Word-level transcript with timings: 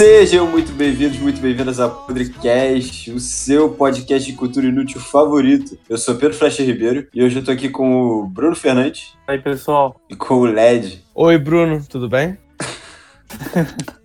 Sejam 0.00 0.46
muito 0.46 0.72
bem-vindos, 0.72 1.18
muito 1.18 1.42
bem-vindas 1.42 1.78
ao 1.78 2.06
Podcast, 2.06 3.10
o 3.10 3.20
seu 3.20 3.68
podcast 3.68 4.30
de 4.30 4.34
cultura 4.34 4.66
inútil 4.66 4.98
favorito. 4.98 5.78
Eu 5.90 5.98
sou 5.98 6.14
Pedro 6.14 6.34
Flecha 6.34 6.62
Ribeiro 6.62 7.06
e 7.12 7.22
hoje 7.22 7.38
eu 7.38 7.44
tô 7.44 7.50
aqui 7.50 7.68
com 7.68 8.00
o 8.00 8.26
Bruno 8.26 8.56
Fernandes. 8.56 9.12
Aí, 9.28 9.38
pessoal. 9.38 10.00
E 10.08 10.16
com 10.16 10.36
o 10.36 10.46
LED. 10.46 11.04
Oi, 11.14 11.36
Bruno, 11.36 11.84
tudo 11.86 12.08
bem? 12.08 12.38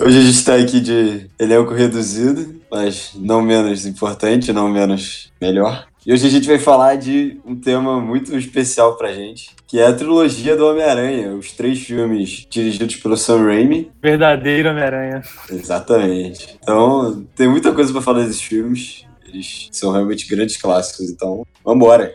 hoje 0.00 0.18
a 0.18 0.22
gente 0.22 0.44
tá 0.44 0.54
aqui 0.56 0.80
de 0.80 1.30
elenco 1.38 1.74
reduzido, 1.74 2.56
mas 2.70 3.12
não 3.14 3.42
menos 3.42 3.86
importante, 3.86 4.52
não 4.52 4.68
menos 4.68 5.32
melhor. 5.40 5.86
E 6.06 6.12
hoje 6.12 6.24
a 6.24 6.30
gente 6.30 6.46
vai 6.46 6.58
falar 6.58 6.94
de 6.94 7.40
um 7.44 7.56
tema 7.56 8.00
muito 8.00 8.36
especial 8.36 8.96
pra 8.96 9.12
gente, 9.12 9.50
que 9.66 9.80
é 9.80 9.88
a 9.88 9.92
trilogia 9.92 10.56
do 10.56 10.64
Homem-Aranha, 10.64 11.34
os 11.34 11.50
três 11.50 11.80
filmes 11.80 12.46
dirigidos 12.48 12.94
pelo 12.94 13.16
Sam 13.16 13.44
Raimi. 13.44 13.90
Verdadeiro 14.00 14.70
Homem-Aranha. 14.70 15.22
Exatamente. 15.50 16.56
Então, 16.62 17.26
tem 17.34 17.48
muita 17.48 17.72
coisa 17.72 17.92
para 17.92 18.02
falar 18.02 18.20
desses 18.20 18.40
filmes. 18.40 19.04
Eles 19.26 19.68
são 19.72 19.90
realmente 19.90 20.28
grandes 20.28 20.56
clássicos, 20.56 21.10
então, 21.10 21.44
vambora! 21.64 22.14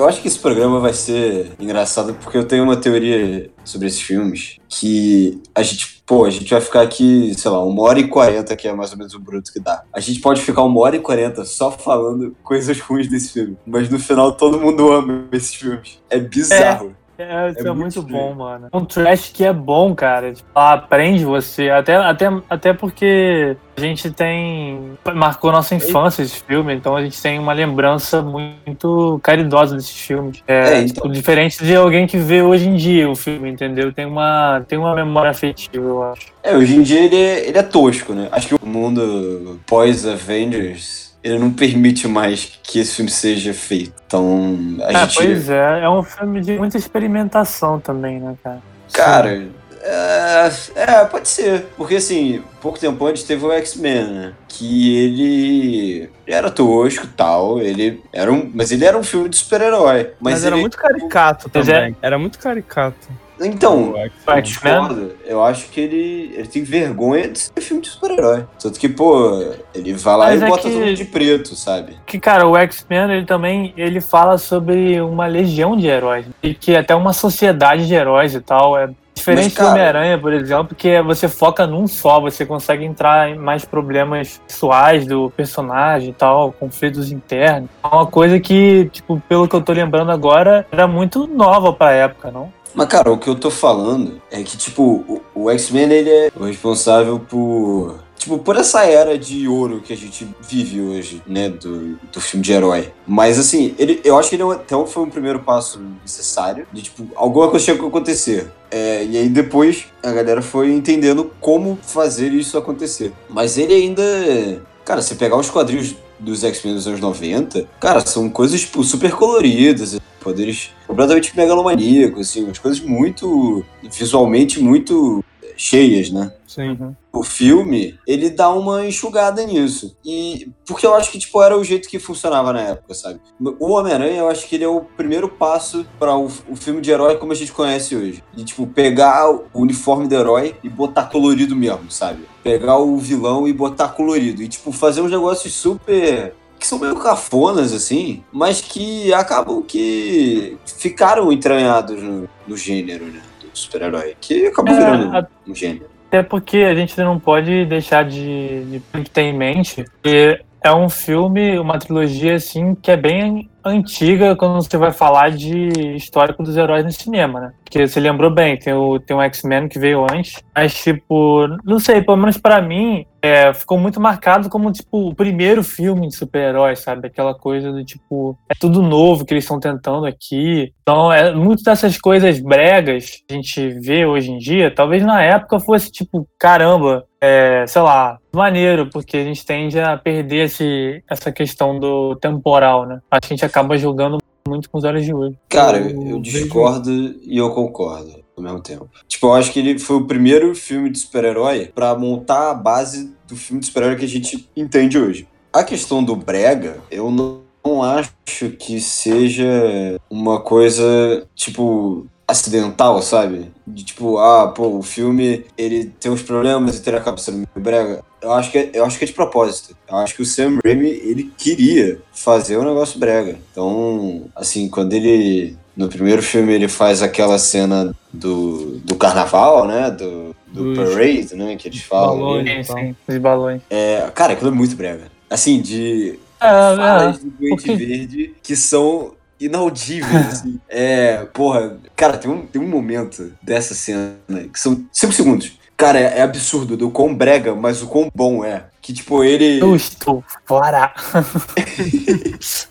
Eu 0.00 0.08
acho 0.08 0.22
que 0.22 0.28
esse 0.28 0.38
programa 0.38 0.80
vai 0.80 0.94
ser 0.94 1.52
engraçado 1.60 2.14
porque 2.14 2.38
eu 2.38 2.46
tenho 2.46 2.64
uma 2.64 2.74
teoria 2.74 3.50
sobre 3.62 3.86
esses 3.86 4.00
filmes 4.00 4.56
que 4.66 5.38
a 5.54 5.62
gente, 5.62 6.02
pô, 6.06 6.24
a 6.24 6.30
gente 6.30 6.50
vai 6.50 6.60
ficar 6.62 6.80
aqui, 6.80 7.34
sei 7.36 7.50
lá, 7.50 7.62
uma 7.62 7.82
hora 7.82 8.00
e 8.00 8.08
quarenta, 8.08 8.56
que 8.56 8.66
é 8.66 8.72
mais 8.72 8.92
ou 8.92 8.96
menos 8.96 9.12
o 9.12 9.20
bruto 9.20 9.52
que 9.52 9.60
dá. 9.60 9.82
A 9.92 10.00
gente 10.00 10.20
pode 10.20 10.40
ficar 10.40 10.62
uma 10.62 10.80
hora 10.80 10.96
e 10.96 11.00
quarenta 11.00 11.44
só 11.44 11.70
falando 11.70 12.34
coisas 12.42 12.80
ruins 12.80 13.08
desse 13.08 13.34
filme, 13.34 13.58
mas 13.66 13.90
no 13.90 13.98
final 13.98 14.32
todo 14.32 14.58
mundo 14.58 14.90
ama 14.90 15.28
esses 15.32 15.54
filmes. 15.54 15.98
É 16.08 16.18
bizarro. 16.18 16.96
É. 17.20 17.30
É, 17.30 17.50
isso 17.50 17.66
é, 17.66 17.70
é 17.70 17.72
muito, 17.72 18.00
muito 18.00 18.02
bom, 18.02 18.34
mano. 18.34 18.68
Um 18.72 18.84
trash 18.84 19.30
que 19.32 19.44
é 19.44 19.52
bom, 19.52 19.94
cara. 19.94 20.32
Tipo, 20.32 20.48
aprende 20.54 21.24
você. 21.24 21.70
Até, 21.70 21.96
até, 21.96 22.26
até 22.48 22.72
porque 22.72 23.56
a 23.76 23.80
gente 23.80 24.10
tem. 24.10 24.92
Marcou 25.14 25.52
nossa 25.52 25.74
infância 25.74 26.22
esse 26.22 26.40
filme, 26.42 26.74
então 26.74 26.96
a 26.96 27.02
gente 27.02 27.20
tem 27.20 27.38
uma 27.38 27.52
lembrança 27.52 28.22
muito 28.22 29.20
caridosa 29.22 29.76
desses 29.76 29.98
filmes. 29.98 30.42
É, 30.46 30.74
é 30.74 30.82
então... 30.82 31.10
diferente 31.10 31.62
de 31.62 31.74
alguém 31.74 32.06
que 32.06 32.16
vê 32.16 32.42
hoje 32.42 32.68
em 32.68 32.76
dia 32.76 33.08
o 33.08 33.14
filme, 33.14 33.50
entendeu? 33.50 33.92
Tem 33.92 34.06
uma, 34.06 34.62
tem 34.66 34.78
uma 34.78 34.94
memória 34.94 35.30
afetiva, 35.30 35.84
eu 35.84 36.02
acho. 36.02 36.26
É, 36.42 36.56
hoje 36.56 36.76
em 36.76 36.82
dia 36.82 37.00
ele 37.00 37.16
é, 37.16 37.48
ele 37.48 37.58
é 37.58 37.62
tosco, 37.62 38.12
né? 38.12 38.28
Acho 38.32 38.48
que 38.48 38.54
o 38.54 38.66
mundo 38.66 39.60
pós-Avengers 39.66 41.09
ele 41.22 41.38
não 41.38 41.52
permite 41.52 42.08
mais 42.08 42.58
que 42.62 42.78
esse 42.78 42.96
filme 42.96 43.10
seja 43.10 43.52
feito. 43.52 43.92
Então, 44.06 44.58
a 44.82 44.92
é, 44.92 44.98
gente. 45.00 45.16
Pois 45.16 45.50
é, 45.50 45.80
é 45.82 45.88
um 45.88 46.02
filme 46.02 46.40
de 46.40 46.58
muita 46.58 46.76
experimentação 46.76 47.78
também, 47.78 48.18
né, 48.18 48.36
cara? 48.42 48.62
Cara, 48.92 49.48
é, 49.82 50.50
é, 50.74 51.04
pode 51.04 51.28
ser. 51.28 51.66
Porque, 51.76 51.96
assim, 51.96 52.42
pouco 52.60 52.78
tempo 52.78 53.04
antes 53.06 53.22
teve 53.22 53.44
o 53.44 53.52
X-Men, 53.52 54.04
né? 54.04 54.32
Que 54.48 54.96
ele 54.96 56.10
era 56.26 56.50
tosco 56.50 57.06
e 57.06 57.08
tal. 57.08 57.60
Ele 57.60 58.02
era 58.12 58.30
um. 58.30 58.50
Mas 58.54 58.70
ele 58.72 58.84
era 58.84 58.98
um 58.98 59.02
filme 59.02 59.28
de 59.28 59.36
super-herói. 59.36 60.12
Mas, 60.20 60.34
mas 60.34 60.44
era 60.44 60.54
ele... 60.54 60.62
muito 60.62 60.76
caricato 60.76 61.48
também. 61.48 61.96
Era 62.02 62.18
muito 62.18 62.38
caricato. 62.38 63.08
Então, 63.40 63.94
eu 64.26 64.42
discordo. 64.42 65.12
Eu 65.24 65.42
acho 65.42 65.68
que 65.70 65.80
ele, 65.80 66.32
ele 66.34 66.48
tem 66.48 66.62
vergonha 66.62 67.28
de 67.28 67.38
ser 67.38 67.60
filme 67.60 67.82
de 67.82 67.88
super-herói. 67.88 68.46
Tanto 68.60 68.78
que, 68.78 68.88
pô, 68.88 69.52
ele 69.74 69.94
vai 69.94 70.16
lá 70.16 70.26
Mas 70.26 70.40
e 70.40 70.44
é 70.44 70.48
bota 70.48 70.62
que, 70.62 70.68
todo 70.68 70.80
mundo 70.80 70.94
de 70.94 71.04
preto, 71.04 71.54
sabe? 71.54 71.96
Que, 72.06 72.18
cara, 72.18 72.46
o 72.46 72.56
X-Men, 72.56 73.12
ele 73.12 73.26
também 73.26 73.72
ele 73.76 74.00
fala 74.00 74.38
sobre 74.38 75.00
uma 75.00 75.26
legião 75.26 75.76
de 75.76 75.86
heróis. 75.86 76.26
E 76.42 76.54
que 76.54 76.76
até 76.76 76.94
uma 76.94 77.12
sociedade 77.12 77.86
de 77.86 77.94
heróis 77.94 78.34
e 78.34 78.40
tal. 78.40 78.78
É 78.78 78.90
Diferente 79.20 79.54
cara, 79.54 79.68
do 79.68 79.72
Homem-Aranha, 79.72 80.18
por 80.18 80.32
exemplo, 80.32 80.74
que 80.74 81.02
você 81.02 81.28
foca 81.28 81.66
num 81.66 81.86
só, 81.86 82.18
você 82.20 82.46
consegue 82.46 82.84
entrar 82.84 83.28
em 83.28 83.36
mais 83.36 83.66
problemas 83.66 84.40
pessoais 84.46 85.06
do 85.06 85.30
personagem 85.36 86.08
e 86.08 86.12
tal, 86.14 86.52
conflitos 86.52 87.12
internos. 87.12 87.68
É 87.84 87.86
uma 87.86 88.06
coisa 88.06 88.40
que, 88.40 88.88
tipo, 88.90 89.20
pelo 89.28 89.46
que 89.46 89.54
eu 89.54 89.60
tô 89.60 89.72
lembrando 89.72 90.10
agora, 90.10 90.66
era 90.72 90.86
muito 90.86 91.26
nova 91.26 91.70
pra 91.70 91.92
época, 91.92 92.30
não? 92.30 92.50
Mas, 92.74 92.88
cara, 92.88 93.10
o 93.10 93.18
que 93.18 93.28
eu 93.28 93.34
tô 93.34 93.50
falando 93.50 94.20
é 94.30 94.42
que, 94.42 94.56
tipo, 94.56 94.82
o, 95.08 95.22
o 95.34 95.50
X-Men, 95.50 95.92
ele 95.92 96.10
é 96.10 96.32
o 96.36 96.44
responsável 96.44 97.18
por 97.18 97.98
tipo, 98.20 98.38
por 98.38 98.56
essa 98.56 98.84
era 98.84 99.18
de 99.18 99.48
ouro 99.48 99.80
que 99.80 99.92
a 99.92 99.96
gente 99.96 100.28
vive 100.40 100.80
hoje, 100.80 101.22
né, 101.26 101.48
do, 101.48 101.98
do 102.12 102.20
filme 102.20 102.44
de 102.44 102.52
herói. 102.52 102.92
Mas, 103.06 103.38
assim, 103.38 103.74
ele, 103.78 104.00
eu 104.04 104.18
acho 104.18 104.28
que 104.28 104.36
ele 104.36 104.42
é 104.42 104.52
até 104.52 104.86
foi 104.86 105.02
um 105.02 105.10
primeiro 105.10 105.40
passo 105.40 105.80
necessário, 106.02 106.66
de, 106.70 106.82
tipo, 106.82 107.08
alguma 107.16 107.48
coisa 107.48 107.64
tinha 107.64 107.78
que 107.78 107.84
acontecer. 107.84 108.52
É, 108.70 109.04
e 109.04 109.16
aí 109.16 109.28
depois 109.28 109.86
a 110.02 110.12
galera 110.12 110.42
foi 110.42 110.70
entendendo 110.70 111.30
como 111.40 111.78
fazer 111.82 112.32
isso 112.32 112.56
acontecer. 112.58 113.12
Mas 113.28 113.56
ele 113.56 113.74
ainda... 113.74 114.62
Cara, 114.84 115.02
você 115.02 115.14
pegar 115.14 115.36
os 115.36 115.50
quadrinhos 115.50 115.96
dos 116.18 116.44
X-Men 116.44 116.74
dos 116.74 116.86
anos 116.86 117.00
90, 117.00 117.66
cara, 117.80 118.00
são 118.00 118.28
coisas, 118.28 118.60
tipo, 118.60 118.84
super 118.84 119.12
coloridas, 119.12 119.98
poderes 120.20 120.70
completamente 120.86 121.36
megalomaníacos, 121.36 122.28
assim, 122.28 122.44
umas 122.44 122.58
coisas 122.58 122.80
muito, 122.80 123.64
visualmente 123.82 124.60
muito 124.60 125.24
cheias, 125.60 126.10
né? 126.10 126.32
Sim. 126.46 126.70
Uhum. 126.70 126.96
O 127.12 127.22
filme, 127.22 127.98
ele 128.06 128.30
dá 128.30 128.50
uma 128.50 128.86
enxugada 128.86 129.44
nisso. 129.44 129.96
E 130.04 130.48
porque 130.66 130.86
eu 130.86 130.94
acho 130.94 131.10
que 131.10 131.18
tipo 131.18 131.42
era 131.42 131.56
o 131.56 131.62
jeito 131.62 131.88
que 131.88 131.98
funcionava 131.98 132.52
na 132.52 132.60
época, 132.62 132.94
sabe? 132.94 133.20
O 133.58 133.72
Homem-Aranha, 133.72 134.20
eu 134.20 134.28
acho 134.28 134.48
que 134.48 134.54
ele 134.54 134.64
é 134.64 134.68
o 134.68 134.80
primeiro 134.80 135.28
passo 135.28 135.84
para 135.98 136.16
o, 136.16 136.26
o, 136.48 136.56
filme 136.56 136.80
de 136.80 136.90
herói 136.90 137.18
como 137.18 137.32
a 137.32 137.34
gente 137.34 137.52
conhece 137.52 137.94
hoje. 137.94 138.24
De 138.32 138.44
tipo 138.44 138.66
pegar 138.66 139.30
o 139.30 139.44
uniforme 139.54 140.08
do 140.08 140.14
herói 140.14 140.56
e 140.62 140.68
botar 140.68 141.04
colorido 141.04 141.54
mesmo, 141.54 141.90
sabe? 141.90 142.24
Pegar 142.42 142.78
o 142.78 142.96
vilão 142.96 143.46
e 143.46 143.52
botar 143.52 143.88
colorido 143.88 144.42
e 144.42 144.48
tipo 144.48 144.72
fazer 144.72 145.02
uns 145.02 145.10
negócios 145.10 145.52
super 145.52 146.34
que 146.60 146.66
são 146.66 146.78
meio 146.78 146.94
cafonas, 146.96 147.72
assim, 147.72 148.22
mas 148.30 148.60
que 148.60 149.12
acabam 149.14 149.62
que 149.62 150.58
ficaram 150.78 151.32
entranhados 151.32 152.00
no, 152.02 152.28
no 152.46 152.56
gênero, 152.56 153.06
né? 153.06 153.22
Do 153.40 153.48
super-herói, 153.54 154.14
que 154.20 154.46
acabou 154.46 154.74
é, 154.74 154.78
virando 154.78 155.28
um 155.48 155.54
gênero. 155.54 155.86
Até 156.08 156.22
porque 156.22 156.58
a 156.58 156.74
gente 156.74 156.96
não 156.98 157.18
pode 157.18 157.64
deixar 157.64 158.04
de, 158.04 158.64
de 158.64 158.80
ter 159.10 159.22
em 159.22 159.32
mente 159.32 159.84
que 160.02 160.40
é 160.62 160.72
um 160.72 160.88
filme, 160.88 161.58
uma 161.58 161.78
trilogia, 161.78 162.34
assim, 162.34 162.74
que 162.74 162.90
é 162.90 162.96
bem 162.96 163.48
antiga 163.64 164.34
quando 164.36 164.62
você 164.62 164.76
vai 164.76 164.92
falar 164.92 165.30
de 165.30 165.68
histórico 165.94 166.42
dos 166.42 166.56
heróis 166.56 166.84
no 166.84 166.92
cinema, 166.92 167.40
né? 167.40 167.52
Porque 167.64 167.86
você 167.86 168.00
lembrou 168.00 168.30
bem, 168.30 168.58
tem 168.58 168.72
o, 168.72 168.98
tem 168.98 169.16
o 169.16 169.22
X-Men 169.22 169.68
que 169.68 169.78
veio 169.78 170.06
antes, 170.10 170.42
mas, 170.54 170.74
tipo, 170.74 171.46
não 171.64 171.78
sei, 171.78 172.02
pelo 172.02 172.16
menos 172.16 172.36
para 172.36 172.60
mim, 172.60 173.06
é, 173.22 173.52
ficou 173.52 173.78
muito 173.78 174.00
marcado 174.00 174.48
como, 174.48 174.72
tipo, 174.72 175.08
o 175.08 175.14
primeiro 175.14 175.62
filme 175.62 176.08
de 176.08 176.16
super-heróis, 176.16 176.80
sabe? 176.80 177.06
Aquela 177.06 177.34
coisa 177.34 177.70
do, 177.70 177.84
tipo, 177.84 178.36
é 178.48 178.54
tudo 178.54 178.82
novo 178.82 179.24
que 179.24 179.34
eles 179.34 179.44
estão 179.44 179.60
tentando 179.60 180.06
aqui. 180.06 180.72
Então, 180.82 181.12
é, 181.12 181.34
muitas 181.34 181.64
dessas 181.64 181.98
coisas 181.98 182.40
bregas 182.40 183.22
que 183.28 183.34
a 183.34 183.34
gente 183.34 183.68
vê 183.80 184.04
hoje 184.06 184.30
em 184.30 184.38
dia, 184.38 184.74
talvez 184.74 185.02
na 185.02 185.22
época 185.22 185.60
fosse, 185.60 185.92
tipo, 185.92 186.26
caramba, 186.38 187.04
é, 187.20 187.66
sei 187.66 187.82
lá, 187.82 188.18
maneiro, 188.32 188.88
porque 188.90 189.16
a 189.18 189.24
gente 189.24 189.44
tende 189.44 189.78
a 189.78 189.96
perder 189.96 190.46
esse, 190.46 191.02
essa 191.08 191.30
questão 191.30 191.78
do 191.78 192.16
temporal, 192.16 192.86
né? 192.86 193.00
Acho 193.10 193.20
que 193.20 193.34
a 193.34 193.36
gente 193.36 193.44
acaba 193.44 193.76
julgando 193.76 194.18
muito 194.48 194.70
com 194.70 194.78
os 194.78 194.84
olhos 194.84 195.04
de 195.04 195.12
hoje. 195.12 195.36
Cara, 195.48 195.78
eu, 195.78 196.06
eu 196.06 196.20
discordo 196.20 196.90
e 196.90 197.36
eu 197.36 197.50
concordo 197.50 198.20
ao 198.36 198.42
mesmo 198.42 198.60
tempo. 198.60 198.88
Tipo, 199.06 199.28
eu 199.28 199.34
acho 199.34 199.52
que 199.52 199.58
ele 199.58 199.78
foi 199.78 199.96
o 199.96 200.06
primeiro 200.06 200.54
filme 200.54 200.90
de 200.90 200.98
super-herói 200.98 201.70
para 201.74 201.94
montar 201.94 202.50
a 202.50 202.54
base 202.54 203.14
do 203.28 203.36
filme 203.36 203.60
de 203.60 203.66
super-herói 203.66 203.96
que 203.96 204.04
a 204.04 204.08
gente 204.08 204.48
entende 204.56 204.98
hoje. 204.98 205.28
A 205.52 205.62
questão 205.62 206.02
do 206.02 206.16
brega, 206.16 206.78
eu 206.90 207.10
não, 207.10 207.40
não 207.64 207.82
acho 207.82 208.50
que 208.58 208.80
seja 208.80 210.00
uma 210.08 210.40
coisa, 210.40 211.26
tipo, 211.34 212.06
acidental, 212.30 213.00
sabe? 213.02 213.50
De 213.66 213.84
tipo, 213.84 214.18
ah, 214.18 214.48
pô, 214.48 214.78
o 214.78 214.82
filme 214.82 215.44
ele 215.58 215.86
tem 216.00 216.10
uns 216.10 216.22
problemas 216.22 216.78
e 216.78 216.88
ele 216.88 216.96
acaba 216.96 217.16
sendo 217.18 217.36
meio 217.38 217.48
brega. 217.56 218.02
Eu 218.22 218.32
acho, 218.32 218.50
que 218.50 218.58
é, 218.58 218.70
eu 218.74 218.84
acho 218.84 218.98
que 218.98 219.04
é 219.04 219.06
de 219.06 219.12
propósito. 219.14 219.74
Eu 219.88 219.96
acho 219.96 220.14
que 220.14 220.22
o 220.22 220.26
Sam 220.26 220.58
Raimi, 220.64 220.88
ele 220.90 221.32
queria 221.38 222.00
fazer 222.12 222.58
um 222.58 222.64
negócio 222.64 222.98
brega. 222.98 223.38
Então, 223.50 224.24
assim, 224.36 224.68
quando 224.68 224.92
ele. 224.92 225.56
No 225.76 225.88
primeiro 225.88 226.22
filme 226.22 226.52
ele 226.52 226.68
faz 226.68 227.00
aquela 227.00 227.38
cena 227.38 227.94
do, 228.12 228.78
do 228.80 228.96
carnaval, 228.96 229.66
né? 229.66 229.90
Do, 229.90 230.36
do 230.48 230.74
parade, 230.74 231.34
né? 231.34 231.56
Que 231.56 231.68
eles 231.68 231.80
falam. 231.82 232.18
Balões, 232.18 232.66
sim, 232.66 232.94
os 233.08 233.18
balões. 233.18 233.62
É, 233.70 234.10
cara, 234.14 234.34
aquilo 234.34 234.50
é 234.50 234.54
muito 234.54 234.76
brega. 234.76 235.04
assim, 235.30 235.60
de 235.62 236.18
É, 236.38 236.46
falas 236.76 237.16
é. 237.16 237.20
do 237.20 237.30
Duende 237.30 237.48
porque- 237.56 237.74
Verde 237.76 238.34
que 238.42 238.54
são 238.56 239.12
inaudíveis, 239.40 240.26
assim. 240.28 240.60
É, 240.68 241.24
porra, 241.32 241.78
cara, 241.96 242.18
tem 242.18 242.30
um, 242.30 242.46
tem 242.46 242.60
um 242.60 242.68
momento 242.68 243.32
dessa 243.42 243.74
cena 243.74 244.14
que 244.52 244.60
são 244.60 244.84
5 244.92 245.12
segundos. 245.12 245.58
Cara, 245.76 245.98
é, 245.98 246.18
é 246.18 246.22
absurdo 246.22 246.76
do 246.76 246.90
quão 246.90 247.14
brega, 247.14 247.54
mas 247.54 247.82
o 247.82 247.86
quão 247.86 248.10
bom 248.14 248.44
é. 248.44 248.64
Que, 248.80 248.92
tipo, 248.92 249.22
ele. 249.22 249.60
Eu 249.60 249.76
estou 249.76 250.24
fora. 250.46 250.92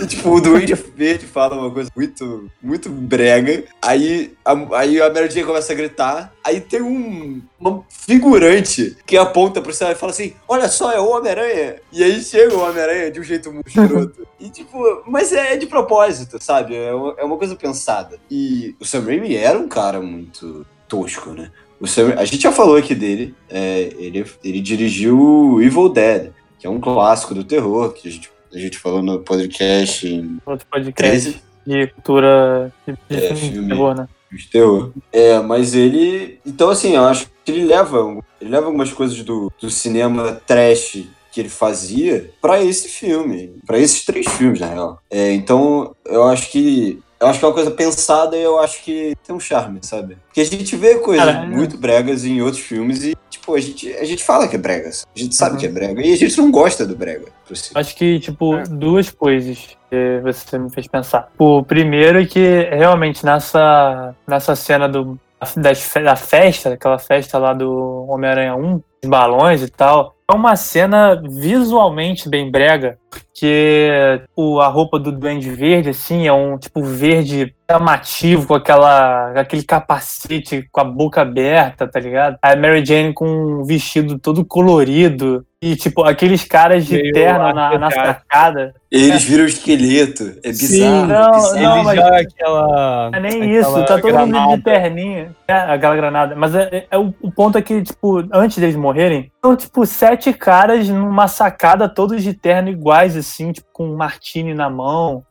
E, 0.00 0.06
tipo, 0.06 0.30
o 0.30 0.40
Duende 0.40 0.74
Verde 0.74 1.26
fala 1.26 1.56
uma 1.56 1.70
coisa 1.70 1.90
muito, 1.94 2.50
muito 2.60 2.88
brega. 2.88 3.64
Aí 3.80 4.34
a, 4.44 4.78
aí 4.78 5.00
a 5.00 5.12
Mary 5.12 5.30
Jane 5.30 5.46
começa 5.46 5.72
a 5.72 5.76
gritar. 5.76 6.32
Aí 6.44 6.60
tem 6.60 6.82
um 6.82 7.40
uma 7.58 7.84
figurante 7.88 8.96
que 9.06 9.16
aponta 9.16 9.62
pro 9.62 9.72
céu 9.72 9.92
e 9.92 9.94
fala 9.94 10.10
assim: 10.10 10.34
Olha 10.48 10.68
só, 10.68 10.90
é 10.90 10.98
o 10.98 11.08
Homem-Aranha. 11.08 11.76
E 11.92 12.02
aí 12.02 12.20
chega 12.20 12.54
o 12.54 12.60
Homem-Aranha 12.60 13.10
de 13.10 13.20
um 13.20 13.22
jeito 13.22 13.52
muito 13.52 13.68
escroto. 13.70 14.26
e, 14.40 14.50
tipo, 14.50 15.02
mas 15.06 15.32
é 15.32 15.56
de 15.56 15.66
propósito, 15.66 16.42
sabe? 16.42 16.74
É 16.74 16.92
uma, 16.92 17.14
é 17.18 17.24
uma 17.24 17.36
coisa 17.36 17.54
pensada. 17.54 18.18
E 18.30 18.74
o 18.80 18.84
Sam 18.84 19.04
Raimi 19.04 19.36
era 19.36 19.58
um 19.58 19.68
cara 19.68 20.00
muito 20.00 20.66
tosco, 20.88 21.30
né? 21.30 21.50
O 21.82 21.86
Sam, 21.86 22.14
a 22.16 22.24
gente 22.24 22.42
já 22.42 22.52
falou 22.52 22.76
aqui 22.76 22.94
dele. 22.94 23.34
é, 23.50 23.92
ele, 23.98 24.24
ele 24.42 24.60
dirigiu 24.60 25.60
Evil 25.60 25.88
Dead, 25.88 26.30
que 26.58 26.66
é 26.66 26.70
um 26.70 26.80
clássico 26.80 27.34
do 27.34 27.42
terror, 27.44 27.92
que 27.92 28.08
a 28.08 28.10
gente, 28.10 28.30
a 28.54 28.58
gente 28.58 28.78
falou 28.78 29.02
no 29.02 29.18
podcast 29.18 30.06
em 30.06 30.38
Outro 30.46 30.66
podcast 30.70 31.32
13 31.32 31.42
de 31.66 31.86
cultura 31.88 32.72
de, 32.86 32.94
de 33.08 33.24
É, 33.24 33.34
filme 33.34 33.68
terror, 33.68 33.94
né? 33.94 34.08
de 34.32 34.48
terror. 34.48 34.92
É, 35.12 35.38
mas 35.40 35.74
ele. 35.74 36.38
Então, 36.46 36.70
assim, 36.70 36.94
eu 36.94 37.04
acho 37.04 37.26
que 37.44 37.52
ele 37.52 37.64
leva, 37.64 38.18
ele 38.40 38.50
leva 38.50 38.66
algumas 38.66 38.92
coisas 38.92 39.20
do, 39.22 39.52
do 39.60 39.68
cinema 39.70 40.40
trash 40.46 41.04
que 41.30 41.40
ele 41.40 41.48
fazia 41.48 42.30
pra 42.40 42.62
esse 42.62 42.88
filme, 42.88 43.54
pra 43.66 43.78
esses 43.78 44.04
três 44.04 44.26
filmes, 44.32 44.60
na 44.60 44.66
real. 44.68 45.02
É, 45.10 45.32
então, 45.32 45.94
eu 46.06 46.24
acho 46.24 46.50
que. 46.50 46.98
Eu 47.22 47.28
acho 47.28 47.38
que 47.38 47.44
é 47.44 47.48
uma 47.48 47.54
coisa 47.54 47.70
pensada 47.70 48.36
e 48.36 48.42
eu 48.42 48.58
acho 48.58 48.82
que 48.82 49.14
tem 49.24 49.34
um 49.34 49.38
charme, 49.40 49.78
sabe? 49.82 50.18
Porque 50.26 50.40
a 50.40 50.44
gente 50.44 50.74
vê 50.76 50.96
coisas 50.96 51.24
Cara, 51.24 51.44
é. 51.44 51.46
muito 51.46 51.78
bregas 51.78 52.24
em 52.24 52.42
outros 52.42 52.60
filmes 52.62 53.04
e, 53.04 53.16
tipo, 53.30 53.54
a 53.54 53.60
gente, 53.60 53.92
a 53.94 54.04
gente 54.04 54.24
fala 54.24 54.48
que 54.48 54.56
é 54.56 54.58
brega. 54.58 54.88
A 54.88 55.18
gente 55.18 55.34
sabe 55.34 55.52
Uhum. 55.54 55.58
que 55.60 55.66
é 55.66 55.68
brega. 55.68 56.02
E 56.04 56.12
a 56.12 56.16
gente 56.16 56.36
não 56.36 56.50
gosta 56.50 56.84
do 56.84 56.96
brega. 56.96 57.26
si. 57.54 57.70
Acho 57.74 57.94
que, 57.94 58.18
tipo, 58.18 58.56
É. 58.56 58.64
duas 58.64 59.10
coisas 59.10 59.76
que 59.88 60.20
você 60.22 60.58
me 60.58 60.68
fez 60.70 60.88
pensar. 60.88 61.28
O 61.38 61.62
primeiro 61.62 62.20
é 62.20 62.24
que 62.26 62.62
realmente 62.72 63.24
nessa, 63.24 64.14
nessa 64.26 64.56
cena 64.56 64.88
do, 64.88 65.16
das 65.56 65.92
da 66.02 66.16
festa, 66.16 66.70
aquela 66.70 66.98
festa 66.98 67.38
lá 67.38 67.52
do 67.52 68.06
Homem-Aranha 68.08 68.56
1, 68.56 68.80
os 69.04 69.08
balões 69.08 69.62
e 69.62 69.68
tal, 69.68 70.14
é 70.28 70.34
uma 70.34 70.56
cena 70.56 71.20
visualmente 71.28 72.28
bem 72.28 72.50
brega, 72.50 72.98
que 73.34 73.90
o, 74.36 74.60
a 74.60 74.68
roupa 74.68 74.98
do 74.98 75.10
Duende 75.10 75.50
Verde, 75.50 75.90
assim, 75.90 76.26
é 76.26 76.32
um 76.32 76.56
tipo 76.58 76.82
verde 76.82 77.54
chamativo, 77.70 78.46
com 78.46 78.54
aquela, 78.54 79.32
aquele 79.40 79.62
capacete 79.62 80.68
com 80.70 80.80
a 80.80 80.84
boca 80.84 81.22
aberta, 81.22 81.88
tá 81.88 81.98
ligado? 81.98 82.36
A 82.42 82.54
Mary 82.54 82.84
Jane 82.84 83.12
com 83.14 83.26
um 83.26 83.64
vestido 83.64 84.18
todo 84.18 84.44
colorido. 84.44 85.44
E, 85.60 85.76
tipo, 85.76 86.02
aqueles 86.02 86.42
caras 86.44 86.84
de 86.84 86.94
Meio 86.96 87.12
terno 87.12 87.52
na, 87.54 87.78
na 87.78 87.90
sacada. 87.90 88.74
Eles 88.90 89.22
viram 89.22 89.44
o 89.44 89.46
esqueleto. 89.46 90.32
É 90.42 90.48
bizarro. 90.48 91.06
não, 91.06 91.24
é 91.24 91.30
bizarro. 91.30 91.60
não, 91.62 91.84
mas- 91.84 91.98
aquela. 92.00 93.10
Não 93.10 93.18
é 93.18 93.20
nem 93.20 93.30
aquela 93.30 93.60
isso, 93.60 93.84
tá 93.86 93.98
todo 93.98 94.18
mundo 94.18 94.30
granada. 94.32 94.56
de 94.56 94.62
terninho. 94.64 95.36
É, 95.46 95.52
aquela 95.54 95.96
granada. 95.96 96.34
Mas 96.36 96.54
é, 96.54 96.62
é- 96.72 96.86
é 96.90 96.98
o, 96.98 97.14
o 97.22 97.30
ponto 97.30 97.56
é 97.56 97.62
que, 97.62 97.80
tipo, 97.80 98.24
antes 98.32 98.58
deles 98.58 98.74
morrerem, 98.74 99.30
são, 99.40 99.54
tipo, 99.54 99.86
sete 99.86 100.32
caras 100.32 100.88
numa 100.88 101.28
sacada, 101.28 101.88
todos 101.88 102.22
de 102.24 102.34
terno 102.34 102.68
iguais, 102.68 103.01
assim, 103.16 103.52
tipo, 103.52 103.68
com 103.72 103.88
um 103.90 103.96
martini 103.96 104.54
na 104.54 104.70
mão. 104.70 105.24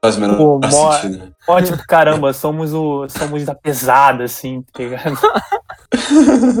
Faz 0.00 0.16
o 0.16 0.20
menor 0.20 0.36
Pô, 0.36 0.60
mó- 0.64 0.92
sentido, 0.92 1.18
né? 1.18 1.32
Ó, 1.48 1.60
tipo, 1.60 1.78
caramba, 1.88 2.32
somos 2.32 2.72
o. 2.72 3.08
Somos 3.08 3.44
da 3.44 3.54
pesada, 3.54 4.24
assim, 4.24 4.62
tá 4.72 4.82
ligado? 4.82 5.18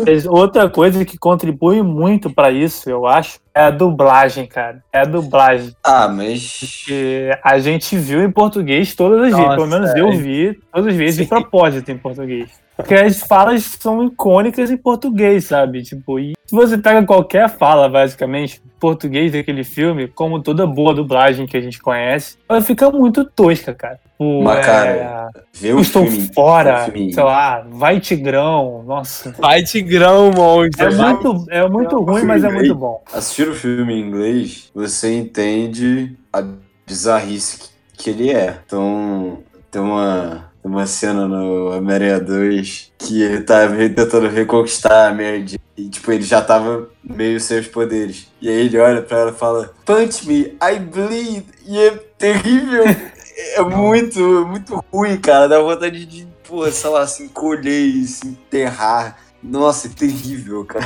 Mas 0.04 0.26
Outra 0.26 0.68
coisa 0.68 1.04
que 1.04 1.16
contribui 1.16 1.82
muito 1.82 2.30
pra 2.30 2.50
isso, 2.50 2.90
eu 2.90 3.06
acho, 3.06 3.38
é 3.54 3.62
a 3.62 3.70
dublagem, 3.70 4.46
cara. 4.46 4.82
É 4.92 5.00
a 5.00 5.04
dublagem. 5.04 5.74
Ah, 5.84 6.08
mas. 6.08 6.58
Porque 6.58 7.30
a 7.44 7.58
gente 7.58 7.96
viu 7.96 8.24
em 8.24 8.30
português 8.30 8.94
todas 8.94 9.32
as 9.32 9.36
vezes. 9.36 9.54
Pelo 9.54 9.66
menos 9.66 9.90
é. 9.90 10.00
eu 10.00 10.10
vi 10.12 10.58
todas 10.72 10.88
as 10.88 10.96
vezes 10.96 11.16
de 11.16 11.22
Sim. 11.24 11.28
propósito 11.28 11.90
em 11.90 11.98
português. 11.98 12.50
Porque 12.76 12.94
as 12.94 13.20
falas 13.20 13.64
são 13.64 14.04
icônicas 14.04 14.70
em 14.70 14.76
português, 14.76 15.46
sabe? 15.46 15.82
Tipo, 15.82 16.18
e 16.18 16.32
se 16.48 16.54
você 16.56 16.78
pega 16.78 17.04
qualquer 17.06 17.48
fala, 17.48 17.88
basicamente, 17.88 18.60
português 18.80 19.32
daquele 19.32 19.62
filme, 19.62 20.08
como 20.08 20.42
toda 20.42 20.66
boa 20.66 20.94
dublagem 20.94 21.46
que 21.46 21.56
a 21.56 21.60
gente 21.60 21.78
conhece, 21.78 22.38
ela 22.48 22.60
fica 22.62 22.90
muito 22.90 23.22
tosca, 23.24 23.74
cara. 23.74 24.00
Tipo, 24.12 24.42
Mas, 24.42 24.58
é, 24.58 24.62
cara, 24.62 25.30
Vê 25.52 25.68
eu 25.72 25.76
o 25.76 25.80
estou 25.80 26.06
filme. 26.06 26.30
fora, 26.34 26.82
o 26.88 26.92
filme- 26.92 27.12
sei 27.12 27.22
lá, 27.22 27.66
vai 27.70 28.00
Tigrão, 28.00 28.82
nossa. 28.86 29.34
Vai 29.38 29.62
Tigrão, 29.62 30.30
monstro. 30.30 30.86
É 30.86 30.90
vai. 30.90 31.12
muito, 31.12 31.46
é 31.50 31.68
muito 31.68 32.00
ruim, 32.02 32.22
mas 32.24 32.42
é 32.42 32.48
muito 32.50 32.74
bom. 32.74 33.02
Assistir 33.12 33.48
o 33.48 33.54
filme 33.54 33.94
em 33.94 34.00
inglês, 34.00 34.70
você 34.74 35.16
entende 35.18 36.16
a 36.32 36.42
bizarrice 36.86 37.58
que- 37.58 37.68
que 38.04 38.10
ele 38.10 38.30
é. 38.30 38.58
Então, 38.64 39.38
tem 39.70 39.82
uma, 39.82 40.46
tem 40.62 40.70
uma 40.72 40.86
cena 40.86 41.28
no 41.28 41.76
Homem-Aranha 41.76 42.18
2 42.20 42.90
que 42.98 43.22
ele 43.22 43.42
tá 43.42 43.68
tentando 43.68 44.28
reconquistar 44.28 45.08
a 45.08 45.12
Mary 45.12 45.44
Jane. 45.46 45.58
E, 45.78 45.88
tipo, 45.88 46.10
ele 46.10 46.24
já 46.24 46.42
tava 46.42 46.90
meio 47.04 47.38
sem 47.38 47.60
os 47.60 47.68
poderes. 47.68 48.26
E 48.42 48.48
aí 48.48 48.66
ele 48.66 48.78
olha 48.78 49.00
pra 49.00 49.18
ela 49.20 49.30
e 49.30 49.34
fala, 49.34 49.72
Punch 49.86 50.26
me, 50.26 50.58
I 50.60 50.80
bleed. 50.80 51.44
E 51.64 51.78
é 51.78 51.90
terrível. 52.18 52.82
é 53.54 53.62
muito, 53.62 54.20
muito 54.44 54.84
ruim, 54.92 55.16
cara. 55.18 55.46
Dá 55.46 55.60
vontade 55.60 56.04
de, 56.04 56.26
pô, 56.42 56.68
sei 56.68 56.90
lá, 56.90 57.06
se 57.06 57.22
encolher 57.22 57.80
e 57.80 58.04
se 58.08 58.26
enterrar. 58.26 59.18
Nossa, 59.40 59.86
é 59.86 59.90
terrível, 59.90 60.64
cara. 60.64 60.84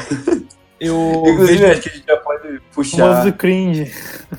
Eu 0.78 1.24
Inclusive, 1.26 1.64
acho 1.64 1.80
que 1.80 1.88
a 1.88 1.92
gente 1.92 2.06
já 2.06 2.16
pode 2.18 2.60
puxar. 2.74 3.14
Famoso 3.14 3.32
cringe. 3.32 3.90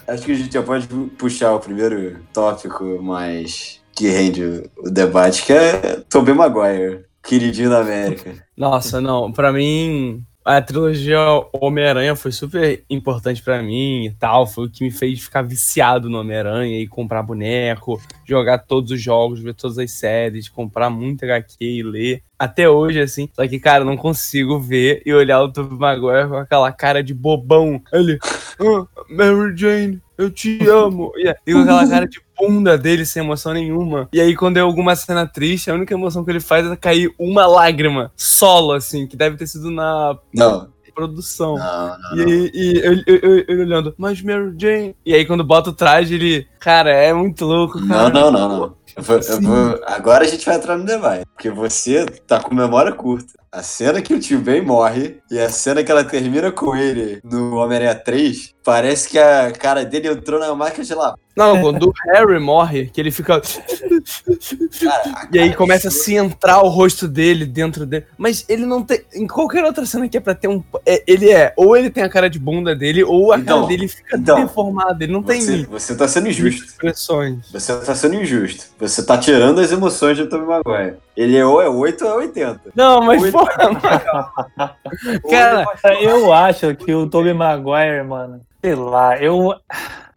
Acho 0.08 0.24
que 0.24 0.32
a 0.34 0.36
gente 0.36 0.54
já 0.54 0.62
pode 0.62 0.88
puxar 1.18 1.56
o 1.56 1.60
primeiro 1.60 2.20
tópico 2.32 3.02
mais 3.02 3.82
que 3.92 4.08
rende 4.08 4.44
o, 4.44 4.88
o 4.88 4.92
debate, 4.92 5.44
que 5.44 5.54
é 5.54 6.04
Tobey 6.08 6.36
Maguire, 6.36 7.06
queridinho 7.24 7.72
da 7.72 7.80
América. 7.80 8.36
Nossa, 8.56 9.02
não, 9.02 9.32
pra 9.32 9.52
mim 9.52 10.24
a 10.46 10.62
trilogia 10.62 11.20
Homem-Aranha 11.54 12.16
foi 12.16 12.32
super 12.32 12.84
importante 12.90 13.42
pra 13.42 13.62
mim 13.64 14.06
e 14.06 14.12
tal, 14.12 14.46
foi 14.46 14.66
o 14.66 14.70
que 14.70 14.84
me 14.84 14.92
fez 14.92 15.22
ficar 15.22 15.42
viciado 15.42 16.10
no 16.10 16.20
Homem-Aranha 16.20 16.80
e 16.80 16.88
comprar 16.88 17.24
boneco, 17.24 18.02
jogar 18.26 18.60
todos 18.60 18.92
os 18.92 19.02
jogos, 19.02 19.40
ver 19.40 19.54
todas 19.54 19.78
as 19.78 19.92
séries, 19.92 20.50
comprar 20.50 20.90
muito 20.90 21.24
HQ 21.24 21.56
e 21.60 21.84
ler. 21.84 22.22
Até 22.38 22.70
hoje, 22.70 23.00
assim, 23.00 23.30
só 23.34 23.48
que, 23.48 23.60
cara, 23.60 23.86
não 23.86 23.96
consigo 23.96 24.60
ver 24.60 25.02
e 25.06 25.14
olhar 25.14 25.42
o 25.42 25.52
Tobey 25.52 25.78
Maguire 25.78 26.28
com 26.28 26.36
aquela 26.36 26.72
cara 26.72 27.02
de 27.02 27.14
bobão. 27.14 27.82
Ele, 27.94 28.20
ah, 28.60 28.86
Mary 29.10 29.56
Jane, 29.56 30.02
eu 30.24 30.32
te 30.32 30.60
amo. 30.68 31.12
E, 31.16 31.30
e 31.48 31.54
com 31.54 31.60
aquela 31.62 31.88
cara 31.88 32.08
de 32.08 32.20
bunda 32.40 32.78
dele 32.78 33.06
sem 33.06 33.24
emoção 33.24 33.54
nenhuma. 33.54 34.08
E 34.12 34.20
aí, 34.20 34.36
quando 34.36 34.58
é 34.58 34.62
alguma 34.62 34.96
cena 34.96 35.26
triste, 35.28 35.70
a 35.70 35.74
única 35.76 35.94
emoção 35.94 36.24
que 36.26 36.32
ele 36.32 36.40
faz 36.40 36.66
é 36.70 36.76
cair 36.76 37.14
uma 37.20 37.46
lágrima 37.46 38.12
solo, 38.16 38.72
assim, 38.74 39.06
que 39.08 39.16
deve 39.16 39.38
ter 39.38 39.48
sido 39.48 39.70
na 39.72 40.18
Não, 40.34 40.68
produção. 40.96 41.56
não, 41.58 41.98
não. 41.98 42.18
E 42.18 42.26
não. 42.26 42.50
e 42.54 42.82
eu, 42.84 42.94
eu, 43.08 43.20
eu- 43.38 43.46
eu 43.48 43.60
olhando, 43.62 43.94
mas 43.98 44.22
Mary 44.22 44.54
Jane. 44.58 44.96
E 45.06 45.14
aí, 45.14 45.26
quando 45.26 45.44
bota 45.44 45.70
o 45.70 45.74
traje, 45.74 46.16
ele. 46.16 46.48
Cara, 46.60 46.92
é 46.92 47.14
muito 47.14 47.46
louco. 47.46 47.80
Não, 47.80 47.88
Cara. 47.88 48.10
não, 48.10 48.32
não, 48.32 48.50
não. 48.50 48.76
Eu 48.96 49.02
vou- 49.04 49.20
eu 49.20 49.42
vou- 49.42 49.82
agora 49.88 50.24
a 50.24 50.28
gente 50.28 50.46
vai 50.46 50.56
entrar 50.56 50.78
no 50.78 50.86
debate. 50.86 51.26
Porque 51.34 51.50
você 51.50 52.06
tá 52.28 52.40
com 52.40 52.54
memória 52.54 52.92
curta. 52.92 53.34
A 53.56 53.62
cena 53.62 54.02
que 54.02 54.16
o 54.16 54.20
tio 54.20 54.40
Ben 54.40 54.64
morre 54.64 55.18
e 55.30 55.38
a 55.40 55.48
cena 55.48 55.84
que 55.84 55.92
ela 55.92 56.04
termina 56.04 56.52
com 56.52 56.76
ele 56.76 57.20
no 57.24 57.56
Homem-Aranha 57.58 57.94
3, 57.94 58.52
parece 58.64 59.08
que 59.08 59.20
a 59.20 59.52
cara 59.52 59.86
dele 59.86 60.08
entrou 60.08 60.40
na 60.40 60.56
máquina 60.56 60.84
de 60.84 60.94
lavar. 60.96 61.14
Não, 61.36 61.62
quando 61.62 61.90
o 61.90 61.94
Harry 62.14 62.40
morre, 62.40 62.88
que 62.94 63.00
ele 63.02 63.10
fica. 63.12 63.42
Cara, 64.82 65.28
E 65.32 65.40
aí 65.40 65.54
começa 65.56 65.88
a 65.88 65.92
de- 65.92 65.98
se 65.98 66.14
entrar 66.16 66.62
o 66.62 66.68
rosto 66.70 67.08
dele 67.08 67.44
dentro 67.46 67.86
dele. 67.88 68.06
Mas 68.18 68.46
ele 68.48 68.66
não 68.68 68.84
tem. 68.84 69.02
Em 69.14 69.26
qualquer 69.28 69.64
outra 69.64 69.84
cena 69.86 70.08
que 70.08 70.16
é 70.18 70.20
pra 70.20 70.36
ter 70.36 70.48
um. 70.48 70.64
é- 70.86 71.04
ele 71.08 71.32
é. 71.32 71.52
Ou 71.58 71.76
ele 71.76 71.90
tem 71.90 72.04
a 72.04 72.10
cara 72.10 72.30
de 72.30 72.38
bunda 72.38 72.76
dele, 72.76 73.04
ou 73.04 73.32
a 73.32 73.38
Então, 73.40 73.62
cara 73.62 73.68
dele 73.68 73.88
fica 73.88 74.16
então, 74.18 74.36
deformada. 74.44 75.04
Ele 75.04 75.14
não 75.14 75.24
tem 75.24 75.42
Você, 75.42 75.64
você 75.66 75.96
tá 75.96 76.08
sendo 76.08 76.28
injusto. 76.30 76.66
expressões. 76.66 77.52
Você 77.52 77.76
tá 77.80 77.96
sendo 77.96 78.16
injusto. 78.16 78.66
Você 78.80 79.04
tá 79.04 79.18
tirando 79.18 79.60
as 79.60 79.72
emoções 79.72 80.16
do 80.18 80.28
Tobey 80.30 80.46
Maguire. 80.48 80.98
Ele 81.16 81.38
é 81.38 81.46
ou 81.46 81.62
é 81.62 81.70
8 81.70 82.04
ou 82.06 82.12
é 82.12 82.16
80. 82.26 82.62
Não, 82.76 83.02
mas 83.02 83.20
Ou 83.22 83.26
ele- 83.26 83.32
porra, 83.32 84.76
Cara, 85.30 85.66
Eu 86.02 86.34
acho 86.34 86.76
que 86.76 86.94
o 86.94 87.08
Tobey 87.10 87.34
Maguire, 87.34 88.04
mano, 88.04 88.42
sei 88.64 88.76
lá, 88.76 89.18
eu. 89.22 89.54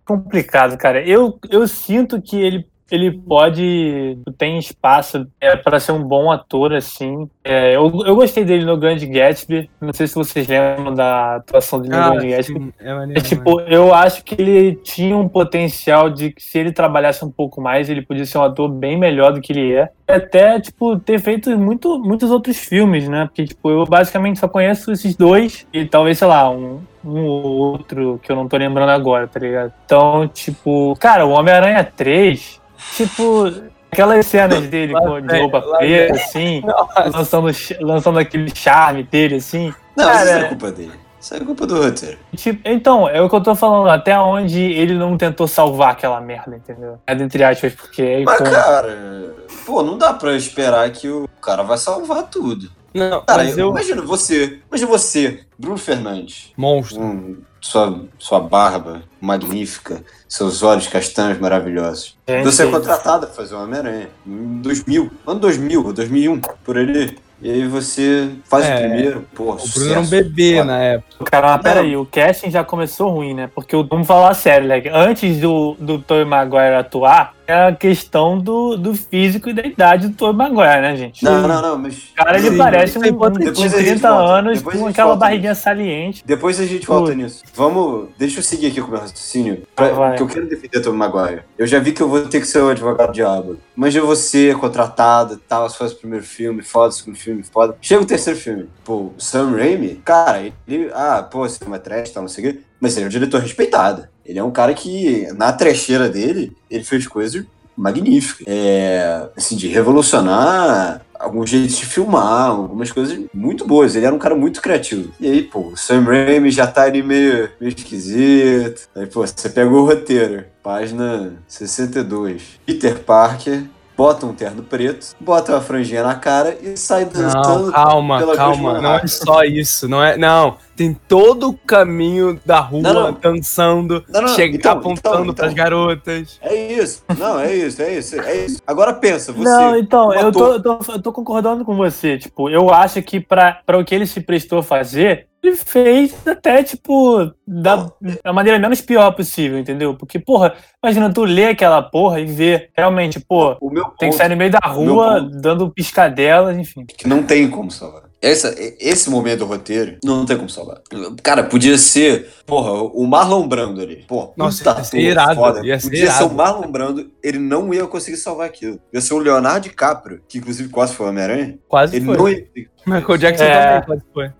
Complicado, 0.04 0.76
cara. 0.78 1.02
Eu, 1.06 1.38
eu 1.50 1.66
sinto 1.66 2.22
que 2.22 2.40
ele 2.40 2.66
ele 2.90 3.10
pode. 3.12 4.18
tem 4.38 4.58
espaço 4.58 5.26
é, 5.40 5.56
para 5.56 5.80
ser 5.80 5.92
um 5.92 6.02
bom 6.02 6.30
ator, 6.30 6.72
assim. 6.72 7.28
É, 7.44 7.74
eu, 7.76 7.92
eu 8.04 8.14
gostei 8.16 8.44
dele 8.44 8.64
no 8.64 8.76
Grande 8.76 9.06
Gatsby. 9.06 9.68
Não 9.80 9.92
sei 9.92 10.06
se 10.06 10.14
vocês 10.14 10.46
lembram 10.46 10.94
da 10.94 11.36
atuação 11.36 11.80
dele 11.80 11.94
no 11.96 12.00
Ah, 12.02 12.10
Grande 12.10 12.28
Gatsby. 12.28 12.60
sim, 12.60 12.72
é 12.80 12.94
maneiro, 12.94 13.20
É, 13.20 13.24
tipo, 13.24 13.60
eu 13.62 13.94
acho 13.94 14.24
que 14.24 14.34
ele 14.40 14.76
tinha 14.76 15.16
um 15.16 15.28
potencial 15.28 16.10
de 16.10 16.32
que 16.32 16.42
se 16.42 16.58
ele 16.58 16.72
trabalhasse 16.72 17.24
um 17.24 17.30
pouco 17.30 17.60
mais, 17.60 17.88
ele 17.88 18.02
podia 18.02 18.24
ser 18.26 18.38
um 18.38 18.42
ator 18.44 18.68
bem 18.68 18.96
melhor 18.98 19.32
do 19.32 19.40
que 19.40 19.52
ele 19.52 19.72
é. 19.74 19.90
Até, 20.08 20.60
tipo, 20.60 20.98
ter 21.00 21.18
feito 21.20 21.50
muito, 21.58 21.98
muitos 21.98 22.30
outros 22.30 22.56
filmes, 22.58 23.08
né? 23.08 23.24
Porque, 23.26 23.44
tipo, 23.44 23.68
eu 23.70 23.84
basicamente 23.84 24.38
só 24.38 24.46
conheço 24.48 24.92
esses 24.92 25.16
dois 25.16 25.66
e 25.72 25.84
talvez, 25.84 26.18
sei 26.18 26.28
lá, 26.28 26.48
um, 26.48 26.80
um 27.04 27.24
ou 27.24 27.44
outro 27.44 28.20
que 28.22 28.30
eu 28.30 28.36
não 28.36 28.46
tô 28.46 28.56
lembrando 28.56 28.90
agora, 28.90 29.26
tá 29.26 29.40
ligado? 29.40 29.72
Então, 29.84 30.28
tipo, 30.28 30.94
cara, 31.00 31.26
o 31.26 31.30
Homem-Aranha 31.30 31.82
3, 31.84 32.60
tipo, 32.94 33.52
aquelas 33.90 34.26
cenas 34.26 34.66
dele 34.68 34.92
Lá 34.92 35.00
com 35.00 35.20
de 35.20 35.26
vem, 35.26 35.42
roupa 35.42 35.62
preta, 35.78 36.14
assim, 36.14 36.60
Nossa, 36.60 37.04
lançando, 37.16 37.48
lançando 37.80 38.18
aquele 38.18 38.52
charme 38.54 39.02
dele, 39.02 39.36
assim. 39.36 39.72
Não, 39.96 40.04
Cara, 40.06 40.22
isso 40.24 40.32
é 40.44 40.48
culpa 40.48 40.72
dele. 40.72 40.92
Isso 41.18 41.34
é 41.34 41.40
culpa 41.40 41.66
do 41.66 41.82
roteiro. 41.82 42.18
Tipo, 42.36 42.60
então, 42.68 43.08
é 43.08 43.20
o 43.20 43.28
que 43.28 43.34
eu 43.34 43.40
tô 43.42 43.54
falando, 43.56 43.88
até 43.88 44.16
onde 44.18 44.60
ele 44.60 44.94
não 44.94 45.16
tentou 45.16 45.48
salvar 45.48 45.90
aquela 45.92 46.20
merda, 46.20 46.54
entendeu? 46.54 47.00
É 47.06 47.14
entre 47.14 47.42
aspas, 47.42 47.74
porque 47.74 48.02
é 48.02 48.22
Mas, 48.22 48.34
icônico. 48.36 48.54
cara, 48.54 49.34
pô, 49.64 49.82
não 49.82 49.98
dá 49.98 50.12
pra 50.14 50.34
esperar 50.36 50.88
que 50.90 51.08
o 51.08 51.26
cara 51.42 51.64
vai 51.64 51.78
salvar 51.78 52.24
tudo. 52.24 52.70
Não, 52.94 53.22
Cara, 53.24 53.44
mas 53.44 53.58
eu. 53.58 53.70
imagina 53.70 54.00
você, 54.02 54.60
imagina 54.68 54.88
você, 54.90 55.40
Bruno 55.58 55.76
Fernandes, 55.76 56.52
Monstro. 56.56 56.98
com 57.00 57.36
sua, 57.66 58.00
sua 58.18 58.40
barba 58.40 59.02
magnífica, 59.20 60.02
seus 60.28 60.62
olhos 60.62 60.86
castanhos 60.86 61.38
maravilhosos. 61.38 62.16
Gente, 62.28 62.44
Você 62.44 62.62
é 62.64 62.70
contratado 62.70 63.26
pra 63.26 63.34
fazer 63.34 63.54
o 63.54 63.62
Homem-Aranha 63.62 64.08
em 64.26 64.60
2000, 64.62 65.10
ano 65.26 65.40
2000 65.40 65.84
ou 65.84 65.92
2001, 65.92 66.40
por 66.64 66.78
ali. 66.78 67.18
E 67.42 67.50
aí 67.50 67.68
você 67.68 68.30
faz 68.48 68.64
É, 68.64 68.74
o 68.74 68.78
primeiro, 68.78 69.26
pô, 69.34 69.52
O 69.52 69.68
Bruno 69.74 69.90
era 69.90 70.00
um 70.00 70.06
bebê 70.06 70.64
na 70.64 70.78
época. 70.78 71.24
Cara, 71.30 71.48
mas 71.52 71.62
peraí, 71.62 71.94
o 71.94 72.06
casting 72.06 72.50
já 72.50 72.64
começou 72.64 73.10
ruim, 73.10 73.34
né? 73.34 73.50
Porque 73.54 73.76
o- 73.76 73.84
vamos 73.86 74.06
falar 74.06 74.32
sério, 74.32 74.66
né? 74.66 74.82
Antes 74.90 75.38
do, 75.38 75.76
do 75.78 75.98
Tobey 75.98 76.24
Maguire 76.24 76.76
atuar, 76.76 77.34
a 77.48 77.72
questão 77.72 78.38
do, 78.38 78.76
do 78.76 78.94
físico 78.94 79.48
e 79.50 79.52
da 79.52 79.66
idade 79.66 80.08
do 80.08 80.14
Tobey 80.14 80.36
Maguire, 80.36 80.80
né, 80.80 80.96
gente? 80.96 81.24
Não, 81.24 81.46
não, 81.46 81.62
não, 81.62 81.78
mas... 81.78 82.10
O 82.10 82.14
cara, 82.14 82.38
ele 82.38 82.50
Sim, 82.50 82.56
parece 82.58 82.98
um, 82.98 83.14
potencial. 83.14 83.54
de 83.54 83.68
Depois 83.68 83.74
a 83.74 83.78
gente 83.78 83.88
30 83.90 84.10
volta, 84.10 84.32
anos 84.32 84.58
depois 84.58 84.78
com 84.78 84.86
aquela 84.86 85.16
barriguinha 85.16 85.54
saliente. 85.54 86.22
Depois 86.26 86.60
a 86.60 86.66
gente 86.66 86.86
volta 86.86 87.14
nisso. 87.14 87.44
Vamos. 87.54 88.08
Deixa 88.18 88.38
eu 88.38 88.42
seguir 88.42 88.68
aqui 88.68 88.80
com 88.80 88.88
o 88.88 88.90
meu 88.90 89.00
raciocínio. 89.00 89.62
Pra, 89.74 89.86
Ah, 89.86 90.08
porque 90.08 90.22
eu 90.22 90.28
quero 90.28 90.48
defender 90.48 90.80
Tom 90.80 90.92
Maguire. 90.92 91.42
Eu 91.58 91.66
já 91.66 91.78
vi 91.78 91.92
que 91.92 92.02
eu 92.02 92.08
vou 92.08 92.22
ter 92.22 92.40
que 92.40 92.46
ser 92.46 92.60
o 92.60 92.68
advogado 92.68 93.12
diabo. 93.12 93.58
Mas 93.74 93.94
eu 93.94 94.06
vou 94.06 94.16
ser 94.16 94.56
contratado 94.56 95.34
e 95.34 95.36
tal. 95.38 95.68
Se 95.68 95.78
faz 95.78 95.92
o 95.92 95.96
primeiro 95.96 96.24
filme, 96.24 96.62
foda, 96.62 96.88
o 96.88 96.92
segundo 96.92 97.16
filme, 97.16 97.42
foda. 97.42 97.76
Chega 97.80 98.02
o 98.02 98.06
terceiro 98.06 98.38
filme. 98.38 98.68
Pô, 98.84 98.94
o 98.94 99.14
Sam 99.18 99.56
Raimi, 99.56 100.00
cara, 100.04 100.42
ele. 100.66 100.90
Ah, 100.94 101.22
pô, 101.22 101.44
esse 101.44 101.58
filme 101.58 101.76
é 101.76 101.78
trash, 101.78 102.10
tal, 102.10 102.22
não 102.22 102.28
sei 102.28 102.44
o 102.48 102.52
quê. 102.52 102.60
Mas 102.80 102.96
ele 102.96 103.04
é 103.04 103.06
um 103.06 103.10
diretor 103.10 103.40
respeitado. 103.40 104.08
Ele 104.24 104.38
é 104.38 104.44
um 104.44 104.50
cara 104.50 104.74
que, 104.74 105.28
na 105.36 105.52
trecheira 105.52 106.08
dele, 106.08 106.56
ele 106.70 106.84
fez 106.84 107.06
coisas 107.06 107.44
magníficas. 107.76 108.46
É. 108.48 109.28
Assim, 109.36 109.56
de 109.56 109.68
revolucionar 109.68 111.02
alguns 111.18 111.48
jeitos 111.50 111.76
de 111.76 111.86
filmar, 111.86 112.48
algumas 112.48 112.90
coisas 112.92 113.18
muito 113.32 113.66
boas. 113.66 113.94
Ele 113.94 114.06
era 114.06 114.14
um 114.14 114.18
cara 114.18 114.34
muito 114.34 114.60
criativo. 114.60 115.12
E 115.20 115.26
aí, 115.26 115.42
pô, 115.42 115.60
o 115.68 115.76
Sam 115.76 116.02
Raimi 116.02 116.50
já 116.50 116.66
tá 116.66 116.82
ali 116.82 117.02
meio, 117.02 117.50
meio 117.60 117.74
esquisito. 117.74 118.88
Aí, 118.94 119.06
pô, 119.06 119.26
você 119.26 119.48
pegou 119.48 119.82
o 119.82 119.86
roteiro, 119.86 120.44
página 120.62 121.34
62. 121.46 122.60
Peter 122.64 122.98
Parker 122.98 123.64
bota 123.96 124.26
um 124.26 124.34
terno 124.34 124.62
preto, 124.62 125.16
bota 125.18 125.52
uma 125.52 125.60
franjinha 125.60 126.02
na 126.02 126.14
cara 126.14 126.56
e 126.60 126.76
sai 126.76 127.06
dançando. 127.06 127.66
Não, 127.66 127.72
calma, 127.72 128.18
pela 128.18 128.36
calma. 128.36 128.80
Não 128.80 128.94
é 128.94 129.06
só 129.06 129.42
isso. 129.42 129.88
Não 129.88 130.02
é. 130.02 130.16
Não. 130.16 130.58
Tem 130.76 130.92
todo 130.92 131.48
o 131.48 131.54
caminho 131.54 132.38
da 132.44 132.60
rua 132.60 132.82
Não, 132.82 132.92
não. 132.92 133.12
dançando, 133.14 134.04
Não, 134.10 134.20
não, 134.20 134.28
chega, 134.28 134.54
então, 134.56 134.72
apontando 134.72 135.22
então, 135.22 135.34
pras 135.34 135.52
então. 135.52 135.64
garotas. 135.64 136.38
É 136.42 136.72
isso. 136.74 137.02
Não, 137.16 137.40
é 137.40 137.56
isso, 137.56 137.80
é 137.80 137.94
isso, 137.98 138.20
é 138.20 138.44
isso. 138.44 138.60
Agora 138.66 138.92
pensa, 138.92 139.32
você. 139.32 139.42
Não, 139.42 139.74
então, 139.74 140.12
eu 140.12 140.30
tô, 140.30 140.52
eu, 140.52 140.62
tô, 140.62 140.78
eu 140.92 141.00
tô 141.00 141.12
concordando 141.12 141.64
com 141.64 141.74
você. 141.74 142.18
Tipo, 142.18 142.50
eu 142.50 142.68
acho 142.70 143.00
que 143.00 143.18
pra, 143.18 143.58
pra 143.64 143.78
o 143.78 143.84
que 143.86 143.94
ele 143.94 144.06
se 144.06 144.20
prestou 144.20 144.58
a 144.58 144.62
fazer, 144.62 145.26
ele 145.48 145.56
fez 145.56 146.26
até, 146.26 146.62
tipo, 146.62 147.32
da, 147.46 147.90
da 148.24 148.32
maneira 148.32 148.58
menos 148.58 148.80
pior 148.80 149.12
possível, 149.12 149.58
entendeu? 149.58 149.94
Porque, 149.96 150.18
porra, 150.18 150.54
imagina 150.82 151.12
tu 151.12 151.24
ler 151.24 151.48
aquela 151.48 151.82
porra 151.82 152.20
e 152.20 152.26
ver 152.26 152.70
realmente, 152.76 153.20
pô, 153.20 153.54
tem 153.98 154.10
que 154.10 154.16
sair 154.16 154.28
no 154.28 154.36
meio 154.36 154.50
da 154.50 154.60
rua, 154.66 155.20
dando 155.20 155.70
piscadelas, 155.70 156.56
enfim. 156.56 156.84
que 156.84 157.08
não 157.08 157.22
tem 157.22 157.48
como 157.50 157.70
salvar. 157.70 158.05
Essa, 158.26 158.54
esse 158.80 159.08
momento 159.08 159.40
do 159.40 159.44
roteiro 159.46 159.98
não 160.04 160.26
tem 160.26 160.36
como 160.36 160.48
salvar. 160.50 160.80
Cara, 161.22 161.44
podia 161.44 161.78
ser, 161.78 162.28
porra, 162.44 162.72
o 162.72 163.06
Marlon 163.06 163.46
Brando 163.46 163.80
ali. 163.80 164.04
Porra, 164.08 164.30
Nossa, 164.36 164.64
puta 164.64 164.78
ia 164.80 164.84
ser 164.84 164.98
irado, 164.98 165.34
foda. 165.36 165.66
ia 165.66 165.78
ser 165.78 165.86
podia 165.88 166.06
ser 166.10 166.16
irado. 166.22 166.26
o 166.26 166.34
Marlon 166.36 166.70
Brando, 166.70 167.10
ele 167.22 167.38
não 167.38 167.72
ia 167.72 167.86
conseguir 167.86 168.16
salvar 168.16 168.46
aquilo. 168.46 168.80
Ia 168.92 169.00
ser 169.00 169.14
o 169.14 169.18
Leonardo 169.18 169.60
DiCaprio, 169.68 170.20
que 170.28 170.38
inclusive 170.38 170.68
quase 170.70 170.94
foi 170.94 171.06
o 171.06 171.08
Homem-Aranha. 171.10 171.58
Quase 171.68 171.96
Ele 171.96 172.04
foi. 172.06 172.16
não 172.16 172.28
ia. 172.28 172.46
Michael 172.86 173.18
Jackson 173.18 173.44
É. 173.44 173.80
também 173.80 173.86
quase 173.86 174.02
foi. 174.12 174.32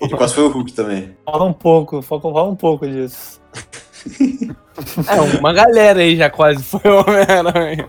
Ele 0.00 0.16
quase 0.16 0.34
foi 0.34 0.44
o 0.44 0.48
Hulk 0.50 0.72
também. 0.72 1.16
Fala 1.24 1.44
um 1.44 1.52
pouco, 1.52 2.02
fala 2.02 2.20
fala 2.20 2.48
um 2.48 2.56
pouco 2.56 2.86
disso. 2.86 3.40
É, 5.08 5.38
uma 5.38 5.52
galera 5.52 6.00
aí 6.00 6.16
já 6.16 6.28
quase 6.28 6.60
foi 6.62 6.80
o 6.84 6.98
Homem-Aranha. 7.00 7.88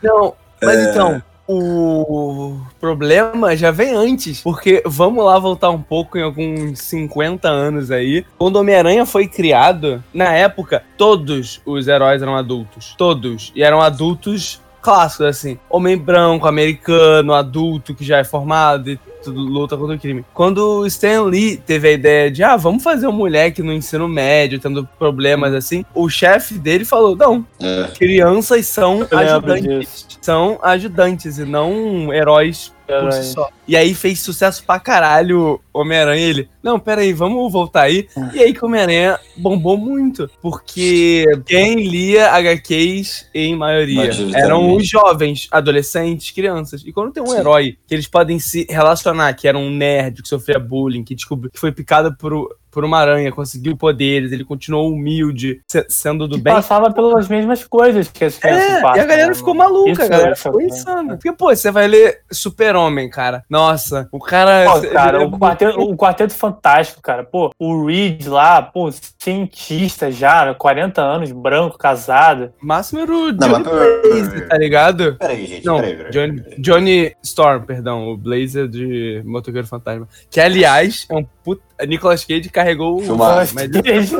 Não, 0.00 0.32
mas 0.62 0.78
É. 0.78 0.90
então, 0.90 1.22
o 1.46 2.56
problema 2.80 3.56
já 3.56 3.70
vem 3.70 3.94
antes, 3.94 4.40
porque 4.40 4.82
vamos 4.86 5.24
lá 5.24 5.38
voltar 5.38 5.70
um 5.70 5.80
pouco 5.80 6.16
em 6.16 6.22
alguns 6.22 6.80
50 6.80 7.48
anos 7.48 7.90
aí. 7.90 8.24
Quando 8.38 8.56
Homem-Aranha 8.56 9.04
foi 9.04 9.26
criado, 9.26 10.02
na 10.12 10.32
época, 10.32 10.82
todos 10.96 11.60
os 11.66 11.86
heróis 11.86 12.22
eram 12.22 12.34
adultos. 12.34 12.94
Todos. 12.96 13.52
E 13.54 13.62
eram 13.62 13.80
adultos 13.80 14.60
clássicos, 14.80 15.26
assim. 15.26 15.58
Homem 15.68 15.96
branco, 15.96 16.46
americano, 16.46 17.32
adulto 17.32 17.94
que 17.94 18.04
já 18.04 18.18
é 18.18 18.24
formado 18.24 18.98
luta 19.30 19.76
contra 19.76 19.96
o 19.96 19.98
crime. 19.98 20.24
Quando 20.34 20.80
o 20.80 20.86
Stan 20.86 21.22
Lee 21.24 21.56
teve 21.56 21.88
a 21.88 21.92
ideia 21.92 22.30
de, 22.30 22.42
ah, 22.42 22.56
vamos 22.56 22.82
fazer 22.82 23.06
um 23.06 23.12
moleque 23.12 23.62
no 23.62 23.72
ensino 23.72 24.08
médio, 24.08 24.58
tendo 24.58 24.88
problemas 24.98 25.52
assim, 25.54 25.84
o 25.94 26.08
chefe 26.08 26.54
dele 26.54 26.84
falou, 26.84 27.16
não, 27.16 27.44
É. 27.60 27.88
crianças 27.96 28.66
são 28.66 29.06
Eu 29.10 29.18
ajudantes. 29.18 30.06
São 30.20 30.58
ajudantes 30.62 31.38
e 31.38 31.44
não 31.44 32.12
heróis 32.12 32.72
por 32.86 33.12
si 33.12 33.18
Heróis. 33.18 33.26
só. 33.26 33.48
E 33.66 33.76
aí 33.76 33.94
fez 33.94 34.20
sucesso 34.20 34.64
pra 34.64 34.78
caralho 34.78 35.60
Homem-Aranha. 35.72 36.26
Ele, 36.26 36.48
não, 36.62 36.78
peraí, 36.78 37.12
vamos 37.12 37.52
voltar 37.52 37.82
aí. 37.82 38.08
E 38.32 38.40
aí 38.40 38.52
que 38.52 38.64
Homem-Aranha 38.64 39.18
bombou 39.36 39.76
muito. 39.76 40.30
Porque 40.40 41.24
quem 41.46 41.86
lia 41.86 42.30
HQs, 42.30 43.28
em 43.34 43.56
maioria, 43.56 44.10
eram 44.34 44.74
os 44.74 44.88
jovens, 44.88 45.48
adolescentes, 45.50 46.30
crianças. 46.30 46.82
E 46.84 46.92
quando 46.92 47.12
tem 47.12 47.22
um 47.22 47.26
Sim. 47.26 47.38
herói 47.38 47.78
que 47.86 47.94
eles 47.94 48.06
podem 48.06 48.38
se 48.38 48.66
relacionar, 48.68 49.32
que 49.34 49.48
era 49.48 49.58
um 49.58 49.70
nerd, 49.70 50.22
que 50.22 50.28
sofria 50.28 50.58
bullying, 50.58 51.04
que 51.04 51.14
descobriu 51.14 51.50
que 51.50 51.58
foi 51.58 51.72
picado 51.72 52.14
por, 52.16 52.56
por 52.74 52.84
uma 52.84 52.98
aranha, 52.98 53.30
conseguiu 53.32 53.76
poderes, 53.76 54.32
ele 54.32 54.44
continuou 54.44 54.90
humilde, 54.92 55.60
se- 55.70 55.86
sendo 55.88 56.26
do 56.28 56.36
Que 56.36 56.42
bem. 56.42 56.52
passava 56.52 56.92
pelas 56.92 57.28
mesmas 57.28 57.64
coisas 57.64 58.08
que 58.08 58.24
as 58.24 58.36
crianças 58.36 58.64
É, 58.72 58.80
passam. 58.82 58.96
e 58.96 59.00
a 59.00 59.06
galera 59.06 59.28
né, 59.28 59.34
ficou 59.34 59.54
maluca, 59.54 59.90
Isso 59.92 60.02
a 60.02 60.08
galera 60.08 60.32
é 60.32 60.34
ficou 60.34 60.52
chocante. 60.60 60.74
insana. 60.74 61.14
Porque, 61.16 61.32
pô, 61.32 61.54
você 61.54 61.70
vai 61.70 61.86
ler 61.86 62.18
Super-Homem, 62.30 63.08
cara. 63.08 63.44
Nossa, 63.48 64.08
o 64.12 64.18
cara. 64.18 64.70
Pô, 64.72 64.78
ele 64.78 64.88
cara, 64.88 65.22
é 65.22 65.26
o 65.26 65.30
quarteto, 65.30 65.80
o 65.80 65.96
quarteto 65.96 66.34
fantástico, 66.34 67.00
cara. 67.00 67.22
Pô, 67.24 67.50
o 67.58 67.86
Reed 67.86 68.26
lá, 68.26 68.60
pô, 68.60 68.90
cientista 69.18 70.10
já, 70.10 70.52
40 70.54 71.00
anos, 71.00 71.30
branco, 71.32 71.78
casado. 71.78 72.52
O 72.62 72.66
máximo 72.66 73.00
era 73.00 73.12
o 73.12 73.32
Não, 73.32 73.48
Johnny 73.48 73.64
pera- 73.64 74.00
Blaze, 74.02 74.40
tá 74.48 74.58
ligado? 74.58 75.16
Peraí, 75.18 75.46
gente, 75.46 75.64
Não, 75.64 75.76
peraí, 75.76 75.96
peraí. 75.96 76.10
Johnny, 76.12 76.42
Johnny 76.58 77.12
Storm, 77.22 77.62
perdão, 77.64 78.08
o 78.08 78.16
Blazer 78.16 78.68
de 78.68 79.22
Motoqueiro 79.24 79.66
Fantasma. 79.66 80.08
Que, 80.30 80.40
aliás, 80.40 81.06
é 81.10 81.14
um 81.14 81.24
puta. 81.44 81.62
Nicolas 81.86 82.24
Cage 82.24 82.48
carregou 82.48 83.00
o. 83.00 83.16
Mas 83.16 83.54
é 83.56 83.68
podcast. 83.68 84.16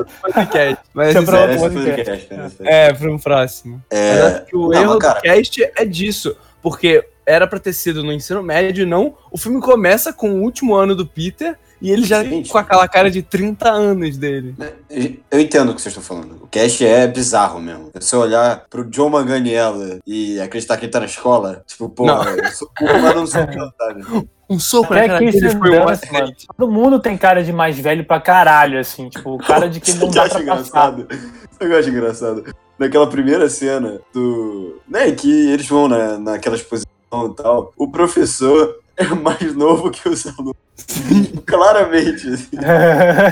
Mas 0.94 1.08
Isso 1.10 1.18
é 1.18 1.22
isso 1.22 1.24
pra 1.24 1.40
é- 1.40 1.54
Esse 1.54 1.64
outro 1.64 1.78
podcast, 1.82 2.26
podcast. 2.26 2.56
é, 2.62 2.92
para 2.92 3.10
um 3.12 3.18
próximo. 3.18 3.82
Mas 3.90 3.98
É, 4.00 4.20
acho 4.22 4.44
que 4.46 4.56
o 4.56 4.68
não, 4.68 4.80
erro 4.80 4.90
mas, 4.94 4.98
cara- 4.98 5.20
do 5.20 5.22
cast 5.22 5.70
é 5.76 5.84
disso. 5.84 6.36
Porque 6.62 7.06
era 7.26 7.46
pra 7.46 7.58
ter 7.58 7.72
sido 7.72 8.02
no 8.02 8.12
ensino 8.12 8.42
médio, 8.42 8.82
e 8.82 8.86
não. 8.86 9.14
O 9.30 9.36
filme 9.38 9.60
começa 9.60 10.12
com 10.12 10.30
o 10.30 10.42
último 10.42 10.74
ano 10.74 10.94
do 10.94 11.06
Peter 11.06 11.56
e 11.80 11.90
ele 11.90 12.04
já 12.04 12.22
Gente. 12.24 12.48
com 12.50 12.56
aquela 12.56 12.88
cara 12.88 13.10
de 13.10 13.20
30 13.22 13.70
anos 13.70 14.16
dele. 14.16 14.54
Eu 15.30 15.38
entendo 15.40 15.70
o 15.72 15.74
que 15.74 15.82
vocês 15.82 15.94
estão 15.94 16.02
falando. 16.02 16.42
O 16.42 16.46
cast 16.46 16.84
é 16.86 17.06
bizarro 17.06 17.60
mesmo. 17.60 17.90
É 17.92 18.00
você 18.00 18.16
olhar 18.16 18.64
pro 18.70 18.84
John 18.84 19.10
Manganiello 19.10 19.98
e 20.06 20.40
acreditar 20.40 20.76
que 20.78 20.86
ele 20.86 20.92
tá 20.92 21.00
na 21.00 21.06
escola, 21.06 21.62
tipo, 21.66 21.88
pô, 21.90 22.06
Não. 22.06 22.22
eu 22.24 22.50
sou 22.52 22.70
mas 22.80 23.14
não 23.14 23.26
sou 23.26 23.40
sabe? 23.78 24.28
Um 24.48 24.58
soco 24.58 24.94
na 24.94 25.04
Até 25.04 25.18
que 25.18 25.24
isso 25.24 25.58
foi 25.58 25.70
dança, 25.70 26.06
mano. 26.12 26.32
Todo 26.56 26.70
mundo 26.70 27.00
tem 27.00 27.16
cara 27.16 27.42
de 27.42 27.52
mais 27.52 27.78
velho 27.78 28.04
pra 28.04 28.20
caralho, 28.20 28.78
assim. 28.78 29.08
Tipo, 29.08 29.38
cara 29.38 29.68
de 29.68 29.80
que 29.80 29.92
não 29.94 30.10
dá 30.10 30.22
pra 30.22 30.28
passar. 30.30 30.42
engraçado? 30.42 31.06
Que 31.58 31.64
eu 31.64 31.78
acho 31.78 31.88
engraçado? 31.88 32.44
Naquela 32.78 33.06
primeira 33.08 33.48
cena 33.48 34.00
do. 34.12 34.80
Né, 34.88 35.12
que 35.12 35.50
eles 35.50 35.66
vão 35.66 35.88
na, 35.88 36.18
naquela 36.18 36.56
exposição 36.56 36.86
e 37.12 37.34
tal. 37.34 37.72
O 37.76 37.90
professor 37.90 38.76
é 38.96 39.04
mais 39.14 39.54
novo 39.54 39.90
que 39.90 40.08
os 40.08 40.26
alunos. 40.26 40.54
Claramente. 41.46 42.28
assim. 42.28 42.48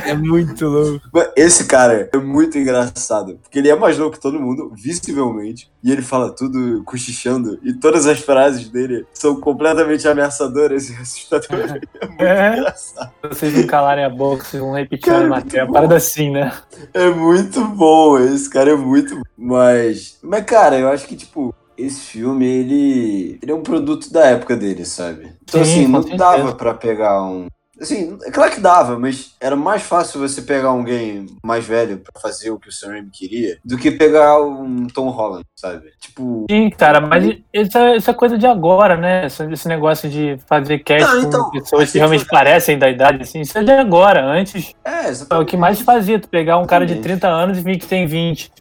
É 0.07 0.14
muito 0.14 0.66
louco. 0.66 1.00
Esse 1.37 1.64
cara 1.66 2.09
é 2.12 2.16
muito 2.19 2.57
engraçado. 2.59 3.38
Porque 3.42 3.59
ele 3.59 3.69
é 3.69 3.75
mais 3.75 3.99
novo 3.99 4.11
que 4.11 4.21
todo 4.21 4.38
mundo, 4.40 4.73
visivelmente. 4.75 5.71
E 5.83 5.90
ele 5.90 6.02
fala 6.02 6.31
tudo 6.31 6.83
cochichando. 6.85 7.59
E 7.62 7.73
todas 7.73 8.07
as 8.07 8.21
frases 8.21 8.69
dele 8.69 9.04
são 9.12 9.37
completamente 9.40 10.07
ameaçadoras 10.07 10.88
e 10.90 10.95
assustadoras. 10.97 11.71
É 12.00 12.07
muito 12.07 12.23
É. 12.23 12.59
engraçado. 12.59 13.12
vocês 13.28 13.54
não 13.57 13.66
calarem 13.66 14.04
a 14.04 14.11
boca, 14.11 14.45
vocês 14.45 14.62
vão 14.62 14.73
repetir 14.75 15.12
a 15.12 15.19
muito 15.19 15.31
matéria. 15.31 15.66
bom. 15.66 15.73
Parada 15.73 15.97
assim, 15.97 16.31
né? 16.31 16.52
É 16.95 17.09
muito 17.11 17.64
bom, 17.66 18.19
esse 18.19 18.49
cara 18.49 18.71
é 18.71 18.76
muito 18.76 19.16
bom. 19.16 19.23
Mas, 19.37 20.19
mas 20.23 20.45
cara, 20.45 20.78
eu 20.78 20.88
acho 20.88 21.07
que, 21.07 21.16
tipo, 21.16 21.52
esse 21.76 22.00
filme, 22.00 22.47
ele, 22.47 23.38
ele 23.43 23.52
é 23.52 23.55
um 23.55 23.62
produto 23.62 24.12
da 24.12 24.26
época 24.26 24.57
dele, 24.57 24.85
sabe? 24.85 25.33
Então, 25.43 25.64
Sim, 25.64 25.71
assim, 25.73 25.87
não 25.87 26.02
certeza. 26.02 26.25
dava 26.25 26.55
pra 26.55 26.75
pegar 26.75 27.23
um... 27.23 27.47
Assim, 27.83 28.17
é 28.25 28.31
claro 28.31 28.53
que 28.53 28.61
dava, 28.61 28.97
mas 28.97 29.35
era 29.41 29.57
mais 29.57 29.83
fácil 29.83 30.21
você 30.21 30.41
pegar 30.41 30.69
alguém 30.69 31.27
mais 31.45 31.65
velho 31.67 31.99
pra 31.99 32.21
fazer 32.23 32.51
o 32.51 32.59
que 32.59 32.69
o 32.69 32.73
Sam 32.73 32.91
Raimi 32.93 33.11
queria 33.12 33.59
do 33.65 33.77
que 33.77 33.91
pegar 33.91 34.41
um 34.41 34.87
Tom 34.87 35.09
Holland, 35.11 35.45
sabe? 35.57 35.91
Tipo... 36.01 36.47
Sim, 36.49 36.71
cara, 36.71 37.01
mas 37.01 37.25
isso 37.53 37.77
é, 37.79 37.97
isso 37.97 38.09
é 38.11 38.15
coisa 38.15 38.39
de 38.39 38.47
agora, 38.47 38.97
né? 38.97 39.27
Esse, 39.27 39.67
negócio 39.67 40.09
de 40.09 40.37
fazer 40.47 40.79
cast 40.79 41.05
Não, 41.12 41.23
então, 41.23 41.45
com 41.45 41.51
pessoas 41.51 41.89
a 41.89 41.93
que 41.93 41.99
realmente 41.99 42.21
gente- 42.21 42.31
parecem 42.31 42.79
da 42.79 42.89
idade, 42.89 43.23
assim, 43.23 43.41
isso 43.41 43.59
é 43.59 43.65
de 43.65 43.73
agora. 43.73 44.25
Antes, 44.25 44.73
É, 44.85 45.07
é 45.07 45.09
exatamente. 45.09 45.43
o 45.45 45.47
que 45.51 45.57
mais 45.57 45.81
fazia, 45.81 46.21
tu 46.21 46.29
pegar 46.29 46.59
um 46.59 46.67
cara 46.67 46.87
de 46.87 46.93
Exatamente. 46.93 47.21
30 47.21 47.29
anos 47.29 47.59
e 47.59 47.62
vir 47.62 47.79
que 47.79 47.87
tem 47.87 48.07
20. 48.07 48.53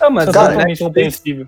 Ah, 0.00 0.10
mas 0.10 0.28
é 0.28 0.32
cara. 0.32 0.54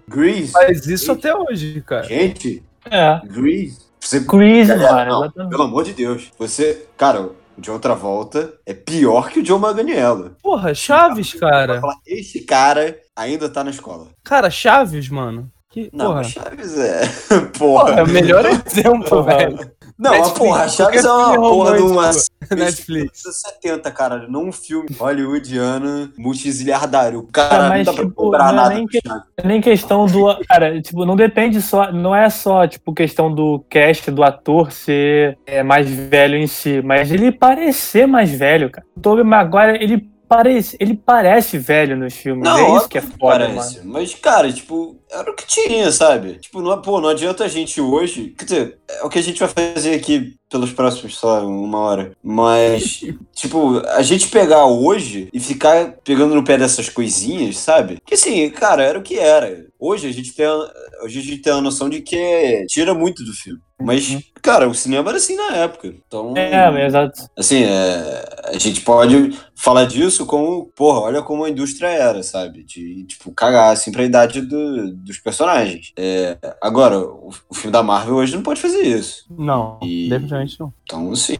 Grease. 0.09 0.51
faz 0.53 0.87
isso 0.87 1.13
até 1.13 1.35
hoje, 1.35 1.83
cara. 1.87 2.05
Gente, 2.05 2.63
É. 2.91 3.21
Grease. 3.27 3.88
Você 4.01 4.21
Galera, 4.21 5.11
mano, 5.11 5.33
não, 5.37 5.49
pelo 5.49 5.63
amor 5.65 5.85
de 5.85 5.93
Deus. 5.93 6.31
Você, 6.39 6.87
cara, 6.97 7.21
o 7.23 7.37
de 7.59 7.71
outra 7.71 7.95
volta 7.95 8.55
é 8.65 8.73
pior 8.73 9.31
que 9.31 9.41
o 9.41 9.43
John 9.43 9.59
Manganiello. 9.59 10.37
Porra, 10.43 10.73
Chaves, 10.75 11.35
cara. 11.35 11.81
esse 12.07 12.43
cara 12.43 12.97
ainda 13.17 13.49
tá 13.49 13.65
na 13.65 13.71
escola. 13.71 14.07
Cara, 14.25 14.49
Chaves, 14.49 15.09
mano. 15.09 15.51
Que, 15.71 15.91
Não, 15.93 16.23
Chaves 16.25 16.79
é. 16.79 17.01
Porra, 17.59 17.85
Porra. 17.87 18.01
é 18.01 18.03
o 18.03 18.09
melhor 18.09 18.45
exemplo, 18.65 19.23
velho. 19.25 19.71
Não, 19.99 20.13
Netflix, 20.13 20.39
porra, 20.39 20.69
Chaves 20.69 21.05
é 21.05 21.11
uma 21.13 21.35
porra 21.35 21.77
de 21.77 21.83
uma. 21.83 22.11
Netflix. 22.57 23.23
70, 23.61 23.91
cara. 23.91 24.29
Não 24.29 24.45
um 24.45 24.53
filme 24.53 24.89
hollywoodiano 24.97 26.11
multizilhardário. 26.17 27.19
O 27.21 27.27
cara 27.27 27.49
Cara, 27.49 27.69
mas, 27.69 27.87
não 27.87 27.93
dá 27.93 27.97
pra 28.01 28.09
tipo, 28.09 28.15
cobrar 28.15 28.45
não 28.45 28.51
é 28.51 28.55
nada 28.57 28.75
nem 28.77 28.87
que- 28.87 29.01
Chaves. 29.05 29.23
Nem 29.45 29.61
questão 29.61 30.07
do. 30.07 30.39
Cara, 30.47 30.81
tipo, 30.81 31.05
não 31.05 31.17
depende 31.17 31.61
só. 31.61 31.91
Não 31.91 32.15
é 32.15 32.31
só, 32.31 32.67
tipo, 32.67 32.95
questão 32.95 33.35
do 33.35 33.65
cast 33.69 34.11
do 34.11 34.23
ator 34.23 34.71
ser 34.71 35.37
é, 35.45 35.63
mais 35.65 35.89
velho 35.91 36.37
em 36.37 36.47
si, 36.47 36.81
mas 36.83 37.11
ele 37.11 37.33
parecer 37.33 38.07
mais 38.07 38.31
velho, 38.31 38.71
cara. 38.71 38.87
O 38.97 39.01
Tobey 39.01 39.25
Maguire, 39.25 39.83
ele 39.83 40.09
parece, 40.29 40.77
ele 40.79 40.95
parece 40.95 41.59
velho 41.59 41.97
nos 41.97 42.15
filmes. 42.15 42.45
Não, 42.45 42.59
é 42.59 42.77
isso 42.77 42.89
que 42.89 42.99
é 42.99 43.01
foda, 43.01 43.49
mano. 43.49 43.57
Parece. 43.57 43.87
Mas, 43.87 44.15
cara, 44.15 44.53
tipo, 44.53 44.99
era 45.11 45.31
o 45.31 45.35
que 45.35 45.47
tinha, 45.47 45.91
sabe? 45.91 46.35
Tipo, 46.35 46.61
não, 46.61 46.81
pô, 46.81 47.01
não 47.01 47.09
adianta 47.09 47.45
a 47.45 47.49
gente 47.49 47.81
hoje. 47.81 48.35
Quer 48.39 48.45
dizer, 48.45 48.79
é 48.89 49.03
o 49.05 49.09
que 49.09 49.19
a 49.19 49.23
gente 49.23 49.41
vai 49.41 49.49
fazer 49.49 49.95
aqui 49.95 50.37
pelos 50.51 50.73
próximos, 50.73 51.19
sei 51.19 51.29
lá, 51.29 51.41
uma 51.43 51.79
hora. 51.79 52.13
Mas, 52.23 53.01
tipo, 53.35 53.79
a 53.87 54.03
gente 54.03 54.29
pegar 54.29 54.67
hoje 54.67 55.29
e 55.33 55.41
ficar 55.41 55.95
pegando 56.05 56.35
no 56.35 56.45
pé 56.45 56.59
dessas 56.59 56.89
coisinhas, 56.89 57.57
sabe? 57.59 57.95
Porque 57.97 58.15
assim, 58.15 58.49
cara, 58.51 58.83
era 58.83 58.99
o 58.99 59.03
que 59.03 59.19
era. 59.19 59.67
Hoje 59.79 60.09
a 60.09 60.13
gente 60.13 60.35
tem 60.35 60.47
a, 60.47 60.71
hoje 61.03 61.19
a, 61.19 61.23
gente 61.23 61.39
tem 61.39 61.53
a 61.53 61.61
noção 61.61 61.89
de 61.89 62.01
que 62.01 62.67
tira 62.69 62.93
muito 62.95 63.25
do 63.25 63.33
filme. 63.33 63.61
Mas, 63.81 64.19
cara, 64.43 64.69
o 64.69 64.75
cinema 64.75 65.11
era 65.11 65.19
assim 65.19 65.37
na 65.37 65.57
época. 65.57 65.87
Então. 65.89 66.35
É, 66.37 66.85
exato. 66.87 67.29
Assim, 67.37 67.63
é, 67.63 68.25
a 68.47 68.59
gente 68.59 68.81
pode 68.81 69.39
falar 69.55 69.85
disso 69.85 70.27
como, 70.27 70.67
porra, 70.75 71.01
olha 71.01 71.23
como 71.23 71.45
a 71.45 71.51
indústria 71.51 71.87
era, 71.89 72.23
sabe? 72.23 72.65
De, 72.65 73.05
tipo, 73.05 73.31
cagar, 73.33 73.73
assim, 73.73 73.93
pra 73.93 74.03
idade 74.05 74.41
do- 74.41 74.93
dos 74.95 75.19
personagens. 75.19 75.93
É, 75.97 76.37
agora, 76.61 76.99
o, 76.99 77.31
o 77.49 77.55
filme 77.55 77.73
da 77.73 77.83
Marvel 77.83 78.17
hoje 78.17 78.35
não 78.35 78.43
pode 78.43 78.61
fazer 78.61 78.83
isso. 78.83 79.25
Não, 79.31 79.79
E- 79.83 80.09
definitivamente 80.09 80.59
não. 80.59 80.73
Então, 80.83 81.13
assim, 81.13 81.37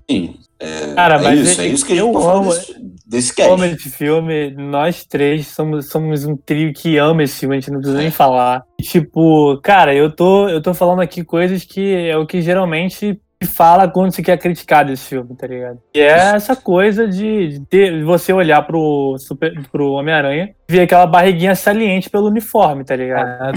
é, 0.61 0.95
Cara, 0.95 1.15
é 1.17 1.23
mas 1.23 1.41
isso, 1.41 1.61
é 1.61 1.67
eu- 1.69 1.73
isso 1.73 1.87
que 1.87 1.93
a 1.93 1.97
gente 1.97 2.05
eu 2.07 2.13
pode 2.13 2.25
falar 2.25 2.49
desse, 2.55 2.73
desse 3.09 3.35
cast. 3.35 3.65
esse 3.65 3.91
filme, 3.91 4.51
nós 4.51 5.05
três 5.05 5.47
somos, 5.49 5.89
somos 5.89 6.25
um 6.25 6.37
trio 6.37 6.73
que 6.73 6.99
ama 6.99 7.23
esse 7.23 7.41
filme, 7.41 7.57
a 7.57 7.61
gente 7.61 7.71
não 7.71 7.79
precisa 7.79 7.99
nem 7.99 8.11
falar. 8.11 8.63
Tipo, 8.81 9.59
cara, 9.63 9.95
eu 9.95 10.15
tô, 10.15 10.49
eu 10.49 10.61
tô 10.61 10.75
falando 10.75 11.01
aqui 11.01 11.25
coisas 11.25 11.65
que 11.65 11.95
é 11.95 12.17
o 12.17 12.27
que 12.27 12.43
geralmente 12.43 13.21
fala 13.47 13.89
quando 13.89 14.13
se 14.13 14.23
quer 14.23 14.37
criticar 14.37 14.85
desse 14.85 15.05
filme, 15.09 15.35
tá 15.37 15.47
ligado? 15.47 15.79
E 15.95 16.01
é 16.01 16.09
essa 16.35 16.57
coisa 16.57 17.07
de, 17.07 17.49
de 17.49 17.61
ter- 17.67 17.93
de 17.99 18.03
você 18.05 18.33
olhar 18.33 18.63
pro, 18.67 19.17
super, 19.19 19.53
pro 19.71 19.93
Homem-Aranha 19.93 20.55
e 20.69 20.73
ver 20.73 20.81
aquela 20.81 21.07
barriguinha 21.07 21.55
saliente 21.55 22.11
pelo 22.11 22.27
uniforme, 22.27 22.85
tá 22.85 22.97
ligado? 22.97 23.29
Ah, 23.41 23.53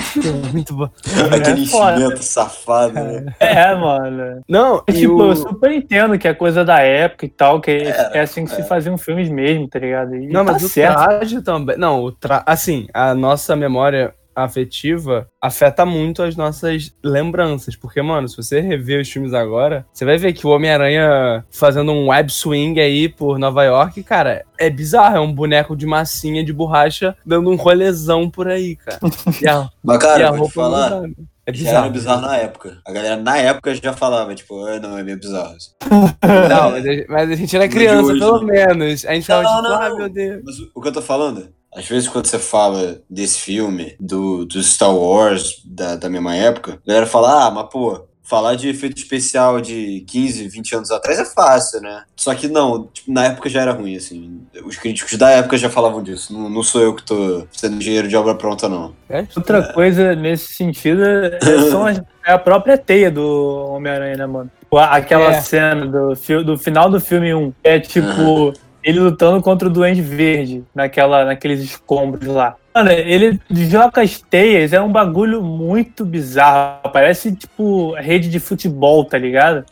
muito 0.54 0.76
bom. 0.76 0.90
Aquele 1.36 1.62
é 1.62 1.64
enchimento 1.64 2.24
safado, 2.24 2.94
né? 2.94 3.26
É, 3.40 3.74
mano. 3.76 4.42
Não, 4.48 4.84
E, 4.88 4.94
tipo, 4.94 5.16
o... 5.16 5.30
eu 5.32 5.36
super 5.36 5.72
entendo 5.72 6.18
que 6.18 6.28
é 6.28 6.34
coisa 6.34 6.64
da 6.64 6.80
época 6.80 7.26
e 7.26 7.30
tal, 7.30 7.60
que 7.60 7.72
é, 7.72 7.84
Era, 7.88 8.12
é 8.14 8.20
assim 8.22 8.46
que 8.46 8.52
se 8.52 8.64
faziam 8.64 8.98
filmes 8.98 9.30
mesmo, 9.30 9.68
tá 9.68 9.80
ligado? 9.80 10.16
E 10.16 10.28
Não, 10.28 10.46
tá 10.46 10.54
mas 10.54 10.64
o 10.64 10.70
certo. 10.70 11.04
traje 11.04 11.42
também. 11.42 11.78
Não, 11.78 12.04
o 12.04 12.12
tra... 12.12 12.44
assim, 12.46 12.88
a 12.94 13.14
nossa 13.16 13.56
memória 13.56 14.14
afetiva 14.36 15.28
afeta 15.42 15.86
muito 15.86 16.22
as 16.24 16.36
nossas 16.36 16.94
lembranças. 17.04 17.76
Porque, 17.76 18.02
mano, 18.02 18.28
se 18.28 18.38
você 18.38 18.60
rever 18.60 19.02
os 19.02 19.10
filmes 19.10 19.34
agora, 19.34 19.86
você 19.92 20.06
vai 20.06 20.18
ver 20.18 20.34
que 20.34 20.46
o 20.46 20.52
Homem-Aranha 20.52 21.46
fazendo 21.52 21.92
um 21.92 22.10
web 22.10 22.32
swing 22.32 22.80
aí 22.80 23.10
por 23.10 23.40
Nova 23.40 23.64
York, 23.64 24.04
cara, 24.04 24.46
é 24.58 24.70
bizarro. 24.70 25.18
É 25.18 25.20
um 25.20 25.34
boneco 25.34 25.76
de 25.76 25.86
massinha 25.86 26.44
de 26.44 26.54
borracha 26.54 27.16
dando 27.26 27.50
um 27.50 27.56
rolezão 27.56 28.30
por 28.30 28.48
aí, 28.48 28.76
cara. 28.76 29.00
E 29.42 29.48
a, 29.48 29.70
Mas, 29.84 29.98
e 29.98 30.00
cara, 30.00 30.28
a 30.28 30.32
vou 30.32 30.38
te 30.38 30.40
roupa 30.40 30.54
falar. 30.54 31.04
É 31.46 31.54
já 31.54 31.70
era 31.70 31.90
bizarro. 31.90 31.92
bizarro 31.92 32.22
na 32.22 32.38
época. 32.38 32.78
A 32.86 32.92
galera 32.92 33.18
na 33.18 33.38
época 33.38 33.74
já 33.74 33.94
falava, 33.94 34.34
tipo, 34.36 34.64
ah, 34.64 34.80
não, 34.80 34.98
é 34.98 35.04
meio 35.04 35.20
bizarro. 35.20 35.56
Não, 35.90 36.72
mas 37.10 37.32
a, 37.32 37.36
gente 37.36 37.56
era 37.56 37.68
criança, 37.68 38.12
hoje, 38.12 38.20
pelo 38.20 38.44
né? 38.44 38.68
menos. 38.68 39.06
A 39.06 39.14
gente 39.14 39.28
tava 39.28 39.44
Não, 39.44 39.56
tipo, 39.56 39.64
não, 39.64 39.82
ah, 39.82 39.90
não. 39.90 39.98
meu 39.98 40.10
Deus. 40.10 40.42
Mas 40.46 40.56
o 40.74 40.82
que 40.82 40.88
eu 40.88 40.94
tô 40.94 41.02
falando, 41.02 41.50
às 41.76 41.86
vezes 41.88 42.08
quando 42.10 42.26
você 42.28 42.40
fala 42.40 43.02
desse 43.10 43.40
filme, 43.40 43.96
do, 44.00 44.46
do 44.46 44.62
Star 44.62 44.94
Wars, 44.96 45.62
da, 45.66 45.96
da 45.96 46.10
mesma 46.10 46.36
época, 46.36 46.80
a 46.86 46.88
galera 46.88 47.06
fala, 47.08 47.48
ah, 47.48 47.52
mas 47.52 47.68
pô, 47.70 48.06
falar 48.24 48.56
de 48.56 48.70
efeito 48.70 48.98
especial 48.98 49.60
de 49.60 50.06
15, 50.08 50.48
20 50.48 50.76
anos 50.76 50.92
atrás 50.92 51.20
é 51.20 51.26
fácil, 51.26 51.82
né? 51.82 52.04
Só 52.16 52.34
que 52.34 52.48
não, 52.48 52.88
tipo, 52.88 53.12
na 53.12 53.26
época 53.26 53.50
já 53.50 53.62
era 53.62 53.74
ruim, 53.74 53.96
assim. 53.98 54.40
Os 54.64 54.78
críticos 54.78 55.18
da 55.18 55.30
época 55.32 55.58
já 55.58 55.70
falavam 55.70 56.02
disso. 56.02 56.32
Não, 56.32 56.50
não 56.50 56.64
sou 56.64 56.80
eu 56.82 56.96
que 56.96 57.04
tô 57.04 57.46
sendo 57.52 57.76
engenheiro 57.76 58.08
de 58.08 58.16
obra 58.16 58.34
pronta, 58.36 58.70
não. 58.70 58.94
É? 59.10 59.26
Outra 59.36 59.74
coisa 59.74 60.16
nesse 60.16 60.54
sentido 60.54 61.04
é, 61.04 61.40
são 61.70 61.86
as- 61.86 62.02
é 62.26 62.32
a 62.32 62.38
própria 62.40 62.78
teia 62.78 63.12
do 63.12 63.66
Homem-Aranha, 63.72 64.16
né, 64.16 64.26
mano? 64.26 64.50
Tipo, 64.62 64.78
Aquela 64.78 65.34
É. 65.34 65.42
cena 65.42 65.86
do, 65.86 66.44
do 66.46 66.58
final 66.58 66.90
do 66.90 67.02
filme 67.02 67.34
1 67.34 67.54
é 67.62 67.80
tipo 67.82 68.54
ele 68.84 69.00
lutando 69.00 69.42
contra 69.42 69.68
o 69.68 69.72
Duende 69.72 70.02
Verde 70.02 70.64
naquela, 70.74 71.26
naqueles 71.26 71.62
escombros 71.62 72.28
lá. 72.28 72.56
Mano, 72.74 72.90
ele 72.90 73.38
joga 73.50 74.02
as 74.02 74.22
teias, 74.22 74.72
é 74.72 74.80
um 74.80 74.92
bagulho 74.92 75.44
muito 75.44 76.06
bizarro. 76.06 76.90
Parece 76.92 77.36
tipo 77.36 77.94
rede 77.96 78.30
de 78.30 78.40
futebol, 78.40 79.04
tá 79.04 79.18
ligado? 79.18 79.66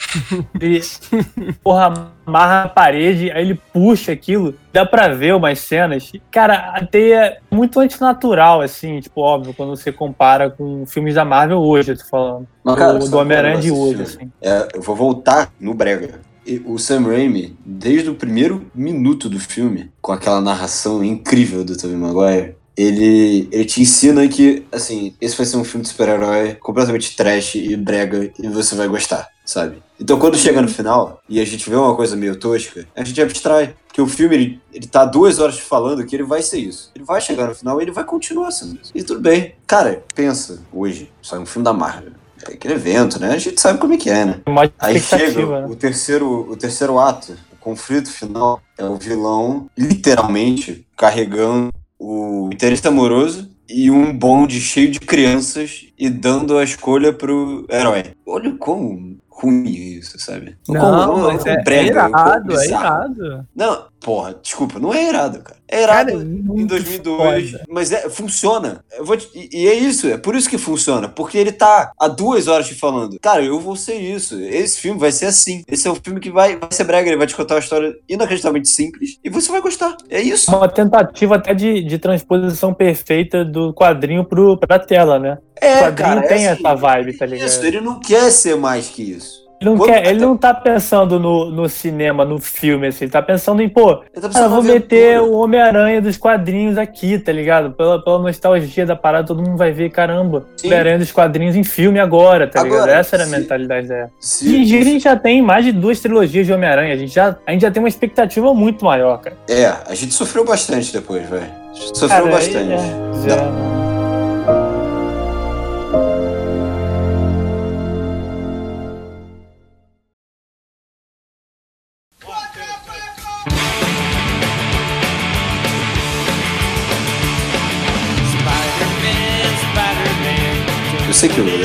Ele, 0.60 0.82
porra, 1.64 2.12
amarra 2.26 2.64
a 2.64 2.70
parede, 2.70 3.32
aí 3.32 3.42
ele 3.42 3.62
puxa 3.72 4.12
aquilo. 4.12 4.54
Dá 4.74 4.86
pra 4.86 5.08
ver 5.08 5.34
umas 5.34 5.60
cenas. 5.60 6.12
Cara, 6.30 6.74
a 6.76 6.86
teia 6.86 7.26
é 7.26 7.38
muito 7.50 7.80
antinatural, 7.80 8.62
assim, 8.62 9.00
tipo, 9.00 9.22
óbvio, 9.22 9.54
quando 9.54 9.70
você 9.70 9.94
compara 9.94 10.50
com 10.50 10.86
filmes 10.86 11.16
da 11.16 11.24
Marvel 11.24 11.60
hoje, 11.60 11.94
eu 11.94 11.98
tô 11.98 12.04
falando. 12.04 12.48
Mas, 12.62 12.76
cara, 12.76 13.00
do, 13.00 13.10
do 13.10 13.18
Homem-Aranha 13.18 13.62
de 13.62 13.72
hoje, 13.72 14.02
assim. 14.02 14.32
É, 14.42 14.68
eu 14.74 14.82
vou 14.82 14.96
voltar 14.96 15.50
no 15.58 15.74
Brega. 15.74 16.20
O 16.66 16.78
Sam 16.78 17.02
Raimi, 17.02 17.58
desde 17.66 18.10
o 18.10 18.16
primeiro 18.16 18.66
minuto 18.74 19.30
do 19.30 19.40
filme, 19.40 19.92
com 20.02 20.12
aquela 20.12 20.42
narração 20.42 21.04
incrível 21.04 21.64
do 21.64 21.78
Tobey 21.78 21.96
Maguire, 21.96 22.56
ele, 22.80 23.50
ele 23.52 23.66
te 23.66 23.82
ensina 23.82 24.26
que, 24.30 24.66
assim, 24.72 25.14
esse 25.20 25.36
vai 25.36 25.46
ser 25.46 25.58
um 25.58 25.66
filme 25.66 25.84
de 25.84 25.90
super-herói 25.90 26.56
completamente 26.56 27.14
trash 27.14 27.56
e 27.56 27.76
brega 27.76 28.32
e 28.40 28.48
você 28.48 28.74
vai 28.74 28.88
gostar, 28.88 29.28
sabe? 29.44 29.84
Então 30.00 30.18
quando 30.18 30.38
chega 30.38 30.62
no 30.62 30.70
final 30.70 31.22
e 31.28 31.42
a 31.42 31.46
gente 31.46 31.70
vê 31.70 31.76
uma 31.76 31.94
coisa 31.94 32.16
meio 32.16 32.38
tosca, 32.38 32.88
a 32.96 33.04
gente 33.04 33.22
abstrai. 33.22 33.76
Porque 33.86 34.02
o 34.02 34.08
filme, 34.08 34.36
ele, 34.36 34.62
ele 34.72 34.88
tá 34.88 35.04
duas 35.04 35.40
horas 35.40 35.60
falando 35.60 36.06
que 36.06 36.16
ele 36.16 36.24
vai 36.24 36.42
ser 36.42 36.60
isso. 36.60 36.90
Ele 36.96 37.04
vai 37.04 37.20
chegar 37.20 37.48
no 37.48 37.56
final 37.56 37.80
e 37.80 37.84
ele 37.84 37.92
vai 37.92 38.06
continuar 38.06 38.52
sendo 38.52 38.80
isso. 38.82 38.92
E 38.96 39.04
tudo 39.04 39.20
bem. 39.20 39.56
Cara, 39.68 40.04
pensa, 40.16 40.62
hoje, 40.72 41.12
sai 41.22 41.40
um 41.40 41.46
filme 41.46 41.66
da 41.66 41.74
Marvel. 41.74 42.14
É 42.48 42.54
aquele 42.54 42.74
evento, 42.76 43.20
né? 43.20 43.32
A 43.32 43.38
gente 43.38 43.60
sabe 43.60 43.80
como 43.80 43.94
é 43.94 43.98
que 43.98 44.10
é, 44.10 44.26
né? 44.26 44.42
Uma 44.48 44.72
Aí 44.80 45.00
chega 45.00 45.46
né? 45.46 45.66
o 45.68 45.76
terceiro, 45.76 46.50
o 46.52 46.56
terceiro 46.56 47.00
ato, 47.00 47.36
o 47.54 47.58
conflito 47.58 48.10
final, 48.12 48.62
é 48.78 48.84
o 48.86 48.96
vilão 48.96 49.68
literalmente 49.78 50.86
carregando 50.96 51.70
o 52.00 52.50
interesse 52.54 52.88
amoroso 52.88 53.50
e 53.68 53.92
um 53.92 54.18
bonde 54.18 54.60
cheio 54.60 54.90
de 54.90 55.00
crianças 55.00 55.86
e 55.98 56.10
dando 56.10 56.58
a 56.58 56.64
escolha 56.64 57.14
pro 57.14 57.66
herói. 57.70 58.14
Olha 58.26 58.56
como 58.58 59.18
ruim 59.30 59.68
é 59.68 59.70
isso, 60.00 60.20
sabe? 60.20 60.58
Não, 60.68 60.82
Como- 60.82 61.28
mas 61.28 61.44
como 61.44 61.50
é, 61.50 61.64
brega, 61.64 62.06
é 62.06 62.10
irado, 62.10 62.60
é 62.60 62.68
irado. 62.68 63.48
Não, 63.56 63.86
porra, 64.02 64.36
desculpa, 64.42 64.80
não 64.80 64.94
é 64.94 65.08
irado, 65.08 65.40
cara. 65.42 65.59
É 65.72 65.84
irado 65.84 66.12
Cara, 66.12 66.24
é 66.24 66.26
em 66.26 66.42
muito 66.42 66.68
2002, 66.70 67.52
foda. 67.52 67.64
mas 67.70 67.92
é, 67.92 68.10
funciona. 68.10 68.84
Te- 69.18 69.30
e, 69.36 69.64
e 69.64 69.68
é 69.68 69.74
isso, 69.76 70.08
é 70.08 70.18
por 70.18 70.36
isso 70.36 70.50
que 70.50 70.58
funciona. 70.58 71.08
Porque 71.08 71.38
ele 71.38 71.52
tá 71.52 71.92
há 72.00 72.08
duas 72.08 72.48
horas 72.48 72.68
te 72.68 72.74
falando, 72.76 73.20
cara, 73.22 73.44
eu 73.44 73.60
vou 73.60 73.76
ser 73.76 73.96
isso. 73.96 74.40
Esse 74.42 74.80
filme 74.80 75.00
vai 75.00 75.12
ser 75.12 75.28
assim. 75.28 75.64
Esse 75.68 75.88
é 75.88 75.92
um 75.92 75.96
filme 75.96 76.20
que 76.20 76.32
vai, 76.32 76.56
vai 76.58 76.70
ser 76.72 76.84
brega, 76.86 77.08
ele 77.08 77.18
vai 77.18 77.28
te 77.28 77.36
contar 77.36 77.56
uma 77.56 77.60
história 77.60 77.94
inacreditavelmente 78.08 78.68
simples 78.70 79.18
e 79.24 79.30
você 79.30 79.52
vai 79.52 79.62
gostar. 79.62 79.96
É 80.10 80.20
isso. 80.20 80.50
Uma 80.56 80.68
tentativa 80.68 81.36
até 81.36 81.54
de, 81.54 81.84
de 81.84 81.98
transposição 82.00 82.74
perfeita 82.74 83.46
do 83.46 83.74
quadrinho 83.74 84.26
pro, 84.26 84.58
pra 84.58 84.80
tela, 84.80 85.20
né? 85.20 85.38
É, 85.62 85.76
o 85.76 85.80
quadrinho 85.84 85.96
cara, 86.16 86.28
tem 86.28 86.46
é 86.46 86.52
assim, 86.52 86.62
essa 86.66 86.76
vibe, 86.76 87.18
tá 87.18 87.26
ligado? 87.26 87.48
Isso, 87.48 87.66
ele 87.66 87.82
não 87.82 88.00
quer 88.00 88.32
ser 88.32 88.56
mais 88.56 88.88
que 88.88 89.04
isso. 89.04 89.49
Ele 89.62 89.70
não, 89.72 89.86
quer, 89.86 90.08
ele 90.08 90.20
não 90.22 90.38
tá 90.38 90.54
pensando 90.54 91.20
no, 91.20 91.50
no 91.52 91.68
cinema, 91.68 92.24
no 92.24 92.40
filme, 92.40 92.88
assim, 92.88 93.04
ele 93.06 93.12
tá 93.12 93.22
pensando 93.22 93.62
em, 93.62 93.68
pô, 93.68 93.96
tá 93.96 94.04
cara, 94.14 94.22
precisando 94.30 94.50
vou 94.52 94.64
meter 94.64 95.16
aventura. 95.18 95.32
o 95.34 95.40
Homem-Aranha 95.42 96.02
dos 96.02 96.16
quadrinhos 96.16 96.78
aqui, 96.78 97.20
tá 97.20 97.32
ligado? 97.34 97.72
Pela, 97.72 98.02
pela 98.02 98.20
nostalgia 98.20 98.86
da 98.86 98.96
parada, 98.96 99.28
todo 99.28 99.42
mundo 99.44 99.58
vai 99.58 99.74
ver, 99.74 99.90
caramba. 99.90 100.46
Homem-Aranha 100.64 101.00
dos 101.00 101.12
quadrinhos 101.12 101.58
em 101.58 101.64
filme 101.66 102.00
agora, 102.00 102.48
tá 102.48 102.64
ligado? 102.64 102.78
Agora, 102.84 102.92
Essa 102.94 103.18
era 103.18 103.26
a 103.26 103.28
mentalidade 103.28 103.88
dela. 103.88 104.10
Se- 104.20 104.48
E 104.50 104.78
a 104.78 104.84
gente 104.84 105.04
já 105.04 105.18
tem 105.18 105.42
mais 105.42 105.66
de 105.66 105.74
duas 105.74 106.00
trilogias 106.00 106.46
de 106.48 106.54
Homem-Aranha, 106.54 106.94
a, 106.94 106.98
gente 106.98 107.14
já- 107.14 107.36
a 107.46 107.52
gente 107.52 107.62
já 107.62 107.70
tem 107.72 107.84
uma 107.84 107.90
expectativa 107.90 108.54
muito 108.54 108.86
maior, 108.86 109.18
cara. 109.20 109.36
É, 109.50 109.66
a 109.66 109.94
gente 109.94 110.14
sofreu 110.14 110.46
bastante 110.46 110.94
depois, 110.94 111.28
velho. 111.30 111.44
Sofreu 111.74 112.08
Cara, 112.10 112.26
bastante. 112.32 112.72
é, 112.72 113.30
já- 113.30 113.89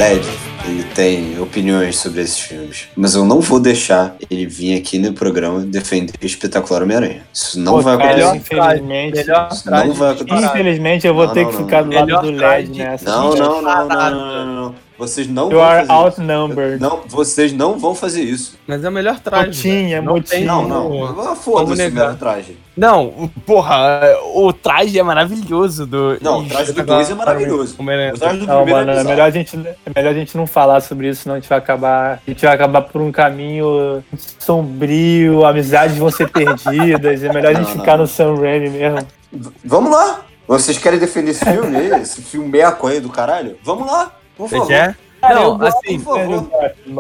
LED 0.05 0.27
ele 0.67 0.85
tem 0.95 1.41
opiniões 1.41 1.99
sobre 1.99 2.23
esses 2.23 2.39
filmes, 2.39 2.89
mas 2.97 3.15
eu 3.15 3.25
não 3.25 3.41
vou 3.41 3.61
deixar 3.61 4.15
ele 4.31 4.47
vir 4.47 4.79
aqui 4.79 4.99
no 4.99 5.13
programa 5.13 5.61
defender 5.61 6.15
o 6.23 6.27
espetacular 6.27 6.83
Homem-Aranha. 6.83 7.23
Isso 7.33 7.61
não 7.61 7.75
Pô, 7.75 7.81
vai 7.83 7.95
acontecer. 7.95 8.37
infelizmente. 8.37 9.17
Melhor 9.17 9.49
Isso 9.53 9.71
não 9.71 9.93
vai 9.93 10.13
acontecer. 10.13 10.45
Infelizmente, 10.47 11.07
eu 11.07 11.15
vou 11.15 11.27
Não, 11.27 11.35
ter 11.35 11.43
não, 11.45 11.51
que 11.51 11.57
não. 11.57 11.65
ficar 11.65 11.83
do 11.83 11.93
lado 11.93 12.07
Melhor 12.07 12.23
do 12.23 12.31
LED 12.31 12.79
nessa. 12.79 13.11
Não, 13.11 13.35
não, 13.35 13.63
não, 13.63 13.63
não, 13.63 13.89
não, 13.89 14.11
não, 14.11 14.55
não. 14.55 14.75
Vocês 14.97 15.27
não 15.27 15.45
You 15.51 15.59
vão 15.59 15.61
are 15.63 15.87
fazer 15.87 15.93
isso. 15.93 15.93
outnumbered. 16.23 16.81
Não, 16.81 17.01
vocês 17.09 17.53
não 17.53 17.79
vão 17.79 17.95
fazer 17.97 18.23
isso. 18.23 18.57
Mas 18.67 18.85
é 18.85 18.89
o 18.89 18.93
melhor 18.93 19.19
traje. 19.19 19.69
Não 20.01 20.15
motinha. 20.15 20.23
tem 20.23 20.45
Não, 20.45 20.69
não. 20.69 21.05
Ah, 21.33 21.35
Foda-se 21.35 21.89
o 21.89 21.93
meu 21.93 22.17
traje. 22.17 22.57
Não, 22.77 23.31
porra, 23.47 24.03
o 24.35 24.53
traje 24.53 24.99
é 24.99 25.03
maravilhoso 25.03 25.87
do. 25.87 26.17
Não, 26.21 26.41
o 26.41 26.49
traje 26.49 26.73
do 26.73 26.83
dois 26.85 27.11
é 27.11 27.15
maravilhoso. 27.15 27.75
Homem-Aranha. 27.79 28.15
O 28.15 28.19
traje 28.19 28.39
do 28.39 28.47
Não, 28.47 28.57
primeiro 28.65 28.79
mano, 28.79 28.91
é 28.91 28.95
é 28.95 28.97
bizarro. 28.99 29.09
melhor, 29.11 29.27
a 29.27 29.31
gente, 29.31 29.57
é 29.57 29.91
melhor 29.95 30.11
a 30.11 30.15
gente 30.15 30.37
não 30.37 30.47
falar 30.47 30.81
sobre 30.81 31.09
isso, 31.09 31.23
senão 31.23 31.37
a 31.37 31.39
gente 31.41 31.49
vai 31.49 31.59
acabar. 31.59 32.21
A 32.27 32.31
gente 32.31 32.45
vai 32.45 32.55
acabar 32.55 32.83
por 32.83 33.01
um 33.01 33.11
caminho 33.13 34.03
sombrio, 34.39 35.45
amizades 35.45 35.97
vão 35.99 36.11
ser 36.11 36.29
perdidas. 36.31 37.23
É 37.23 37.33
melhor 37.33 37.51
a 37.51 37.55
gente 37.55 37.69
Não, 37.69 37.75
não. 37.75 37.81
ficar 37.81 37.97
no 37.97 38.07
Sam 38.07 38.37
Raimi 38.37 38.71
mesmo. 38.71 38.99
V- 39.33 39.51
Vamos 39.65 39.91
lá. 39.91 40.21
Vocês 40.47 40.77
querem 40.79 40.99
defender 40.99 41.31
esse 41.31 41.45
filme 41.45 41.77
aí? 41.77 41.89
Esse 42.03 42.21
filme 42.23 42.49
meco 42.49 42.87
aí 42.87 43.01
do 43.01 43.09
caralho? 43.09 43.57
Vamos 43.65 43.87
lá, 43.87 44.13
por 44.37 44.49
Você 44.49 44.57
favor. 44.57 44.69
quer? 44.69 44.97
Cara, 45.21 45.35
Não, 45.37 45.57
gosto 45.59 45.79
assim, 45.79 46.01
por 46.01 46.19
favor. 46.19 46.51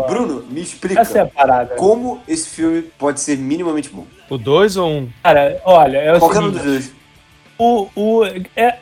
Bruno, 0.08 0.44
me 0.48 0.62
explica. 0.62 1.00
Essa 1.02 1.18
é 1.18 1.22
a 1.22 1.26
parada. 1.26 1.74
Como 1.76 2.20
esse 2.26 2.48
filme 2.48 2.82
pode 2.98 3.20
ser 3.20 3.36
minimamente 3.36 3.90
bom? 3.90 4.06
o 4.30 4.38
2 4.38 4.76
ou 4.78 4.88
um? 4.90 5.08
Cara, 5.22 5.60
olha, 5.64 5.98
é 5.98 6.14
o 6.16 6.18
Qualquer 6.18 6.38
um 6.40 6.50
dos 6.50 6.62
seguinte, 6.62 6.84
dois. 6.88 6.92
o, 7.58 7.88
o, 7.94 8.24
é, 8.56 8.78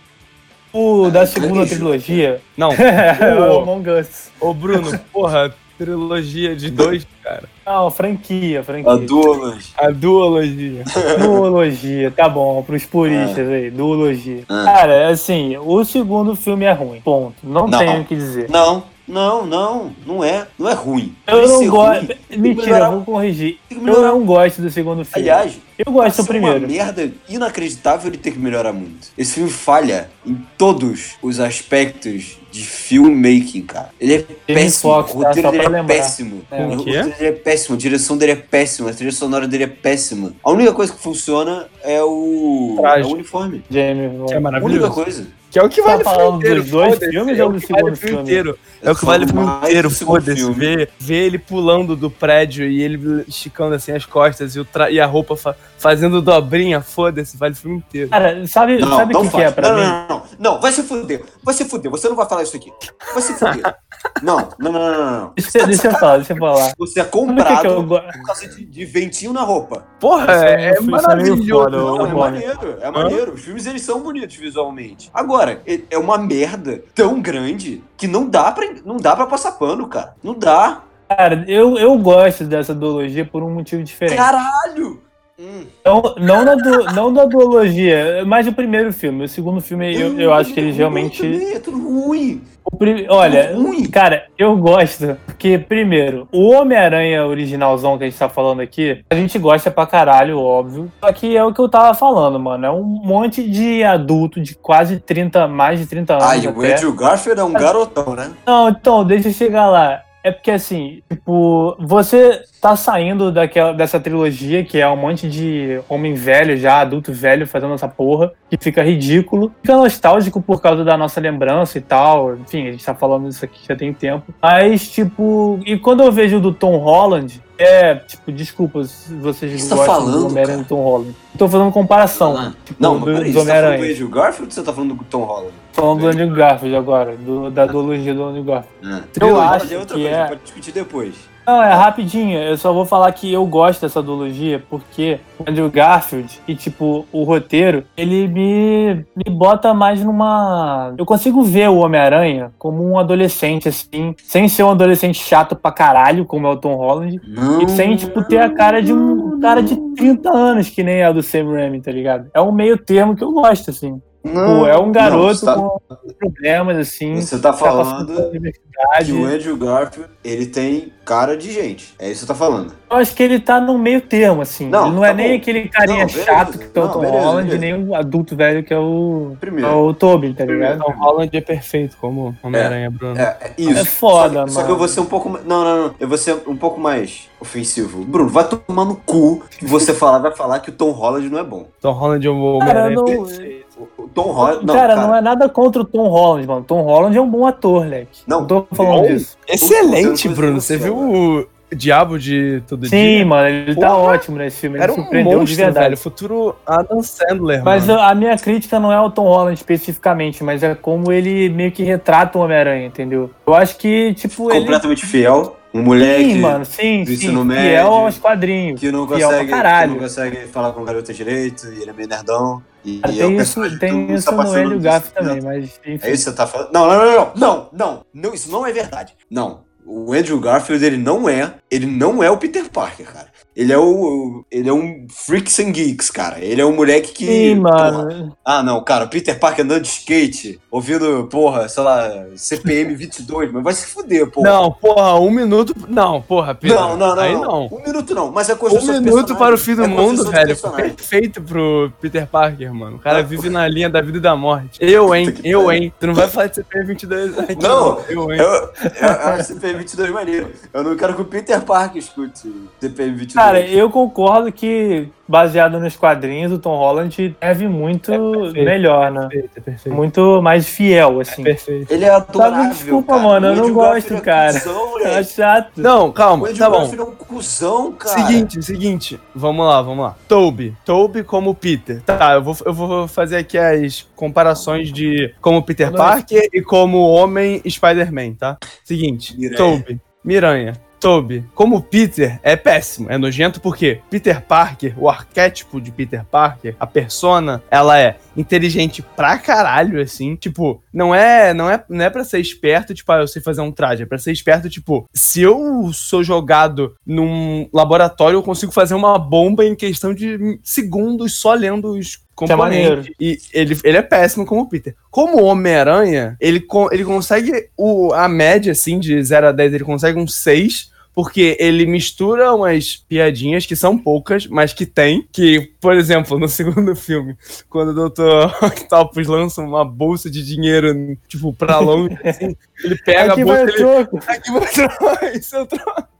o 0.72 1.10
da 1.10 1.22
É, 1.22 1.26
segunda 1.26 1.66
trilogia 1.66 2.40
Não. 2.56 2.70
é 2.78 3.34
o 3.34 3.60
Among 3.60 3.90
Us. 3.90 4.30
ô, 4.40 4.54
Bruno, 4.54 4.96
porra, 5.12 5.52
trilogia 5.84 6.54
de 6.54 6.70
dois, 6.70 7.06
cara. 7.22 7.44
Não, 7.66 7.90
franquia, 7.90 8.62
franquia. 8.62 8.92
A 8.92 8.96
duas. 8.96 9.72
A 9.76 9.90
duologia. 9.90 10.84
Duologia, 11.20 12.10
tá 12.10 12.28
bom, 12.28 12.62
pros 12.62 12.84
puristas 12.84 13.48
aí, 13.48 13.70
duologia. 13.70 14.44
Ah. 14.48 14.64
Cara, 14.64 15.08
assim, 15.08 15.56
o 15.56 15.84
segundo 15.84 16.34
filme 16.36 16.64
é 16.64 16.72
ruim, 16.72 17.00
ponto. 17.00 17.36
Não, 17.42 17.66
Não. 17.66 17.78
tenho 17.78 18.02
o 18.02 18.04
que 18.04 18.14
dizer. 18.14 18.48
Não, 18.50 18.84
não, 19.06 19.44
não. 19.46 19.92
Não 20.06 20.22
é. 20.24 20.46
Não 20.58 20.68
é 20.68 20.74
ruim. 20.74 21.14
Eu 21.26 21.48
não 21.48 21.68
gosto. 21.68 22.14
Mentira, 22.36 22.78
eu 22.78 22.92
vou 22.92 23.04
corrigir. 23.04 23.58
Eu 23.70 24.02
não 24.02 24.24
gosto 24.24 24.62
do 24.62 24.70
segundo 24.70 25.04
filme. 25.04 25.28
Aliás, 25.30 25.58
eu 25.78 25.92
gosto 25.92 26.22
do 26.22 26.28
primeiro. 26.28 26.58
uma 26.58 26.68
merda 26.68 27.12
inacreditável 27.28 28.08
ele 28.10 28.18
ter 28.18 28.30
que 28.30 28.38
melhorar 28.38 28.72
muito. 28.72 29.08
Esse 29.18 29.34
filme 29.34 29.50
falha 29.50 30.08
em 30.24 30.34
todos 30.56 31.14
os 31.20 31.40
aspectos 31.40 32.38
de 32.50 32.64
filmmaking, 32.64 33.62
cara. 33.62 33.90
Ele 34.00 34.14
é 34.14 34.18
péssimo. 34.46 34.92
Fox, 34.92 35.14
o 35.14 35.20
tá? 35.20 35.28
roteiro 35.28 35.48
Só 35.48 35.52
dele 35.52 35.64
é 35.64 35.68
lembrar. 35.68 35.94
péssimo. 35.94 36.42
É. 36.50 36.62
O 36.64 36.68
O 36.68 36.76
roteiro 36.76 37.04
dele 37.10 37.26
é 37.26 37.32
péssimo, 37.32 37.74
a 37.74 37.78
direção 37.78 38.16
dele 38.16 38.32
é 38.32 38.36
péssima, 38.36 38.90
a 38.90 38.94
trilha 38.94 39.12
sonora 39.12 39.48
dele 39.48 39.64
é 39.64 39.68
péssima. 39.68 40.32
A 40.44 40.50
única 40.50 40.72
coisa 40.72 40.92
que 40.92 41.00
funciona 41.00 41.66
é 41.82 42.02
o, 42.02 42.78
é 42.84 43.04
o 43.04 43.08
uniforme. 43.08 43.64
Jamie 43.70 44.04
é 44.04 44.08
Bond. 44.08 44.20
A 44.34 44.36
única 44.36 44.40
maravilhoso. 44.40 44.92
coisa. 44.92 45.26
Que 45.52 45.58
é 45.58 45.62
o 45.62 45.68
que 45.68 45.82
Tá 45.82 45.88
vale 45.96 46.02
o 46.02 46.04
filme 46.04 46.18
falando 46.18 46.36
inteiro. 46.38 46.62
dos 46.62 46.70
dois 46.70 46.98
filmes 46.98 47.38
é 47.38 47.44
ou 47.44 47.50
o 47.50 47.52
do 47.52 47.60
que 47.60 47.66
vale 47.66 47.78
segundo 47.82 47.92
o 47.92 47.96
filme 47.96 48.22
inteiro. 48.22 48.58
É 48.82 48.90
o 48.90 48.96
que 48.96 49.04
vale 49.04 49.24
o 49.26 49.28
filme 49.28 49.46
inteiro, 49.46 49.90
foda-se. 49.90 50.52
Ver, 50.52 50.90
ver 50.98 51.14
ele 51.26 51.38
pulando 51.38 51.94
do 51.94 52.10
prédio 52.10 52.64
e 52.66 52.82
ele 52.82 53.24
esticando 53.28 53.74
assim 53.74 53.92
as 53.92 54.06
costas 54.06 54.56
e, 54.56 54.60
o 54.60 54.64
tra- 54.64 54.90
e 54.90 54.98
a 54.98 55.04
roupa 55.06 55.36
fa- 55.36 55.54
fazendo 55.78 56.22
dobrinha, 56.22 56.80
foda-se, 56.80 57.36
vale 57.36 57.52
o 57.52 57.56
filme 57.56 57.76
inteiro. 57.76 58.08
Cara, 58.08 58.46
sabe 58.46 58.80
sabe 58.80 59.14
o 59.14 59.18
não 59.18 59.28
que, 59.28 59.36
que 59.36 59.42
é 59.42 59.50
pra 59.50 59.68
não, 59.68 59.76
mim? 59.76 59.82
não, 59.82 60.08
não, 60.08 60.08
não, 60.08 60.52
não. 60.54 60.60
Vai 60.60 60.72
se 60.72 60.82
fuder. 60.84 61.22
Vai 61.44 61.54
se 61.54 61.64
fuder. 61.66 61.90
Você 61.90 62.08
não 62.08 62.16
vai 62.16 62.26
falar 62.26 62.42
isso 62.44 62.56
aqui. 62.56 62.72
Vai 63.12 63.22
se 63.22 63.34
fuder. 63.34 63.74
não, 64.22 64.36
não, 64.58 64.72
não, 64.72 64.72
não, 64.72 65.20
não. 65.20 65.32
Deixa, 65.36 65.58
eu- 65.58 65.66
deixa 65.66 65.88
eu 65.88 65.92
falar, 65.92 66.16
deixa 66.16 66.32
eu 66.32 66.36
falar. 66.38 66.72
Você 66.78 67.00
é 67.00 67.04
Sabe 67.04 67.16
o 67.16 67.26
que, 67.26 67.28
que 67.28 67.34
comprado 67.34 67.68
eu 67.68 67.84
por 67.86 68.22
causa 68.26 68.48
de, 68.48 68.64
de 68.64 68.84
ventinho 68.86 69.32
na 69.34 69.42
roupa. 69.42 69.84
Porra, 70.00 70.22
Isso 70.32 70.44
é- 70.44 70.64
é, 70.64 70.70
é 70.70 70.76
é 70.76 70.80
maravilhoso. 70.80 71.48
foda, 71.48 71.76
Não, 71.76 72.06
é 72.06 72.14
maneiro, 72.14 72.78
é 72.80 72.90
maneiro. 72.90 73.34
Os 73.34 73.42
filmes 73.42 73.66
eles 73.66 73.82
são 73.82 74.00
bonitos 74.02 74.34
visualmente. 74.36 75.10
Agora, 75.12 75.41
é- 75.66 75.80
é 75.90 75.98
uma 75.98 76.16
merda 76.16 76.82
tão 76.94 77.20
grande 77.20 77.82
que 77.96 78.06
não 78.06 78.28
dá 78.28 78.50
pra, 78.52 78.66
não 78.84 78.96
dá 78.96 79.16
pra 79.16 79.26
passar 79.26 79.52
pano, 79.52 79.86
cara. 79.88 80.14
Não 80.22 80.34
dá. 80.34 80.82
Cara, 81.08 81.44
eu, 81.48 81.76
eu 81.76 81.98
gosto 81.98 82.44
dessa 82.44 82.72
duologia 82.74 83.24
por 83.24 83.42
um 83.42 83.50
motivo 83.50 83.82
diferente. 83.82 84.16
Caralho! 84.16 85.02
Hum. 85.38 85.64
Não, 85.84 86.02
não, 86.18 86.44
na 86.44 86.56
não 86.92 87.12
da 87.12 87.24
duologia, 87.24 88.22
mas 88.26 88.46
o 88.46 88.52
primeiro 88.52 88.92
filme. 88.92 89.24
O 89.24 89.28
segundo 89.28 89.60
filme, 89.60 89.94
eu, 89.98 90.18
eu 90.20 90.32
acho 90.32 90.52
que 90.52 90.60
eles 90.60 90.76
realmente. 90.76 91.22
Também, 91.22 91.54
é 91.54 91.58
tudo 91.58 91.78
ruim. 91.78 92.42
o 92.64 92.76
pri- 92.76 93.06
olha, 93.08 93.54
ruim. 93.56 93.84
cara, 93.88 94.26
eu 94.38 94.56
gosto. 94.56 95.16
Porque, 95.26 95.58
primeiro, 95.58 96.28
o 96.30 96.50
Homem-Aranha 96.52 97.26
originalzão 97.26 97.96
que 97.98 98.04
a 98.04 98.08
gente 98.10 98.18
tá 98.18 98.28
falando 98.28 98.60
aqui, 98.60 99.02
a 99.10 99.14
gente 99.14 99.38
gosta 99.38 99.70
pra 99.70 99.86
caralho, 99.86 100.38
óbvio. 100.38 100.92
Só 101.00 101.12
que 101.12 101.36
é 101.36 101.42
o 101.42 101.52
que 101.52 101.60
eu 101.60 101.68
tava 101.68 101.94
falando, 101.94 102.38
mano. 102.38 102.66
É 102.66 102.70
um 102.70 102.82
monte 102.84 103.48
de 103.48 103.82
adulto 103.82 104.40
de 104.40 104.54
quase 104.54 105.00
30, 105.00 105.48
mais 105.48 105.80
de 105.80 105.86
30 105.86 106.12
anos. 106.14 106.24
Ah, 106.26 106.36
e 106.36 106.46
o. 106.46 106.60
Andrew 106.60 106.92
Garfield 106.92 107.40
é 107.40 107.44
um 107.44 107.52
garotão, 107.52 108.14
né? 108.14 108.30
Não, 108.46 108.68
então, 108.68 109.04
deixa 109.04 109.28
eu 109.28 109.32
chegar 109.32 109.68
lá. 109.68 110.02
É 110.24 110.30
porque 110.30 110.52
assim, 110.52 111.02
tipo, 111.10 111.74
você 111.80 112.42
tá 112.62 112.76
saindo 112.76 113.32
daquela, 113.32 113.74
dessa 113.74 113.98
trilogia 113.98 114.64
que 114.64 114.78
é 114.78 114.88
um 114.88 114.96
monte 114.96 115.28
de 115.28 115.80
homem 115.88 116.14
velho 116.14 116.56
já, 116.56 116.80
adulto 116.80 117.12
velho 117.12 117.44
fazendo 117.44 117.74
essa 117.74 117.88
porra, 117.88 118.32
que 118.48 118.56
fica 118.56 118.84
ridículo. 118.84 119.50
Fica 119.60 119.76
nostálgico 119.76 120.40
por 120.40 120.62
causa 120.62 120.84
da 120.84 120.96
nossa 120.96 121.20
lembrança 121.20 121.76
e 121.76 121.80
tal. 121.80 122.36
Enfim, 122.36 122.68
a 122.68 122.70
gente 122.70 122.84
tá 122.84 122.94
falando 122.94 123.28
isso 123.28 123.44
aqui 123.44 123.66
já 123.68 123.74
tem 123.74 123.92
tempo. 123.92 124.32
Mas, 124.40 124.88
tipo, 124.88 125.58
e 125.66 125.76
quando 125.76 126.04
eu 126.04 126.12
vejo 126.12 126.36
o 126.36 126.40
do 126.40 126.54
Tom 126.54 126.76
Holland, 126.76 127.42
é, 127.58 127.96
tipo, 127.96 128.30
desculpa 128.30 128.84
se 128.84 129.12
vocês 129.14 129.60
você 129.60 129.68
tá 129.68 129.74
gostam 129.74 129.94
falando, 129.96 130.18
do 130.20 130.26
Homem-Aranha 130.28 130.58
do 130.58 130.64
Tom 130.64 130.82
Holland. 130.84 131.16
Tô 131.36 131.48
fazendo 131.48 131.72
comparação. 131.72 132.32
Não, 132.34 132.52
tipo, 132.64 132.76
Não, 132.80 132.98
do, 133.00 133.06
mas 133.06 133.16
peraí, 133.16 133.32
do 133.32 133.40
você 133.40 133.46
tá 133.48 133.54
falando 133.54 133.78
do. 133.78 133.84
Andrew 133.90 134.08
Garfield 134.08 134.44
ou 134.44 134.50
você 134.52 134.62
tá 134.62 134.72
falando 134.72 134.94
do 134.94 135.04
Tom 135.04 135.22
Holland? 135.24 135.52
Falando 135.72 136.00
do 136.00 136.06
Andrew 136.08 136.30
Garfield 136.30 136.76
agora, 136.76 137.16
do- 137.16 137.50
da 137.50 137.66
duologia 137.66 138.14
do 138.14 138.22
Andrew 138.22 138.44
Garfield. 138.44 138.76
Ah. 138.84 139.00
Eu 139.20 139.26
Não, 139.32 139.40
acho 139.40 139.74
é 139.74 139.78
outra 139.78 139.96
que 139.96 140.02
coisa, 140.02 140.16
é- 140.16 140.28
pode 140.28 140.40
discutir 140.42 140.70
depois. 140.72 141.32
Não, 141.46 141.62
é 141.62 141.74
rapidinho. 141.74 142.38
Eu 142.38 142.56
só 142.56 142.72
vou 142.72 142.84
falar 142.84 143.10
que 143.12 143.32
eu 143.32 143.44
gosto 143.46 143.82
dessa 143.82 144.02
duologia 144.02 144.62
porque 144.70 145.18
o 145.38 145.50
Andrew 145.50 145.70
Garfield 145.70 146.40
e, 146.46 146.54
tipo, 146.54 147.06
o 147.12 147.24
roteiro, 147.24 147.84
ele 147.96 148.28
me, 148.28 149.04
me 149.16 149.30
bota 149.30 149.74
mais 149.74 150.02
numa. 150.04 150.94
Eu 150.96 151.04
consigo 151.04 151.42
ver 151.42 151.68
o 151.68 151.78
Homem-Aranha 151.78 152.52
como 152.58 152.88
um 152.88 152.98
adolescente, 152.98 153.68
assim, 153.68 154.14
sem 154.22 154.48
ser 154.48 154.62
um 154.62 154.70
adolescente 154.70 155.18
chato 155.18 155.56
pra 155.56 155.72
caralho, 155.72 156.24
como 156.24 156.46
é 156.46 156.50
o 156.50 156.56
Tom 156.56 156.76
Holland, 156.76 157.20
Não, 157.26 157.62
e 157.62 157.68
sem, 157.68 157.96
tipo, 157.96 158.22
ter 158.24 158.38
a 158.38 158.50
cara 158.50 158.80
de 158.80 158.92
um 158.92 159.40
cara 159.40 159.62
de 159.62 159.76
30 159.96 160.30
anos, 160.30 160.70
que 160.70 160.82
nem 160.82 160.96
é 160.96 161.04
a 161.04 161.12
do 161.12 161.22
Sam 161.22 161.52
Raimi, 161.52 161.80
tá 161.80 161.90
ligado? 161.90 162.30
É 162.32 162.40
um 162.40 162.52
meio 162.52 162.78
termo 162.78 163.16
que 163.16 163.24
eu 163.24 163.32
gosto, 163.32 163.70
assim. 163.70 164.00
Não, 164.24 164.60
Pô, 164.60 164.66
é 164.66 164.78
um 164.78 164.86
não, 164.86 164.92
garoto 164.92 165.34
você 165.34 165.44
tá- 165.46 165.54
com 165.56 165.78
problemas, 166.18 166.76
assim. 166.78 167.16
Você 167.20 167.38
tá 167.38 167.50
tá 167.50 167.58
falando 167.58 168.10
universidade. 168.28 169.06
que 169.06 169.12
o 169.12 169.24
Andrew 169.24 169.56
Garfield, 169.56 170.10
ele 170.24 170.46
tem 170.46 170.92
cara 171.04 171.36
de 171.36 171.50
gente. 171.52 171.94
É 171.98 172.04
isso 172.06 172.20
que 172.20 172.20
você 172.20 172.26
tá 172.26 172.34
falando. 172.34 172.72
Eu 172.90 172.96
acho 172.98 173.14
que 173.14 173.22
ele 173.22 173.40
tá 173.40 173.60
no 173.60 173.76
meio 173.76 174.00
termo, 174.00 174.40
assim. 174.42 174.68
Não, 174.68 174.86
ele 174.86 174.94
não 174.96 175.04
é 175.04 175.08
tá 175.08 175.14
nem 175.14 175.28
bom. 175.30 175.36
aquele 175.36 175.68
carinha 175.68 175.98
Não, 176.00 176.06
beleza. 176.06 176.24
chato 176.24 176.58
que 176.58 176.64
é 176.78 176.80
o 176.80 176.84
Não, 176.84 176.92
Tom 176.92 177.00
beleza, 177.00 177.18
Holland, 177.24 177.50
beleza. 177.50 177.60
nem 177.78 177.88
o 177.88 177.94
adulto 177.94 178.36
velho 178.36 178.62
que 178.62 178.72
é 178.72 178.78
o, 178.78 179.36
Primeiro. 179.40 179.68
é 179.68 179.74
o 179.74 179.92
Toby, 179.94 180.34
tá 180.34 180.44
ligado? 180.44 180.78
Tom 180.84 180.92
Holland 180.92 181.36
é 181.36 181.40
perfeito 181.40 181.96
como 182.00 182.36
Homem-Aranha, 182.42 182.90
Bruno. 182.90 183.18
É, 183.20 183.36
é 183.40 183.52
isso. 183.58 183.78
É 183.80 183.84
foda, 183.84 184.46
só, 184.46 184.48
Só 184.48 184.60
que 184.60 184.64
eu 184.66 184.68
mano. 184.68 184.78
vou 184.78 184.88
ser 184.88 185.00
um 185.00 185.06
pouco 185.06 185.28
mais. 185.28 185.44
Não, 185.44 185.64
não, 185.64 185.82
não. 185.88 185.94
Eu 185.98 186.08
vou 186.08 186.16
ser 186.18 186.36
um 186.46 186.56
pouco 186.56 186.78
mais 186.80 187.28
ofensivo. 187.40 188.04
Bruno, 188.04 188.28
vai 188.30 188.44
tomar 188.48 188.84
no 188.84 188.94
cu 188.96 189.42
que 189.58 189.64
você 189.66 189.92
falar, 189.94 190.18
vai 190.18 190.32
falar 190.32 190.60
que 190.60 190.70
o 190.70 190.72
Tom 190.72 190.90
Holland 190.92 191.28
não 191.28 191.38
é 191.38 191.44
bom. 191.44 191.66
Tom 191.80 191.92
Holland 191.92 192.24
é 192.26 192.30
o 192.30 192.36
Homem-Aranha 192.58 192.94
não- 192.94 193.04
perfeito. 193.04 193.71
O, 193.98 194.02
o 194.04 194.08
Tom 194.08 194.32
Holland. 194.32 194.64
Não, 194.66 194.74
cara, 194.74 194.94
cara, 194.94 195.06
não 195.06 195.14
é 195.16 195.20
nada 195.20 195.48
contra 195.48 195.82
o 195.82 195.84
Tom 195.84 196.08
Holland, 196.08 196.46
mano. 196.46 196.64
Tom 196.66 196.82
Holland 196.82 197.16
é 197.16 197.20
um 197.20 197.28
bom 197.28 197.46
ator, 197.46 197.86
leque. 197.86 198.20
Não, 198.26 198.40
Não 198.40 198.46
tô 198.46 198.66
falando 198.72 199.02
bom. 199.02 199.06
disso. 199.08 199.36
Excelente, 199.48 200.28
Bruno. 200.28 200.60
Você 200.60 200.76
viu 200.76 200.96
o 200.96 201.46
Diabo 201.74 202.18
de 202.18 202.62
Todo 202.68 202.86
Sim, 202.86 203.16
Dia? 203.16 203.26
mano, 203.26 203.48
ele 203.48 203.74
tá 203.74 203.88
Porra. 203.88 203.98
ótimo 203.98 204.36
nesse 204.36 204.58
filme. 204.60 204.76
Ele 204.76 204.82
Era 204.84 204.92
um 204.92 204.96
surpreendeu 204.96 205.32
de 205.32 205.38
monstro, 205.38 205.56
verdade. 205.56 205.84
velho. 205.86 205.96
Futuro 205.96 206.54
Adam 206.66 207.02
Sandler, 207.02 207.64
Mas 207.64 207.86
mano. 207.86 208.00
a 208.00 208.14
minha 208.14 208.36
crítica 208.36 208.78
não 208.78 208.92
é 208.92 208.96
ao 208.96 209.10
Tom 209.10 209.24
Holland 209.24 209.54
especificamente, 209.54 210.44
mas 210.44 210.62
é 210.62 210.74
como 210.74 211.10
ele 211.10 211.48
meio 211.48 211.72
que 211.72 211.82
retrata 211.82 212.38
o 212.38 212.42
Homem-Aranha, 212.42 212.86
entendeu? 212.86 213.30
Eu 213.46 213.54
acho 213.54 213.78
que, 213.78 214.12
tipo, 214.14 214.50
ele. 214.50 214.60
completamente 214.60 215.06
fiel. 215.06 215.56
Um 215.74 215.82
moleque 215.82 216.34
Sim, 216.34 216.40
mano, 216.40 216.64
sim, 216.66 217.00
do 217.02 217.06
sim. 217.06 217.12
ensino 217.14 217.40
Fiel 217.46 217.46
médio, 217.46 217.86
aos 217.86 218.18
quadrinhos. 218.18 218.78
que 218.78 218.92
não 218.92 219.08
fiel 219.08 219.26
pra 219.30 219.38
consegue, 219.38 219.48
que 219.48 219.88
não 219.88 219.98
consegue 219.98 220.36
falar 220.48 220.72
com 220.72 220.84
garota 220.84 221.14
direito, 221.14 221.66
e 221.72 221.80
ele 221.80 221.88
é 221.88 221.92
meio 221.94 222.06
nerdão. 222.10 222.62
E, 222.84 222.98
o 222.98 223.02
tem 223.02 223.36
isso, 223.36 223.78
tem 223.78 223.92
mundo 223.92 224.14
isso 224.14 224.24
tá 224.24 224.32
no 224.32 224.80
Garfield 224.80 224.82
né? 224.82 225.00
também, 225.14 225.40
mas 225.40 225.80
enfim. 225.86 226.06
É 226.06 226.12
isso 226.12 226.24
que 226.24 226.30
você 226.30 226.32
tá 226.32 226.46
falando? 226.46 226.72
Não, 226.72 226.88
não, 226.88 226.96
não, 226.98 227.14
não, 227.14 227.32
não, 227.36 227.68
não, 227.72 228.06
não, 228.12 228.34
isso 228.34 228.50
não 228.50 228.66
é 228.66 228.72
verdade. 228.72 229.14
Não, 229.30 229.64
o 229.84 230.12
Andrew 230.12 230.40
Garfield, 230.40 230.84
ele 230.84 230.96
não 230.96 231.28
é, 231.28 231.54
ele 231.70 231.86
não 231.86 232.22
é 232.22 232.30
o 232.30 232.38
Peter 232.38 232.68
Parker, 232.68 233.06
cara. 233.06 233.28
Ele 233.54 233.72
é 233.72 233.78
o, 233.78 234.44
ele 234.50 234.68
é 234.68 234.72
um 234.72 235.06
freaks 235.10 235.58
and 235.60 235.72
geeks, 235.72 236.10
cara. 236.10 236.38
Ele 236.42 236.60
é 236.60 236.64
um 236.64 236.74
moleque 236.74 237.12
que... 237.12 237.26
Sim, 237.26 237.62
porra, 237.62 237.92
mano. 237.92 238.36
ah, 238.44 238.62
não, 238.62 238.82
cara, 238.82 239.06
Peter 239.06 239.38
Parker 239.38 239.64
andando 239.64 239.82
de 239.82 239.88
skate, 239.88 240.58
ouvindo, 240.70 241.26
porra, 241.30 241.68
sei 241.68 241.82
lá, 241.82 242.26
CPM 242.34 242.94
22, 242.94 243.52
mas 243.52 243.62
vai 243.62 243.72
se 243.74 243.86
fuder, 243.86 244.30
porra. 244.30 244.48
Não, 244.50 244.72
porra, 244.72 245.20
um 245.20 245.30
minuto. 245.30 245.74
Não, 245.88 246.22
porra, 246.22 246.54
Pedro. 246.54 246.78
não, 246.78 246.96
não, 246.96 247.14
não, 247.14 247.22
Aí 247.22 247.34
não. 247.34 247.42
não. 247.42 247.66
Um 247.66 247.82
minuto 247.82 248.14
não, 248.14 248.30
mas 248.32 248.48
é 248.48 248.54
Um 248.54 248.56
construção 248.56 248.94
de 248.94 249.00
minuto 249.00 249.36
para 249.36 249.54
o 249.54 249.58
fim 249.58 249.74
do 249.74 249.84
É 249.84 249.86
mundo, 249.86 250.30
velho. 250.30 250.56
Perfeito 250.56 251.42
pro 251.42 251.92
Peter 252.00 252.26
Parker, 252.26 252.72
mano. 252.72 252.96
O 252.96 253.00
cara 253.00 253.22
vive 253.22 253.50
na 253.50 253.68
linha 253.68 253.90
da 253.90 254.00
vida 254.00 254.18
e 254.18 254.20
da 254.20 254.34
morte. 254.34 254.78
Eu, 254.80 255.14
hein? 255.14 255.34
Eu, 255.44 255.70
hein? 255.70 255.92
Tu 256.00 256.06
não 256.06 256.14
vai 256.14 256.28
falar 256.28 256.46
de 256.46 256.56
CPM 256.56 256.86
22 256.86 257.38
aqui, 257.38 257.56
Não, 257.62 258.00
Eu, 258.08 258.32
hein? 258.32 258.40
Eu, 258.40 258.46
eu, 258.48 259.36
eu 259.36 259.44
CPM 259.44 259.78
22 259.80 260.10
maneiro. 260.10 260.50
Eu 260.72 260.82
não 260.82 260.96
quero 260.96 261.14
que 261.14 261.22
o 261.22 261.24
Peter 261.24 261.60
Parker 261.60 261.98
escute 261.98 262.50
CPM 262.80 263.14
22. 263.16 263.41
Cara, 263.44 263.60
eu 263.60 263.90
concordo 263.90 264.52
que, 264.52 265.08
baseado 265.26 265.80
nos 265.80 265.96
quadrinhos, 265.96 266.52
o 266.52 266.58
Tom 266.58 266.76
Holland 266.76 267.36
deve 267.40 267.66
muito 267.68 268.12
É 268.12 268.18
perfeito. 268.18 268.64
melhor, 268.64 269.10
né? 269.10 269.28
Perfeito, 269.28 269.50
é 269.56 269.60
perfeito. 269.60 269.94
Muito 269.96 270.40
mais 270.42 270.66
fiel, 270.68 271.20
assim. 271.20 271.42
Perfeito. 271.42 271.92
Ele 271.92 272.04
é 272.04 272.10
adorável, 272.10 272.70
desculpa, 272.70 273.14
cara. 273.14 273.22
mano, 273.22 273.46
eu 273.48 273.52
O 273.52 273.56
não 273.56 273.74
gosto, 273.74 274.14
é 274.14 274.20
cara. 274.20 274.52
Cuzão, 274.60 274.92
É 275.02 275.22
chato. 275.24 275.72
Não, 275.80 276.08
O 276.08 276.12
calma, 276.12 276.48
tá 276.52 276.70
bom. 276.70 276.78
Garfield 276.80 277.00
é 277.00 277.04
um 277.04 277.14
cuzão, 277.16 277.92
cara. 277.92 278.20
Seguinte, 278.26 278.62
seguinte. 278.62 279.20
Vamos 279.34 279.66
lá, 279.66 279.82
vamos 279.82 280.04
lá. 280.04 280.16
Toby. 280.28 280.76
Toby 280.84 281.22
como 281.24 281.54
Peter. 281.54 282.00
Tá, 282.02 282.34
eu 282.34 282.42
vou, 282.42 282.56
eu 282.64 282.72
vou 282.72 283.08
fazer 283.08 283.36
aqui 283.38 283.58
as 283.58 284.06
comparações 284.14 284.92
de 284.92 285.34
como 285.40 285.62
Peter 285.62 285.90
Parker 285.92 286.48
e 286.52 286.62
como 286.62 286.98
Homem 287.08 287.60
Spider-Man, 287.68 288.34
tá? 288.34 288.56
Seguinte. 288.84 289.36
Miranha. 289.36 289.56
Toby. 289.56 290.00
Miranha. 290.24 290.72
Toby, 291.02 291.44
como 291.52 291.82
Peter, 291.82 292.38
é 292.44 292.54
péssimo, 292.54 293.10
é 293.10 293.18
nojento 293.18 293.60
porque 293.60 294.00
Peter 294.08 294.40
Parker, 294.40 294.94
o 294.96 295.08
arquétipo 295.08 295.80
de 295.80 295.90
Peter 295.90 296.24
Parker, 296.24 296.76
a 296.78 296.86
persona, 296.86 297.60
ela 297.68 297.98
é 297.98 298.18
inteligente 298.36 299.02
pra 299.02 299.36
caralho, 299.36 300.00
assim, 300.00 300.36
tipo, 300.36 300.80
não 300.92 301.12
é, 301.12 301.52
não 301.52 301.68
é, 301.68 301.84
não 301.88 302.04
é 302.04 302.08
pra 302.08 302.22
ser 302.22 302.38
esperto, 302.38 302.94
tipo, 302.94 303.10
ah, 303.10 303.18
eu 303.18 303.26
sei 303.26 303.42
fazer 303.42 303.62
um 303.62 303.72
traje, 303.72 304.04
é 304.04 304.06
pra 304.06 304.16
ser 304.16 304.30
esperto, 304.30 304.70
tipo, 304.70 305.08
se 305.12 305.42
eu 305.42 305.90
sou 305.92 306.22
jogado 306.22 306.94
num 307.04 307.68
laboratório, 307.74 308.36
eu 308.36 308.42
consigo 308.42 308.70
fazer 308.70 308.94
uma 308.94 309.18
bomba 309.18 309.64
em 309.64 309.74
questão 309.74 310.14
de 310.14 310.60
segundos 310.62 311.34
só 311.34 311.52
lendo 311.52 311.96
os 311.96 312.22
é 312.40 312.56
maneiro. 312.56 312.96
componentes. 312.96 313.14
E 313.20 313.38
ele, 313.52 313.78
ele 313.84 313.96
é 313.98 314.02
péssimo 314.02 314.46
como 314.46 314.68
Peter. 314.68 314.94
Como 315.10 315.42
Homem-Aranha, 315.42 316.36
ele, 316.40 316.66
ele 316.90 317.04
consegue 317.04 317.68
o, 317.76 318.12
a 318.14 318.28
média, 318.28 318.72
assim, 318.72 318.98
de 318.98 319.22
0 319.22 319.48
a 319.48 319.52
10, 319.52 319.74
ele 319.74 319.84
consegue 319.84 320.18
um 320.18 320.26
6, 320.26 320.91
porque 321.14 321.56
ele 321.60 321.84
mistura 321.86 322.54
umas 322.54 322.96
piadinhas 322.96 323.66
que 323.66 323.76
são 323.76 323.98
poucas, 323.98 324.46
mas 324.46 324.72
que 324.72 324.86
tem. 324.86 325.26
Que, 325.32 325.70
por 325.80 325.94
exemplo, 325.94 326.38
no 326.38 326.48
segundo 326.48 326.94
filme, 326.96 327.36
quando 327.68 327.88
o 327.90 328.08
Dr. 328.08 328.54
Octopus 328.64 329.26
lança 329.26 329.60
uma 329.60 329.84
bolsa 329.84 330.30
de 330.30 330.42
dinheiro, 330.44 331.16
tipo, 331.28 331.52
pra 331.52 331.78
longe, 331.78 332.16
assim, 332.24 332.56
ele 332.84 332.96
pega 333.04 333.32
Aqui 333.32 333.42
a 333.42 333.44
vai 333.44 333.56
bolsa 333.58 333.64
o 333.64 333.68
e 333.68 333.68
ele. 333.68 333.76
troco. 334.06 334.18
Aqui 334.26 334.50
vai 334.52 334.62
o 334.62 334.72
troco, 334.72 335.24
esse 335.36 335.54
é 335.56 335.60
o 335.60 335.66
troco. 335.66 336.12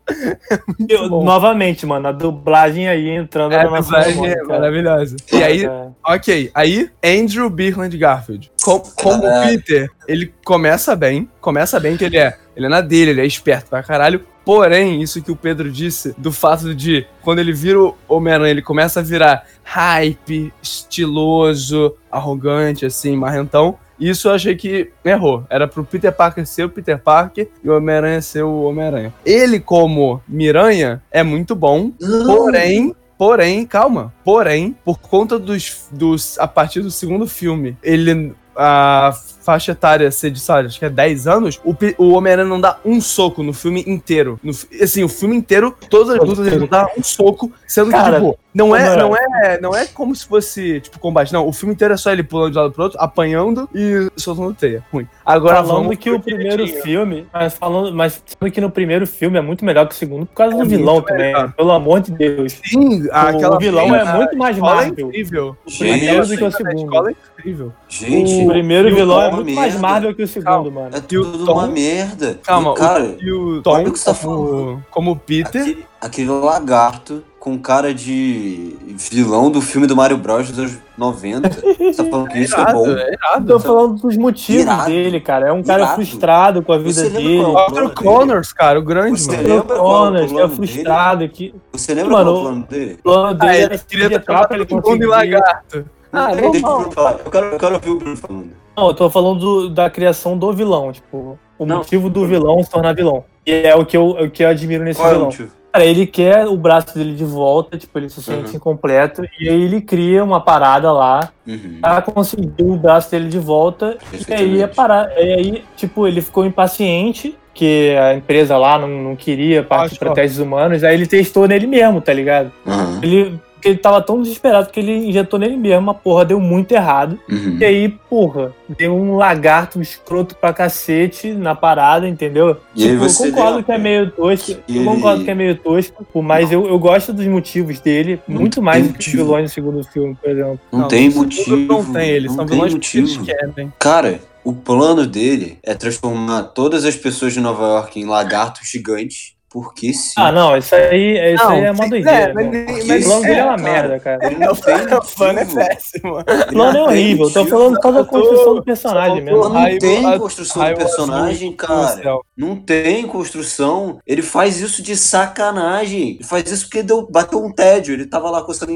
Eu- 0.89 1.09
bom. 1.09 1.25
novamente, 1.25 1.87
mano, 1.87 2.09
a 2.09 2.13
dublagem 2.13 2.89
aí 2.89 3.09
entrando 3.09 3.53
É, 3.53 3.59
na 3.59 3.63
a 3.63 3.71
nossa 3.71 3.83
dublagem 3.85 4.13
memória, 4.21 4.41
é 4.41 4.43
maravilhosa. 4.45 5.17
E 5.33 5.43
aí, 5.43 5.65
É. 5.65 5.87
Ok, 6.05 6.51
aí 6.53 6.91
Andrew 7.03 7.49
Birland 7.49 7.97
Garfield. 7.97 8.51
Com- 8.63 8.81
como 8.81 9.23
Caralho. 9.23 9.59
Peter, 9.63 9.89
ele 10.09 10.35
começa 10.45 10.95
bem, 10.97 11.29
começa 11.41 11.79
bem 11.79 11.97
que 11.97 12.05
ele 12.05 12.19
é, 12.19 12.37
ele 12.57 12.67
é 12.67 12.69
na 12.69 12.81
dele, 12.81 13.13
ele 13.13 13.21
é 13.21 13.27
esperto 13.27 13.71
pra 13.71 13.83
caralho. 13.83 14.27
Porém, 14.45 15.03
isso 15.03 15.23
que 15.23 15.31
o 15.31 15.37
Pedro 15.37 15.71
disse, 15.71 16.15
do 16.19 16.33
fato 16.33 16.75
de 16.75 17.07
quando 17.23 17.39
ele 17.39 17.53
vira 17.53 17.81
o 17.81 17.95
Homem-Aranha, 18.09 18.51
ele 18.51 18.63
começa 18.63 19.01
a 19.01 19.03
virar 19.03 19.45
hype, 19.63 20.53
estiloso, 20.63 21.95
arrogante, 22.11 22.85
assim, 22.85 23.17
marrentão. 23.17 23.79
Isso 24.01 24.29
eu 24.29 24.33
achei 24.33 24.57
que 24.57 24.91
errou. 25.05 25.45
Era 25.49 25.69
pro 25.69 25.85
Peter 25.85 26.13
Parker 26.13 26.45
ser 26.45 26.65
o 26.65 26.69
Peter 26.69 26.99
Parker 26.99 27.49
e 27.63 27.71
o 27.71 27.77
Homem-Aranha 27.77 28.21
ser 28.21 28.43
o 28.43 28.63
Homem-Aranha. 28.63 29.15
Ele, 29.25 29.61
como 29.61 30.21
Miranha, 30.27 31.01
é 31.11 31.23
muito 31.23 31.55
bom, 31.55 31.93
Porém, 32.27 32.95
porém, 33.17 33.65
calma. 33.65 34.13
Porém, 34.25 34.77
por 34.85 34.99
conta 34.99 35.39
dos, 35.39 35.87
dos. 35.93 36.37
A 36.41 36.49
partir 36.49 36.81
do 36.81 36.91
segundo 36.91 37.29
filme, 37.29 37.77
ele. 37.83 38.35
A 38.57 39.15
faixa 39.43 39.73
etária 39.73 40.11
ser 40.11 40.31
de, 40.31 40.41
sabe, 40.41 40.69
acho 40.69 40.79
que 40.79 40.85
é 40.85 40.91
10 40.91 41.27
anos, 41.27 41.61
o, 41.65 41.75
o 41.99 42.13
Homem-Aranha 42.13 42.49
não 42.49 42.61
dá 42.61 42.79
um 42.85 43.01
soco 43.01 43.43
no 43.43 43.53
filme 43.53 43.85
inteiro. 43.87 44.39
No 44.43 44.53
assim, 44.81 45.03
o 45.03 45.09
filme 45.09 45.37
inteiro, 45.37 45.75
todas 45.91 46.11
as 46.11 46.25
lutas 46.27 46.47
ele 46.47 46.59
não 46.59 46.67
dá 46.67 46.89
um 46.97 47.03
soco, 47.03 47.51
sendo 47.67 47.91
Cara, 47.91 48.21
que, 48.21 48.27
tipo, 48.27 48.39
não 48.55 48.75
é, 48.77 48.87
como 48.95 48.99
não, 49.09 49.17
é, 49.17 49.61
não 49.61 49.75
é 49.77 49.87
como 49.87 50.15
se 50.15 50.27
fosse, 50.27 50.81
tipo, 50.81 50.99
combate. 50.99 51.33
Não, 51.33 51.47
o 51.47 51.53
filme 51.53 51.75
inteiro 51.75 51.95
é 51.95 51.97
só 51.97 52.11
ele 52.13 52.23
pulando 52.23 52.51
de 52.53 52.59
lado 52.59 52.73
pro 52.73 52.85
outro, 52.85 52.99
apanhando 53.01 53.69
e 53.75 54.09
soltando 54.17 54.55
teia. 54.55 54.85
Ruim. 54.93 55.07
Agora 55.25 55.57
falando 55.65 55.85
vamos 55.85 55.97
que 55.97 56.11
o 56.11 56.21
primeiro 56.21 56.67
filme, 56.67 57.27
mas 57.33 57.55
falando, 57.55 57.95
mas 57.95 58.23
falando 58.39 58.53
que 58.53 58.61
no 58.61 58.71
primeiro 58.71 59.07
filme 59.07 59.39
é 59.39 59.41
muito 59.43 59.65
melhor 59.65 59.87
que 59.89 59.95
o 59.95 59.97
segundo 59.99 60.27
por 60.27 60.35
causa 60.35 60.55
É 60.55 60.59
do 60.59 60.65
vilão 60.69 61.01
também. 61.01 61.27
melhor. 61.33 61.53
Pelo 61.53 61.73
amor 61.73 62.01
de 62.01 62.13
Deus. 62.13 62.59
Sim, 62.65 63.07
aquela 63.11 63.57
o 63.57 63.59
vilão 63.59 63.95
é 63.95 64.17
muito 64.17 64.37
mais 64.37 64.57
é 64.57 64.61
Marvel. 64.61 65.09
incrível. 65.09 65.57
Gente, 65.67 65.91
Maneiro 65.91 66.27
do 66.27 66.37
que 66.37 66.45
o 66.45 66.47
A 66.47 66.51
segundo. 66.51 66.77
escola 66.85 67.11
é 67.11 67.15
incrível. 67.39 67.73
Gente, 67.89 68.45
O 68.45 68.49
primeiro 68.49 68.91
o 68.91 68.95
vilão 68.95 69.23
é 69.23 69.31
muito 69.37 69.55
mais 69.55 69.73
merda. 69.75 69.89
Marvel 69.89 70.15
que 70.15 70.23
o 70.23 70.29
segundo, 70.29 70.45
Calma. 70.47 70.71
mano. 70.71 70.91
É 70.95 70.99
o 70.99 71.03
tudo 71.03 71.45
Tom- 71.47 71.53
uma 71.55 71.67
merda. 71.67 72.39
Calma, 72.43 72.73
E, 72.73 72.75
cara, 72.77 73.05
o, 73.05 73.23
e 73.23 73.33
o 73.33 73.63
Tom 73.63 73.83
o 73.83 73.93
que 73.93 73.99
você 73.99 74.05
tá 74.13 74.15
como, 74.15 74.83
como 74.91 75.17
Peter. 75.17 75.61
aquele, 75.63 75.87
aquele 76.01 76.29
lagarto 76.31 77.23
com 77.41 77.59
cara 77.59 77.93
de 77.93 78.77
vilão 79.11 79.51
do 79.51 79.61
filme 79.61 79.85
do 79.87 79.97
Mario 79.97 80.17
Bros 80.17 80.49
dos 80.51 80.59
anos 80.61 80.79
90. 80.97 81.49
Você 81.77 81.95
tá 81.95 82.05
falando 82.09 82.29
que 82.29 82.39
isso 82.39 82.55
é 82.55 82.61
irado, 82.61 82.79
bom? 82.79 82.87
é 82.93 83.13
irado. 83.15 83.47
Tô 83.49 83.59
falando 83.59 83.95
dos 84.01 84.17
motivos 84.17 84.63
Irado. 84.63 84.85
dele, 84.89 85.21
cara. 85.21 85.49
É 85.49 85.53
um 85.53 85.61
cara 85.61 85.83
Irado. 85.83 85.95
frustrado 85.97 86.63
com 86.63 86.73
a 86.73 86.79
vida 86.79 87.11
dele. 87.11 87.41
qual- 87.43 87.59
Arthur 87.59 87.75
plano 87.75 87.95
Connors, 87.97 88.53
cara, 88.53 88.79
o 88.79 88.83
grande, 88.83 89.21
Você 89.21 89.37
mano. 89.37 89.49
lembra 89.49 89.75
O 89.75 89.77
é 89.77 89.81
o 89.81 89.85
Connors, 89.85 90.31
que 90.33 90.39
é 90.41 90.49
frustrado. 90.49 91.29
Que... 91.29 91.55
Você 91.73 91.95
lembra 91.95 92.13
Mano, 92.13 92.25
qual 92.31 92.37
é 92.37 92.39
o 92.39 92.43
plano 92.45 92.67
dele? 92.71 92.93
O 92.93 93.03
plano 93.03 93.35
dele 93.39 93.51
Ah, 93.51 93.57
era 93.57 93.75
ele 93.75 93.79
se 93.79 93.87
transformar 93.87 94.47
pra 94.47 94.57
ele 94.57 94.67
conseguir. 94.67 95.07
lagarto. 95.07 95.85
Ah, 96.13 96.27
Deixa 96.35 96.49
o 96.49 96.53
normal. 96.53 96.79
Bruno 96.79 96.93
falar. 96.93 97.17
Eu 97.25 97.31
quero, 97.31 97.47
eu 97.47 97.59
quero 97.59 97.75
ouvir 97.75 97.91
o 97.91 97.99
Bruno 97.99 98.17
falando. 98.17 98.51
Não, 98.77 98.87
eu 98.89 98.95
tô 98.95 99.11
falando 99.11 99.39
do- 99.41 99.71
da 99.71 99.89
criação 99.91 100.37
do 100.37 100.53
vilão. 100.53 100.93
Tipo, 100.93 101.39
o 101.59 101.67
Não. 101.67 101.79
motivo 101.79 102.11
do 102.11 102.27
vilão 102.27 102.63
se 102.63 102.71
tornar 102.71 102.95
vilão. 102.95 103.25
E 103.47 103.53
é 103.53 103.75
o 103.75 103.85
que 103.85 103.97
eu, 103.97 104.11
o 104.11 104.31
que 104.31 104.45
eu 104.45 104.49
admiro 104.49 104.85
nesse 104.85 105.01
Qual 105.01 105.09
é 105.09 105.13
o 105.13 105.15
vilão. 105.15 105.27
motivo? 105.31 105.51
Cara, 105.73 105.87
ele 105.87 106.07
quer 106.07 106.47
o 106.47 106.55
braço 106.57 106.95
dele 106.95 107.15
de 107.15 107.25
volta, 107.25 107.79
tipo, 107.79 107.99
ele 107.99 108.11
se 108.11 108.23
sente 108.23 108.51
Uhum. 108.51 108.57
incompleto, 108.57 109.25
e 109.41 109.49
aí 109.49 109.63
ele 109.63 109.81
cria 109.81 110.23
uma 110.23 110.39
parada 110.39 110.93
lá 110.93 111.31
Uhum. 111.47 111.79
pra 111.81 112.03
conseguir 112.03 112.63
o 112.63 112.77
braço 112.77 113.11
dele 113.11 113.29
de 113.31 113.39
volta, 113.39 113.87
e 113.87 113.89
aí 113.91 113.97
é 113.97 114.67
Perfeitamente. 114.69 114.77
parar. 114.77 115.11
E 115.19 115.33
aí, 115.33 115.65
tipo, 115.75 116.07
ele 116.07 116.21
ficou 116.21 116.45
impaciente, 116.45 117.35
que 117.55 117.97
a 117.97 118.15
empresa 118.15 118.57
lá 118.59 118.79
não, 118.79 118.89
não 118.89 119.17
queria 119.17 119.63
partir 119.63 119.93
Acho 119.93 119.99
pra 119.99 120.09
que- 120.11 120.15
testes 120.17 120.39
humanos, 120.41 120.85
aí 120.85 120.95
ele 120.95 121.07
testou 121.07 121.49
nele 121.49 121.67
mesmo, 121.67 122.03
tá 122.03 122.13
ligado? 122.13 122.53
Uhum. 122.67 122.99
Ele, 123.03 123.41
porque 123.63 123.69
ele 123.69 123.79
tava 123.79 124.03
tão 124.03 124.21
desesperado 124.21 124.71
que 124.73 124.81
ele 124.81 124.93
injetou 125.09 125.39
nele 125.39 125.57
mesmo, 125.57 125.89
a 125.89 125.95
porra 125.95 126.25
deu 126.25 126.41
muito 126.41 126.73
errado. 126.73 127.17
Uhum. 127.31 127.59
E 127.61 127.65
aí, 127.65 127.89
porra, 127.89 128.53
deu 128.69 128.93
um 128.93 129.15
lagarto 129.15 129.81
escroto 129.81 130.35
pra 130.35 130.53
cacete 130.53 131.33
na 131.33 131.55
parada, 131.55 132.09
entendeu? 132.09 132.57
E 132.75 132.83
aí 132.83 132.91
Tipo, 132.91 133.03
você 133.09 133.29
eu 133.29 133.33
concordo 133.33 133.55
deu- 133.59 133.65
que 133.65 133.71
é 133.73 133.79
meio 133.79 134.11
tosco. 134.11 134.55
que 134.67 134.77
Eu 134.79 134.85
concordo 134.85 135.19
ele- 135.19 135.25
que 135.27 135.31
é 135.31 135.35
meio 135.37 135.55
tosco, 135.57 136.05
mas 136.23 136.51
eu, 136.51 136.67
eu 136.67 136.77
gosto 136.77 137.13
dos 137.13 137.25
motivos 137.27 137.79
dele, 137.79 138.21
Não 138.27 138.41
muito 138.41 138.55
tem 138.57 138.65
mais 138.65 138.83
do 138.89 138.95
que 138.95 138.99
os 138.99 139.07
motivo. 139.07 139.25
vilões 139.25 139.51
do 139.51 139.55
segundo 139.55 139.85
filme, 139.85 140.17
por 140.21 140.29
exemplo. 140.31 140.61
Não, 140.73 140.89
tem 140.89 141.05
no 141.07 141.13
segundo 141.13 141.23
motivo. 141.25 141.57
Não 141.85 141.93
tem, 141.93 142.09
eles 142.11 142.31
não 142.31 142.35
são 142.39 142.47
tem 142.47 142.55
vilões 142.57 142.73
porque 142.75 142.99
eles 142.99 143.17
motivo. 143.17 143.39
querem. 143.55 143.73
Cara, 143.79 144.21
o 144.43 144.53
plano 144.53 145.07
dele 145.07 145.59
é 145.63 145.73
transformar 145.73 146.43
todas 146.45 146.85
as 146.85 146.97
pessoas 146.97 147.33
de 147.33 147.39
Nova 147.39 147.63
York 147.65 148.01
em 148.01 148.07
lagartos 148.07 148.69
gigantes. 148.69 149.35
Porque 149.53 149.93
sim. 149.93 150.15
Ah, 150.17 150.33
não, 150.33 150.57
isso 150.57 150.75
aí, 150.75 151.35
isso 151.35 151.45
Não, 151.45 151.51
aí 151.51 151.65
é 151.65 151.71
uma 151.73 151.89
doideira. 151.89 152.31
é, 152.31 152.33
mas 152.33 153.05
O 153.05 153.09
plano 153.09 153.23
dele 153.23 153.35
é 153.41 153.45
uma 153.45 153.57
cara, 153.57 153.63
merda, 153.63 154.01
cara. 154.01 154.27
Ele 154.27 154.37
não 154.37 154.55
tem 154.55 154.75
O 154.75 155.03
plano 155.17 155.39
é 155.41 155.45
péssimo. 155.45 156.19
O 156.21 156.25
plano 156.53 156.79
é 156.79 156.83
horrível, 156.83 157.31
tô 157.31 157.41
motivo. 157.41 157.59
falando 157.59 157.75
por 157.75 157.81
causa 157.83 157.99
da 157.99 158.05
construção 158.09 158.55
do 158.55 158.63
personagem 158.65 159.21
mesmo. 159.23 159.41
Não 159.43 159.53
Raio- 159.53 159.79
tem 159.79 160.19
construção 160.19 160.63
raio 160.63 160.75
do 160.75 160.79
personagem, 160.79 161.53
cara. 161.53 162.19
Não 162.37 162.57
tem 162.57 163.07
construção. 163.07 163.99
Ele 164.07 164.23
faz 164.23 164.59
isso 164.61 164.83
de 164.83 164.97
sacanagem. 164.97 166.11
Ele 166.15 166.25
faz 166.25 166.51
isso 166.51 166.65
porque 166.67 166.83
deu, 166.83 167.07
bateu 167.11 167.39
um 167.45 167.53
tédio. 167.53 167.93
Ele 167.95 168.07
tava 168.07 168.31
lá 168.31 168.43
coçando, 168.43 168.73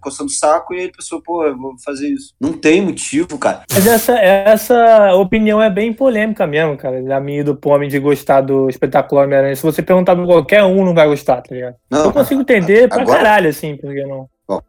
coçando 0.00 0.28
o 0.28 0.32
saco 0.32 0.74
e 0.74 0.80
ele 0.80 0.92
pensou, 0.92 1.22
pô, 1.22 1.44
eu 1.44 1.56
vou 1.56 1.74
fazer 1.84 2.08
isso. 2.08 2.34
Não 2.40 2.52
tem 2.52 2.82
motivo, 2.82 3.38
cara. 3.38 3.62
Mas 3.72 3.86
essa, 3.86 4.18
essa 4.18 5.14
opinião 5.14 5.62
é 5.62 5.70
bem 5.70 5.92
polêmica 5.92 6.46
mesmo, 6.46 6.76
cara, 6.76 7.02
da 7.02 7.20
minha 7.20 7.40
e 7.40 7.44
do 7.44 7.54
Pome 7.56 7.88
de 7.88 7.98
gostar 7.98 8.40
do 8.40 8.68
espetáculo 8.68 9.20
Homem-Aranha. 9.22 9.56
Se 9.56 9.62
você 9.62 9.80
perguntar 9.82 10.09
pra 10.16 10.26
qualquer 10.26 10.62
um, 10.64 10.84
não 10.84 10.94
vai 10.94 11.06
gostar, 11.06 11.42
tá 11.42 11.54
ligado? 11.54 11.74
Não, 11.90 12.04
Eu 12.06 12.12
consigo 12.12 12.40
entender 12.42 12.88
pra 12.88 13.02
agora- 13.02 13.18
caralho, 13.18 13.48
assim, 13.50 13.76
porque 13.76 14.02
não. 14.04 14.28
Ó, 14.48 14.60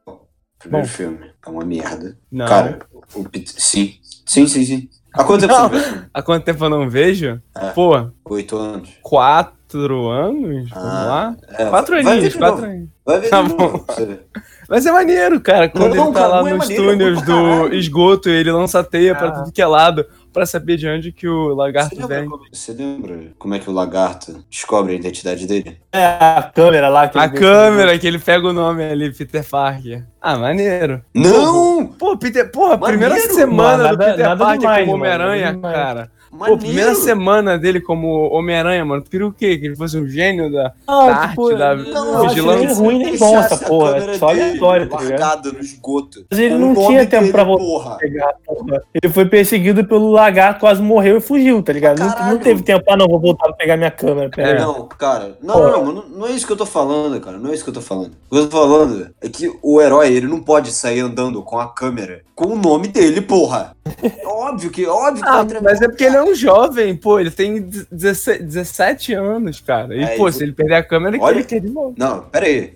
primeiro 0.60 0.88
Bom. 0.88 0.92
filme 0.94 1.20
é 1.46 1.50
uma 1.50 1.66
merda. 1.66 2.18
Não. 2.32 2.46
Cara, 2.48 2.80
o 3.16 3.24
Peter. 3.28 3.54
Sim. 3.58 3.94
Sim, 4.26 4.48
sim, 4.48 4.64
sim. 4.66 4.90
Há 5.14 5.24
quanto 5.26 5.42
tempo 5.42 5.54
Não. 5.54 5.70
você 5.70 5.90
viu? 5.90 6.02
Há 6.14 6.22
quanto 6.22 6.44
tempo 6.46 6.64
eu 6.66 6.70
não 6.70 6.90
vejo? 6.90 7.42
É. 7.58 7.70
Pô, 7.72 8.10
Oito 8.30 8.58
anos. 8.58 8.90
quatro 9.02 10.08
anos? 10.10 10.70
Vamos 10.70 10.88
Ah, 10.90 11.06
lá? 11.06 11.38
É, 11.58 11.66
Quatro 11.66 12.02
vai 12.04 12.14
aninhos, 12.16 12.36
quatro 12.36 12.64
aninhos. 12.66 12.90
Vai 13.06 13.20
ver 13.20 13.30
Tá 13.30 13.44
bom. 13.44 13.80
pra 13.80 13.96
ver. 14.06 14.26
Mas 14.70 14.86
é 14.86 14.92
maneiro, 14.92 15.42
cara. 15.42 15.68
Quando 15.68 15.94
Não, 15.96 16.06
ele 16.06 16.14
tá 16.14 16.20
cara, 16.22 16.28
lá 16.28 16.40
não 16.42 16.48
é 16.48 16.52
nos 16.54 16.60
maneiro, 16.60 16.84
é 16.84 16.92
túneis 16.92 17.16
bom 17.20 17.26
pra 17.26 17.36
do 17.36 17.42
caralho. 17.44 17.74
esgoto 17.76 18.30
e 18.30 18.32
ele 18.34 18.52
lança 18.54 18.84
teia 18.86 19.14
pra 19.16 19.28
Ah. 19.28 19.32
tudo 19.32 19.52
que 19.52 19.62
é 19.62 19.68
lado 19.68 20.06
pra 20.32 20.46
saber 20.46 20.78
de 20.78 20.88
onde 20.88 21.12
que 21.12 21.28
o 21.28 21.50
Você 21.50 21.56
lagarto 21.56 21.96
lembra, 21.96 22.20
vem. 22.20 22.30
como, 22.30 22.44
você 22.52 22.74
lembra 22.74 23.20
como 23.38 23.54
é 23.56 23.60
que 23.60 23.70
o 23.70 23.74
lagarto 23.74 24.44
descobre 24.50 24.94
a 24.94 24.96
identidade 24.96 25.46
dele? 25.46 25.78
É 25.92 26.06
a 26.06 26.52
câmera 26.54 26.90
lá 26.90 27.08
que 27.08 27.18
A 27.20 27.26
ele- 27.26 27.38
câmera 27.38 27.98
que 28.00 28.08
ele 28.08 28.20
pega 28.20 28.48
o 28.48 28.54
nome 28.54 28.84
ali, 28.84 29.12
Peter 29.12 29.44
Parker. 29.48 30.04
Ah, 30.22 30.38
maneiro. 30.38 31.02
Não! 31.14 31.86
Pô, 31.88 32.18
Peter, 32.18 32.50
porra, 32.52 32.78
primeira 32.78 33.14
Maneiro. 33.16 33.34
semana 33.34 33.78
Mano, 33.78 33.78
do 33.78 33.98
nada- 33.98 34.12
Peter 34.12 34.26
nada 34.28 34.46
Parker 34.46 34.60
demais, 34.60 34.86
como 34.86 34.98
mano, 34.98 35.14
Homem-Aranha, 35.24 35.54
nada 35.54 36.12
cara. 36.32 36.38
Pô, 36.38 36.38
Maneiro. 36.38 36.62
primeira 36.62 36.96
semana 36.96 37.58
dele 37.58 37.82
como 37.82 38.30
Homem-Aranha, 38.32 38.86
mano. 38.86 39.02
Tu 39.02 39.12
queria 39.12 39.28
o 39.28 39.34
quê? 39.34 39.58
Que 39.58 39.66
ele 39.68 39.76
fosse 39.76 39.98
um 39.98 40.08
gênio 40.08 40.52
da. 40.52 40.74
Não, 40.88 41.08
da 41.08 41.28
tipo, 41.28 41.48
arte, 41.48 41.58
da 41.58 41.76
não 41.76 42.18
acho 42.18 42.30
vigilância. 42.30 42.68
nem 42.68 42.76
ruim 42.76 42.98
nem 43.00 43.18
bom 43.18 43.38
essa 43.38 43.58
porra. 43.58 43.98
É 43.98 44.18
só 44.18 44.30
aleatório, 44.30 44.90
tá 44.90 45.02
ligado? 45.02 45.54
no 45.54 45.60
esgoto. 45.60 46.26
Mas 46.30 46.40
ele 46.40 46.56
não 46.56 46.74
tinha 46.74 47.06
tempo 47.06 47.22
dele, 47.22 47.32
pra 47.32 47.44
voltar. 47.44 47.64
Porra. 47.64 47.98
pegar, 47.98 48.34
porra. 48.46 48.84
Ele 48.94 49.14
foi 49.14 49.26
perseguido 49.26 49.86
pelo 49.86 50.12
lagarto, 50.12 50.62
quase 50.62 50.82
morreu 50.82 51.18
e 51.18 51.22
fugiu, 51.22 51.62
tá 51.62 51.74
ligado? 51.74 52.00
Não, 52.00 52.32
não 52.32 52.38
teve 52.38 52.64
tempo, 52.64 52.84
ah, 52.90 52.98
não, 52.98 53.08
vou 53.08 53.20
voltar 53.20 53.46
pra 53.46 53.54
pegar 53.54 53.78
minha 53.78 53.92
câmera. 53.92 54.30
Pera 54.30 54.54
aí. 54.54 54.60
Não, 54.60 54.88
cara, 54.88 55.38
não, 55.42 55.72
não, 55.72 55.92
não, 55.92 56.10
não 56.10 56.28
é 56.28 56.32
isso 56.32 56.46
que 56.48 56.54
eu 56.54 56.58
tô 56.58 56.66
falando, 56.66 57.20
cara. 57.20 57.38
Não 57.38 57.52
é 57.52 57.54
isso 57.54 57.64
que 57.64 57.70
eu 57.70 57.74
tô 57.74 57.82
falando. 57.82 58.14
O 58.30 58.36
que 58.36 58.42
eu 58.42 58.50
tô 58.50 58.58
falando 58.58 59.10
é 59.22 59.30
que 59.30 59.52
o 59.62 59.82
herói, 59.82 60.14
ele 60.14 60.28
não 60.28 60.40
pode 60.40 60.72
sair 60.72 61.02
andando 61.02 61.42
com 61.44 61.60
a 61.60 61.68
câmera 61.68 62.22
com 62.42 62.48
o 62.48 62.58
nome 62.58 62.88
dele, 62.88 63.22
porra. 63.22 63.76
É 64.02 64.28
óbvio 64.28 64.72
que, 64.72 64.88
óbvio 64.88 65.24
que 65.24 65.30
Ah, 65.30 65.46
mas 65.62 65.80
é 65.80 65.88
porque 65.88 66.06
ele 66.06 66.16
é 66.16 66.21
um 66.24 66.34
jovem, 66.36 66.96
pô. 66.96 67.20
Ele 67.20 67.32
tem 67.32 67.62
17, 67.92 68.44
17 68.44 69.14
anos, 69.14 69.60
cara. 69.60 69.96
E, 69.96 70.04
É, 70.04 70.08
pô, 70.18 70.28
e- 70.28 70.34
se 70.34 70.44
ele 70.44 70.54
perder 70.54 70.76
a 70.76 70.84
câmera, 70.84 71.16
ele 71.16 71.24
Olha- 71.24 71.34
quer, 71.36 71.40
ele 71.40 71.62
quer 71.62 71.68
de 71.68 71.74
volta. 71.74 71.94
Não, 71.98 72.22
pera 72.24 72.46
aí. 72.46 72.74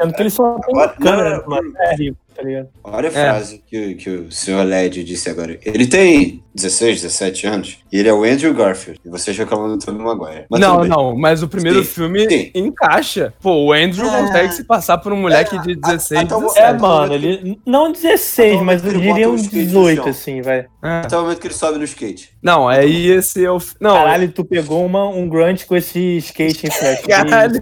Sendo 0.00 0.12
que 0.14 0.22
ele 0.22 0.30
só 0.30 0.58
tem 0.60 0.74
uma 0.74 0.84
Agora- 0.84 0.96
câmera, 1.00 1.38
não, 1.38 1.48
mano. 1.48 1.72
É 1.78 1.94
rico, 1.94 2.16
tá 2.34 2.42
ligado? 2.42 2.68
Olha 2.84 3.08
a 3.08 3.12
frase 3.12 3.62
que, 3.66 3.76
o- 3.92 3.96
que 3.96 4.10
o 4.10 4.32
senhor 4.32 4.64
Led 4.64 5.04
disse 5.04 5.30
agora. 5.30 5.58
Ele 5.64 5.86
tem 5.86 6.42
16, 6.54 7.00
17 7.02 7.46
anos 7.46 7.78
e 7.92 7.98
ele 7.98 8.08
é 8.08 8.12
o 8.12 8.24
Andrew 8.24 8.52
Garfield. 8.52 9.00
E 9.04 9.08
você 9.08 9.32
reclamando 9.32 9.76
do 9.76 9.84
Tobey 9.84 10.02
Maguire. 10.02 10.44
Mas 10.50 10.60
não, 10.60 10.84
não, 10.84 11.16
mas 11.16 11.42
o 11.42 11.48
primeiro 11.48 11.78
Sim, 11.84 11.90
filme 11.90 12.28
sim. 12.28 12.50
encaixa. 12.54 13.32
Pô, 13.40 13.66
o 13.66 13.72
Andrew 13.72 14.06
É. 14.08 14.20
consegue 14.20 14.52
se 14.54 14.64
passar 14.64 14.98
por 14.98 15.12
um 15.12 15.16
moleque 15.16 15.56
É, 15.56 15.60
de 15.60 15.74
16, 15.76 16.20
até 16.24 16.34
o- 16.34 16.40
17. 16.40 16.66
É, 16.66 16.78
mano, 16.78 17.14
ele. 17.14 17.58
Não 17.64 17.92
16, 17.92 18.52
Até 18.54 18.62
o 18.62 18.64
mas 18.66 18.84
eu 18.84 18.92
diria 18.92 19.30
uns 19.30 19.42
skate 19.42 19.56
no 19.56 19.64
18, 19.66 19.96
chão. 20.02 20.10
assim, 20.10 20.42
vai. 20.42 20.66
É. 20.82 21.02
Até 21.04 21.16
o 21.16 21.22
momento 21.22 21.38
que 21.38 21.46
ele 21.46 21.54
sobe 21.54 21.78
no 21.78 21.84
skate. 21.84 22.30
Não, 22.42 22.68
aí 22.68 23.06
esse 23.08 23.44
é 23.44 23.50
o. 23.50 23.58
Não, 23.80 23.94
Caralho, 23.94 24.32
tu 24.32 24.44
pegou 24.44 24.84
uma, 24.84 25.08
um 25.08 25.28
grunt 25.28 25.64
com 25.64 25.76
esse 25.76 26.16
skate 26.16 26.66
em 26.66 26.70
flash. 26.72 27.02
Caralho. 27.06 27.60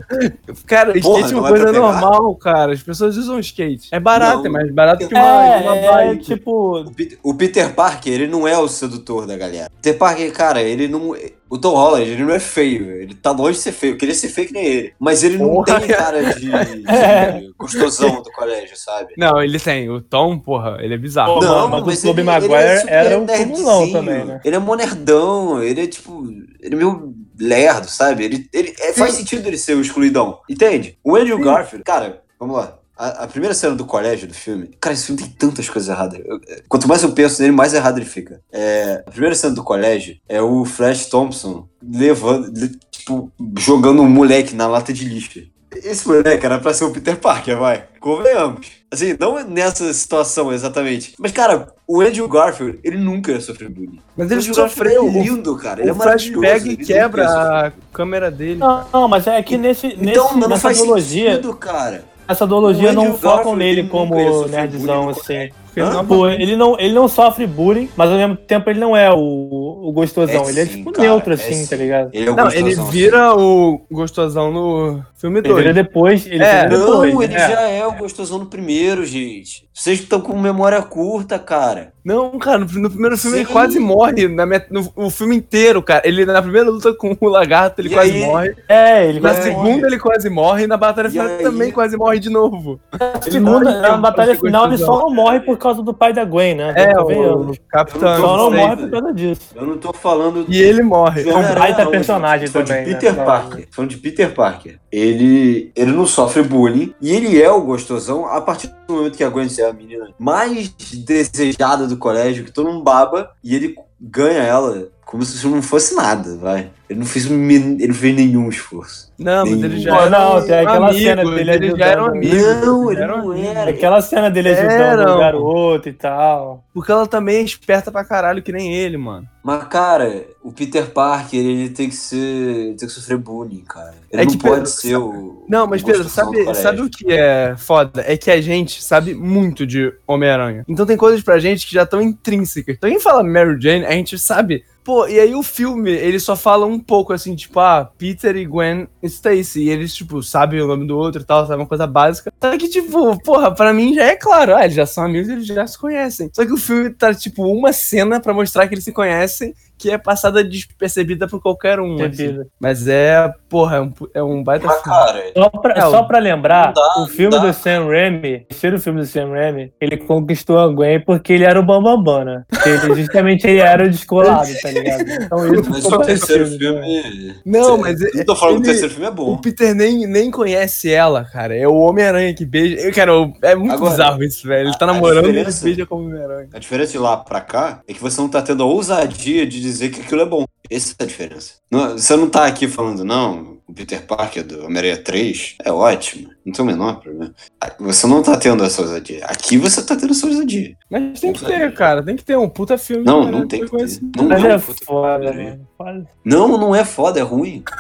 Cara, 0.67 0.97
skate 0.97 1.03
Porra, 1.03 1.29
é 1.29 1.33
não 1.33 1.39
uma 1.41 1.49
é 1.49 1.51
coisa 1.51 1.73
normal, 1.73 2.35
cara. 2.37 2.73
As 2.73 2.83
pessoas 2.83 3.19
usam 3.19 3.39
skate. 3.39 3.89
É 3.93 4.01
barato, 4.01 4.39
Não. 4.39 4.47
é 4.47 4.49
mais 4.49 4.73
barato 4.73 5.07
que 5.07 5.15
uma, 5.15 5.21
É, 5.21 5.61
uma 5.61 5.77
é, 5.77 5.91
bike. 6.15 6.25
tipo. 6.25 6.81
O 6.81 6.91
Peter, 6.93 7.19
o 7.23 7.35
Peter 7.35 7.75
Parker, 7.75 8.13
ele 8.13 8.27
não 8.27 8.49
é 8.49 8.57
o 8.57 8.67
sedutor 8.67 9.27
da 9.27 9.37
galera. 9.37 9.71
Peter 9.83 9.99
Parker, 9.99 10.33
cara, 10.33 10.63
ele 10.63 10.89
não. 10.89 11.15
O 11.51 11.59
Tom 11.59 11.75
Holland, 11.75 12.09
ele 12.09 12.23
não 12.25 12.33
é 12.33 12.39
feio. 12.39 12.93
Ele 12.93 13.13
tá 13.13 13.33
longe 13.33 13.59
de 13.59 13.65
ser 13.65 13.73
feio. 13.73 13.95
Eu 13.95 13.99
queria 13.99 14.15
ser 14.15 14.29
feio 14.29 14.47
que 14.47 14.53
nem 14.55 14.65
ele. 14.65 14.95
Mas 15.01 15.25
ele 15.25 15.37
não 15.37 15.49
Porra. 15.49 15.81
tem 15.81 15.89
cara 15.89 16.23
de, 16.35 16.41
de 16.41 16.51
É. 16.89 17.43
gostosão 17.59 18.23
do 18.23 18.31
colégio, 18.31 18.77
sabe? 18.77 19.15
Não, 19.19 19.43
ele 19.43 19.59
tem. 19.59 19.91
O 19.91 20.01
Tom, 20.01 20.39
porra, 20.39 20.79
ele 20.81 20.95
é 20.95 20.99
bizarro. 20.99 21.41
Pô, 21.41 21.45
mano, 21.69 21.85
mas 21.85 22.05
o 22.05 22.07
Tobey 22.07 22.23
Maguire 22.25 22.55
ele 22.55 22.63
é 22.63 22.85
era 22.89 23.19
um 23.19 23.25
nerdzinho. 23.25 23.51
comilão 23.51 23.91
também, 23.93 24.25
né? 24.25 24.41
Ele 24.45 24.55
é 24.57 24.59
monerdão, 24.61 25.63
ele 25.63 25.83
é 25.83 25.87
tipo. 25.89 26.25
Ele 26.61 26.75
é 26.75 26.77
meio 26.77 27.15
lerdo, 27.39 27.89
sabe? 27.89 28.25
Ele, 28.25 28.49
ele, 28.53 28.75
é, 28.79 28.93
faz 28.93 29.15
sentido 29.15 29.47
ele 29.47 29.59
ser 29.59 29.75
o 29.75 29.81
excluidão. 29.81 30.39
Entende? 30.49 30.99
O 31.03 31.17
Andrew 31.17 31.39
Garfield, 31.41 31.83
cara, 31.85 32.23
vamos 32.39 32.57
lá. 32.57 32.79
A, 33.03 33.25
a 33.25 33.27
primeira 33.27 33.55
cena 33.55 33.75
do 33.75 33.87
colégio 33.87 34.29
do 34.29 34.35
filme. 34.35 34.69
Cara, 34.79 34.93
esse 34.93 35.07
filme 35.07 35.23
tem 35.23 35.31
tantas 35.31 35.69
coisas 35.71 35.89
erradas. 35.89 36.21
Eu- 36.23 36.39
quanto 36.69 36.87
mais 36.87 37.03
eu 37.03 37.13
penso 37.13 37.41
nele, 37.41 37.55
mais 37.55 37.73
errado 37.73 37.97
ele 37.97 38.05
fica. 38.05 38.41
É, 38.53 39.03
a 39.07 39.11
primeira 39.11 39.35
cena 39.35 39.55
do 39.55 39.65
colégio 39.65 40.19
é 40.29 40.43
o 40.43 40.65
Flash 40.67 41.07
Thompson 41.07 41.67
levando, 41.83 42.53
le- 42.55 42.79
tipo, 42.91 43.33
jogando 43.59 44.03
um 44.03 44.09
moleque 44.09 44.55
na 44.55 44.67
lata 44.67 44.93
de 44.93 45.07
lixo. 45.07 45.41
Esse 45.83 46.07
moleque 46.07 46.45
era 46.45 46.59
pra 46.59 46.75
ser 46.75 46.85
o 46.85 46.91
Peter 46.91 47.17
Parker, 47.17 47.57
vai. 47.57 47.85
Convenhamos. 48.01 48.67
Assim, 48.93 49.17
não 49.19 49.43
nessa 49.49 49.91
situação 49.95 50.53
exatamente. 50.53 51.15
Mas, 51.17 51.31
cara, 51.31 51.69
o 51.87 52.01
Andrew 52.01 52.29
Garfield, 52.29 52.81
ele 52.83 52.99
nunca 52.99 53.31
ia 53.33 53.41
sofrer 53.41 53.71
bullying. 53.71 54.01
Mas 54.17 54.31
ele 54.31 54.43
sofreu. 54.43 55.07
é 55.07 55.11
lindo, 55.11 55.57
cara. 55.57 55.81
Ele 55.81 55.91
O 55.91 55.95
é 55.95 55.95
flashback 55.95 56.67
ele 56.69 56.77
quebra 56.77 57.25
a 57.29 57.73
câmera 57.93 58.31
dele. 58.33 58.57
Não, 58.59 58.85
não, 58.93 59.09
mas 59.09 59.27
é 59.29 59.41
que 59.43 59.57
nesse, 59.57 59.87
Então, 59.87 60.25
nesse, 60.25 60.37
não 60.39 60.49
nessa 60.49 60.61
faz 60.63 60.79
duologia, 60.79 61.31
sentido, 61.37 61.55
cara. 61.55 62.05
Essa 62.31 62.47
duologia 62.47 62.93
não 62.93 63.03
Andrew 63.05 63.19
focam 63.19 63.57
nele 63.57 63.85
como 63.85 64.15
sofrer 64.19 64.51
nerdzão, 64.51 65.09
assim. 65.09 65.51
Não- 65.77 66.05
Pô, 66.05 66.29
ele 66.29 66.57
não, 66.57 66.77
ele 66.81 66.93
não 66.93 67.07
sofre 67.07 67.47
bullying, 67.47 67.89
mas 67.97 68.11
ao 68.11 68.17
mesmo 68.17 68.35
tempo 68.37 68.69
ele 68.69 68.81
não 68.81 68.97
é 68.97 69.09
o, 69.13 69.17
o 69.19 69.93
gostosão. 69.93 70.45
É 70.47 70.49
ele 70.49 70.61
é 70.61 70.67
sim, 70.67 70.79
tipo 70.79 70.93
cara, 70.93 71.09
neutro, 71.09 71.31
é 71.31 71.35
assim, 71.35 71.55
sim. 71.55 71.67
tá 71.69 71.77
ligado? 71.77 72.11
Ele 72.13 72.29
é 72.29 72.33
o 72.33 72.35
Não, 72.37 72.51
ele 72.51 72.75
vira 72.91 73.37
o 73.37 73.81
gostosão 73.91 74.51
no 74.51 75.01
filme 75.17 75.39
Ele 75.39 75.49
vira 75.55 75.73
2. 75.73 75.75
depois. 75.87 76.27
Ele 76.27 76.43
É. 76.43 76.67
vira 76.69 76.77
Não, 76.79 77.01
depois. 77.03 77.25
ele 77.31 77.35
é. 77.35 77.39
já 77.49 77.61
é 77.69 77.87
o 77.87 77.93
gostosão 77.93 78.39
no 78.41 78.47
primeiro, 78.47 79.07
gente. 79.07 79.69
Vocês 79.73 80.01
estão 80.01 80.21
com 80.21 80.37
memória 80.37 80.83
curta, 80.83 81.39
cara. 81.39 81.93
Não, 82.05 82.39
cara, 82.39 82.59
no, 82.59 82.67
no 82.67 82.91
primeiro 82.91 83.17
filme 83.19 83.39
ele 83.39 83.47
Sim. 83.47 83.53
quase 83.53 83.79
morre. 83.79 84.27
Na 84.29 84.47
met- 84.47 84.67
no, 84.71 84.91
o 84.97 85.11
filme 85.11 85.37
inteiro, 85.37 85.83
cara. 85.83 86.03
Ele 86.07 86.25
na 86.25 86.41
primeira 86.41 86.71
luta 86.71 86.93
com 86.95 87.17
o 87.21 87.29
lagarto, 87.29 87.81
ele 87.81 87.89
E 87.89 87.93
quase 87.93 88.11
aí? 88.13 88.21
morre. 88.25 88.57
É, 88.69 89.07
ele 89.09 89.21
Na 89.21 89.35
segunda 89.35 89.87
ele 89.87 89.99
quase 89.99 90.31
morre 90.31 90.65
e 90.65 90.67
na 90.67 90.77
batalha 90.77 91.11
final 91.11 91.27
aí? 91.27 91.43
também 91.43 91.71
quase 91.71 91.97
morre 91.97 92.19
de 92.19 92.31
novo. 92.31 92.81
Na 92.99 93.21
segunda, 93.21 93.51
morre 93.71 93.81
na 93.81 93.97
batalha 93.97 94.35
final, 94.39 94.67
ele 94.67 94.79
só 94.79 94.99
não 95.01 95.11
morre 95.11 95.41
por 95.41 95.59
causa 95.59 95.83
do 95.83 95.93
pai 95.93 96.13
da 96.13 96.25
Gwen, 96.25 96.55
né? 96.55 96.73
É, 96.77 96.95
Convenhamos. 96.95 97.57
o 97.57 97.61
Capitão. 97.69 98.15
Eu 98.15 98.21
Só 98.21 98.37
não 98.37 98.51
morre 98.51 98.77
por 98.77 98.91
causa 98.91 99.13
disso. 99.15 99.43
Eu 99.55 99.67
não 99.67 99.77
tô 99.79 99.93
falando 99.93 100.45
E 100.49 100.61
ele 100.61 100.83
morre. 100.83 101.29
É 101.29 101.35
um 101.37 101.55
baita 101.55 101.85
não, 101.85 101.91
personagem 101.91 102.49
falando 102.49 102.67
também, 102.69 102.85
De 102.85 102.91
né? 102.91 102.97
Peter 102.97 103.15
Tá. 103.15 103.25
Parker. 103.25 103.67
Tô 103.67 103.75
falando 103.77 103.91
de 103.91 103.97
Peter 103.99 104.31
Parker. 104.35 104.79
Ele, 104.93 105.71
ele 105.77 105.93
não 105.93 106.07
sofre 106.07 106.43
bullying 106.43 106.95
e 107.01 107.11
ele 107.15 107.41
é 107.41 107.51
o 107.51 107.61
gostosão 107.61 108.27
a 108.27 108.41
partir 108.41 108.69
do 108.69 108.75
momento 108.93 109.17
que 109.17 109.25
a 109.25 109.29
Gwen 109.31 109.49
é 109.59 109.65
a 109.65 109.73
menina 109.73 110.15
mais 110.19 110.69
desejada 110.69 111.87
do 111.87 111.97
colégio, 111.97 112.45
que 112.45 112.53
todo 112.53 112.71
mundo 112.71 112.83
baba, 112.83 113.31
e 113.43 113.55
ele 113.55 113.75
ganha 114.01 114.43
ela 114.43 114.89
como 115.11 115.25
se 115.25 115.35
isso 115.35 115.49
não 115.51 115.61
fosse 115.61 115.93
nada, 115.97 116.37
vai. 116.37 116.71
Ele 116.89 117.01
não 117.01 117.07
fez, 117.07 117.29
um 117.29 117.51
ele 117.51 117.89
não 117.89 117.95
fez 117.95 118.15
nenhum 118.15 118.49
esforço. 118.49 119.11
Não, 119.19 119.45
mas 119.45 119.51
Nenhum. 119.57 119.65
ele 119.65 119.81
já 119.81 119.97
era 119.97 120.11
não, 120.11 120.39
um 120.39 120.45
tem 120.45 120.55
aquela 120.55 120.89
amigo, 120.89 121.05
cena 121.05 121.25
dele 121.25 121.51
ele 121.53 121.77
já 121.77 121.87
era 121.87 122.03
um 122.03 122.07
ajudando. 122.07 122.17
amigo. 122.17 122.67
Não, 122.67 122.93
ele 122.93 123.01
era 123.03 123.15
um 123.17 123.23
não 123.25 123.31
amigo. 123.33 123.47
era. 123.49 123.71
Aquela 123.71 124.03
cena 124.03 124.31
dele 124.31 124.49
ajudando 124.51 125.01
o 125.11 125.19
garoto 125.19 125.89
e 125.89 125.93
tal. 125.93 126.65
Porque 126.73 126.91
ela 126.93 127.07
também 127.07 127.37
é 127.39 127.43
esperta 127.43 127.91
pra 127.93 128.05
caralho, 128.05 128.43
que 128.43 128.51
nem 128.53 128.73
ele, 128.75 128.97
mano. 128.97 129.29
Mas, 129.43 129.65
cara, 129.65 130.25
o 130.43 130.53
Peter 130.53 130.87
Parker, 130.91 131.39
ele 131.41 131.69
tem 131.71 131.89
que 131.89 131.95
ser. 131.97 132.75
tem 132.77 132.89
que 132.89 132.89
sofrer 132.89 133.19
bullying, 133.19 133.65
cara. 133.69 133.95
Ele 134.13 134.23
É 134.23 134.25
não 134.25 134.33
que, 134.33 134.39
pode 134.39 134.55
Pedro, 134.55 134.67
ser 134.71 134.97
o. 134.97 135.45
Não, 135.49 135.67
mas 135.67 135.83
Pedro, 135.83 136.09
sabe, 136.09 136.55
sabe 136.55 136.81
o 136.83 136.89
que 136.91 137.13
é 137.13 137.55
foda? 137.57 138.05
É 138.07 138.17
que 138.17 138.31
a 138.31 138.41
gente 138.41 138.83
sabe 138.83 139.15
muito 139.15 139.67
de 139.67 139.93
Homem-Aranha. 140.07 140.65
Então 140.69 140.87
tem 140.87 140.97
coisas 140.97 141.21
pra 141.23 141.39
gente 141.39 141.67
que 141.67 141.75
já 141.75 141.83
estão 141.83 142.01
intrínsecas. 142.01 142.75
Então 142.77 142.89
quem 142.89 142.99
fala 143.01 143.23
Mary 143.23 143.57
Jane, 143.61 143.85
a 143.85 143.93
gente 143.93 144.19
sabe. 144.19 144.65
Pô, 144.83 145.07
e 145.07 145.21
aí 145.21 145.35
o 145.35 145.43
filme, 145.43 145.91
ele 145.91 146.19
só 146.19 146.35
fala 146.35 146.65
um 146.65 146.81
pouco 146.81 147.13
assim, 147.13 147.37
tipo, 147.37 147.61
ah, 147.61 147.85
Peter 147.99 148.35
e 148.35 148.47
Gwen 148.47 148.89
Stacy. 149.03 149.65
E 149.65 149.69
eles, 149.69 149.95
tipo, 149.95 150.23
sabem 150.23 150.61
o 150.63 150.67
nome 150.67 150.87
do 150.87 150.97
outro 150.97 151.21
e 151.21 151.25
tal, 151.25 151.47
sabe? 151.47 151.61
Uma 151.61 151.69
coisa 151.69 151.87
básica. 151.87 152.33
Só 152.43 152.57
que, 152.57 152.67
tipo, 152.67 153.21
porra, 153.23 153.55
pra 153.55 153.75
mim 153.75 153.95
já 153.95 154.05
é 154.05 154.17
claro, 154.17 154.57
ah, 154.57 154.65
eles 154.65 154.75
já 154.75 154.87
são 154.87 155.05
amigos, 155.05 155.29
eles 155.29 155.47
já 155.47 155.67
se 155.67 155.79
conhecem. 155.79 156.31
Só 156.33 156.47
que 156.47 156.53
o 156.53 156.57
filme 156.57 156.91
tá, 156.91 157.13
tipo, 157.15 157.45
uma 157.45 157.73
cena 157.75 158.19
pra 158.21 158.33
mostrar 158.33 158.67
que 158.67 158.75
eles 158.75 158.85
se 158.85 158.93
conhecem, 158.93 159.55
que 159.81 159.91
é 159.91 159.97
passada 159.97 160.45
despercebida 160.45 161.27
por 161.27 161.41
qualquer 161.41 161.81
um. 161.81 161.97
assim. 162.05 162.41
Mas 162.61 162.87
é, 162.87 163.33
porra, 163.49 163.77
é 163.77 163.81
um, 163.81 163.93
é 164.15 164.23
um 164.23 164.43
baita 164.45 164.67
Mas, 164.67 164.83
filme. 164.83 164.99
cara, 164.99 165.25
Só 165.37 165.49
pra, 165.49 165.73
É, 165.75 165.81
só 165.81 166.01
o- 166.03 166.07
pra 166.07 166.19
lembrar, 166.19 166.73
dá, 166.73 167.03
o 167.03 167.07
filme 167.07 167.31
dá. 167.31 167.39
do 167.39 167.53
Sam 167.55 167.87
Raimi, 167.87 168.37
o 168.37 168.45
terceiro 168.49 168.79
filme 168.81 169.01
do 169.01 169.07
Sam 169.07 169.31
Raimi, 169.31 169.73
ele 169.81 169.97
conquistou 169.97 170.59
a 170.59 170.69
Gwen 170.69 171.01
porque 171.01 171.33
ele 171.33 171.45
era 171.45 171.59
o 171.59 171.63
Bambambam, 171.63 172.25
né? 172.25 172.45
Ele, 172.67 172.95
justamente 173.01 173.47
ele 173.47 173.61
era 173.61 173.85
o 173.85 173.89
descolado, 173.91 174.49
tá 174.63 174.71
ligado? 174.71 175.01
Então 175.09 175.55
isso 175.55 175.71
mas 175.71 175.85
o 175.87 175.99
terceiro 176.01 176.47
filme, 176.47 176.83
filme. 177.03 177.35
Não, 177.47 177.77
Cê- 177.77 177.81
mas 177.81 178.15
Não 178.15 178.25
tô 178.25 178.37
falando 178.37 178.57
que 178.63 178.69
o 178.69 178.71
ele- 178.71 178.79
terceiro 178.81 178.95
filme 178.95 179.07
é 179.07 179.11
O 179.11 179.15
bom. 179.15 179.37
Peter 179.39 179.75
nem, 179.75 180.07
nem 180.07 180.31
conhece 180.31 180.93
ela, 180.93 181.25
cara. 181.25 181.57
É 181.57 181.67
o 181.67 181.75
Homem-Aranha 181.75 182.35
que 182.35 182.45
beija. 182.45 182.77
Eu, 182.81 182.93
Cara, 182.93 183.17
o- 183.19 183.33
é 183.43 183.55
muito 183.55 183.73
Agora, 183.75 183.91
bizarro 183.93 184.23
isso, 184.23 184.47
velho. 184.47 184.69
Ele 184.69 184.77
tá 184.79 184.85
namorando 184.87 185.27
e 185.27 185.39
ele 185.39 185.45
beija 185.63 185.87
como 185.87 186.05
Homem-Aranha. 186.07 186.49
A 186.53 186.59
diferença 186.59 186.93
de 186.93 186.99
lá 186.99 187.17
pra 187.17 187.41
cá 187.41 187.81
é 187.89 187.95
que 187.95 188.01
você 188.01 188.21
não 188.21 188.29
tá 188.29 188.43
tendo 188.43 188.63
a 188.63 188.67
ousadia 188.67 189.47
de 189.47 189.61
dizer 189.71 189.91
que 189.91 190.01
aquilo 190.01 190.21
é 190.23 190.27
bom. 190.27 190.45
Essa 190.71 190.95
é 190.99 191.03
a 191.05 191.07
diferença. 191.07 191.55
Não- 191.71 191.93
você 191.99 192.17
não 192.17 192.29
tá 192.29 192.47
aqui 192.47 192.69
falando, 192.69 193.05
não, 193.05 193.59
o 193.67 193.73
Peter 193.73 194.05
Parker 194.07 194.45
do 194.45 194.65
Homem-Aranha 194.65 194.99
3 195.03 195.57
é 195.65 195.73
ótimo. 195.73 196.31
Não 196.45 196.53
tem 196.55 196.65
o 196.65 196.69
menor 196.69 197.01
problema. 197.01 197.35
Você 197.81 198.07
não 198.07 198.23
tá 198.23 198.37
tendo 198.37 198.65
essa 198.65 198.81
ousadia. 198.81 199.25
Aqui 199.27 199.59
você 199.59 199.83
tá 199.85 199.95
tendo 199.95 200.13
essa 200.13 200.27
ousadia. 200.27 200.75
Mas 200.91 201.21
tem 201.21 201.33
que 201.35 201.45
ter, 201.45 201.73
cara. 201.75 202.03
Tem 202.03 202.17
que 202.17 202.25
ter 202.25 202.37
um 202.39 202.49
puta 202.49 202.79
filme. 202.79 203.05
Não, 203.05 203.25
cara, 203.25 203.33
não 203.39 203.47
tem 203.47 203.65
que 203.65 203.71
ter. 203.71 204.01
Não, 204.17 204.25
Mas 204.25 204.43
não, 204.43 204.51
é 204.51 204.59
puta- 204.59 204.85
foda. 204.87 205.35
Foda. 205.77 206.07
não, 206.25 206.49
não 206.59 206.75
é 206.75 206.85
foda, 206.85 207.21
é 207.21 207.23
ruim. 207.23 207.63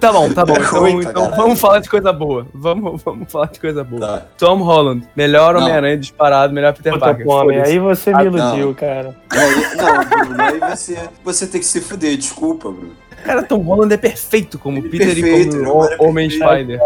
Tá 0.00 0.12
bom, 0.12 0.30
tá 0.32 0.44
bom. 0.44 0.54
É 0.56 0.60
Então, 0.60 0.80
ruim 0.80 1.00
então 1.00 1.30
vamos 1.30 1.60
falar 1.60 1.78
de 1.78 1.88
coisa 1.88 2.12
boa. 2.12 2.46
Vamos, 2.52 3.00
vamos 3.02 3.30
falar 3.30 3.46
de 3.46 3.60
coisa 3.60 3.84
boa. 3.84 4.00
Tá. 4.00 4.22
Tom 4.36 4.58
Holland, 4.62 5.06
melhor. 5.16 5.54
Homem-Aranha 5.56 5.96
disparado, 5.96 6.52
melhor 6.52 6.74
Peter 6.74 6.92
Puta 6.92 7.04
Parker. 7.06 7.24
Foda-se. 7.24 7.60
Aí 7.60 7.78
você 7.78 8.10
me 8.10 8.16
Ah, 8.18 8.24
iludiu, 8.24 8.66
não. 8.66 8.74
cara. 8.74 9.16
Aí- 9.30 9.76
não, 9.76 10.04
Bruno, 10.26 10.42
aí 10.42 10.76
você, 10.76 10.98
você 11.24 11.46
tem 11.46 11.60
que 11.60 11.66
se 11.66 11.80
fuder, 11.80 12.16
desculpa, 12.16 12.70
Bruno. 12.70 12.92
Cara, 13.24 13.42
Tom 13.42 13.58
Holland 13.58 13.92
é 13.94 13.96
perfeito 13.96 14.58
como 14.58 14.78
Ele 14.78 14.86
é 14.86 14.90
Peter 14.90 15.06
perfeito, 15.14 15.56
e 15.56 15.60
é 15.60 15.64
como 15.64 15.80
o 15.80 16.08
Homem 16.08 16.28
perfeito. 16.28 16.50
Spider. 16.50 16.80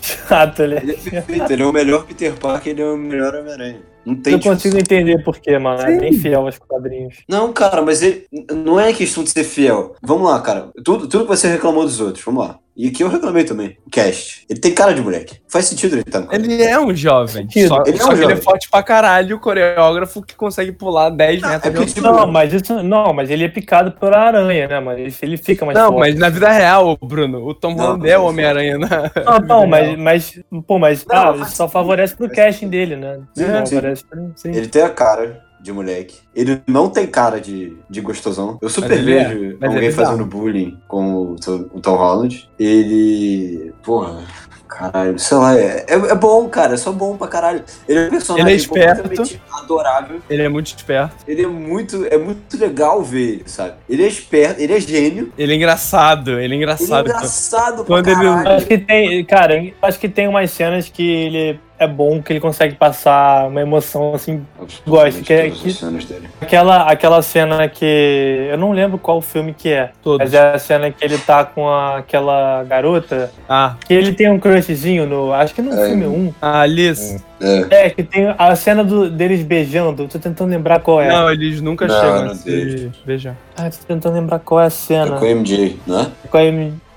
Chato, 0.00 0.62
ele. 0.62 0.76
Ele 0.76 0.92
é 0.92 1.10
perfeito, 1.10 1.52
ele 1.52 1.62
é 1.62 1.66
o 1.66 1.72
melhor 1.72 2.04
Peter 2.06 2.32
Parker, 2.34 2.72
ele 2.72 2.82
é 2.82 2.86
o 2.86 2.96
melhor 2.96 3.34
Homem-Aranha. 3.34 3.80
Não 4.04 4.14
tem 4.14 4.34
Eu 4.34 4.38
consigo 4.38 4.76
discussão. 4.76 4.98
entender 4.98 5.24
por 5.24 5.36
quê, 5.38 5.58
mano. 5.58 5.82
É 5.82 5.92
Sim. 5.92 5.98
bem 5.98 6.12
fiel 6.12 6.42
aos 6.46 6.56
quadrinhos. 6.58 7.16
Não, 7.28 7.52
cara, 7.52 7.82
mas 7.82 8.02
ele 8.02 8.24
não 8.54 8.78
é 8.78 8.92
questão 8.92 9.24
de 9.24 9.30
ser 9.30 9.42
fiel. 9.42 9.96
Vamos 10.00 10.30
lá, 10.30 10.40
cara. 10.40 10.70
Tudo, 10.84 11.08
tudo 11.08 11.24
que 11.24 11.30
você 11.36 11.48
reclamou 11.48 11.82
dos 11.84 12.00
outros, 12.00 12.24
vamos 12.24 12.46
lá. 12.46 12.58
E 12.76 12.90
que 12.90 13.02
eu 13.02 13.08
reclamei 13.08 13.42
também. 13.44 13.78
O 13.86 13.90
cast. 13.90 14.44
Ele 14.50 14.60
tem 14.60 14.74
cara 14.74 14.92
de 14.92 15.00
moleque. 15.00 15.40
Faz 15.48 15.64
sentido 15.64 15.94
ele 15.94 16.02
estar 16.02 16.20
no 16.20 16.26
quadrinho. 16.26 16.52
Ele 16.52 16.62
é 16.62 16.78
um 16.78 16.94
jovem. 16.94 17.48
Só, 17.66 17.82
Ele 17.86 17.96
é 17.96 18.00
só 18.00 18.10
um 18.12 18.14
que 18.14 18.22
ele 18.22 18.24
é 18.32 18.36
jovem. 18.36 18.42
forte 18.42 18.68
pra 18.70 18.82
caralho, 18.82 19.36
o 19.36 19.40
coreógrafo 19.40 20.22
que 20.22 20.34
consegue 20.34 20.72
pular 20.72 21.08
10 21.08 21.40
Não, 21.40 21.48
metros 21.48 21.66
é 21.66 21.70
de 21.70 21.76
porque, 21.76 22.00
altura. 22.00 22.08
tipo, 22.12 22.20
Não, 22.26 22.30
mas 22.32 22.52
isso. 22.52 22.82
Não, 22.82 23.12
mas 23.14 23.30
ele 23.30 23.44
é 23.44 23.48
picado 23.48 23.92
pela 23.92 24.18
aranha, 24.18 24.68
né, 24.68 24.78
mano? 24.80 24.98
Ele, 24.98 25.14
ele 25.22 25.36
fica 25.38 25.64
mais 25.64 25.78
Não, 25.78 25.88
forte. 25.88 25.98
mas 26.00 26.18
na 26.18 26.28
vida 26.28 26.50
real, 26.50 26.98
Bruno, 27.02 27.46
o 27.46 27.54
Tom 27.54 27.72
Holland 27.74 28.06
é 28.06 28.10
é 28.10 28.18
o 28.18 28.24
Homem-Aranha 28.24 28.76
na. 28.78 29.10
Não, 29.24 29.38
não, 29.40 29.66
mas, 29.68 29.96
mas, 29.98 30.40
pô, 30.66 30.78
mas 30.78 31.04
Não, 31.06 31.30
ah, 31.32 31.36
isso 31.42 31.56
só 31.56 31.66
favorece 31.68 32.14
pro 32.14 32.28
casting 32.30 32.68
dele, 32.68 32.96
né? 32.96 33.20
Sim, 33.34 33.46
Não, 33.46 33.64
sim. 33.64 33.74
favorece 33.76 34.04
sim. 34.36 34.50
Ele 34.50 34.68
tem 34.68 34.82
a 34.82 34.90
cara 34.90 35.45
de 35.60 35.72
moleque. 35.72 36.18
Ele 36.34 36.60
não 36.66 36.88
tem 36.88 37.06
cara 37.06 37.40
de, 37.40 37.76
de 37.88 38.00
gostosão. 38.00 38.58
Eu 38.62 38.68
super 38.68 38.88
Mas 38.90 38.98
ele 38.98 39.14
é, 39.14 39.24
vejo 39.28 39.56
mas 39.60 39.70
alguém 39.70 39.84
ele 39.88 39.94
dá. 39.96 40.04
fazendo 40.04 40.24
bullying 40.26 40.78
com 40.86 41.32
o, 41.32 41.36
Tom- 41.36 41.66
o 41.72 41.80
Tom 41.80 41.96
Holland. 41.96 42.48
Ele. 42.58 43.72
Porra. 43.82 44.22
Caralho, 44.68 45.18
sei 45.18 45.36
lá, 45.38 45.56
é, 45.58 45.86
é, 45.88 45.94
é 45.94 46.14
bom, 46.14 46.46
cara, 46.50 46.74
é 46.74 46.76
só 46.76 46.92
bom 46.92 47.16
pra 47.16 47.28
caralho. 47.28 47.64
Ele 47.88 47.98
é 47.98 48.06
um 48.08 48.10
personagem 48.10 48.46
Ele 48.46 48.52
é 48.52 48.56
esperto. 48.56 49.02
completamente 49.02 49.42
adorável. 49.50 50.20
Ele 50.28 50.42
é 50.42 50.48
muito 50.50 50.66
esperto. 50.66 51.14
Ele 51.26 51.42
é 51.44 51.46
muito, 51.46 52.04
é 52.04 52.18
muito 52.18 52.58
legal 52.58 53.02
ver 53.02 53.22
ele, 53.36 53.44
sabe? 53.46 53.74
Ele 53.88 54.02
é 54.04 54.08
esperto, 54.08 54.60
ele 54.60 54.74
é 54.74 54.80
gênio. 54.80 55.32
Ele 55.38 55.52
é 55.52 55.56
engraçado. 55.56 56.32
Ele 56.32 56.40
é 56.40 56.44
Ele 56.44 56.54
é 56.54 56.56
engraçado. 56.58 57.06
engraçado 57.08 57.84
Quando 57.86 58.04
pra 58.04 58.12
ele- 58.12 58.22
caralho. 58.22 58.50
Acho 58.56 58.66
que 58.66 58.76
tem, 58.78 59.24
cara, 59.24 59.64
eu 59.64 59.72
acho 59.80 59.98
que 59.98 60.08
tem 60.10 60.28
umas 60.28 60.50
cenas 60.50 60.88
que 60.90 61.10
ele 61.10 61.60
é 61.78 61.86
bom, 61.86 62.22
que 62.22 62.32
ele 62.32 62.40
consegue 62.40 62.74
passar 62.74 63.48
uma 63.48 63.60
emoção 63.60 64.14
assim. 64.14 64.44
Gosto, 64.86 65.22
que 65.22 65.32
é- 65.32 65.50
que- 65.50 65.72
cenas 65.72 66.04
dele. 66.04 66.28
Aquela, 66.40 66.82
aquela 66.90 67.20
cena 67.22 67.68
que. 67.68 68.48
Eu 68.50 68.56
não 68.58 68.72
lembro 68.72 68.98
qual 68.98 69.20
filme 69.20 69.52
que 69.52 69.68
é. 69.70 69.90
Todos. 70.02 70.18
Mas 70.24 70.34
é 70.34 70.54
a 70.54 70.58
cena 70.58 70.90
que 70.90 71.04
ele 71.04 71.18
tá 71.18 71.44
com 71.44 71.68
a- 71.68 71.98
aquela 71.98 72.64
garota. 72.64 73.30
Ah, 73.48 73.74
Que 73.86 73.94
ele 73.94 74.12
tem 74.12 74.30
um 74.30 74.38
crushzinho 74.38 75.06
no. 75.06 75.32
Acho 75.32 75.54
que 75.54 75.62
no 75.62 75.72
É. 75.72 75.86
filme 75.88 76.06
1. 76.06 76.34
a 76.40 76.60
Alice. 76.60 77.22
É. 77.40 77.86
É, 77.86 77.90
que 77.90 78.02
tem 78.02 78.34
a 78.38 78.56
cena 78.56 78.82
do, 78.82 79.10
deles 79.10 79.42
beijando. 79.42 80.08
Tô 80.08 80.18
tentando 80.18 80.48
lembrar 80.50 80.80
qual 80.80 81.02
é. 81.02 81.08
Não, 81.08 81.30
eles 81.30 81.60
nunca 81.60 81.86
Não, 81.86 81.94
chegam 82.00 82.24
não 82.24 82.32
a 82.32 82.34
se 82.34 82.90
beijar. 83.04 83.36
Ah, 83.54 83.68
tô 83.68 83.76
tentando 83.86 84.14
lembrar 84.14 84.38
qual 84.38 84.60
é 84.60 84.64
a 84.64 84.66
É 84.68 84.70
cena. 84.70 85.16
com 85.18 85.24
a 85.24 85.28
MJ, 85.28 85.78
né? 85.86 86.10
É 86.32 86.38
a 86.38 86.44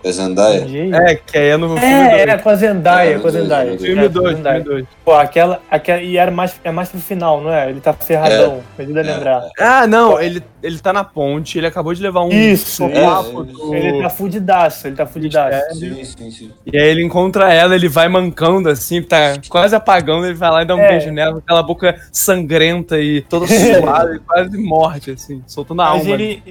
É 0.04 0.12
Zendaya. 0.12 0.66
É, 1.10 1.16
que 1.16 1.38
aí 1.38 1.50
é 1.50 1.58
no 1.58 1.70
filme 1.78 1.86
É, 1.94 2.10
2. 2.26 2.28
é 2.30 2.38
com 2.38 2.50
a 2.50 2.56
Zendaya, 2.56 3.16
É, 3.16 3.20
com 3.20 3.28
a 3.28 3.32
Zendaya. 3.32 3.78
Filme 3.80 4.02
É, 4.02 4.06
a 4.06 4.08
2, 4.08 4.36
Zendaya. 4.38 4.64
filme 4.64 4.76
2. 4.82 4.88
Pô, 5.04 5.14
aquela, 5.14 5.60
aquela. 5.70 6.02
E 6.02 6.18
era 6.18 6.32
mais, 6.32 6.56
é 6.64 6.72
mais 6.72 6.90
pro 6.90 7.00
final, 7.00 7.42
não 7.42 7.54
é? 7.54 7.70
Ele 7.70 7.82
tá 7.82 7.92
ferradão. 7.94 8.62
Ajuda 8.78 9.02
a 9.02 9.04
É, 9.04 9.14
lembrar. 9.14 9.50
Ah, 9.60 9.88
não, 9.88 10.20
ele, 10.22 10.42
ele 10.64 10.80
tá 10.80 10.94
na 10.94 11.04
ponte, 11.04 11.58
ele 11.58 11.68
acabou 11.68 11.94
de 11.94 12.02
levar 12.02 12.22
um 12.24 12.30
Isso, 12.30 12.86
isso. 12.88 13.44
do... 13.44 13.76
Ele 13.76 14.02
tá 14.02 14.10
fudidaço, 14.10 14.88
ele 14.88 14.96
tá 14.96 15.06
fudidaço. 15.06 15.76
Sim, 15.80 16.04
sim, 16.06 16.32
sim. 16.32 16.52
E 16.66 16.78
aí 16.80 16.88
ele 16.88 17.04
encontra 17.04 17.54
ela, 17.54 17.76
ele 17.76 17.90
vai 17.90 18.08
mancando 18.08 18.70
assim, 18.70 19.02
tá 19.02 19.34
quase 19.50 19.76
apagando, 19.76 20.26
ele 20.26 20.34
vai 20.36 20.50
lá 20.52 20.62
e 20.62 20.66
dá 20.66 20.76
um 20.76 20.80
É. 20.80 20.88
beijo 20.90 21.12
nela, 21.12 21.34
com 21.34 21.38
aquela 21.40 21.64
boca 21.64 21.96
sangrenta 22.12 23.00
e 23.00 23.22
toda 23.22 23.46
suada 23.50 24.16
e 24.16 24.20
quase 24.20 24.58
morte, 24.58 25.12
assim, 25.12 25.42
soltando 25.48 25.82
a 25.82 25.90
Mas 25.92 26.00
alma 26.02 26.12
ele-. 26.14 26.44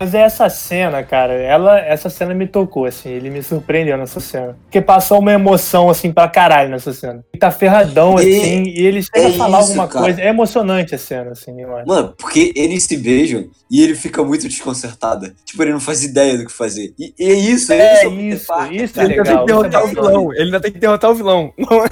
Mas 0.00 0.14
é 0.14 0.20
essa 0.22 0.48
cena, 0.48 1.02
cara, 1.02 1.32
ela, 1.34 1.78
essa 1.78 2.08
cena 2.10 2.32
me 2.34 2.46
tocou, 2.46 2.71
assim, 2.84 3.10
ele 3.10 3.30
me 3.30 3.42
surpreendeu 3.42 3.96
nessa 3.96 4.18
cena. 4.20 4.56
Porque 4.64 4.80
passou 4.80 5.18
uma 5.20 5.32
emoção, 5.32 5.88
assim, 5.90 6.12
pra 6.12 6.28
caralho 6.28 6.70
nessa 6.70 6.92
cena. 6.92 7.24
Ele 7.32 7.40
tá 7.40 7.50
ferradão, 7.50 8.18
E- 8.18 8.22
assim, 8.22 8.62
e 8.64 8.86
ele 8.86 9.02
chega 9.02 9.18
é 9.20 9.26
a 9.26 9.32
falar 9.32 9.60
isso, 9.60 9.68
alguma 9.70 9.88
cara. 9.88 10.04
coisa. 10.04 10.20
É 10.22 10.28
emocionante 10.28 10.94
a 10.94 10.98
cena, 10.98 11.30
assim, 11.32 11.60
eu 11.60 11.76
acho. 11.76 11.86
Mano, 11.86 12.14
porque 12.18 12.52
eles 12.56 12.84
se 12.84 12.96
beijam 12.96 13.44
e 13.70 13.82
ele 13.82 13.94
fica 13.94 14.22
muito 14.24 14.48
desconcertado. 14.48 15.32
Tipo, 15.44 15.62
ele 15.62 15.72
não 15.72 15.80
faz 15.80 16.02
ideia 16.02 16.36
do 16.38 16.46
que 16.46 16.52
fazer. 16.52 16.92
E, 16.98 17.14
e 17.18 17.24
é 17.30 17.34
isso, 17.34 17.72
É 17.72 17.94
esse 17.94 18.06
o 18.06 18.10
Peter 18.10 18.24
isso, 18.34 18.46
Parker, 18.46 18.82
isso. 18.82 19.00
Ele 19.00 19.12
ainda 19.12 19.24
tem 19.24 19.38
que 19.38 19.44
derrotar 19.46 19.82
o 19.82 19.86
isso 19.88 19.98
é 19.98 20.02
vilão, 20.02 20.32
ele 20.32 20.42
ainda 20.44 20.60
tem 20.60 20.72
que 20.72 20.78
derrotar 20.78 21.10
o 21.10 21.14
vilão. 21.14 21.52
Não 21.58 21.84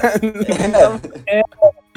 é? 1.27 1.43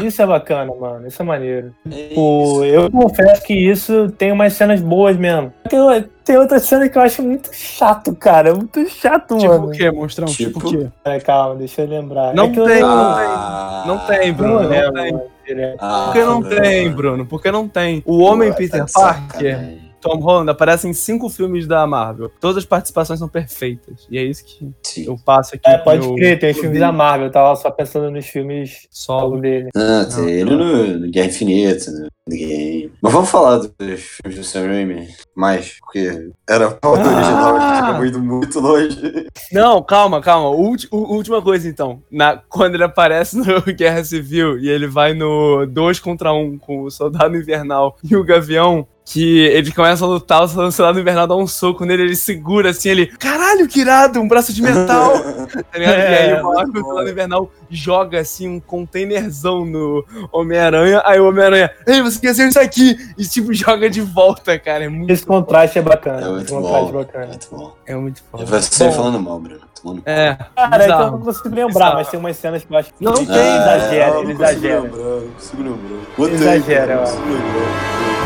Isso 0.01 0.21
é 0.21 0.25
bacana, 0.25 0.73
mano, 0.73 1.07
isso 1.07 1.21
é 1.21 1.25
maneiro. 1.25 1.73
É 1.89 2.09
Pô, 2.15 2.63
isso. 2.63 2.65
eu 2.65 2.91
confesso 2.91 3.43
que 3.43 3.53
isso 3.53 4.09
tem 4.17 4.31
umas 4.31 4.53
cenas 4.53 4.81
boas 4.81 5.15
mesmo. 5.15 5.53
Tem, 5.69 5.79
tem 6.25 6.37
outra 6.37 6.57
cena 6.59 6.89
que 6.89 6.97
eu 6.97 7.01
acho 7.01 7.21
muito 7.21 7.49
chato, 7.53 8.15
cara, 8.15 8.49
é 8.49 8.53
muito 8.53 8.87
chato, 8.89 9.37
Tipo 9.37 9.49
mano. 9.53 9.67
o 9.67 9.71
quê, 9.71 9.91
monstrão? 9.91 10.25
Tipo, 10.27 10.59
Tipo? 10.59 10.67
o 10.67 10.71
quê? 10.83 10.87
É, 11.05 11.19
calma, 11.19 11.55
deixa 11.55 11.83
eu 11.83 11.87
lembrar. 11.87 12.33
Não 12.33 12.45
É 12.45 12.49
que 12.49 12.59
eu 12.59 12.65
tem, 12.65 12.81
não- 12.81 12.95
não 12.97 13.15
tem. 13.15 13.87
Não 13.87 13.99
tem, 14.07 14.27
Não, 14.31 14.35
Bruno, 14.37 14.53
não, 14.53 14.69
não 14.69 14.93
tem. 14.93 15.11
mano, 15.13 15.23
direto. 15.45 15.77
ah, 15.79 16.03
Por 16.05 16.13
que 16.13 16.23
não 16.23 16.39
Bruno. 16.41 16.61
tem, 16.61 16.91
Bruno? 16.91 17.25
Por 17.27 17.41
que 17.41 17.51
não 17.51 17.67
tem? 17.67 18.03
O 18.05 18.17
Homem 18.23 18.49
Pô, 18.51 18.57
Peter 18.57 18.79
tá 18.85 18.85
Parker, 18.99 19.53
sacanagem. 19.53 19.82
Tom 20.03 20.17
Holland, 20.19 20.49
aparece 20.51 20.87
em 20.87 20.93
cinco 20.93 21.29
filmes 21.29 21.65
da 21.65 21.87
Marvel. 21.87 22.29
Todas 22.39 22.57
as 22.57 22.65
participações 22.65 23.19
são 23.19 23.27
perfeitas. 23.29 24.05
E 24.11 24.17
é 24.17 24.23
isso 24.23 24.43
que 24.45 24.69
Sim. 24.83 25.05
eu 25.07 25.17
passo 25.25 25.55
aqui. 25.55 25.67
É, 25.69 25.77
pode 25.77 26.05
meu- 26.05 26.15
crer, 26.15 26.39
tem 26.39 26.51
os 26.51 26.57
filmes 26.59 26.79
da 26.79 26.91
Marvel, 26.91 27.27
eu 27.27 27.31
tava 27.31 27.55
só 27.55 27.71
pensando 27.71 28.11
nos 28.11 28.25
filmes 28.25 28.87
Solo. 28.91 29.39
dele. 29.39 29.69
Ah, 29.75 30.05
tem 30.05 30.17
Não, 30.23 30.29
ele 30.29 30.55
no, 30.55 30.99
no 30.99 31.11
Guerra 31.11 31.27
Infinita, 31.27 31.91
no 31.91 32.07
Game. 32.29 32.91
Mas 33.01 33.13
vamos 33.13 33.29
falar 33.29 33.57
dos 33.57 33.69
filmes 34.01 34.37
do 34.39 34.43
Sam 34.43 34.67
Raimi. 34.67 35.07
mais, 35.35 35.77
porque 35.79 36.29
era 36.49 36.67
a 36.67 36.71
pauta 36.71 37.03
Ah! 37.03 37.15
original, 37.15 37.55
a 37.55 37.59
gente 37.59 37.83
acabou 37.83 38.05
indo 38.05 38.19
muito 38.19 38.59
longe. 38.59 39.27
Não, 39.51 39.81
calma, 39.83 40.21
calma. 40.21 40.49
Ulti- 40.49 40.87
última 40.91 41.41
coisa, 41.41 41.67
então. 41.67 42.01
Na, 42.11 42.37
quando 42.49 42.75
ele 42.75 42.83
aparece 42.83 43.37
no 43.37 43.43
Guerra 43.73 44.03
Civil 44.03 44.57
e 44.59 44.69
ele 44.69 44.87
vai 44.87 45.13
no 45.13 45.65
2 45.65 45.99
contra 45.99 46.33
1 46.33 46.57
com 46.59 46.83
o 46.83 46.91
Soldado 46.91 47.35
Invernal 47.35 47.97
e 48.03 48.15
o 48.15 48.23
Gavião, 48.23 48.87
que 49.05 49.39
ele 49.47 49.71
começa 49.71 50.03
a 50.05 50.07
lutar, 50.07 50.43
o 50.43 50.47
Soldado 50.71 50.99
Invernal 50.99 51.27
dá 51.27 51.35
um 51.35 51.45
soco 51.45 51.83
nele, 51.85 52.03
ele 52.03 52.15
segura 52.15 52.69
assim, 52.69 52.89
ele... 52.89 53.07
Caralho, 53.07 53.67
que 53.67 53.81
irado, 53.81 54.19
um 54.21 54.27
braço 54.27 54.53
de 54.53 54.61
metal! 54.61 55.13
Tá 55.71 55.77
ligado? 55.77 55.97
e 55.97 56.01
aí 56.01 56.29
É, 56.31 56.41
o 56.43 56.81
Soldado 56.81 57.09
Invernal 57.09 57.51
joga 57.69 58.19
assim 58.21 58.47
um 58.47 58.59
containerzão 58.59 59.65
no 59.65 60.05
Homem-Aranha, 60.31 61.01
aí 61.05 61.19
o 61.19 61.27
Homem-Aranha, 61.27 61.69
ei, 61.85 62.01
você 62.01 62.15
esqueceu 62.15 62.47
isso 62.47 62.59
aqui! 62.59 62.95
E 63.17 63.25
tipo, 63.25 63.51
joga 63.53 63.89
de 63.89 64.01
volta, 64.01 64.57
cara. 64.57 64.85
É 64.85 64.87
muito, 64.89 65.11
Esse 65.11 65.25
contraste 65.25 65.79
é 65.79 65.81
bacana. 65.81 66.17
É 66.17 66.21
esse 66.21 66.31
muito 66.31 66.51
contraste 66.53 66.91
bom. 66.91 66.97
bacana. 66.99 67.27
Muito 67.27 67.47
bom. 67.51 67.73
é 67.85 67.95
muito 67.95 68.17
E 68.17 68.23
foda. 68.31 68.45
você 68.45 68.83
Bom. 68.85 68.91
falando 68.93 69.19
mal, 69.19 69.39
Bruno. 69.39 69.61
É, 70.05 70.37
Cara, 70.55 70.65
é 70.65 70.69
que 70.69 70.75
eu 70.75 70.79
bizarro. 70.79 71.11
não 71.11 71.19
consigo 71.19 71.55
lembrar, 71.55 71.93
mas 71.95 72.07
tem 72.07 72.17
umas 72.17 72.37
cenas 72.37 72.63
que 72.63 72.73
eu 72.73 72.77
acho 72.77 72.93
que 72.93 73.03
Não 73.03 73.13
tem, 73.13 73.25
exagera, 73.25 74.13
não 74.13 74.21
ele 74.23 74.31
exagera. 74.31 74.81
não 74.81 74.89
consigo 75.33 75.63
lembrar. 75.63 76.31
Exagera, 76.33 76.95
não 76.95 77.01
consigo 77.01 77.23
lembrar. 77.25 77.43
Do 77.43 78.13
filme. 78.13 78.22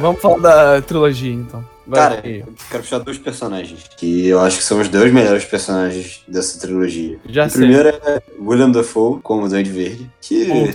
Vamos 0.00 0.22
falar 0.22 0.38
da 0.38 0.82
trilogia, 0.82 1.32
então. 1.32 1.64
Vai 1.86 2.00
Cara, 2.00 2.20
aí. 2.24 2.40
eu 2.40 2.46
quero 2.70 2.82
puxar 2.82 2.98
dois 2.98 3.18
personagens 3.18 3.84
que 3.96 4.26
eu 4.26 4.40
acho 4.40 4.58
que 4.58 4.64
são 4.64 4.80
os 4.80 4.88
dois 4.88 5.12
melhores 5.12 5.44
personagens 5.44 6.22
dessa 6.26 6.58
trilogia. 6.58 7.18
Já 7.28 7.46
o 7.46 7.50
sei. 7.50 7.60
primeiro 7.60 7.88
é 7.88 8.22
William 8.40 8.70
Dafoe, 8.70 9.20
como 9.22 9.48
Duende 9.48 9.70
Verde, 9.70 10.10
que 10.20 10.70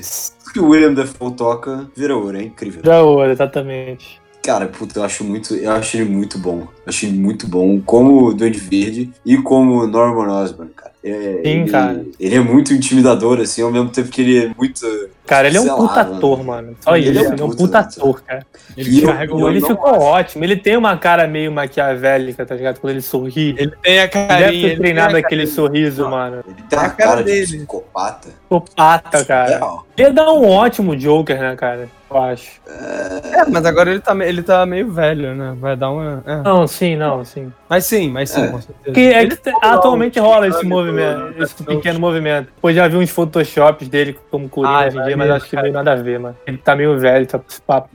que 0.55 0.59
o 0.61 0.69
William 0.69 0.93
Dafoe 0.93 1.33
toca 1.33 1.85
vira 1.93 2.15
ouro, 2.15 2.37
é 2.37 2.43
incrível. 2.43 2.81
já 2.81 3.01
ouro, 3.01 3.29
exatamente. 3.29 4.21
Cara, 4.41 4.67
puta, 4.67 4.99
eu 4.99 5.03
acho 5.03 5.25
muito, 5.25 5.53
eu 5.53 5.69
acho 5.71 5.97
ele 5.97 6.09
muito 6.09 6.39
bom. 6.39 6.65
Ele 6.87 7.19
muito 7.19 7.45
bom 7.45 7.81
como 7.81 8.33
Duende 8.33 8.59
Verde 8.59 9.11
e 9.25 9.35
como 9.37 9.85
Norman 9.85 10.31
Osborn, 10.31 10.71
cara. 10.73 10.93
É, 11.03 11.41
Sim, 11.43 11.49
ele, 11.49 11.69
cara. 11.69 12.05
Ele 12.17 12.35
é 12.35 12.39
muito 12.39 12.73
intimidador, 12.73 13.41
assim, 13.41 13.63
ao 13.63 13.71
mesmo 13.71 13.89
tempo 13.89 14.09
que 14.09 14.21
ele 14.21 14.45
é 14.45 14.53
muito. 14.57 14.79
Cara, 15.25 15.47
ele 15.47 15.57
é 15.57 15.61
um 15.61 15.63
Sei 15.63 15.73
puta 15.75 16.03
mano. 16.03 16.15
ator, 16.17 16.43
mano. 16.43 16.75
Só 16.81 16.95
Ele 16.95 17.09
isso, 17.09 17.19
é 17.19 17.21
um 17.29 17.33
ele 17.33 17.41
é 17.41 17.45
um 17.45 17.49
puta 17.49 17.63
puta 17.63 17.79
ator. 17.79 18.21
cara. 18.23 18.45
Ele 18.77 19.03
eu- 19.03 19.09
eu 19.39 19.49
ele 19.49 19.59
não 19.59 19.67
ficou 19.69 19.99
ótimo. 19.99 20.43
Ele 20.43 20.55
tem 20.55 20.77
uma 20.77 20.95
cara 20.97 21.27
meio 21.27 21.51
maquiavélica, 21.51 22.45
tá 22.45 22.53
ligado? 22.55 22.79
Quando 22.79 22.91
ele 22.91 23.01
sorri. 23.01 23.49
Ele 23.49 23.61
Ele 23.61 23.73
tem 23.81 23.99
a 24.01 24.07
carinha. 24.07 24.37
deve 24.37 24.51
ter 24.61 24.67
ele 24.67 24.75
treinado 24.77 25.15
a 25.15 25.19
aquele 25.19 25.47
sorriso, 25.47 26.07
mano. 26.09 26.43
Ele 26.45 26.55
tem 26.69 26.77
É 26.77 26.81
uma 26.81 26.87
a 26.87 26.89
cara 26.91 27.09
cara, 27.09 27.23
de 27.23 27.31
dele. 27.31 27.45
psicopata. 27.45 28.27
Psicopata, 28.29 29.25
cara. 29.25 29.57
Real. 29.57 29.85
Ele 29.97 30.07
ia 30.07 30.13
dar 30.13 30.31
um 30.31 30.47
ótimo 30.49 30.95
Joker, 30.95 31.39
né, 31.39 31.55
cara? 31.55 31.87
Eu 32.07 32.17
acho. 32.21 32.61
É, 32.67 33.45
mas 33.49 33.65
agora 33.65 33.89
ele 33.89 33.99
tá, 33.99 34.15
ele 34.25 34.43
tá 34.43 34.65
meio 34.65 34.91
velho, 34.91 35.33
né? 35.33 35.55
Vai 35.59 35.75
dar 35.75 35.89
uma. 35.89 36.23
é. 36.25 36.35
Não, 36.43 36.67
sim, 36.67 36.95
não, 36.95 37.25
sim. 37.25 37.51
Mas 37.67 37.85
sim, 37.85 38.09
mas 38.09 38.29
sim, 38.29 38.43
É. 38.43 38.47
com 38.47 38.61
certeza. 38.61 38.93
Que 38.93 38.99
é 39.13 39.21
Ele 39.23 39.35
que 39.35 39.43
ficou 39.43 39.59
atualmente 39.63 40.19
rola 40.19 40.47
esse 40.47 40.63
movimento, 40.65 41.33
esse 41.41 41.63
pequeno 41.63 41.99
movimento. 41.99 42.49
Pois 42.61 42.75
já 42.75 42.87
vi 42.87 42.97
uns 42.97 43.09
photoshops 43.09 43.87
dele 43.87 44.17
como 44.29 44.47
Coringa 44.47 44.73
Ai, 44.77 44.87
hoje 44.89 44.99
em 44.99 45.03
dia, 45.03 45.14
vai 45.15 45.27
mas 45.27 45.27
ver, 45.27 45.33
acho 45.41 45.49
que 45.49 45.55
não 45.55 45.63
tem 45.63 45.71
nada 45.71 45.91
a 45.91 45.95
ver, 45.95 46.19
mano. 46.19 46.35
Ele 46.45 46.57
tá 46.57 46.75
meio 46.75 46.97
velho, 46.99 47.25
tá 47.25 47.39
com 47.39 47.45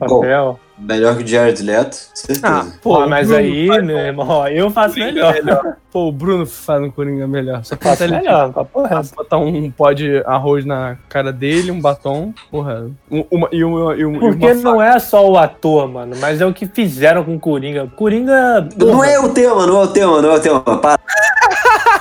Bom, 0.06 0.20
papel. 0.20 0.60
Melhor 0.82 1.14
que 1.14 1.24
o 1.24 1.26
Jared 1.26 1.62
Leto, 1.62 1.94
certeza. 2.14 2.40
Ah, 2.46 2.64
Pô, 2.82 3.00
pô, 3.02 3.06
mas 3.06 3.28
Bruno 3.28 3.42
aí, 3.42 3.66
faz 3.68 3.84
meu 3.84 3.98
irmão, 3.98 4.26
ó, 4.26 4.48
eu 4.48 4.70
faço 4.70 4.98
melhor. 4.98 5.34
melhor. 5.34 5.76
Pô, 5.92 6.06
o 6.08 6.12
Bruno 6.12 6.46
faz 6.46 6.80
um 6.80 6.90
Coringa 6.90 7.26
melhor. 7.26 7.62
Só 7.64 7.76
falta 7.76 8.04
ele 8.04 8.16
melhor, 8.16 8.50
papo 8.54 8.80
Ah, 8.80 8.86
reto. 8.88 9.14
botar 9.14 9.36
um 9.36 9.70
pó 9.72 9.92
de 9.92 10.22
arroz 10.24 10.64
na 10.64 10.96
cara 11.08 11.32
dele, 11.34 11.70
um 11.70 11.78
batom, 11.82 12.32
porra. 12.50 12.86
Um- 13.10 13.24
uma, 13.30 13.48
e 13.52 13.62
uma, 13.62 13.94
e 13.94 14.04
uma, 14.06 14.16
e 14.16 14.20
Porque 14.20 14.52
uma 14.52 14.54
não 14.62 14.80
é 14.82 14.98
só 14.98 15.28
o 15.28 15.36
ator, 15.36 15.86
mano, 15.86 16.16
mas 16.18 16.40
é 16.40 16.46
o 16.46 16.54
que 16.54 16.64
fizeram 16.66 17.24
com 17.24 17.34
o 17.34 17.40
Coringa. 17.40 17.86
Coringa. 17.94 18.66
Não 18.78 19.04
é 19.04 19.18
o 19.20 19.28
tema, 19.28 19.66
não 19.66 19.80
é 19.82 19.84
o 19.84 19.88
tema, 19.88 20.22
não 20.22 20.30
é 20.30 20.34
o 20.36 20.40
tema. 20.40 20.60
Para. 20.60 20.98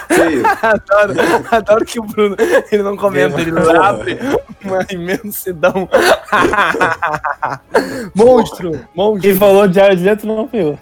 Feio. 0.08 0.44
Adoro, 0.62 1.14
adoro 1.52 1.86
que 1.86 2.00
o 2.00 2.04
Bruno 2.04 2.36
ele 2.72 2.84
não 2.84 2.98
comenta, 2.98 3.40
ele 3.40 3.52
abre 3.78 4.18
uma 4.64 4.86
imensidão. 4.92 5.88
monstro, 8.16 8.80
monstro. 8.96 9.22
Quem 9.22 9.36
falou 9.36 9.68
de 9.68 9.76
Jared 9.76 10.04
Leto 10.04 10.28
não 10.28 10.48
fui 10.48 10.62
eu. 10.62 10.80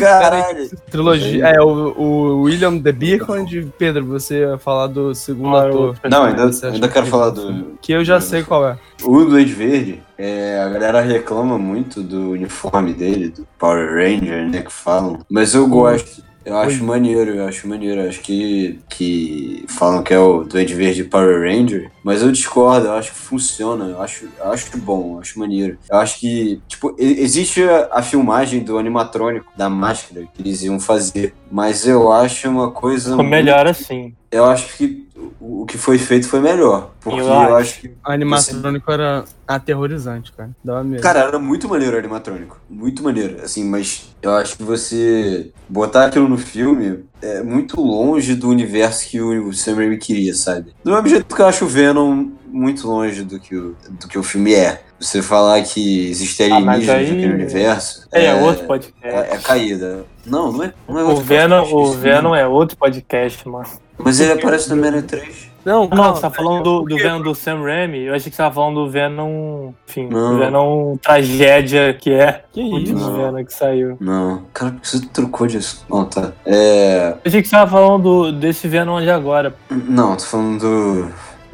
Caralho. 0.00 0.70
Trilogia. 0.90 1.46
É, 1.48 1.60
o, 1.60 1.68
o 1.98 2.40
William 2.42 2.78
The 2.80 2.92
Beacon 2.92 3.44
de 3.44 3.62
Pedro, 3.78 4.06
você 4.06 4.40
ia 4.40 4.58
falar 4.58 4.86
do 4.86 5.14
segundo 5.14 5.56
Ah, 5.56 5.66
ator. 5.68 5.96
eu- 6.02 6.10
Não, 6.10 6.24
ainda, 6.24 6.50
ainda 6.64 6.88
quero 6.88 7.04
que- 7.04 7.10
falar 7.10 7.30
do. 7.30 7.76
Que 7.80 7.92
eu 7.92 8.04
já 8.04 8.20
sei 8.20 8.42
qual 8.42 8.66
é. 8.66 8.78
O 9.04 9.24
Duende 9.24 9.52
Verde, 9.52 10.02
é, 10.16 10.60
a 10.64 10.68
galera 10.70 11.00
reclama 11.00 11.58
muito 11.58 12.02
do 12.02 12.30
uniforme 12.30 12.94
dele, 12.94 13.28
do 13.28 13.46
Power 13.58 13.94
Ranger, 13.94 14.48
né, 14.48 14.62
que 14.62 14.72
falam. 14.72 15.18
Mas 15.30 15.54
eu 15.54 15.66
gosto. 15.68 16.22
Eu 16.44 16.56
acho 16.56 16.84
maneiro, 16.84 17.30
eu 17.34 17.46
acho 17.46 17.68
maneiro. 17.68 18.00
Eu 18.00 18.08
acho 18.08 18.20
que, 18.20 18.78
que 18.88 19.64
falam 19.68 20.02
que 20.02 20.12
é 20.12 20.18
o 20.18 20.44
Duende 20.44 20.74
Verde 20.74 21.04
Power 21.04 21.40
Ranger, 21.40 21.90
mas 22.02 22.22
eu 22.22 22.32
discordo, 22.32 22.86
eu 22.86 22.92
acho 22.94 23.12
que 23.12 23.18
funciona, 23.18 23.84
eu 23.86 24.00
acho, 24.00 24.28
eu 24.38 24.50
acho 24.50 24.76
bom, 24.78 25.14
eu 25.14 25.20
acho 25.20 25.38
maneiro. 25.38 25.78
Eu 25.90 25.98
acho 25.98 26.18
que, 26.18 26.60
tipo, 26.66 26.94
existe 26.98 27.62
a, 27.62 27.88
a 27.92 28.02
filmagem 28.02 28.60
do 28.60 28.78
animatrônico, 28.78 29.52
da 29.56 29.68
máscara 29.68 30.26
que 30.32 30.42
eles 30.42 30.62
iam 30.62 30.80
fazer, 30.80 31.34
mas 31.50 31.86
eu 31.86 32.12
acho 32.12 32.48
uma 32.48 32.70
coisa. 32.70 33.10
Ficou 33.10 33.24
melhor 33.24 33.66
assim. 33.66 34.14
Eu 34.32 34.46
acho 34.46 34.76
que 34.76 35.06
o, 35.38 35.66
que 35.66 35.76
foi 35.76 35.98
feito 35.98 36.26
foi 36.26 36.40
melhor, 36.40 36.90
porque 37.00 37.20
Eu 37.20 37.26
eu 37.26 37.32
acho. 37.34 37.54
acho 37.54 37.80
que 37.82 37.88
O 37.88 38.10
animatrônico 38.10 38.90
era 38.90 39.24
aterrorizante, 39.46 40.32
cara. 40.32 40.50
Dava 40.64 40.82
medo. 40.82 41.02
Cara, 41.02 41.20
era 41.20 41.38
muito 41.38 41.68
maneiro 41.68 41.96
o 41.96 41.98
animatrônico. 41.98 42.58
Muito 42.68 43.02
maneiro, 43.02 43.42
assim, 43.44 43.62
mas 43.64 44.10
eu 44.22 44.30
acho 44.32 44.56
que 44.56 44.62
você 44.62 45.52
botar 45.68 46.06
aquilo 46.06 46.28
no 46.28 46.38
filme 46.38 47.04
é 47.20 47.42
muito 47.42 47.80
longe 47.80 48.34
do 48.34 48.48
universo 48.48 49.06
que 49.06 49.20
o 49.20 49.52
Sam 49.52 49.76
Raimi 49.76 49.98
queria, 49.98 50.34
sabe? 50.34 50.72
Do 50.82 50.92
mesmo 50.92 51.08
jeito 51.08 51.36
que 51.36 51.42
eu 51.42 51.46
acho 51.46 51.66
o 51.66 51.68
Venom 51.68 52.30
muito 52.46 52.86
longe 52.86 53.22
do 53.22 53.38
que 53.38 53.54
o, 53.54 53.76
do 53.90 54.08
que 54.08 54.18
o 54.18 54.22
filme 54.22 54.54
é. 54.54 54.82
Você 55.02 55.20
falar 55.20 55.60
que 55.62 56.08
existe 56.10 56.42
Ah, 56.44 56.56
alienígenas 56.56 56.88
aí- 56.88 57.10
naquele 57.10 57.32
universo. 57.34 58.06
É, 58.12 58.34
outro 58.34 58.64
podcast. 58.66 58.94
É, 59.04 59.34
é 59.34 59.38
caída. 59.38 60.04
Não, 60.24 60.52
não 60.52 60.62
é. 60.64 60.72
Não 60.88 60.98
é 60.98 61.02
O 61.02 61.08
outro 61.08 61.24
Venom, 61.24 61.56
podcast, 61.56 61.74
o 61.74 61.82
isso 61.90 61.98
Venom 61.98 62.34
é 62.36 62.46
outro 62.46 62.76
podcast, 62.76 63.48
mano. 63.48 63.66
não. 63.98 64.04
Mas 64.04 64.20
ele 64.20 64.32
aparece 64.32 64.68
no 64.68 64.76
Homem-Aranha 64.76 65.02
3. 65.02 65.50
Não, 65.64 65.82
Não, 65.82 65.88
calma, 65.88 66.14
você 66.14 66.20
tá 66.22 66.30
falando 66.30 66.62
do, 66.64 66.82
do 66.82 66.96
Venom 66.96 67.20
do 67.22 67.34
Sam 67.36 67.62
Raimi? 67.62 68.00
Eu 68.06 68.14
achei 68.14 68.30
que 68.30 68.36
você 68.36 68.42
tava 68.42 68.52
falando 68.54 68.84
do 68.84 68.90
Venom. 68.90 69.72
Enfim, 69.88 70.08
Não. 70.08 70.32
do 70.32 70.38
Venom 70.38 70.96
tragédia 70.96 71.94
que 71.94 72.10
é. 72.12 72.42
Que 72.52 72.60
O 72.62 72.78
isso? 72.80 72.94
Não. 72.94 73.12
Venom 73.16 73.44
que 73.44 73.54
saiu. 73.54 73.96
Não. 74.00 74.42
Cara, 74.52 74.72
por 74.72 74.80
que 74.80 74.88
você 74.88 75.06
trocou 75.12 75.46
disso? 75.46 75.84
Não, 75.88 76.04
tá. 76.04 76.32
É. 76.44 77.10
Eu 77.24 77.28
achei 77.28 77.42
que 77.42 77.48
você 77.48 77.54
tava 77.56 77.70
falando 77.70 78.02
do, 78.02 78.32
desse 78.32 78.66
Venom 78.66 79.00
de 79.00 79.10
agora. 79.10 79.54
Não, 79.70 80.16
tô 80.16 80.24
falando 80.24 80.58
do 80.60 81.12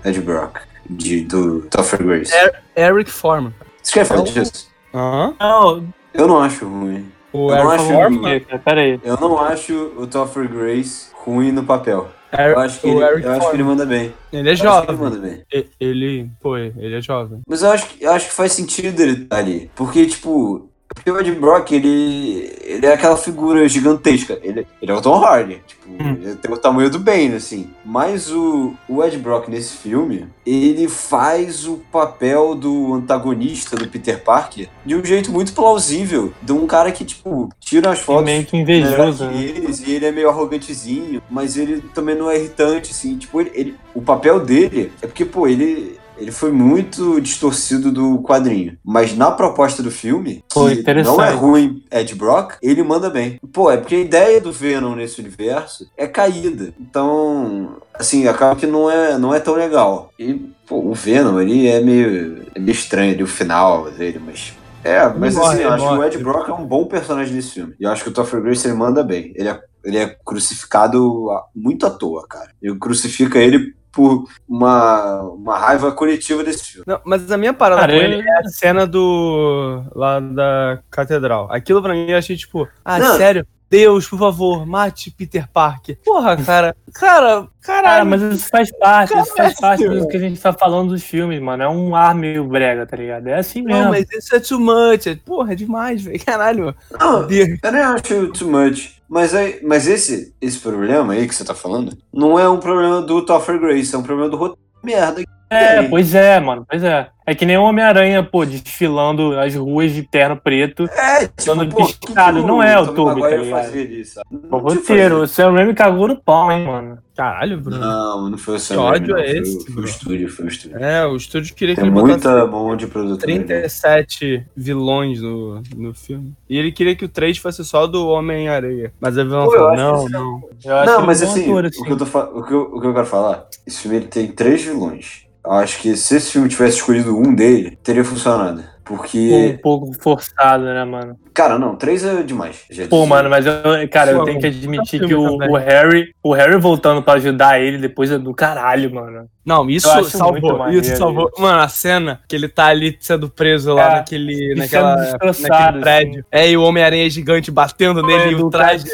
Ed 0.08 0.20
Brock. 0.22 0.56
De, 0.90 1.20
do 1.24 1.60
Topher 1.70 2.02
Grace. 2.02 2.32
Eric 2.80 3.10
Foreman. 3.10 3.52
Você 3.82 3.92
quer 3.92 4.04
falar 4.04 4.20
Não. 4.20 4.24
disso? 4.32 4.68
Não, 4.92 5.86
Eu 6.14 6.26
não 6.28 6.40
acho 6.40 6.66
ruim. 6.66 7.06
O 7.32 7.50
Eu 7.50 7.56
não 7.56 7.72
Eric 7.72 7.74
acho 7.74 7.92
Foreman. 7.92 8.20
por 8.20 8.28
quê, 8.28 8.40
cara? 8.40 8.58
Pera 8.64 8.80
aí. 8.80 9.00
Eu 9.04 9.16
não 9.20 9.38
acho 9.40 9.92
o 9.96 10.06
Topher 10.06 10.48
Grace 10.48 11.08
ruim 11.24 11.52
no 11.52 11.64
papel. 11.64 12.08
Eric- 12.32 12.50
Eu 12.52 12.58
acho 12.60 12.80
que, 12.80 12.88
ele, 12.88 13.02
eu 13.24 13.32
acho 13.32 13.50
que 13.50 13.56
ele 13.56 13.62
manda 13.62 13.86
bem. 13.86 14.12
Ele 14.32 14.48
é 14.48 14.52
Eu 14.52 14.54
acho 14.54 14.62
que 14.62 14.68
ele 14.68 14.74
jovem. 14.74 14.96
manda 14.96 15.16
bem. 15.18 15.42
Ele, 15.80 16.30
pô, 16.40 16.56
ele 16.58 16.94
é 16.96 17.00
jovem. 17.00 17.40
Mas 17.48 17.62
eu 17.62 17.70
acho, 17.70 17.86
que, 17.86 18.04
eu 18.04 18.12
acho 18.12 18.26
que 18.28 18.32
faz 18.34 18.52
sentido 18.52 19.00
ele 19.00 19.22
estar 19.22 19.36
ali. 19.38 19.70
Porque, 19.74 20.04
tipo, 20.06 20.67
porque 20.98 21.10
o 21.10 21.18
Ed 21.20 21.30
Brock, 21.32 21.72
ele, 21.72 22.52
ele 22.62 22.86
é 22.86 22.92
aquela 22.92 23.16
figura 23.16 23.68
gigantesca. 23.68 24.38
Ele, 24.42 24.66
ele 24.82 24.92
é 24.92 24.94
o 24.94 25.00
Tom 25.00 25.16
Hardy. 25.24 25.62
Tipo, 25.66 25.78
Hum. 25.88 26.18
ele 26.22 26.34
tem 26.36 26.52
o 26.52 26.56
tamanho 26.58 26.90
do 26.90 26.98
Bane, 26.98 27.34
assim. 27.34 27.70
Mas 27.82 28.30
o, 28.30 28.74
o 28.86 29.02
Ed 29.02 29.16
Brock 29.16 29.48
nesse 29.48 29.74
filme, 29.78 30.26
ele 30.44 30.86
faz 30.86 31.66
o 31.66 31.78
papel 31.90 32.54
do 32.54 32.92
antagonista 32.92 33.74
do 33.74 33.88
Peter 33.88 34.22
Parker 34.22 34.68
de 34.84 34.94
um 34.94 35.02
jeito 35.02 35.32
muito 35.32 35.54
plausível. 35.54 36.32
De 36.42 36.52
um 36.52 36.66
cara 36.66 36.92
que, 36.92 37.06
tipo, 37.06 37.48
tira 37.58 37.90
as 37.90 38.00
fotos 38.00 38.24
Meio 38.26 38.46
invejoso, 38.52 39.24
né? 39.24 39.40
eles, 39.42 39.80
e 39.80 39.92
ele 39.92 40.04
é 40.04 40.12
meio 40.12 40.28
arrogantezinho, 40.28 41.22
mas 41.30 41.56
ele 41.56 41.82
também 41.94 42.14
não 42.14 42.30
é 42.30 42.36
irritante, 42.38 42.90
assim, 42.90 43.16
tipo, 43.16 43.40
ele, 43.40 43.50
ele- 43.54 43.74
o 43.94 44.02
papel 44.02 44.38
dele 44.40 44.92
é 45.00 45.06
porque, 45.06 45.24
pô, 45.24 45.46
ele, 45.48 45.98
ele 46.18 46.32
foi 46.32 46.50
muito 46.52 47.20
distorcido 47.20 47.90
do 47.92 48.18
quadrinho, 48.22 48.76
mas 48.84 49.16
na 49.16 49.30
proposta 49.30 49.82
do 49.82 49.90
filme, 49.90 50.44
Foi 50.52 50.74
que 50.74 50.80
interessante. 50.80 51.16
não 51.16 51.24
é 51.24 51.30
ruim 51.30 51.82
Ed 51.90 52.14
Brock, 52.14 52.56
ele 52.62 52.82
manda 52.82 53.08
bem. 53.08 53.38
Pô, 53.52 53.70
é 53.70 53.76
porque 53.76 53.94
a 53.94 54.00
ideia 54.00 54.40
do 54.40 54.52
Venom 54.52 54.94
nesse 54.94 55.20
universo 55.20 55.88
é 55.96 56.06
caída, 56.06 56.72
então, 56.80 57.76
assim, 57.94 58.26
acaba 58.26 58.56
que 58.56 58.66
não 58.66 58.90
é, 58.90 59.16
não 59.18 59.34
é 59.34 59.40
tão 59.40 59.54
legal. 59.54 60.12
E, 60.18 60.34
pô, 60.66 60.76
o 60.78 60.94
Venom, 60.94 61.40
ele 61.40 61.66
é 61.66 61.80
meio, 61.80 62.42
é 62.54 62.58
meio 62.60 62.72
estranho 62.72 63.12
ali, 63.14 63.22
o 63.22 63.26
final 63.26 63.90
dele, 63.90 64.20
mas 64.24 64.52
É, 64.84 65.06
mas 65.08 65.34
morre, 65.34 65.54
assim, 65.54 65.62
eu 65.62 65.72
acho 65.72 65.84
que 65.84 65.92
o 65.92 65.96
morre. 65.96 66.06
Ed 66.08 66.18
Brock 66.18 66.48
é 66.48 66.52
um 66.52 66.64
bom 66.64 66.84
personagem 66.86 67.34
nesse 67.34 67.50
filme. 67.50 67.74
E 67.78 67.84
eu 67.84 67.90
acho 67.90 68.02
que 68.04 68.10
o 68.10 68.12
Topher 68.12 68.40
Grace 68.40 68.66
ele 68.66 68.76
manda 68.76 69.02
bem. 69.02 69.32
Ele 69.34 69.48
é, 69.48 69.60
ele 69.84 69.98
é 69.98 70.16
crucificado 70.24 71.28
muito 71.54 71.86
à 71.86 71.90
toa, 71.90 72.26
cara. 72.28 72.50
Ele 72.62 72.78
crucifica 72.78 73.38
ele 73.38 73.74
por 73.92 74.24
uma, 74.48 75.22
uma 75.22 75.58
raiva 75.58 75.92
coletiva 75.92 76.44
desse 76.44 76.64
filme. 76.64 76.84
Não, 76.86 77.00
mas 77.04 77.30
a 77.30 77.36
minha 77.36 77.52
parada 77.52 77.80
Cara, 77.82 77.92
com 77.92 77.98
ele 77.98 78.28
é 78.28 78.38
a 78.38 78.44
cena 78.48 78.86
do. 78.86 79.82
lá 79.94 80.20
da 80.20 80.80
catedral. 80.90 81.48
Aquilo 81.50 81.82
pra 81.82 81.92
mim 81.94 82.10
eu 82.10 82.18
achei 82.18 82.36
tipo, 82.36 82.68
ah, 82.84 82.98
Não. 82.98 83.16
sério? 83.16 83.46
Deus, 83.70 84.08
por 84.08 84.18
favor, 84.18 84.64
mate 84.66 85.10
Peter 85.10 85.46
Parker. 85.52 85.98
Porra, 86.04 86.36
cara. 86.36 86.74
Cara, 86.94 87.46
Cara, 87.60 87.82
caralho. 87.82 88.06
mas 88.06 88.22
isso 88.22 88.48
faz 88.48 88.70
parte, 88.78 89.12
isso 89.18 89.34
faz 89.36 89.54
parte 89.60 89.86
do 89.86 90.08
que 90.08 90.16
a 90.16 90.20
gente 90.20 90.40
tá 90.40 90.52
falando 90.54 90.88
dos 90.90 91.02
filmes, 91.02 91.38
mano. 91.40 91.62
É 91.62 91.68
um 91.68 91.94
ar 91.94 92.14
meio 92.14 92.44
brega, 92.44 92.86
tá 92.86 92.96
ligado? 92.96 93.26
É 93.26 93.34
assim 93.34 93.60
mesmo. 93.60 93.82
Não, 93.82 93.90
mas 93.90 94.06
isso 94.10 94.34
é 94.34 94.40
too 94.40 94.58
much. 94.58 95.06
É- 95.06 95.14
Porra, 95.16 95.52
é 95.52 95.54
demais, 95.54 96.02
velho. 96.02 96.24
Caralho. 96.24 96.74
Não, 96.98 97.26
Deus. 97.26 97.58
eu 97.62 97.72
nem 97.72 97.82
acho 97.82 98.28
too 98.32 98.48
much. 98.50 98.96
Mas, 99.08 99.34
aí, 99.34 99.60
mas 99.62 99.86
esse, 99.86 100.34
esse 100.40 100.58
problema 100.58 101.12
aí 101.14 101.26
que 101.28 101.34
você 101.34 101.44
tá 101.44 101.54
falando 101.54 101.96
não 102.12 102.38
é 102.38 102.48
um 102.48 102.58
problema 102.58 103.00
do 103.02 103.24
Topher 103.24 103.58
Grace, 103.58 103.94
é 103.94 103.98
um 103.98 104.02
problema 104.02 104.30
do 104.30 104.36
roteiro. 104.36 104.60
Merda. 104.82 105.22
É, 105.50 105.82
pois 105.88 106.14
é, 106.14 106.38
mano, 106.40 106.66
pois 106.68 106.82
é. 106.84 107.08
É 107.30 107.34
que 107.34 107.44
nem 107.44 107.58
o 107.58 107.62
Homem-Aranha, 107.64 108.22
pô, 108.22 108.46
desfilando 108.46 109.38
as 109.38 109.54
ruas 109.54 109.92
de 109.92 110.02
terno 110.02 110.34
preto. 110.36 110.84
É, 110.84 111.26
tipo, 111.26 111.44
Dando 111.44 111.68
pô, 111.68 111.84
piscado, 111.84 112.40
que 112.40 112.46
não 112.46 112.62
é 112.62 112.80
o 112.80 112.86
Maguire 112.86 113.20
tá 113.20 113.36
ligado? 113.36 113.50
fazia 113.50 114.04
sabe? 114.06 114.26
O 114.32 114.48
Não 114.50 114.58
roteiro, 114.60 115.14
fazer. 115.16 115.24
o 115.24 115.28
Sam 115.28 115.52
Raimi 115.52 115.74
cagou 115.74 116.08
no 116.08 116.16
pau, 116.16 116.50
hein, 116.50 116.64
mano. 116.66 116.98
Caralho, 117.14 117.60
Bruno. 117.60 117.80
Não, 117.80 118.30
não 118.30 118.38
foi 118.38 118.54
o 118.54 118.58
Sam 118.58 118.74
Que 118.76 118.80
ódio 118.80 119.14
Raimi, 119.14 119.32
não, 119.34 119.40
é 119.40 119.42
foi, 119.42 119.42
esse, 119.42 119.56
o- 119.70 119.72
foi 119.74 119.82
o 119.82 119.84
estúdio, 119.84 120.28
foi 120.30 120.44
o 120.44 120.48
estúdio. 120.48 120.78
É, 120.78 121.06
o 121.06 121.16
estúdio 121.16 121.54
queria 121.54 121.74
que 121.74 121.80
Tem 121.82 121.90
ele 121.90 122.00
muita 122.00 122.16
botasse 122.30 122.50
mão 122.50 122.76
de 122.76 122.86
produtor. 122.86 123.28
ali. 123.28 123.38
37 123.44 124.46
vilões 124.56 125.20
no, 125.20 125.62
no 125.76 125.92
filme. 125.92 126.32
E 126.48 126.56
ele 126.56 126.72
queria 126.72 126.96
que 126.96 127.04
o 127.04 127.08
3 127.08 127.36
fosse 127.38 127.64
só 127.64 127.86
do 127.86 128.08
Homem-Areia. 128.08 128.92
Mas 129.00 129.18
a 129.18 129.24
vilã 129.24 129.44
Pô, 129.44 129.54
eu 129.54 129.58
falou, 129.58 129.76
não, 129.76 130.06
que 130.06 130.14
é 130.14 130.18
não. 130.18 130.42
Eu 130.64 130.76
acho 130.76 130.86
Não, 130.92 130.98
ele 130.98 131.06
mas 131.06 131.20
bom 131.22 131.30
assim, 131.30 131.42
ator, 131.42 131.64
O, 131.66 131.84
que 131.84 131.92
eu 131.92 131.96
tô 131.98 132.06
fa- 132.06 132.30
o, 132.32 132.42
que 132.42 132.52
eu, 132.54 132.60
o 132.72 132.80
que 132.80 132.86
eu 132.86 132.94
quero 132.94 133.06
falar, 133.06 133.46
esse 133.66 133.82
filme 133.82 133.96
ele 133.98 134.06
tem 134.06 134.28
três 134.28 134.62
vilões. 134.62 135.26
Eu 135.44 135.52
acho 135.52 135.78
que 135.80 135.96
se 135.96 136.16
esse 136.16 136.32
filme 136.32 136.48
tivesse 136.48 136.76
escolhido 136.76 137.17
um 137.18 137.34
dele, 137.34 137.78
teria 137.82 138.04
funcionado. 138.04 138.60
Um 138.60 138.96
Porque. 138.96 139.58
pouco 139.62 139.92
forçado, 140.00 140.64
né, 140.64 140.84
mano? 140.84 141.18
Cara, 141.34 141.58
não, 141.58 141.76
três 141.76 142.04
é 142.04 142.22
demais. 142.22 142.66
Pô, 142.88 143.04
mano, 143.06 143.28
mas 143.28 143.46
eu, 143.46 143.52
cara, 143.90 144.12
eu 144.12 144.18
Pô, 144.20 144.24
tenho 144.24 144.40
que 144.40 144.46
admitir 144.46 145.06
que 145.06 145.14
o, 145.14 145.36
o 145.36 145.56
Harry, 145.56 146.12
o 146.22 146.32
Harry 146.32 146.56
voltando 146.56 147.02
pra 147.02 147.14
ajudar 147.14 147.60
ele 147.60 147.78
depois 147.78 148.10
é 148.10 148.18
do 148.18 148.34
caralho, 148.34 148.92
mano. 148.92 149.28
Não, 149.48 149.70
isso 149.70 149.88
salvou. 150.10 150.68
Isso 150.68 150.94
salvou. 150.96 151.32
Mano, 151.38 151.60
a 151.62 151.68
cena 151.68 152.20
que 152.28 152.36
ele 152.36 152.48
tá 152.48 152.66
ali 152.66 152.98
sendo 153.00 153.30
preso 153.30 153.72
lá 153.72 153.92
É, 153.92 153.94
naquele, 153.96 154.54
naquela, 154.54 154.96
naquele 155.40 155.80
prédio. 155.80 156.24
É, 156.30 156.50
e 156.50 156.54
o 156.54 156.62
Homem-Aranha 156.62 157.08
gigante 157.08 157.50
batendo 157.50 158.02
nele 158.02 158.32
e 158.32 158.34
o 158.34 158.50
traje 158.50 158.84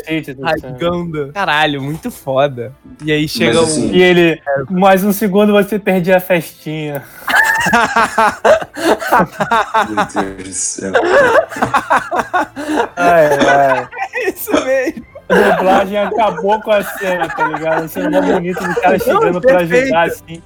rasgando. 0.41 1.33
Caralho, 1.33 1.83
muito 1.83 2.09
foda. 2.09 2.73
E 3.05 3.11
aí 3.11 3.27
chega 3.27 3.61
Mas, 3.61 3.73
assim, 3.73 3.91
E 3.91 4.01
ele, 4.01 4.41
mais 4.71 5.03
um 5.03 5.13
segundo 5.13 5.53
você 5.53 5.77
perdia 5.77 6.19
a 6.19 6.21
festinha. 6.21 7.03
Meu 9.89 10.25
Deus 10.37 10.49
do 10.49 10.53
céu. 10.55 10.93
Ai, 12.97 13.27
ai. 13.27 13.39
o. 13.49 13.89
Isso 14.29 14.53
mesmo. 14.65 15.14
A 15.29 15.57
dublagem 15.57 15.97
acabou 15.97 16.61
com 16.61 16.71
a 16.71 16.83
cena, 16.83 17.29
tá 17.29 17.49
ligado? 17.49 17.85
A 17.85 17.89
cena 17.89 18.21
bonita 18.21 18.69
do 18.69 18.75
cara 18.81 18.99
chegando 18.99 19.41
pra 19.41 19.59
perfeito. 19.59 19.83
ajudar, 19.85 20.03
assim. 20.03 20.43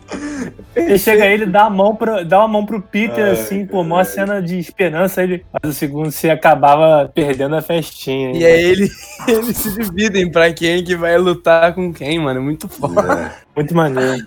Ele 0.76 0.98
chega 0.98 1.24
aí, 1.24 1.32
ele 1.32 1.46
dá 1.46 1.64
a 1.64 1.70
mão 1.70 1.96
pra, 1.96 2.22
dá 2.22 2.38
uma 2.38 2.48
mão 2.48 2.64
pro 2.64 2.80
Peter, 2.80 3.24
Ai, 3.24 3.30
assim, 3.32 3.66
pô, 3.66 3.82
mó 3.82 3.98
ai. 3.98 4.04
cena 4.04 4.40
de 4.40 4.56
esperança. 4.58 5.22
Ele, 5.22 5.44
mas 5.52 5.72
o 5.72 5.74
segundo 5.74 6.10
você 6.12 6.30
acabava 6.30 7.10
perdendo 7.12 7.56
a 7.56 7.62
festinha. 7.62 8.30
E 8.36 8.44
aí 8.46 8.64
ele, 8.64 8.88
eles 9.26 9.56
se 9.56 9.74
dividem 9.74 10.30
pra 10.30 10.52
quem 10.52 10.84
que 10.84 10.94
vai 10.94 11.18
lutar 11.18 11.74
com 11.74 11.92
quem, 11.92 12.18
mano. 12.20 12.40
Muito 12.40 12.68
foda. 12.68 13.32
É. 13.34 13.48
Muito 13.56 13.74
maneiro. 13.74 14.24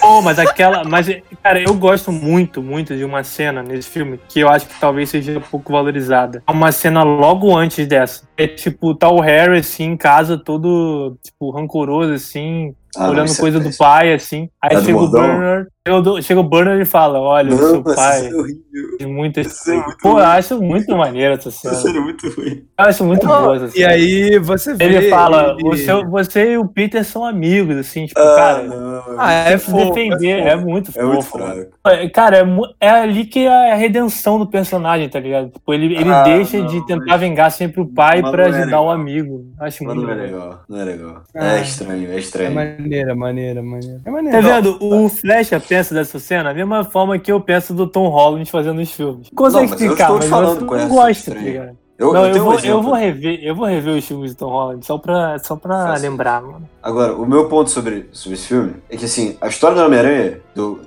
Pô, 0.00 0.22
mas 0.22 0.38
aquela. 0.38 0.84
Mas, 0.84 1.06
cara, 1.42 1.60
eu 1.60 1.74
gosto 1.74 2.12
muito, 2.12 2.62
muito 2.62 2.96
de 2.96 3.04
uma 3.04 3.24
cena 3.24 3.62
nesse 3.62 3.88
filme 3.88 4.18
que 4.28 4.40
eu 4.40 4.48
acho 4.48 4.66
que 4.66 4.78
talvez 4.80 5.10
seja 5.10 5.40
pouco 5.40 5.72
valorizada. 5.72 6.42
É 6.46 6.50
uma 6.52 6.70
cena 6.72 7.02
logo 7.02 7.56
antes 7.56 7.86
dessa. 7.86 8.24
É 8.36 8.46
tipo, 8.46 8.94
tá 8.94 9.08
o 9.08 9.20
Harry, 9.20 9.58
assim, 9.58 9.84
em 9.84 9.96
casa, 9.96 10.38
todo, 10.38 11.16
tipo, 11.22 11.50
rancoroso, 11.50 12.12
assim, 12.12 12.74
Ah, 12.96 13.04
não, 13.04 13.10
olhando 13.10 13.32
é 13.32 13.36
coisa 13.36 13.58
do 13.60 13.76
pai, 13.76 14.12
assim. 14.12 14.48
Aí 14.60 14.76
É 14.76 14.80
chega 14.80 14.98
o? 14.98 15.10
Bernard. 15.10 15.68
Chega 15.84 15.98
o, 16.10 16.22
chega 16.22 16.40
o 16.40 16.44
Bernard 16.44 16.80
e 16.80 16.84
fala: 16.84 17.18
Olha, 17.18 17.52
o 17.52 17.58
seu 17.58 17.72
Não, 17.72 17.80
essa 17.90 17.94
pai. 17.96 18.28
é 18.28 18.34
horrível. 18.36 18.62
Tem 18.98 19.06
muitas. 19.12 19.46
Essa 19.46 19.54
cena 19.64 19.82
é 19.82 19.84
muito 19.86 19.98
Pô, 19.98 20.08
eu 20.10 20.14
ruim. 20.14 20.22
acho 20.24 20.62
muito 20.62 20.96
maneiro 20.96 21.34
essa 21.34 21.50
cena. 21.50 21.74
cena 21.74 21.98
é 21.98 22.00
muito 22.00 22.28
ruim. 22.30 22.64
Eu 22.78 22.84
acho 22.86 23.04
muito 23.04 23.26
boa 23.26 23.56
essa 23.56 23.66
E 23.66 23.70
cena. 23.72 23.88
aí 23.88 24.38
você 24.38 24.74
vê. 24.74 24.84
Ele 24.84 25.10
fala, 25.10 25.56
ele- 25.58 25.68
o 25.68 25.76
seu, 25.76 26.08
você 26.08 26.52
e 26.52 26.58
o 26.58 26.68
Peter 26.68 27.04
são 27.04 27.24
amigos, 27.26 27.76
assim, 27.76 28.06
tipo, 28.06 28.20
Ah, 28.20 28.34
cara, 28.36 28.62
não, 28.62 29.02
Ah, 29.18 29.32
é 29.32 29.58
se 29.58 29.70
fofo. 29.72 29.92
defender, 29.92 30.38
é 30.38 30.48
é, 30.50 30.50
fofo. 30.56 30.68
muito 30.70 30.92
É 30.94 31.02
muito 31.02 31.22
fofo. 31.24 31.38
mano. 31.44 31.54
fraco. 31.54 31.72
É, 32.04 32.08
Cara, 32.10 32.38
é, 32.80 32.86
é 32.86 32.90
ali 32.90 33.24
que 33.24 33.40
é 33.40 33.72
a 33.72 33.74
redenção 33.74 34.38
do 34.38 34.46
personagem, 34.46 35.08
tá 35.08 35.18
ligado? 35.18 35.50
Tipo, 35.50 35.74
ele, 35.74 35.96
ele 35.96 36.10
Ah, 36.12 36.22
deixa 36.22 36.58
não, 36.58 36.66
de 36.66 36.86
tentar 36.86 37.04
mas- 37.08 37.20
vingar 37.20 37.50
sempre 37.50 37.80
o 37.80 37.86
pai 37.86 38.22
mas 38.22 38.30
pra 38.30 38.48
não 38.48 38.56
é 38.56 38.60
ajudar 38.62 38.80
o 38.82 38.88
amigo. 38.88 39.46
Acho 39.58 39.82
Mas 39.84 39.94
muito 39.96 40.06
não 40.06 40.12
é 40.12 40.14
maneiro. 40.16 40.36
legal. 40.38 40.60
Não 40.68 40.80
é 40.80 40.84
legal. 40.84 41.22
Ah. 41.34 41.56
É 41.56 41.60
estranho, 41.62 42.08
é 42.12 42.14
É 42.14 42.18
estranho. 42.20 42.54
maneira, 42.54 43.14
maneira, 43.16 43.62
maneira. 43.64 43.96
É 43.96 44.04
Tá 44.04 44.10
maneira. 44.12 44.40
vendo? 44.40 44.78
O 44.80 45.08
Flecha 45.08 45.58
pensa 45.72 45.94
dessa 45.94 46.18
cena 46.18 46.44
da 46.44 46.54
mesma 46.54 46.84
forma 46.84 47.18
que 47.18 47.32
eu 47.32 47.40
penso 47.40 47.72
do 47.72 47.86
Tom 47.86 48.08
Holland 48.08 48.50
fazendo 48.50 48.80
os 48.80 48.92
filmes. 48.92 49.30
Consegue 49.34 49.64
Não, 49.64 49.70
mas 49.70 49.80
eu 49.80 49.86
explicar, 49.86 50.14
estou 50.14 50.40
mas 50.40 50.58
com 50.58 50.76
não 50.76 50.88
gosta, 50.88 51.34
tá 51.34 51.40
ligado? 51.40 51.78
Eu, 51.98 52.12
não, 52.12 52.26
eu 52.26 52.36
eu, 52.36 52.42
um 52.42 52.44
vou, 52.44 52.58
eu 52.58 52.82
vou 52.82 52.94
rever, 52.94 53.40
eu 53.42 53.54
vou 53.54 53.66
rever 53.66 53.96
os 53.96 54.04
filmes 54.04 54.34
do 54.34 54.38
Tom 54.38 54.50
Holland, 54.50 54.84
só 54.84 54.98
pra, 54.98 55.38
só 55.38 55.56
pra 55.56 55.84
Faz 55.84 56.02
lembrar, 56.02 56.42
mano. 56.42 56.68
Agora, 56.82 57.14
o 57.14 57.24
meu 57.24 57.48
ponto 57.48 57.70
sobre, 57.70 58.08
sobre 58.12 58.34
esse 58.34 58.48
filme 58.48 58.74
é 58.90 58.96
que, 58.96 59.04
assim, 59.04 59.36
a 59.40 59.48
história 59.48 59.76
do 59.76 59.84
Homem-Aranha, 59.84 60.40
do, 60.54 60.80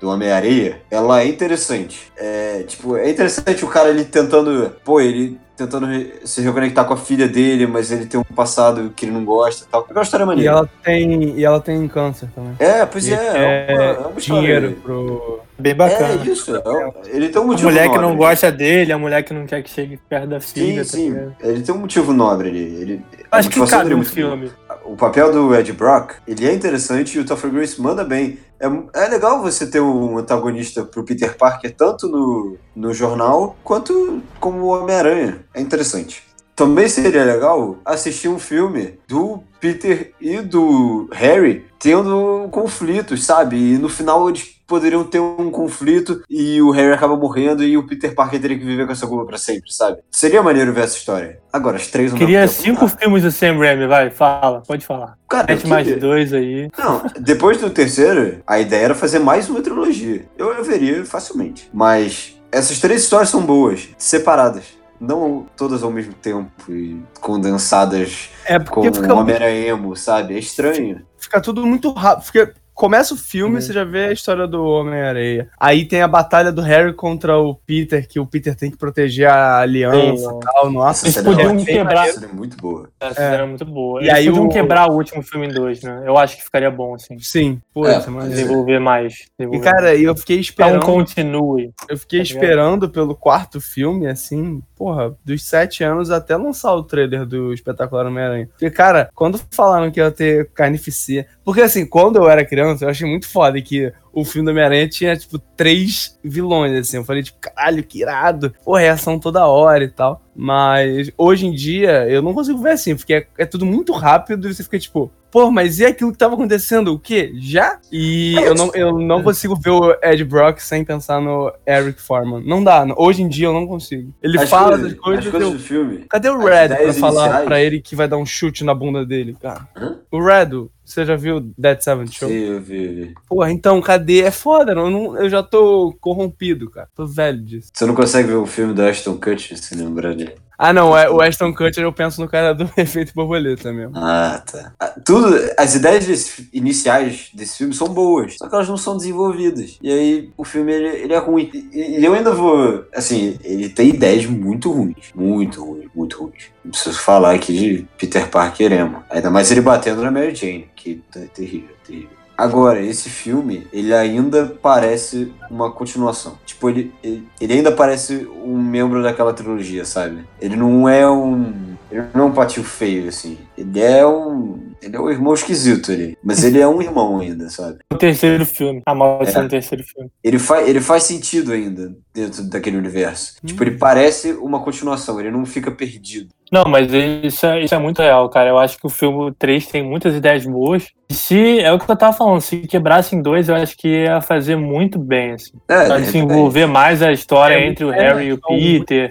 do 0.00 0.08
Homem-Areia, 0.10 0.80
ela 0.90 1.22
é 1.22 1.26
interessante. 1.26 2.12
É, 2.16 2.62
tipo, 2.66 2.96
é 2.96 3.10
interessante 3.10 3.64
o 3.64 3.68
cara 3.68 3.88
ele 3.90 4.04
tentando, 4.04 4.70
pô, 4.84 5.00
ele 5.00 5.40
tentando 5.56 5.86
se 6.24 6.40
reconectar 6.40 6.84
com 6.86 6.94
a 6.94 6.96
filha 6.96 7.28
dele, 7.28 7.66
mas 7.66 7.92
ele 7.92 8.06
tem 8.06 8.18
um 8.18 8.24
passado 8.34 8.92
que 8.96 9.04
ele 9.04 9.12
não 9.12 9.24
gosta 9.24 9.64
e 9.64 9.68
tal. 9.68 9.86
É 9.88 9.92
uma 9.92 10.02
história 10.02 10.24
E 10.24 10.26
maneira. 10.26 10.50
ela 10.50 10.70
tem, 10.82 11.38
e 11.38 11.44
ela 11.44 11.60
tem 11.60 11.86
câncer 11.88 12.28
também. 12.34 12.54
É, 12.58 12.84
pois 12.86 13.06
E 13.06 13.12
é, 13.12 13.16
é, 13.16 13.74
uma, 13.74 13.82
é 13.82 14.06
uma 14.08 14.20
dinheiro 14.20 14.72
pro. 14.82 15.40
Bem 15.58 15.74
bacana. 15.76 16.20
É 16.20 16.26
isso, 16.26 16.56
é 16.56 16.86
um- 16.86 16.92
ele 17.06 17.28
tem 17.28 17.40
um 17.40 17.44
A 17.44 17.46
motivo 17.46 17.68
mulher 17.68 17.88
que 17.88 17.94
não 17.96 18.02
nobre. 18.10 18.16
gosta 18.16 18.50
dele, 18.50 18.92
a 18.92 18.98
mulher 18.98 19.22
que 19.22 19.32
não 19.32 19.46
quer 19.46 19.62
que 19.62 19.70
chegue 19.70 19.96
perto 20.08 20.26
da 20.28 20.40
Sim, 20.40 20.52
filha. 20.54 20.82
tá 20.84 20.90
sim, 20.90 21.10
ligado? 21.10 21.36
ele 21.40 21.62
tem 21.62 21.74
um 21.74 21.78
motivo 21.78 22.12
nobre 22.12 22.48
ali. 22.48 22.58
Ele, 22.80 23.02
a 23.30 23.36
Acho 23.38 23.48
que 23.50 23.64
cabe 23.66 23.92
é 23.92 23.94
no 23.94 24.02
filme. 24.04 24.50
o 24.84 24.96
papel 24.96 25.30
do 25.30 25.54
Ed 25.54 25.72
Brock, 25.74 26.14
ele 26.26 26.48
é 26.48 26.52
interessante 26.52 27.16
e 27.16 27.20
o 27.20 27.24
Topher 27.24 27.50
Grace 27.50 27.80
manda 27.80 28.02
bem. 28.02 28.38
É, 28.62 29.04
é 29.04 29.08
legal 29.08 29.42
você 29.42 29.66
ter 29.66 29.80
um 29.80 30.18
antagonista 30.18 30.84
pro 30.84 31.04
Peter 31.04 31.36
Parker, 31.36 31.74
tanto 31.76 32.06
no, 32.06 32.56
no 32.76 32.94
jornal, 32.94 33.56
quanto 33.64 34.22
como 34.38 34.66
Homem-Aranha. 34.66 35.44
É 35.52 35.60
interessante. 35.60 36.22
Também 36.62 36.88
seria 36.88 37.24
legal 37.24 37.78
assistir 37.84 38.28
um 38.28 38.38
filme 38.38 38.96
do 39.08 39.42
Peter 39.60 40.12
e 40.20 40.40
do 40.40 41.08
Harry 41.10 41.66
tendo 41.76 42.46
conflitos, 42.52 43.24
sabe? 43.24 43.56
E 43.56 43.78
no 43.78 43.88
final 43.88 44.28
eles 44.28 44.62
poderiam 44.64 45.02
ter 45.02 45.18
um 45.18 45.50
conflito 45.50 46.22
e 46.30 46.62
o 46.62 46.70
Harry 46.70 46.92
acaba 46.92 47.16
morrendo 47.16 47.64
e 47.64 47.76
o 47.76 47.84
Peter 47.84 48.14
Parker 48.14 48.40
teria 48.40 48.56
que 48.56 48.64
viver 48.64 48.86
com 48.86 48.92
essa 48.92 49.08
culpa 49.08 49.26
pra 49.26 49.38
sempre, 49.38 49.72
sabe? 49.72 49.98
Seria 50.08 50.40
maneiro 50.40 50.72
ver 50.72 50.84
essa 50.84 50.96
história. 50.96 51.40
Agora, 51.52 51.78
as 51.78 51.88
três 51.88 52.12
Queria 52.12 52.46
cinco 52.46 52.86
filmes 52.86 53.24
do 53.24 53.32
Sam 53.32 53.58
Raimi, 53.58 53.88
vai, 53.88 54.10
fala, 54.10 54.62
pode 54.64 54.86
falar. 54.86 55.18
Cara, 55.28 55.52
Mete 55.52 55.66
mais 55.66 55.88
queria. 55.88 56.00
dois 56.00 56.32
aí. 56.32 56.70
Não, 56.78 57.02
depois 57.18 57.60
do 57.60 57.70
terceiro, 57.70 58.40
a 58.46 58.60
ideia 58.60 58.84
era 58.84 58.94
fazer 58.94 59.18
mais 59.18 59.50
uma 59.50 59.60
trilogia. 59.60 60.26
Eu, 60.38 60.52
eu 60.52 60.62
veria 60.62 61.04
facilmente. 61.04 61.68
Mas 61.74 62.40
essas 62.52 62.78
três 62.78 63.02
histórias 63.02 63.30
são 63.30 63.42
boas, 63.42 63.88
separadas. 63.98 64.80
Não 65.02 65.46
todas 65.56 65.82
ao 65.82 65.90
mesmo 65.90 66.14
tempo 66.14 66.50
e 66.70 67.02
condensadas 67.20 68.30
É 68.44 68.56
com 68.60 68.82
porque 68.82 68.92
fica, 68.92 69.12
um 69.12 69.18
Homem-Aranha 69.18 69.66
emo, 69.66 69.96
sabe? 69.96 70.34
É 70.34 70.38
estranho. 70.38 71.04
fica 71.18 71.40
tudo 71.40 71.66
muito 71.66 71.90
rápido. 71.90 72.24
Porque 72.24 72.54
começa 72.74 73.14
o 73.14 73.16
filme, 73.16 73.54
Uhum. 73.56 73.60
você 73.60 73.72
já 73.72 73.84
vê 73.84 74.06
a 74.06 74.12
história 74.12 74.46
do 74.46 74.64
Homem-Areia. 74.64 75.48
Aí 75.58 75.84
tem 75.84 76.02
a 76.02 76.08
batalha 76.08 76.50
do 76.52 76.60
Harry 76.62 76.92
contra 76.92 77.38
o 77.38 77.54
Peter, 77.54 78.06
que 78.08 78.18
o 78.18 78.26
Peter 78.26 78.54
tem 78.54 78.70
que 78.70 78.76
proteger 78.76 79.28
a 79.28 79.58
aliança 79.60 80.24
e 80.24 80.40
tal. 80.40 80.70
Nossa, 80.70 81.06
Eles 81.06 81.16
Essa 81.16 81.24
podiam 81.24 81.58
é- 81.58 81.64
quebrar- 81.64 82.08
essa 82.08 82.20
cena 82.20 82.32
é 82.32 82.34
muito 82.34 82.56
boa. 82.56 82.88
Essa 83.00 83.20
era 83.22 83.46
muito 83.46 83.64
boa. 83.64 84.00
E 84.00 84.04
Eles 84.04 84.14
aí 84.14 84.26
podiam 84.26 84.46
o- 84.46 84.48
quebrar 84.48 84.90
o 84.90 84.94
último 84.94 85.22
filme 85.22 85.46
em 85.46 85.50
dois, 85.52 85.82
né? 85.82 86.02
Eu 86.06 86.16
acho 86.16 86.36
que 86.36 86.42
ficaria 86.44 86.70
bom, 86.70 86.94
assim. 86.94 87.18
sim, 87.18 87.60
pô, 87.72 87.86
É, 87.86 87.98
isso 87.98 88.08
é 88.08 88.10
maneiro. 88.12 88.34
Desenvolver 88.34 88.78
mais. 88.78 89.12
E 89.14 89.24
desenvolver 89.44 89.64
cara, 89.70 89.94
eu 89.96 90.16
fiquei 90.16 90.36
mais. 90.36 90.46
esperando. 90.46 90.76
Então 90.76 90.94
continue. 90.94 91.72
Eu 91.88 91.96
fiquei 91.98 92.20
Tá 92.20 92.24
ligado? 92.24 92.42
esperando 92.42 92.88
pelo 92.88 93.14
quarto 93.14 93.60
filme, 93.60 94.06
assim, 94.06 94.62
porra, 94.76 95.14
dos 95.24 95.44
sete 95.44 95.84
anos 95.84 96.10
até 96.10 96.36
lançar 96.36 96.72
o 96.74 96.82
trailer 96.82 97.24
do 97.26 97.52
Espetacular 97.52 98.06
Homem-Aranha. 98.06 98.48
Porque, 98.48 98.70
cara, 98.70 99.08
quando 99.14 99.38
falaram 99.50 99.90
que 99.90 100.00
ia 100.00 100.10
ter 100.10 100.48
carnificina. 100.52 101.26
Porque, 101.44 101.60
assim, 101.60 101.84
quando 101.86 102.16
eu 102.16 102.28
era 102.28 102.44
criança, 102.44 102.61
criança, 102.62 102.84
eu 102.84 102.88
achei 102.88 103.08
muito 103.08 103.28
foda 103.28 103.60
que 103.60 103.92
o 104.12 104.24
filme 104.24 104.46
do 104.46 104.50
Homem-Aranha 104.50 104.88
tinha, 104.88 105.16
tipo, 105.16 105.38
três 105.38 106.18
vilões, 106.22 106.72
assim. 106.72 106.98
Eu 106.98 107.04
falei, 107.04 107.22
tipo, 107.22 107.38
caralho, 107.40 107.82
que 107.82 108.00
irado. 108.00 108.54
Pô, 108.64 108.76
reação 108.76 109.18
toda 109.18 109.46
hora 109.46 109.84
e 109.84 109.90
tal. 109.90 110.22
Mas 110.34 111.10
hoje 111.16 111.46
em 111.46 111.52
dia 111.52 112.08
eu 112.08 112.22
não 112.22 112.34
consigo 112.34 112.58
ver 112.62 112.72
assim, 112.72 112.96
porque 112.96 113.14
é, 113.14 113.26
é 113.38 113.46
tudo 113.46 113.66
muito 113.66 113.92
rápido 113.92 114.48
e 114.48 114.54
você 114.54 114.62
fica 114.62 114.78
tipo, 114.78 115.10
pô, 115.32 115.50
mas 115.50 115.80
e 115.80 115.84
aquilo 115.86 116.12
que 116.12 116.18
tava 116.18 116.34
acontecendo? 116.34 116.92
O 116.92 116.98
quê? 116.98 117.32
Já? 117.36 117.78
E 117.90 118.34
eu 118.36 118.54
não, 118.54 118.70
eu 118.74 118.98
não 118.98 119.22
consigo 119.22 119.56
ver 119.56 119.70
o 119.70 119.96
Ed 120.02 120.22
Brock 120.24 120.60
sem 120.60 120.84
pensar 120.84 121.20
no 121.20 121.52
Eric 121.66 122.00
Foreman. 122.00 122.42
Não 122.46 122.62
dá. 122.62 122.86
Hoje 122.96 123.22
em 123.22 123.28
dia 123.28 123.46
eu 123.46 123.52
não 123.52 123.66
consigo. 123.66 124.12
Ele 124.22 124.38
As 124.38 124.48
fala 124.50 124.68
coisas- 124.76 124.90
das 124.92 125.00
coisas. 125.00 125.24
as 125.24 125.30
coisas 125.30 125.48
eu- 125.50 125.56
do 125.56 125.62
filme. 125.62 126.04
Cadê 126.08 126.28
o 126.28 126.38
Red 126.38 126.44
pra 126.44 126.64
ideias 126.66 126.98
falar 126.98 127.24
iniciais- 127.24 127.44
pra 127.46 127.60
ele 127.62 127.80
que 127.80 127.96
vai 127.96 128.06
dar 128.06 128.18
um 128.18 128.26
chute 128.26 128.62
na 128.62 128.74
bunda 128.74 129.04
dele, 129.04 129.34
cara? 129.40 129.66
Hã? 129.76 129.96
O 130.10 130.22
Red, 130.22 130.68
você 130.84 131.06
já 131.06 131.16
viu 131.16 131.40
Dead 131.56 131.80
Seven 131.80 132.06
Show? 132.06 132.28
Sim, 132.28 132.34
eu 132.34 132.60
vi, 132.60 132.84
eu 132.84 132.92
vi. 133.06 133.14
Porra, 133.26 133.50
então, 133.50 133.80
cadê? 133.80 134.20
É 134.20 134.30
foda, 134.30 134.72
eu, 134.72 134.90
não, 134.90 135.16
eu 135.16 135.28
já 135.30 135.42
tô 135.42 135.96
corrompido, 136.00 136.70
cara. 136.70 136.88
Tô 136.94 137.06
velho 137.06 137.40
disso. 137.42 137.70
Você 137.72 137.86
não 137.86 137.94
consegue 137.94 138.28
ver 138.28 138.34
o 138.34 138.44
filme 138.46 138.74
do 138.74 138.82
Ashton 138.82 139.14
Kutcher 139.16 139.56
se 139.56 139.74
lembrar 139.74 140.14
dele. 140.14 140.34
Ah, 140.64 140.72
não, 140.72 140.96
é, 140.96 141.10
o 141.10 141.20
Ashton 141.20 141.52
Kutcher 141.52 141.82
eu 141.82 141.92
penso 141.92 142.20
no 142.20 142.28
cara 142.28 142.54
do 142.54 142.70
efeito 142.78 143.12
borboleta 143.14 143.72
mesmo. 143.72 143.92
Ah, 143.96 144.40
tá. 144.48 144.72
Ah, 144.78 144.94
Tudo, 145.04 145.36
as 145.58 145.74
ideias 145.74 146.06
desse- 146.06 146.48
iniciais 146.52 147.30
desse 147.34 147.58
filme 147.58 147.74
são 147.74 147.88
boas, 147.88 148.36
só 148.38 148.48
que 148.48 148.54
elas 148.54 148.68
não 148.68 148.76
são 148.76 148.96
desenvolvidas. 148.96 149.76
E 149.82 149.90
aí 149.90 150.30
o 150.36 150.44
filme 150.44 150.70
ele, 150.72 150.88
ele 151.02 151.14
é 151.14 151.18
ruim. 151.18 151.50
E, 151.52 151.98
e 151.98 152.04
eu 152.04 152.14
ainda 152.14 152.32
vou, 152.32 152.84
assim, 152.94 153.36
ele 153.42 153.68
tem 153.70 153.88
ideias 153.88 154.24
muito 154.26 154.70
ruins, 154.70 155.10
muito 155.14 155.64
ruins, 155.64 155.88
muito 155.92 156.20
ruins. 156.22 156.44
Não 156.64 156.70
preciso 156.70 157.00
falar 157.00 157.34
aqui 157.34 157.52
de 157.58 157.86
Peter 157.98 158.28
Parker 158.28 158.70
emo. 158.72 159.02
Ainda 159.10 159.30
mais 159.30 159.50
ele 159.50 159.60
batendo 159.60 160.00
na 160.02 160.12
Mary 160.12 160.32
Jane, 160.32 160.68
que 160.76 161.02
é 161.16 161.20
terrível, 161.26 161.74
terrível. 161.84 162.21
Agora, 162.36 162.80
esse 162.80 163.08
filme, 163.10 163.66
ele 163.72 163.94
ainda 163.94 164.46
parece 164.60 165.32
uma 165.50 165.70
continuação. 165.70 166.38
Tipo, 166.44 166.70
ele, 166.70 166.92
ele, 167.02 167.28
ele 167.40 167.52
ainda 167.52 167.70
parece 167.72 168.28
um 168.42 168.58
membro 168.58 169.02
daquela 169.02 169.32
trilogia, 169.32 169.84
sabe? 169.84 170.24
Ele 170.40 170.56
não 170.56 170.88
é 170.88 171.08
um. 171.08 171.76
Ele 171.90 172.04
não 172.14 172.24
é 172.24 172.28
um 172.28 172.32
patinho 172.32 172.64
feio, 172.64 173.08
assim. 173.08 173.38
Ele 173.56 173.80
é 173.80 174.06
um. 174.06 174.72
Ele 174.82 174.96
é 174.96 175.00
um 175.00 175.10
irmão 175.10 175.34
esquisito 175.34 175.92
ali. 175.92 176.18
Mas 176.24 176.42
ele 176.42 176.58
é 176.58 176.66
um 176.66 176.82
irmão 176.82 177.20
ainda, 177.20 177.48
sabe? 177.48 177.78
O 177.92 177.96
terceiro 177.96 178.44
filme. 178.44 178.82
A 178.84 178.94
maldição 178.94 179.42
É. 179.42 179.44
do 179.44 179.50
terceiro 179.50 179.84
filme. 179.84 180.10
Ele, 180.24 180.38
fa 180.38 180.62
ele 180.62 180.80
faz 180.80 181.04
sentido 181.04 181.52
ainda 181.52 181.92
dentro 182.12 182.42
daquele 182.44 182.76
universo. 182.76 183.36
Hum. 183.42 183.46
Tipo, 183.46 183.62
ele 183.64 183.78
parece 183.78 184.32
uma 184.32 184.60
continuação, 184.60 185.20
ele 185.20 185.30
não 185.30 185.46
fica 185.46 185.70
perdido. 185.70 186.28
Não, 186.50 186.64
mas 186.66 186.92
isso 186.92 187.46
é, 187.46 187.62
isso 187.64 187.74
é 187.74 187.78
muito 187.78 188.02
real, 188.02 188.28
cara. 188.28 188.50
Eu 188.50 188.58
acho 188.58 188.76
que 188.76 188.86
o 188.86 188.90
filme 188.90 189.32
3 189.38 189.66
tem 189.68 189.82
muitas 189.82 190.14
ideias 190.14 190.44
boas. 190.44 190.88
E 191.08 191.14
se, 191.14 191.60
é 191.60 191.72
o 191.72 191.78
que 191.78 191.90
eu 191.90 191.96
tava 191.96 192.12
falando, 192.12 192.42
se 192.42 192.58
quebrasse 192.58 193.16
em 193.16 193.22
dois, 193.22 193.48
eu 193.48 193.54
acho 193.54 193.74
que 193.74 193.88
ia 193.88 194.20
fazer 194.20 194.56
muito 194.56 194.98
bem, 194.98 195.32
assim. 195.32 195.52
É, 195.66 195.86
Pra 195.86 195.96
de 195.96 196.04
desenvolver 196.04 196.66
mais 196.66 197.00
a 197.02 197.10
história 197.10 197.54
É, 197.54 197.66
entre 197.66 197.86
o 197.86 197.92
é, 197.92 197.96
Harry 197.98 198.26
e 198.26 198.32
o 198.34 198.38
Peter, 198.38 199.10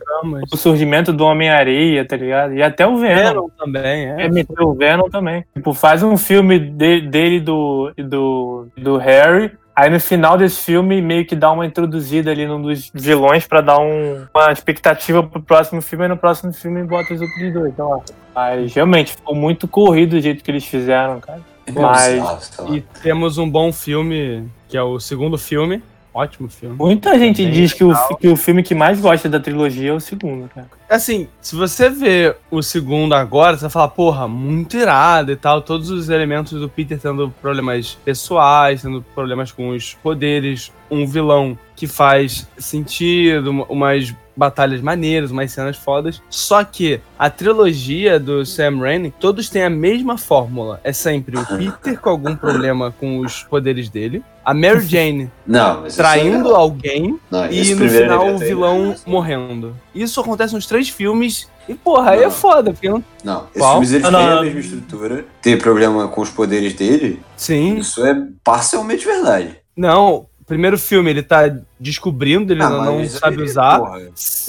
o 0.52 0.56
surgimento 0.58 1.12
do 1.12 1.24
Homem-Areia, 1.26 2.06
tá 2.06 2.16
ligado? 2.16 2.54
E 2.54 2.62
até 2.62 2.86
o 2.86 2.98
Venom. 2.98 3.16
Venom 3.16 3.48
também, 3.58 4.06
é. 4.06 4.30
É, 4.32 4.34
meter 4.34 4.62
o 4.64 4.74
Venom 4.74 5.10
também. 5.10 5.46
Tipo, 5.54 5.74
faz 5.74 6.02
um 6.04 6.18
filme 6.18 6.60
de- 6.60 7.02
dele 7.02 7.36
e 7.38 7.40
do, 7.40 7.92
do, 7.98 8.68
do 8.78 8.98
Harry. 8.98 9.52
Aí 9.76 9.90
no 9.90 10.00
final 10.00 10.38
desse 10.38 10.60
filme, 10.64 11.02
meio 11.02 11.26
que 11.26 11.36
dá 11.36 11.52
uma 11.52 11.66
introduzida 11.66 12.30
ali 12.30 12.46
num 12.46 12.62
dos 12.62 12.92
vilões 12.94 13.48
pra 13.48 13.62
dar 13.62 13.80
um- 13.80 14.26
uma 14.36 14.52
expectativa 14.52 15.24
pro 15.24 15.42
próximo 15.42 15.82
filme. 15.82 16.06
E 16.06 16.08
no 16.10 16.18
próximo 16.18 16.52
filme 16.54 16.84
bota 16.84 17.14
os 17.14 17.22
outros 17.22 17.54
dois, 17.54 17.72
então, 17.72 17.88
ó. 17.90 18.02
Mas 18.36 18.74
realmente 18.74 19.14
ficou 19.14 19.34
muito 19.36 19.68
corrido 19.68 20.12
do 20.12 20.22
jeito 20.22 20.44
que 20.44 20.52
eles 20.52 20.66
fizeram, 20.66 21.20
cara. 21.20 21.40
Mas- 21.74 22.14
bizarro, 22.14 22.42
sei 22.42 22.66
lá. 22.66 22.72
E 22.76 22.82
temos 23.02 23.38
um 23.38 23.50
bom 23.50 23.72
filme, 23.72 24.46
que 24.68 24.76
é 24.78 24.84
o 24.84 25.00
segundo 25.00 25.38
filme. 25.38 25.82
Ótimo 26.14 26.50
filme. 26.50 26.76
Muita 26.76 27.18
gente 27.18 27.42
Bem 27.42 27.52
diz 27.52 27.74
que 27.74 27.84
o, 27.84 27.94
que 28.18 28.28
o 28.28 28.36
filme 28.36 28.62
que 28.62 28.76
mais 28.76 29.00
gosta 29.00 29.30
da 29.30 29.40
trilogia 29.40 29.92
é 29.92 29.94
o 29.94 30.00
segundo, 30.00 30.50
cara. 30.50 30.70
Assim, 30.90 31.30
se 31.40 31.56
você 31.56 31.90
vê 31.90 32.36
o 32.50 32.62
segundo 32.62 33.14
agora, 33.14 33.56
você 33.56 33.62
vai 33.62 33.70
falar, 33.70 33.88
porra, 33.90 34.28
muito 34.28 34.76
irado 34.76 35.32
e 35.32 35.38
tal. 35.38 35.62
Todos 35.62 35.90
os 35.90 36.10
elementos 36.10 36.60
do 36.60 36.68
Peter 36.68 37.00
tendo 37.00 37.34
problemas 37.42 37.98
pessoais, 38.04 38.82
tendo 38.82 39.02
problemas 39.16 39.54
com 39.54 39.70
os 39.70 39.94
poderes, 39.94 40.72
um 40.90 41.08
vilão 41.08 41.58
que 41.82 41.88
faz 41.88 42.48
sentido, 42.60 43.50
uma- 43.50 43.66
umas 43.66 44.14
batalhas 44.38 44.82
maneiras, 44.82 45.32
umas 45.32 45.52
cenas 45.52 45.76
fodas. 45.78 46.22
Só 46.30 46.64
que 46.64 47.02
a 47.18 47.28
trilogia 47.28 48.20
do 48.20 48.46
Sam 48.46 48.78
Raimi, 48.78 49.12
todos 49.20 49.50
têm 49.50 49.64
a 49.64 49.70
mesma 49.70 50.16
fórmula. 50.16 50.80
É 50.84 50.94
sempre 50.94 51.40
o 51.40 51.44
Peter 51.58 52.00
com 52.00 52.10
algum 52.12 52.36
problema 52.36 52.94
com 53.00 53.18
os 53.18 53.42
poderes 53.42 53.90
dele, 53.90 54.24
a 54.46 54.54
Mary 54.54 54.82
Jane 54.86 55.32
Não, 55.46 55.88
isso 55.88 55.98
traindo 55.98 56.52
é... 56.52 56.56
alguém 56.56 57.20
Não, 57.32 57.52
e 57.52 57.74
no 57.74 57.90
final 57.90 58.36
o 58.36 58.38
vilão 58.38 58.96
morrendo. 59.08 59.76
Isso 59.96 60.22
acontece 60.22 60.54
nos 60.54 60.68
três 60.68 60.88
filmes. 60.88 61.50
E, 61.68 61.74
porra, 61.74 62.12
aí 62.12 62.22
é 62.24 62.30
foda, 62.30 62.74
porque 62.74 62.90
não. 62.90 63.04
Não, 63.24 63.46
esses 63.48 63.58
Qual? 63.58 63.72
filmes 63.74 63.92
eles 63.92 64.06
Ah, 64.06 64.12
não, 64.12 64.20
têm 64.20 64.30
a 64.38 64.42
mesma 64.44 64.60
estrutura, 64.60 65.26
tem 65.42 65.58
problema 65.58 66.08
com 66.08 66.22
os 66.22 66.30
poderes 66.30 66.76
dele, 66.76 67.20
Sim. 67.36 67.78
isso 67.78 68.06
é 68.06 68.16
parcialmente 68.44 69.04
verdade. 69.04 69.58
Não. 69.76 70.28
Primeiro 70.52 70.78
filme 70.78 71.10
ele 71.10 71.24
tá 71.24 71.44
descobrindo, 71.80 72.52
ele 72.52 72.62
Ah, 72.62 72.70
não 72.70 73.08
sabe 73.08 73.38
aí, 73.38 73.44
usar. 73.44 73.80
porra, 73.80 74.00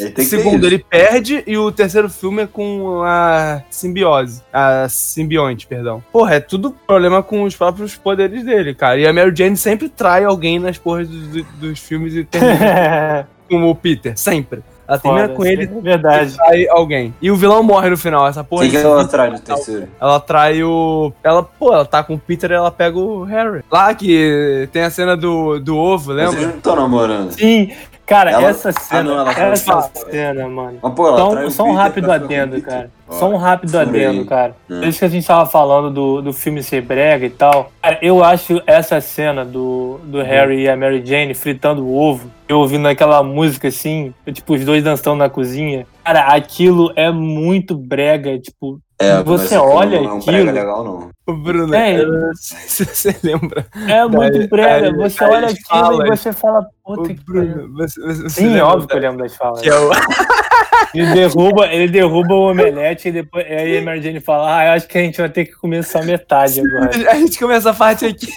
ele 0.01 0.11
tem 0.11 0.25
Segundo, 0.25 0.67
ele 0.67 0.79
perde. 0.79 1.45
E 1.47 1.57
o 1.57 1.71
terceiro 1.71 2.11
filme 2.11 2.43
é 2.43 2.47
com 2.47 3.03
a 3.05 3.63
simbiose. 3.71 4.43
A 4.53 4.89
simbionte, 4.89 5.65
perdão. 5.67 6.03
Porra, 6.13 6.35
é 6.35 6.41
tudo 6.41 6.73
problema 6.87 7.23
com 7.23 7.45
os 7.45 7.55
próprios 7.55 7.95
poderes 7.95 8.45
dele, 8.45 8.75
cara. 8.75 8.99
E 8.99 9.07
a 9.07 9.13
Mary 9.13 9.33
Jane 9.33 9.57
sempre 9.57 9.89
trai 9.89 10.25
alguém 10.25 10.59
nas 10.59 10.77
porras 10.77 11.09
dos, 11.09 11.29
dos- 11.29 11.47
dos 11.61 11.79
filmes 11.79 12.15
e 12.17 12.25
termina 12.25 13.29
com 13.49 13.71
o 13.71 13.75
Peter. 13.77 14.19
Sempre. 14.19 14.61
Ela 14.93 14.99
termina 14.99 15.23
Foda, 15.29 15.35
com 15.35 15.47
ele 15.47 15.63
é 15.63 15.81
verdade. 15.81 16.33
e 16.33 16.37
trai 16.37 16.69
alguém. 16.69 17.15
E 17.23 17.31
o 17.31 17.37
vilão 17.37 17.63
morre 17.63 17.89
no 17.89 17.97
final. 17.97 18.29
Essa 18.29 18.45
porra. 18.45 18.63
Quem 18.63 18.71
que 18.71 18.77
desse 18.77 18.87
ela 18.89 19.03
atrás 19.03 19.33
no 19.33 19.41
terceiro? 19.41 19.89
Ela 19.99 20.21
trai 20.21 20.63
o. 20.63 21.13
Ela, 21.25 21.43
pô, 21.43 21.73
ela 21.73 21.85
tá 21.87 22.03
com 22.03 22.15
o 22.15 22.19
Peter 22.19 22.51
e 22.51 22.55
ela 22.55 22.71
pega 22.71 22.99
o 22.99 23.25
Harry. 23.25 23.63
Lá 23.71 23.95
que 23.95 24.69
tem 24.71 24.83
a 24.83 24.91
cena 24.91 25.17
do, 25.17 25.59
do 25.59 25.77
ovo, 25.77 26.13
lembra? 26.13 26.41
não 26.41 26.51
estão 26.51 26.77
namorando. 26.77 27.33
Sim, 27.33 27.73
cara, 28.07 28.31
Ela- 28.31 28.49
essa 28.51 28.73
cena, 28.73 29.01
Ah, 29.01 29.03
não, 29.25 29.29
essa 29.31 29.91
cena, 30.11 30.49
mano. 30.49 30.79
Mas, 30.83 30.93
pô, 30.95 31.09
ela 31.09 31.51
Só, 31.51 31.65
um- 31.65 31.73
rápido 31.73 32.11
adendo, 32.13 32.61
cara. 32.63 32.91
Ó, 33.09 33.13
Só 33.15 33.29
um 33.29 33.37
rápido 33.37 33.71
furei. 33.73 34.07
adendo, 34.07 34.25
cara. 34.27 34.55
Hum. 34.71 34.81
Por 34.81 34.89
isso 34.89 34.99
que 34.99 35.05
a 35.05 35.09
gente 35.09 35.27
tava 35.27 35.47
falando 35.47 35.91
do, 35.91 36.23
do 36.23 36.33
filme 36.33 36.63
ser 36.63 36.83
brega 36.83 37.25
e 37.27 37.31
tal. 37.31 37.71
Cara, 37.83 37.99
eu 38.03 38.23
acho 38.23 38.61
essa 38.67 39.01
cena 39.01 39.45
do, 39.45 39.99
do 40.05 40.19
Hum. 40.19 40.23
Harry 40.23 40.63
e 40.63 40.69
a 40.69 40.77
Mary 40.77 41.03
Jane 41.05 41.35
fritando 41.35 41.85
o 41.85 41.97
ovo, 41.99 42.31
eu 42.49 42.59
ouvindo 42.59 42.87
aquela 42.89 43.23
música 43.23 43.69
assim, 43.69 44.13
tipo, 44.33 44.55
os 44.55 44.65
dois 44.65 44.83
dançando 44.85 45.17
na 45.17 45.29
cozinha. 45.31 45.87
Cara, 46.05 46.27
aquilo 46.35 46.93
é 46.97 47.11
muito 47.11 47.77
brega, 47.77 48.39
tipo, 48.39 48.79
É, 49.03 49.23
Você 49.23 49.55
aquilo 49.57 49.71
olha 49.71 50.01
não 50.01 50.09
é 50.11 50.13
um 50.15 50.17
aquilo- 50.19 50.37
brega 50.37 50.53
legal, 50.53 50.85
não. 50.85 51.11
O 51.27 51.33
Bruno, 51.37 51.75
É. 51.75 52.01
eu 52.03 52.13
não 52.13 52.35
sei 52.35 52.59
se 52.67 52.85
você 52.85 53.17
lembra. 53.23 53.67
é 53.89 54.05
muito 54.07 54.49
brega. 54.49 54.93
daí- 54.93 55.11
Você 55.11 55.25
olha 55.25 55.47
aquilo 55.47 55.59
e 55.61 55.69
falas. 55.69 56.21
você 56.21 56.33
fala, 56.33 56.67
puta 56.85 57.15
que 57.15 57.25
pariu. 57.25 57.55
Bruno, 57.55 57.73
você, 57.77 58.01
você, 58.01 58.29
Sim, 58.31 58.47
lembra 58.49 58.67
óbvio 58.67 58.89
que 58.89 58.95
da- 58.95 58.99
eu 58.99 59.03
lembro 59.11 59.19
das 59.25 59.37
falas. 59.37 59.61
Que 59.61 59.69
é 59.69 59.75
o... 59.79 59.91
Ele 60.95 61.07
derruba, 61.15 61.67
ele 61.67 61.89
derruba 61.89 62.35
o 62.35 62.51
omelete 62.51 63.09
e 63.09 63.13
depois 63.13 63.45
aí 63.47 63.79
a 63.79 63.83
Mary 63.83 64.03
Jane 64.03 64.21
fala, 64.21 64.59
ah, 64.59 64.67
eu 64.67 64.73
acho 64.73 64.87
que 64.89 64.99
a 64.99 65.03
gente 65.03 65.19
vai 65.19 65.29
ter 65.29 65.45
que 65.47 65.53
comer 65.53 65.83
só 65.85 66.03
metade 66.03 66.61
agora. 66.61 66.91
A 67.11 67.15
gente 67.17 67.39
começa 67.39 67.71
a 67.71 67.75
parte 67.75 68.05
aqui. 68.07 68.29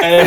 É, 0.00 0.22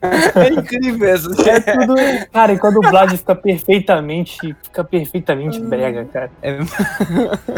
É 0.00 0.48
incrível 0.52 1.08
essa 1.08 1.28
é 1.50 1.60
tudo. 1.60 1.94
Cara, 2.32 2.52
e 2.52 2.58
quando 2.58 2.78
o 2.78 2.80
dublagem 2.80 3.16
fica 3.16 3.34
perfeitamente. 3.34 4.56
Fica 4.62 4.84
perfeitamente 4.84 5.60
brega, 5.60 6.04
cara. 6.06 6.30
É- 6.42 6.58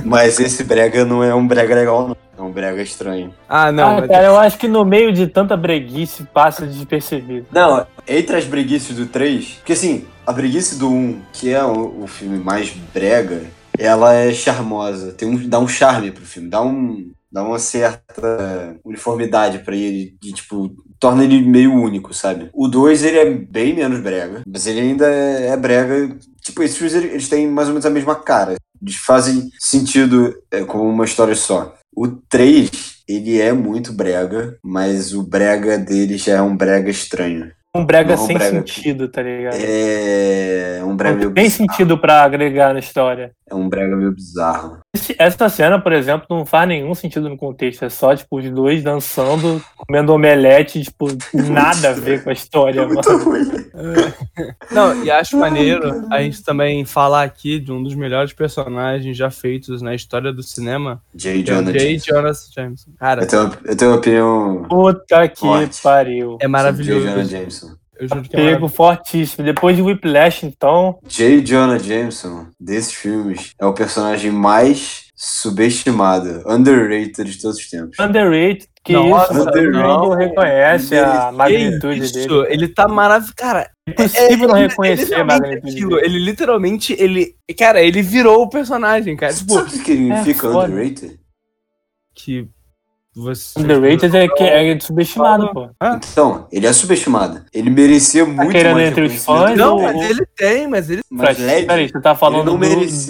Mas 0.04 0.38
esse 0.40 0.64
brega 0.64 1.04
não 1.04 1.22
é 1.22 1.34
um 1.34 1.46
brega 1.46 1.74
legal, 1.74 2.08
não. 2.08 2.16
É 2.38 2.42
um 2.42 2.50
brega 2.50 2.80
estranho. 2.80 3.34
Ah, 3.48 3.70
não. 3.70 3.98
ah, 3.98 4.08
cara, 4.08 4.24
eu 4.26 4.38
acho 4.38 4.56
que 4.58 4.66
no 4.66 4.82
meio 4.84 5.12
de 5.12 5.26
tanta 5.26 5.56
breguice 5.56 6.24
passa 6.32 6.66
despercebido. 6.66 7.46
Não, 7.52 7.86
entre 8.08 8.36
as 8.36 8.46
breguices 8.46 8.96
do 8.96 9.04
3, 9.06 9.56
porque 9.58 9.74
assim, 9.74 10.06
a 10.30 10.32
breguice 10.32 10.76
do 10.76 10.88
1, 10.88 11.22
que 11.32 11.50
é 11.50 11.62
o, 11.64 12.04
o 12.04 12.06
filme 12.06 12.38
mais 12.38 12.70
brega, 12.94 13.42
ela 13.76 14.14
é 14.14 14.32
charmosa, 14.32 15.12
tem 15.12 15.28
um, 15.28 15.48
dá 15.48 15.58
um 15.58 15.66
charme 15.66 16.12
pro 16.12 16.24
filme, 16.24 16.48
dá 16.48 16.62
um 16.62 17.10
dá 17.32 17.44
uma 17.44 17.58
certa 17.60 18.76
uniformidade 18.84 19.60
pra 19.60 19.76
ele, 19.76 20.16
de 20.20 20.32
tipo, 20.32 20.74
torna 20.98 21.22
ele 21.22 21.42
meio 21.42 21.72
único, 21.72 22.12
sabe? 22.12 22.50
O 22.52 22.66
2 22.66 23.04
ele 23.04 23.18
é 23.18 23.30
bem 23.30 23.74
menos 23.74 24.00
brega, 24.00 24.42
mas 24.46 24.66
ele 24.66 24.80
ainda 24.80 25.06
é, 25.08 25.48
é 25.48 25.56
brega, 25.56 26.16
tipo, 26.42 26.62
esses 26.62 26.76
filmes 26.76 26.94
eles 26.94 27.28
têm 27.28 27.46
mais 27.46 27.68
ou 27.68 27.74
menos 27.74 27.86
a 27.86 27.90
mesma 27.90 28.16
cara. 28.16 28.56
Eles 28.82 28.96
fazem 28.96 29.48
sentido 29.58 30.34
é, 30.50 30.64
como 30.64 30.84
uma 30.84 31.04
história 31.04 31.36
só. 31.36 31.76
O 31.94 32.08
3, 32.08 32.70
ele 33.06 33.40
é 33.40 33.52
muito 33.52 33.92
brega, 33.92 34.58
mas 34.62 35.14
o 35.14 35.22
brega 35.22 35.78
dele 35.78 36.16
já 36.16 36.36
é 36.36 36.42
um 36.42 36.56
brega 36.56 36.90
estranho. 36.90 37.52
Um 37.74 37.84
brega 37.84 38.16
Não, 38.16 38.26
sem 38.26 38.36
brega. 38.36 38.50
sentido, 38.66 39.06
tá 39.08 39.22
ligado? 39.22 39.54
É 39.56 40.80
um 40.84 40.96
brega 40.96 41.16
meio 41.16 41.30
tem 41.32 41.44
bizarro. 41.44 41.56
sentido 41.70 41.96
pra 41.98 42.22
agregar 42.24 42.72
na 42.72 42.80
história. 42.80 43.30
É 43.48 43.54
um 43.54 43.68
brega 43.68 43.94
meio 43.96 44.10
bizarro. 44.12 44.78
Esse- 44.94 45.14
Essa 45.18 45.48
cena, 45.48 45.80
por 45.80 45.92
exemplo, 45.92 46.26
não 46.28 46.44
faz 46.44 46.66
nenhum 46.68 46.92
sentido 46.96 47.28
no 47.28 47.36
contexto. 47.36 47.84
É 47.84 47.88
só, 47.88 48.14
tipo, 48.14 48.38
os 48.38 48.50
dois 48.50 48.82
dançando, 48.82 49.62
comendo 49.76 50.12
omelete, 50.12 50.82
tipo, 50.82 51.06
nada 51.32 51.90
a 51.90 51.92
ver 51.92 52.24
com 52.24 52.30
a 52.30 52.32
história, 52.32 52.82
mano. 52.82 52.94
Muito 52.94 53.16
ruim. 53.18 53.50
Não, 54.70 55.04
e 55.04 55.10
acho 55.10 55.36
maneiro 55.36 56.06
a 56.10 56.20
gente 56.22 56.42
também 56.42 56.84
falar 56.84 57.22
aqui 57.22 57.58
de 57.60 57.70
um 57.72 57.82
dos 57.82 57.94
melhores 57.94 58.32
personagens 58.32 59.16
já 59.16 59.30
feitos 59.30 59.80
na 59.80 59.94
história 59.94 60.32
do 60.32 60.42
cinema, 60.42 61.00
J. 61.14 61.42
que 61.44 61.50
é 61.50 61.54
Jonah 61.54 61.72
J. 61.72 61.98
Jonas 61.98 62.50
Jameson. 62.54 62.90
Cara, 62.98 63.22
Eu 63.22 63.26
tenho, 63.28 63.52
eu 63.64 63.76
tenho 63.76 63.90
uma 63.92 63.96
opinião 63.98 64.66
Puta 64.68 65.28
que 65.28 65.40
Forte. 65.40 65.82
pariu. 65.82 66.36
é 66.40 66.46
sobre 66.46 66.84
J. 66.84 66.92
Jonah 66.94 67.02
maravilhoso. 67.12 67.28
Jameson. 67.30 67.59
Eu 68.00 68.08
juro 68.08 68.22
que 68.22 68.34
é 68.36 68.38
Pego 68.52 68.68
fortíssimo. 68.68 69.44
Depois 69.44 69.76
de 69.76 69.82
Whiplash, 69.82 70.46
então, 70.46 70.98
J. 71.06 71.42
Jonah 71.42 71.78
Jameson, 71.78 72.46
desses 72.58 72.94
filmes, 72.94 73.52
é 73.60 73.66
o 73.66 73.74
personagem 73.74 74.30
mais 74.30 75.10
subestimado, 75.14 76.42
underrated 76.46 77.24
de 77.30 77.38
todos 77.42 77.58
os 77.58 77.68
tempos. 77.68 77.98
underrated, 77.98 78.66
que 78.82 78.94
Nossa, 78.94 79.34
isso, 79.34 79.44
todo 79.44 79.70
não. 79.70 80.10
reconhece 80.14 80.96
a 80.98 81.26
Que 81.30 81.36
magnitude 81.36 82.00
Isso, 82.00 82.12
dele. 82.14 82.46
ele 82.48 82.68
tá 82.68 82.88
maravilhoso. 82.88 83.34
Cara, 83.36 83.68
É 83.86 83.90
impossível 83.90 84.48
não 84.48 84.56
ele- 84.56 84.68
reconhecer 84.68 85.12
ele 85.12 85.14
a 85.20 85.24
magnitude 85.24 85.70
aquilo. 85.72 85.90
dele. 85.96 86.06
Ele 86.06 86.18
literalmente, 86.24 86.96
ele. 86.98 87.34
Cara, 87.58 87.82
ele 87.82 88.00
virou 88.00 88.42
o 88.44 88.48
personagem, 88.48 89.14
cara. 89.14 89.34
Tipo, 89.34 89.52
Sabe 89.52 89.68
o 89.68 89.70
que 89.72 89.76
significa 89.84 90.46
é 90.48 90.52
foda. 90.52 90.68
underrated? 90.72 91.20
que 92.14 92.48
você. 93.14 93.58
Underrated 93.60 94.16
é, 94.16 94.28
que 94.28 94.42
é 94.44 94.78
subestimado, 94.80 95.50
pô. 95.52 95.68
Então, 95.82 96.46
ele 96.52 96.66
é 96.66 96.72
subestimado. 96.72 97.42
Ele 97.52 97.68
merecia 97.70 98.24
muito 98.24 98.50
querendo 98.52 98.74
mais 98.74 98.88
entre 98.88 99.04
os 99.04 99.24
fãs 99.24 99.56
Não, 99.58 99.76
ou- 99.76 99.82
mas 99.82 100.10
ele 100.10 100.26
tem, 100.36 100.68
mas 100.68 100.88
ele. 100.90 101.00
Mas 101.10 101.36
Peraí, 101.36 101.54
Led, 101.56 101.66
Peraí, 101.66 101.88
você 101.88 102.00
tá 102.00 102.14
falando 102.14 102.44
não 102.46 102.58
do, 102.58 102.66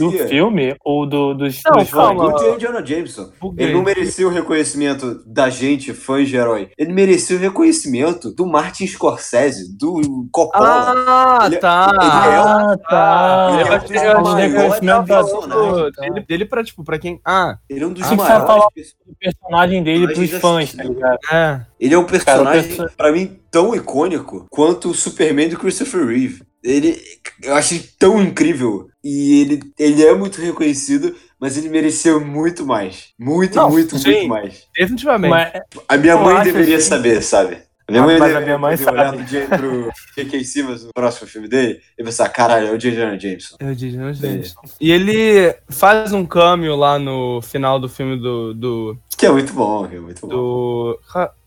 do 0.09 0.29
filme 0.29 0.75
ou 0.85 1.07
do, 1.07 1.35
dos, 1.35 1.61
Não, 1.67 1.73
dos 1.79 1.91
calma. 1.91 2.31
fãs? 2.31 2.43
do 2.43 2.49
J. 2.59 2.59
Jonah 2.67 2.85
Jameson. 2.85 3.31
Buguei. 3.41 3.67
Ele 3.67 3.75
não 3.75 3.83
merecia 3.83 4.27
o 4.27 4.31
reconhecimento 4.31 5.23
da 5.27 5.51
gente, 5.51 5.93
fãs 5.93 6.29
de 6.29 6.37
herói. 6.37 6.71
Ele 6.79 6.93
merecia 6.93 7.37
o 7.37 7.39
reconhecimento 7.41 8.31
do 8.35 8.47
Martin 8.47 8.87
Scorsese, 8.87 9.77
do 9.77 10.27
Coppola. 10.33 10.95
Ah, 11.07 11.47
Ele- 11.47 11.57
tá. 11.59 11.91
ele 11.93 12.05
é 12.05 12.37
Ah, 12.39 12.77
tá. 12.89 13.49
ele 13.53 13.69
é 13.69 13.75
achei- 13.75 13.97
eu 13.97 14.01
achei 14.01 14.23
maior 14.23 14.35
reconhecimento 14.37 15.07
da- 15.07 15.25
personagem. 15.25 15.93
tá. 15.93 16.03
Dele, 16.03 16.25
dele 16.27 16.45
pra, 16.47 16.65
tipo, 16.65 16.83
pra 16.85 16.99
quem. 16.99 17.21
Ah, 17.25 17.57
Ele 17.69 17.85
é 17.85 17.87
um 17.87 17.93
dos 17.93 18.03
maiores. 18.03 18.29
ia 18.29 18.47
falar- 18.47 18.71
perso- 18.75 18.95
O 19.07 19.15
personagem 19.19 19.83
dele 19.83 19.90
pros 19.99 20.31
Personagem 20.31 20.41
fãs, 20.41 20.73
tá 20.75 20.83
desse 20.83 20.95
ligado? 20.95 21.19
é. 21.33 21.67
Ele 21.81 21.95
é 21.95 21.99
um 21.99 22.05
personagem, 22.05 22.77
perso- 22.77 22.97
pra 22.97 23.13
mim, 23.13 23.39
tão 23.51 23.75
icônico 23.75 24.47
quanto 24.51 24.91
o 24.91 24.95
Superman 24.95 25.49
do 25.49 25.59
Christopher 25.59 26.07
Reeve. 26.07 26.43
Ele, 26.63 27.01
eu 27.43 27.55
acho 27.55 27.75
ele 27.75 27.89
tão 27.99 28.21
incrível. 28.23 28.87
E 29.03 29.41
ele, 29.41 29.61
ele 29.79 30.05
é 30.05 30.15
muito 30.15 30.39
reconhecido, 30.43 31.17
mas 31.41 31.57
ele 31.57 31.71
merecia 31.71 32.19
muito 32.19 32.67
mais. 32.67 33.09
Muito, 33.19 33.57
Não, 33.57 33.71
muito, 33.71 33.99
sim. 33.99 34.11
muito 34.11 34.29
mais. 34.29 34.65
Definitivamente. 34.77 35.31
Mas, 35.31 35.53
A 35.89 35.97
minha 35.97 36.17
mãe 36.19 36.43
deveria 36.45 36.77
assim- 36.77 36.89
saber, 36.89 37.23
sabe? 37.23 37.63
A 37.91 37.93
minha 37.93 38.03
Ah, 38.03 38.07
mãe 38.07 38.19
mas 38.19 38.23
a 38.23 38.27
deveria 38.27 38.47
minha 38.47 38.59
mãe 38.59 38.77
poder 38.79 38.91
olhar 38.93 39.13
no 39.13 39.25
dia 39.25 39.47
pro 39.47 39.91
J.K. 40.17 40.45
Simmons, 40.45 40.85
no 40.85 40.93
próximo 40.95 41.27
filme 41.29 41.49
dele, 41.49 41.81
e 41.99 42.05
pensar, 42.05 42.29
caralho, 42.29 42.69
é 42.69 42.71
o 42.71 42.79
J. 42.79 42.93
Jonah 42.95 43.19
Jameson. 43.19 43.57
Eu 43.59 43.75
disse, 43.75 43.97
não 43.97 44.15
sei. 44.15 44.43
E 44.81 44.91
ele 44.93 45.55
faz 45.69 46.13
um 46.13 46.25
cameo 46.25 46.77
lá 46.77 46.99
no 46.99 47.41
final 47.43 47.81
do 47.81 47.89
filme 47.89 48.17
do. 48.17 48.55
do, 48.55 48.97
Que 49.19 49.27
é 49.27 49.31
muito 49.31 49.53
bom, 49.53 49.87
é 49.87 49.99
muito 49.99 50.21
bom. 50.21 50.29
do 50.29 51.01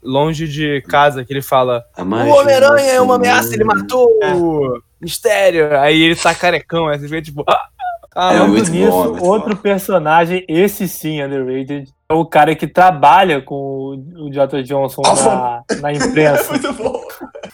Longe 0.04 0.48
de 0.50 0.82
casa, 0.82 1.24
que 1.24 1.32
ele 1.32 1.42
fala: 1.42 1.84
A 1.96 2.04
O 2.04 2.06
Homem-Aranha 2.42 2.92
é 2.92 3.00
uma 3.02 3.16
ameaça, 3.16 3.54
ele 3.54 3.64
matou 3.64 4.10
o 4.22 4.82
Mistério. 5.00 5.78
Aí 5.80 6.02
ele 6.02 6.16
tá 6.16 6.36
carecão, 6.36 6.88
aí 6.88 7.00
você 7.00 7.08
vê 7.08 7.22
tipo. 7.22 7.44
Ah, 7.48 7.68
É 8.16 8.40
muito 8.46 8.66
Falando 8.66 8.70
nisso, 8.70 8.92
bom, 8.92 9.18
é 9.18 9.22
outro 9.22 9.58
personagem, 9.58 10.46
esse 10.48 10.88
sim, 10.88 11.22
underrated, 11.24 11.92
é 12.10 12.14
o 12.14 12.26
cara 12.26 12.56
que 12.56 12.68
trabalha 12.68 13.42
com 13.42 13.56
o- 14.18 14.30
J. 14.32 14.62
Johnson 14.64 15.02
na, 15.02 15.64
na 15.82 15.92
É 15.92 15.96
imprensa. 15.96 16.50
muito 16.52 16.74
bom. 16.74 17.02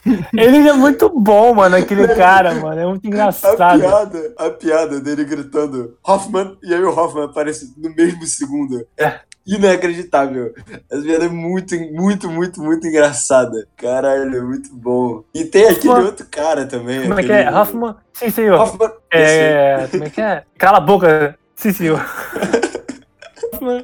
Ele 0.37 0.67
é 0.67 0.73
muito 0.73 1.09
bom, 1.09 1.53
mano, 1.53 1.75
aquele 1.75 2.07
cara, 2.09 2.53
mano. 2.55 2.79
É 2.79 2.85
muito 2.85 3.05
A 3.05 3.07
engraçado. 3.07 3.79
piada, 3.79 4.33
a 4.37 4.49
piada 4.49 4.99
dele 4.99 5.23
gritando 5.25 5.97
Hoffman, 6.05 6.57
e 6.63 6.73
aí 6.73 6.83
o 6.83 6.89
Hoffman 6.97 7.25
aparece 7.25 7.73
no 7.77 7.93
mesmo 7.95 8.25
segundo. 8.25 8.85
É. 8.97 9.19
Inacreditável. 9.55 10.53
Essa 10.91 11.01
piada 11.01 11.25
é 11.25 11.29
muito, 11.29 11.75
muito, 11.91 12.29
muito, 12.29 12.61
muito 12.61 12.87
engraçada. 12.87 13.67
Caralho, 13.77 14.35
é 14.35 14.41
muito 14.41 14.69
bom. 14.73 15.23
E 15.33 15.43
tem 15.45 15.65
aquele 15.67 15.89
Hoffman- 15.89 16.05
outro 16.05 16.25
cara 16.29 16.65
também. 16.65 17.01
Como 17.01 17.19
é 17.19 17.23
que 17.23 17.31
é? 17.31 17.51
Hoffman? 17.51 17.95
Sim, 18.13 18.29
senhor. 18.29 18.59
Hoffman. 18.59 18.89
esse. 19.11 19.31
É, 19.41 19.87
como 19.91 20.03
é 20.03 20.09
que 20.09 20.21
é? 20.21 20.43
Cala 20.57 20.77
a 20.77 20.81
boca. 20.81 21.37
Sim, 21.55 21.73
senhor. 21.73 22.05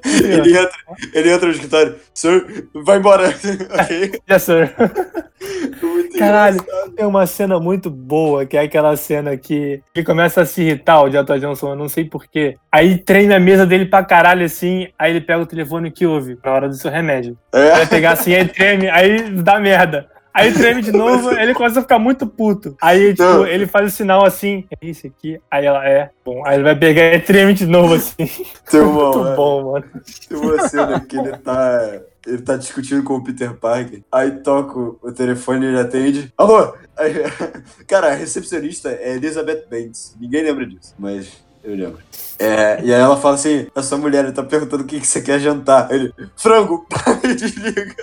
Ele 0.05 0.57
entra, 0.57 0.77
ele 1.13 1.31
entra 1.31 1.47
no 1.47 1.53
escritório. 1.53 1.95
Sir, 2.13 2.67
vai 2.73 2.97
embora. 2.97 3.29
ok? 3.29 4.19
Yes, 4.29 4.43
sir. 4.43 4.73
Muito 5.81 6.17
Caralho. 6.17 6.57
engraçado. 6.61 6.91
Tem 6.95 7.05
uma 7.05 7.27
cena 7.27 7.59
muito 7.59 7.89
boa, 7.89 8.45
que 8.45 8.55
é 8.57 8.61
aquela 8.61 8.95
cena 8.95 9.35
que 9.35 9.81
ele 9.93 10.05
começa 10.05 10.41
a 10.41 10.45
se 10.45 10.61
irritar, 10.61 11.01
o 11.01 11.09
J. 11.09 11.39
Johnson, 11.39 11.71
eu 11.71 11.75
não 11.75 11.89
sei 11.89 12.05
porquê. 12.05 12.57
Aí 12.71 12.97
treina 12.97 13.35
a 13.35 13.39
mesa 13.39 13.65
dele 13.65 13.85
pra 13.85 14.03
caralho 14.03 14.45
assim, 14.45 14.87
aí 14.97 15.11
ele 15.11 15.21
pega 15.21 15.41
o 15.41 15.45
telefone 15.45 15.91
que 15.91 16.05
ouve, 16.05 16.35
pra 16.35 16.53
hora 16.53 16.69
do 16.69 16.75
seu 16.75 16.89
remédio. 16.89 17.37
É. 17.53 17.71
Vai 17.71 17.87
pegar 17.87 18.11
assim, 18.11 18.33
aí 18.33 18.47
treme, 18.47 18.89
aí 18.89 19.29
dá 19.29 19.59
merda. 19.59 20.07
Aí 20.35 20.51
treme 20.51 20.81
de 20.81 20.91
novo, 20.91 21.31
ele 21.31 21.53
começa 21.53 21.79
a 21.79 21.81
ficar 21.81 21.97
muito 21.97 22.27
puto. 22.27 22.75
Aí, 22.81 23.11
tipo, 23.11 23.23
Não. 23.23 23.47
ele 23.47 23.65
faz 23.65 23.93
o 23.93 23.95
sinal 23.95 24.25
assim, 24.25 24.65
é 24.69 24.85
isso 24.85 25.07
aqui. 25.07 25.39
Aí 25.49 25.65
ela 25.65 25.87
é. 25.87 26.09
Bom, 26.25 26.45
aí 26.45 26.57
ele 26.57 26.63
vai 26.63 26.75
pegar 26.75 27.13
e 27.13 27.21
treme 27.21 27.53
de 27.53 27.65
novo 27.65 27.93
assim. 27.93 28.29
Tem 28.69 28.81
uma, 28.81 29.11
Muito 29.11 29.35
bom, 29.37 29.71
mano. 29.71 29.85
Tem 30.27 30.37
uma 30.37 30.67
cena 30.67 30.99
que 30.99 31.17
ele 31.17 31.37
tá. 31.37 32.01
Ele 32.27 32.41
tá 32.41 32.57
discutindo 32.57 33.03
com 33.03 33.13
o 33.13 33.23
Peter 33.23 33.53
Parker. 33.53 34.01
Aí 34.11 34.31
toca 34.31 34.77
o 34.77 35.11
telefone 35.13 35.65
e 35.65 35.69
ele 35.69 35.79
atende. 35.79 36.33
Alô? 36.35 36.73
Aí, 36.97 37.13
cara, 37.87 38.07
a 38.07 38.15
recepcionista 38.15 38.89
é 38.89 39.15
Elizabeth 39.15 39.65
Banks. 39.69 40.17
Ninguém 40.19 40.43
lembra 40.43 40.65
disso, 40.65 40.95
mas 40.99 41.44
eu 41.65 41.75
lembro. 41.75 41.97
É, 42.37 42.79
e 42.83 42.93
aí 42.93 42.99
ela 43.01 43.17
fala 43.17 43.35
assim: 43.35 43.67
essa 43.75 43.97
mulher 43.97 44.31
tá 44.33 44.43
perguntando 44.43 44.83
o 44.83 44.85
que, 44.85 44.99
que 44.99 45.07
você 45.07 45.21
quer 45.21 45.39
jantar. 45.39 45.89
Ele, 45.91 46.13
frango, 46.35 46.85
e 47.23 47.33
desliga. 47.35 47.95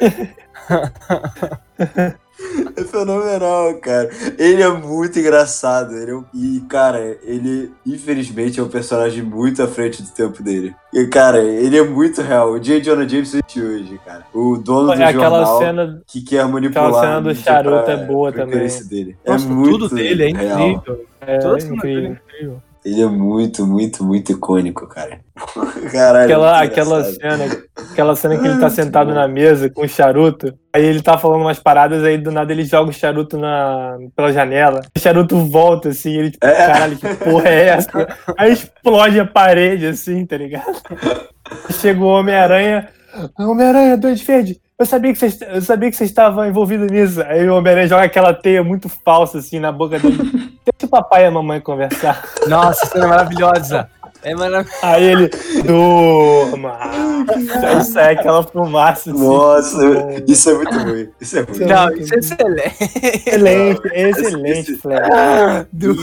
É 2.76 2.82
fenomenal, 2.84 3.74
cara. 3.76 4.10
Ele 4.36 4.62
é 4.62 4.68
muito 4.68 5.16
engraçado. 5.18 5.96
Ele 5.96 6.10
é 6.10 6.14
um- 6.16 6.24
E, 6.34 6.60
cara, 6.68 6.98
ele, 7.22 7.70
infelizmente, 7.86 8.58
é 8.58 8.62
um 8.62 8.68
personagem 8.68 9.22
muito 9.22 9.62
à 9.62 9.68
frente 9.68 10.02
do 10.02 10.10
tempo 10.10 10.42
dele. 10.42 10.74
E, 10.92 11.06
cara, 11.06 11.38
ele 11.38 11.78
é 11.78 11.82
muito 11.84 12.20
real. 12.20 12.50
O 12.52 12.58
J. 12.58 12.80
Jonah 12.80 13.06
Jameson 13.08 13.38
de 13.46 13.62
hoje, 13.62 14.00
cara. 14.04 14.26
O 14.34 14.56
dono 14.58 14.88
do 14.88 15.00
É 15.00 15.04
aquela 15.04 15.44
jornal 15.44 15.58
cena. 15.60 16.02
que 16.06 16.20
quer 16.20 16.46
manipular 16.48 16.86
aquela 16.88 17.00
cena 17.02 17.16
a 17.16 17.20
do 17.20 17.34
charuto 17.34 17.84
pra- 17.84 17.92
é 17.92 17.96
boa 18.06 18.32
também. 18.32 18.68
Dele. 18.88 19.16
Nossa, 19.24 19.44
é 19.46 19.48
muito 19.48 19.78
tudo 19.78 19.94
dele 19.94 20.24
é 20.24 20.32
real. 20.32 20.68
incrível. 20.70 21.04
É, 21.20 21.40
cena 21.40 21.54
dele 21.54 21.62
é 21.62 21.74
incrível. 21.74 22.10
incrível. 22.26 22.62
Ele 22.85 23.01
é 23.01 23.07
muito, 23.07 23.64
muito, 23.64 24.05
muito 24.05 24.33
icônico, 24.33 24.89
cara. 24.89 25.20
Caralho. 25.93 26.24
Aquela, 26.24 26.62
aquela 26.62 27.05
cena, 27.05 27.62
aquela 27.93 28.16
cena 28.16 28.37
que 28.37 28.45
ele 28.45 28.55
tá 28.55 28.61
Muito 28.62 28.74
sentado 28.74 29.14
na 29.14 29.28
mesa 29.28 29.70
com 29.70 29.83
o 29.83 29.89
charuto, 29.89 30.53
aí 30.72 30.85
ele 30.85 31.01
tá 31.01 31.16
falando 31.16 31.43
umas 31.43 31.61
paradas, 31.61 32.03
aí 32.03 32.18
do 32.18 32.33
nada 32.33 32.53
ele 32.53 32.64
joga 32.64 32.91
o 32.91 32.93
charuto 32.93 33.39
na, 33.39 33.97
pela 34.16 34.33
janela. 34.33 34.80
O 34.97 34.99
charuto 34.99 35.37
volta, 35.47 35.91
assim, 35.91 36.12
ele 36.12 36.30
tipo, 36.33 36.45
É. 36.45 36.66
caralho, 36.66 36.97
que 36.97 37.14
porra 37.14 37.49
é 37.49 37.68
essa? 37.68 38.09
Aí 38.37 38.53
explode 38.53 39.20
a 39.20 39.26
parede, 39.26 39.87
assim, 39.87 40.26
tá 40.26 40.37
ligado? 40.37 40.83
Chega 41.70 42.01
o 42.01 42.07
Homem-Aranha, 42.07 42.89
Homem-Aranha, 43.39 43.97
Duende 43.97 44.24
Verde, 44.24 44.61
eu 44.83 44.87
sabia 44.87 45.12
que 45.12 45.18
vocês 45.18 45.41
eu 45.41 45.62
sabia 45.62 45.91
que 45.91 45.97
vocês 45.97 46.11
estavam 46.11 46.47
envolvidos 46.47 46.91
nisso. 46.91 47.22
Aí 47.22 47.49
o 47.49 47.57
Homem-Aranha 47.57 47.89
joga 47.89 48.05
aquela 48.05 48.35
teia 48.35 48.62
muito 48.62 48.89
falsa, 48.89 49.39
assim, 49.39 49.59
na 49.61 49.72
boca 49.72 49.99
dele. 49.99 50.18
Deixa 50.62 50.85
o 50.85 50.89
papai 50.89 51.22
e 51.22 51.26
a 51.26 51.30
mamãe 51.30 51.61
conversar. 51.61 52.22
Nossa, 52.49 52.87
cena 52.87 53.07
maravilhosa. 53.09 53.89
É 54.24 54.35
maravilhoso. 54.35 54.70
Aí 54.83 55.05
ele, 55.05 55.28
durma. 55.64 56.78
Aí 57.64 57.85
sai 57.85 58.14
aquela 58.14 58.43
fumaça. 58.45 59.11
Assim, 59.11 59.20
Nossa, 59.24 59.78
isso 60.28 60.51
é 60.51 60.55
muito 60.55 60.78
ruim. 60.78 61.09
Isso 61.20 61.39
é 61.39 61.41
ruim. 61.43 61.62
É 61.62 61.66
Não, 61.66 61.93
isso 61.97 62.14
é 62.14 62.18
excelente. 62.18 62.76
Excelente, 63.26 63.80
excelente, 63.93 64.72
Esse- 64.72 64.76
Flash. 64.78 65.66
Do... 65.72 65.97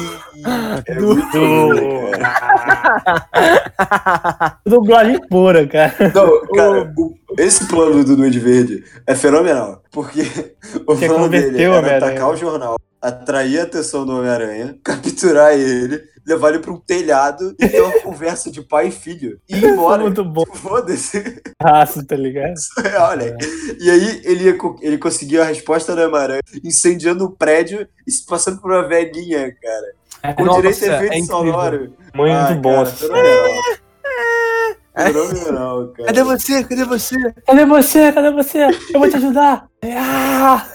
É 0.86 1.00
muito 1.00 1.38
ruim, 1.38 1.76
Do... 1.76 2.12
cara. 2.12 3.30
Dublagem 4.66 5.20
pura, 5.30 5.66
cara. 5.68 5.94
Não, 6.14 6.42
cara, 6.54 6.94
o- 6.98 7.14
esse 7.38 7.66
plano 7.68 8.04
do 8.04 8.16
Duende 8.16 8.40
Verde 8.40 8.84
é 9.06 9.16
fenomenal. 9.16 9.84
Porque 9.92 10.22
o 10.88 10.96
Que 10.96 11.08
plano 11.08 11.30
dele 11.30 11.62
era 11.64 11.78
Homem-Aranha. 11.78 11.98
atacar 11.98 12.30
o 12.32 12.36
jornal, 12.36 12.78
atrair 13.02 13.60
a 13.60 13.64
atenção 13.64 14.06
do 14.06 14.18
Homem-Aranha, 14.18 14.78
capturar 14.84 15.54
ele, 15.54 16.02
levar 16.26 16.50
ele 16.50 16.60
pra 16.60 16.72
um 16.72 16.80
telhado 16.80 17.56
e 17.60 17.68
ter 17.68 17.82
uma 17.82 18.00
conversa 18.02 18.52
de 18.52 18.62
pai 18.62 18.88
e 18.88 18.92
filho. 18.92 19.40
E 19.50 19.56
ir 19.56 19.64
embora. 19.66 20.02
Muito 20.04 20.24
bom. 20.24 20.44
Foda-se. 20.54 21.42
Raça, 21.62 22.06
tá 22.06 22.16
ligado? 22.16 22.54
Olha. 23.10 23.36
E 23.80 23.90
aí 23.90 24.22
ele, 24.24 24.44
ia 24.46 24.58
ele 24.82 24.98
conseguiu 24.98 25.42
a 25.42 25.46
resposta 25.46 25.96
da 25.96 26.06
Amarante, 26.06 26.60
incendiando 26.64 27.26
o 27.26 27.32
prédio 27.32 27.88
e 28.06 28.12
se 28.12 28.26
passando 28.26 28.60
por 28.62 28.72
uma 28.72 28.88
velhinha, 28.88 29.56
cara. 29.62 30.36
Com 30.36 30.44
Nossa, 30.44 30.62
direito 30.62 30.84
a 30.84 30.96
efeito 31.06 31.24
é 31.24 31.26
sonoro. 31.26 31.94
Muito 32.14 32.34
Ah, 32.36 32.54
bom. 32.56 32.84
Cara, 32.84 33.80
fenomenal. 35.08 35.88
Cara. 35.90 36.08
Cadê 36.08 36.24
você? 36.24 36.64
Cadê 36.64 36.86
você? 36.86 37.34
Cadê 37.46 37.66
você? 37.66 38.12
Cadê 38.12 38.32
você? 38.32 38.68
Eu 38.94 39.00
vou 39.00 39.10
te 39.10 39.16
ajudar. 39.16 39.68
Ah! 39.84 40.66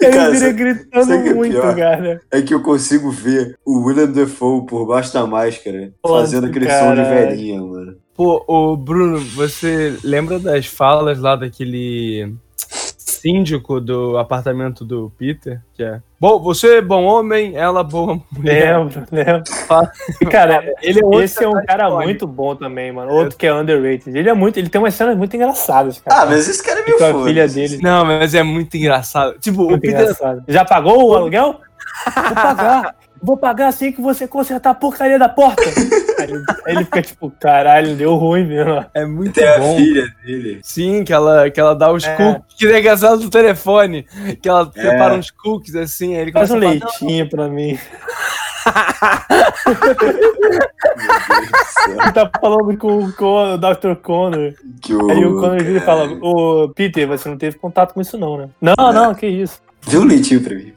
Ele 0.00 0.12
Cara, 0.12 0.30
vira 0.30 0.52
gritando 0.52 1.12
é 1.12 1.34
muito, 1.34 1.52
pior? 1.52 1.76
cara. 1.76 2.20
É 2.30 2.42
que 2.42 2.52
eu 2.52 2.62
consigo 2.62 3.10
ver 3.10 3.56
o 3.64 3.84
William 3.84 4.06
Defoe 4.10 4.66
por 4.66 4.86
baixo 4.86 5.12
da 5.14 5.26
máscara, 5.26 5.92
Nossa, 6.04 6.20
fazendo 6.22 6.46
aquele 6.48 6.68
som 6.68 6.94
de 6.94 7.02
velhinha, 7.02 7.60
mano. 7.62 7.96
Pô, 8.14 8.44
ô 8.46 8.76
Bruno, 8.76 9.18
você 9.20 9.96
lembra 10.02 10.38
das 10.38 10.66
falas 10.66 11.18
lá 11.18 11.36
daquele 11.36 12.34
síndico 13.20 13.80
do 13.80 14.16
apartamento 14.18 14.84
do 14.84 15.12
Peter? 15.18 15.60
Que 15.74 15.82
é. 15.82 16.00
Bom, 16.18 16.38
você 16.40 16.76
é 16.76 16.80
bom 16.82 17.04
homem, 17.04 17.56
ela 17.56 17.82
boa 17.82 18.20
mulher. 18.30 18.78
Lembro, 18.78 19.04
lembro. 19.10 19.42
Cara, 20.30 20.62
Ele 20.82 21.00
é 21.02 21.24
esse 21.24 21.42
é 21.42 21.48
um 21.48 21.64
cara 21.64 21.84
icônico. 21.84 22.02
muito 22.04 22.26
bom 22.26 22.54
também, 22.56 22.92
mano. 22.92 23.10
Outro 23.12 23.36
que 23.38 23.46
é 23.46 23.54
underrated. 23.54 24.16
Ele 24.18 24.28
é 24.28 24.34
muito. 24.34 24.58
Ele 24.58 24.68
tem 24.68 24.80
umas 24.80 24.94
cenas 24.94 25.16
muito 25.16 25.34
engraçadas, 25.34 25.98
cara. 26.00 26.22
Ah, 26.22 26.26
mas 26.26 26.48
esse 26.48 26.62
cara 26.62 26.80
é 26.80 26.84
meio 26.84 26.98
Com 26.98 27.04
a 27.04 27.12
foda. 27.12 27.24
filha 27.24 27.48
dele. 27.48 27.78
Não, 27.82 28.04
mas 28.04 28.34
é 28.34 28.42
muito 28.42 28.76
engraçado. 28.76 29.38
Tipo, 29.38 29.62
o 29.64 29.70
Muito 29.70 29.82
Peter. 29.82 30.00
engraçado. 30.00 30.42
Já 30.48 30.64
pagou 30.64 31.08
o 31.10 31.14
aluguel? 31.14 31.60
Vou 32.14 32.34
pagar. 32.34 32.94
Vou 33.22 33.36
pagar 33.36 33.68
assim 33.68 33.92
que 33.92 34.00
você 34.00 34.26
consertar 34.26 34.70
a 34.70 34.74
porcaria 34.74 35.18
da 35.18 35.28
porta. 35.28 35.62
Aí 36.66 36.74
ele, 36.74 36.84
fica 36.84 37.02
tipo, 37.02 37.30
caralho, 37.40 37.94
deu 37.96 38.14
ruim 38.16 38.46
mesmo. 38.46 38.84
É 38.94 39.04
muito 39.04 39.32
Tem 39.34 39.48
a 39.48 39.58
bom. 39.58 39.76
filha 39.76 40.06
dele. 40.24 40.60
Sim, 40.62 41.04
que 41.04 41.12
ela, 41.12 41.50
que 41.50 41.58
ela 41.60 41.74
dá 41.74 41.92
os 41.92 42.04
É. 42.04 42.14
cookies, 42.14 42.56
que 42.58 42.66
é 42.66 42.78
engraçado 42.78 43.18
do 43.20 43.30
telefone. 43.30 44.06
Que 44.42 44.48
ela 44.48 44.70
É. 44.74 44.80
prepara 44.80 45.14
uns 45.14 45.30
cookies 45.30 45.74
assim, 45.76 46.14
aí 46.14 46.22
ele 46.22 46.32
Faz 46.32 46.48
começa 46.48 46.66
um 46.74 46.76
a 46.76 46.80
falar, 46.80 46.90
leitinho 47.00 47.28
pra 47.30 47.48
mim. 47.48 47.78
Meu 49.80 49.94
Deus 49.94 50.16
do 50.16 50.30
céu. 51.82 52.02
Ele 52.02 52.12
tá 52.12 52.30
falando 52.40 52.76
com, 52.76 52.88
o 52.88 53.54
o 53.54 53.56
Dr. 53.58 53.94
Connor. 54.02 54.52
Que 54.82 54.94
o... 54.94 55.10
Aí 55.10 55.24
o 55.24 55.34
Connor 55.40 55.62
vira 55.62 55.78
e 55.78 55.80
fala: 55.80 56.06
Ô, 56.20 56.68
Peter, 56.74 57.06
você 57.08 57.28
não 57.28 57.36
teve 57.38 57.58
contato 57.58 57.94
com 57.94 58.00
isso, 58.00 58.18
não, 58.18 58.36
né? 58.36 58.48
Não, 58.60 58.74
não, 58.92 59.14
que 59.14 59.26
isso. 59.26 59.60
Dê 59.88 59.96
um 59.96 60.04
leitinho 60.04 60.42
pra 60.42 60.54
mim. 60.54 60.72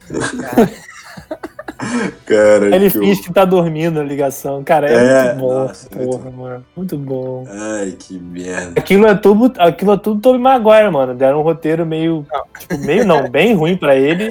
Cara, 2.26 2.74
ele 2.76 2.90
que 2.90 2.98
finge 2.98 3.22
que 3.22 3.32
tá 3.32 3.44
dormindo 3.44 3.94
na 3.96 4.02
ligação. 4.04 4.62
Cara, 4.64 4.88
é, 4.90 4.94
É, 4.94 5.24
muito 5.34 5.40
bom. 5.40 5.54
nossa, 5.54 5.88
muito 5.94 6.10
porra, 6.10 6.30
mano. 6.30 6.64
Muito 6.76 6.96
bom. 6.98 7.46
Ai, 7.50 7.94
que 7.98 8.18
merda. 8.18 8.72
Aquilo 8.80 9.06
é 9.06 9.14
tudo, 9.14 9.52
aquilo 9.58 9.92
é 9.92 9.96
tudo 9.96 10.20
Tobey 10.20 10.40
Maguire, 10.40 10.90
mano. 10.90 11.14
Deram 11.14 11.40
um 11.40 11.42
roteiro 11.42 11.84
meio. 11.86 12.26
Tipo, 12.58 12.78
meio 12.78 13.04
não, 13.06 13.28
bem 13.30 13.54
ruim 13.54 13.76
pra 13.76 13.94
ele. 13.96 14.30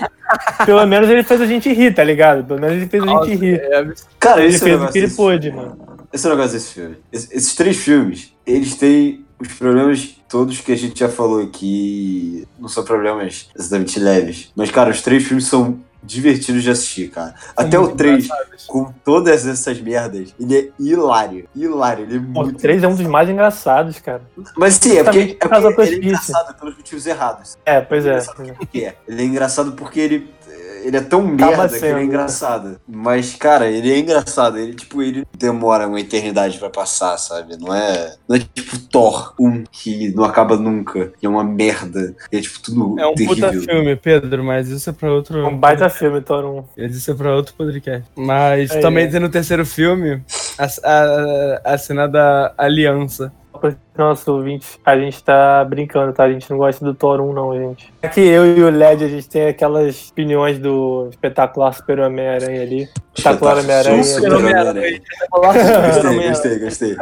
Pelo 0.66 0.86
menos 0.86 1.10
ele 1.10 1.24
fez 1.24 1.42
a 1.42 1.46
gente 1.46 1.72
rir, 1.72 1.94
tá 1.94 2.04
ligado? 2.04 2.44
Pelo 2.44 2.60
menos 2.60 2.78
ele 2.78 2.88
fez 2.88 3.04
a 3.04 3.06
gente 3.06 3.16
Nossa, 3.16 3.34
rir. 3.36 3.56
é. 3.62 3.86
Cara, 4.20 4.44
Ele 4.44 4.56
é 4.56 4.60
fez 4.60 4.82
o 4.82 4.88
que 4.88 4.98
ele 4.98 5.06
desse 5.08 5.16
pôde, 5.18 5.52
mano. 5.52 5.78
Esse 6.12 6.26
é 6.26 6.30
o 6.30 6.36
negócio 6.36 6.54
desse 6.54 6.74
filme. 6.74 6.96
Esse- 7.12 7.36
Esses 7.36 7.56
três 7.56 7.78
filmes, 7.78 8.34
eles 8.46 8.76
têm 8.76 9.26
os 9.40 9.48
problemas 9.54 10.16
todos 10.30 10.60
que 10.62 10.72
a 10.72 10.78
gente 10.78 11.00
já 11.00 11.10
falou 11.10 11.42
aqui. 11.42 12.48
Não 12.60 12.68
são 12.68 12.84
problemas 12.84 13.50
exatamente 13.58 14.00
leves. 14.00 14.52
Mas, 14.56 14.72
cara, 14.72 14.90
os 14.90 15.02
três 15.02 15.24
filmes 15.24 15.46
são 15.48 15.78
divertidos 16.04 16.64
de 16.64 16.70
assistir, 16.70 17.10
cara. 17.10 17.34
Até 17.56 17.78
o 17.80 17.84
muito 17.84 17.98
3, 17.98 18.26
engraçados. 18.26 18.66
com 18.66 18.94
todas 19.04 19.48
essas 19.48 19.80
merdas, 19.80 20.34
ele 20.40 20.58
é 20.58 20.70
hilário. 20.80 21.48
Hilário, 21.56 22.06
ele 22.06 22.18
é 22.18 22.20
Pô, 22.20 22.42
O 22.42 22.44
muito. 22.46 22.60
3 22.60 22.84
é 22.84 22.88
um 22.88 22.96
dos 22.96 23.08
mais 23.08 23.30
engraçados, 23.30 24.00
cara. 24.00 24.22
Mas 24.58 24.76
sim, 24.76 24.98
é 24.98 25.04
porque, 25.04 25.38
é 25.40 25.48
porque 25.48 25.82
ele 25.82 25.96
é 25.96 25.98
engraçado 26.00 26.60
pelos 26.60 26.78
motivos 26.78 27.08
errados. 27.08 27.58
É, 27.66 27.82
pois 27.82 28.06
é. 28.06 28.10
Engraçado 28.10 28.54
por 28.54 28.68
quê? 28.68 28.94
Ele 29.08 29.22
é 29.22 29.26
engraçado 29.26 29.72
porque 29.74 30.00
ele, 30.00 30.34
ele 30.84 30.98
é 30.98 31.02
tão 31.02 31.22
merda 31.24 31.68
que 31.70 31.76
ele 31.86 32.00
é 32.00 32.04
engraçado. 32.04 32.80
Mas, 32.88 33.36
cara, 33.36 33.68
ele 33.70 33.92
é 33.92 33.98
engraçado. 34.00 34.58
Ele, 34.58 34.74
tipo, 34.74 35.02
ele 35.02 35.26
demora 35.38 35.88
uma 35.88 36.00
eternidade 36.00 36.58
pra 36.58 36.70
passar, 36.70 37.18
sabe? 37.18 37.58
Não 37.60 37.74
é, 37.74 38.16
não 38.28 38.36
é 38.36 38.40
tipo 38.40 38.78
Thor 38.80 39.34
1, 39.40 39.64
que 39.72 40.14
não 40.16 40.24
acaba 40.24 40.56
nunca. 40.58 41.12
Que 41.20 41.26
é 41.26 41.30
uma 41.30 41.44
merda. 41.44 42.16
É 42.32 42.40
tipo 42.42 42.60
tudo 42.62 43.00
É 43.00 43.08
um 43.08 43.14
terrível. 43.16 43.50
puta 43.50 43.62
filme, 43.62 43.96
Pedro, 43.96 44.44
mas 44.44 44.70
isso 44.70 44.90
é 44.90 44.94
pra 44.94 45.12
outro. 45.12 45.40
É 45.40 45.48
um 45.48 45.58
baita 45.58 45.90
filme, 45.90 46.22
Thor 46.22 46.66
1. 46.78 46.86
Isso 46.86 47.12
é 47.12 47.14
pra 47.14 47.36
outro 47.36 47.54
podcast. 47.56 48.04
Mas 48.16 48.72
É, 48.72 48.80
também 48.80 49.06
é. 49.06 49.08
tem 49.08 49.20
no 49.20 49.30
terceiro 49.30 49.66
filme 49.66 50.22
a, 50.58 50.66
a, 50.84 51.74
a 51.74 51.78
cena 51.78 52.08
da 52.08 52.54
aliança. 52.58 53.32
Para 53.60 53.76
nosso 53.98 54.32
ouvinte, 54.34 54.80
a 54.84 54.98
gente 54.98 55.24
tá 55.24 55.64
brincando, 55.64 56.12
tá? 56.12 56.24
A 56.24 56.32
gente 56.32 56.50
não 56.50 56.58
gosta 56.58 56.84
do 56.84 56.94
Thor 56.94 57.22
1, 57.22 57.34
não, 57.34 57.56
gente. 57.56 57.94
Aqui 58.02 58.22
eu 58.22 58.58
e 58.58 58.62
o 58.62 58.70
LED, 58.70 59.06
a 59.06 59.08
gente 59.08 59.30
tem 59.30 59.48
aquelas 59.48 60.10
opiniões 60.10 60.60
do 60.60 61.08
espetacular 61.10 61.74
Super 61.74 62.00
Homem-Aranha 62.00 62.62
ali. 62.62 62.90
Espetacular 63.16 63.60
Homem-Aranha. 63.60 64.04
Super 64.04 64.34
Homem-Aranha. 64.34 65.02
Gostei, 65.32 66.28
gostei, 66.28 66.60
gostei. 66.60 66.98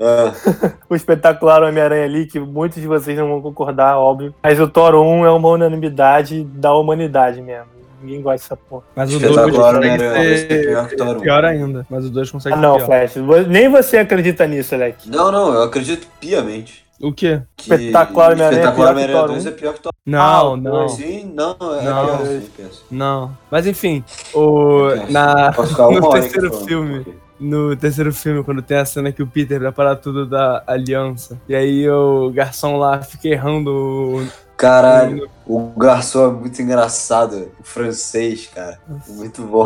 Ah, 0.00 0.32
o 0.88 0.94
espetacular 0.94 1.62
Homem-Aranha 1.62 2.04
ali, 2.04 2.26
que 2.26 2.38
muitos 2.38 2.80
de 2.80 2.86
vocês 2.86 3.18
não 3.18 3.28
vão 3.28 3.42
concordar, 3.42 3.98
óbvio. 3.98 4.34
Mas 4.42 4.60
o 4.60 4.68
Thor 4.68 4.94
1 4.94 5.26
é 5.26 5.30
uma 5.30 5.48
unanimidade 5.48 6.44
da 6.44 6.72
humanidade 6.74 7.42
mesmo. 7.42 7.77
Ninguém 8.02 8.22
gosta 8.22 8.36
dessa 8.54 8.56
porra. 8.56 8.84
Mas 8.94 9.14
o 9.14 9.18
2 9.18 9.30
espetacular 9.30 9.74
consegue 9.74 9.94
Homem-Aranha. 9.94 10.24
Esse 10.34 10.44
é 10.44 10.48
ser 10.48 10.66
pior 10.96 11.16
1. 11.16 11.20
pior 11.20 11.44
ainda. 11.44 11.86
Mas 11.90 12.04
o 12.04 12.10
2 12.10 12.30
consegue 12.30 12.54
Ah, 12.54 12.58
ser 12.58 12.62
não, 12.62 12.76
pior. 12.76 12.86
Flash. 12.86 13.46
Nem 13.48 13.68
você 13.68 13.98
acredita 13.98 14.46
nisso, 14.46 14.74
Alec. 14.74 15.08
Não, 15.10 15.30
não, 15.32 15.52
eu 15.54 15.62
acredito 15.62 16.06
piamente. 16.20 16.84
O 17.00 17.12
quê? 17.12 17.40
Que 17.56 17.72
Espetacular 17.74 18.32
Homem-Aranha 18.32 18.58
é 18.58 18.64
Espetacular 18.64 18.74
pior 18.74 18.86
que 18.86 18.90
Homem-Aranha 19.14 19.18
Thor 19.20 19.28
2 19.28 19.46
é 19.46 19.50
pior 19.52 19.74
que 19.74 19.80
Thor 19.80 19.92
Não, 20.04 20.20
Ah, 20.54 20.56
não. 20.56 20.70
dois. 20.72 20.92
Sim, 20.92 21.32
não, 21.34 21.50
é 21.52 21.82
Não. 21.84 22.06
pior 22.06 22.26
sim, 22.26 22.48
penso. 22.56 22.84
Não. 22.90 23.36
Mas 23.50 23.66
enfim, 23.68 24.04
o, 24.34 24.88
na, 25.08 25.52
no 25.92 26.10
terceiro 26.10 26.50
falando. 26.50 26.66
filme, 26.66 27.06
no 27.38 27.76
terceiro 27.76 28.12
filme, 28.12 28.42
quando 28.42 28.62
tem 28.62 28.78
a 28.78 28.84
cena 28.84 29.12
que 29.12 29.22
o 29.22 29.28
Peter 29.28 29.60
prepara 29.60 29.94
tudo 29.94 30.26
da 30.26 30.64
aliança, 30.66 31.40
e 31.48 31.54
aí 31.54 31.88
o 31.88 32.32
garçom 32.34 32.76
lá 32.76 33.00
fica 33.00 33.28
errando 33.28 33.70
o- 33.70 34.26
Caralho, 34.58 35.30
o 35.46 35.70
garçom 35.76 36.26
é 36.28 36.32
muito 36.32 36.60
engraçado. 36.60 37.50
O 37.60 37.62
francês, 37.64 38.48
cara. 38.52 38.78
Muito 39.08 39.42
bom. 39.42 39.64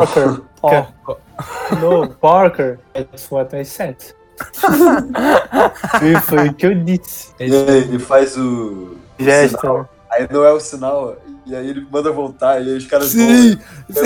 Parker. 0.61 0.87
No, 1.81 2.07
Parker. 2.07 2.79
That's 2.93 3.29
what 3.31 3.53
I 3.55 3.65
said. 3.65 3.97
E 6.01 6.19
foi 6.21 6.49
o 6.49 6.53
que 6.53 6.67
eu 6.67 6.75
disse. 6.75 7.33
é 7.39 7.47
E 7.47 7.55
aí 7.55 7.77
ele 7.79 7.99
faz 7.99 8.37
o. 8.37 8.95
Gesto. 9.17 9.59
sinal? 9.59 9.89
Aí 10.11 10.27
não 10.31 10.45
é 10.45 10.51
o 10.53 10.59
sinal. 10.59 11.15
E 11.45 11.55
aí 11.55 11.67
ele 11.69 11.85
manda 11.91 12.11
voltar. 12.11 12.61
E 12.61 12.69
aí 12.69 12.77
os 12.77 12.85
caras 12.85 13.07
Sim! 13.07 13.57
vão. 13.89 14.03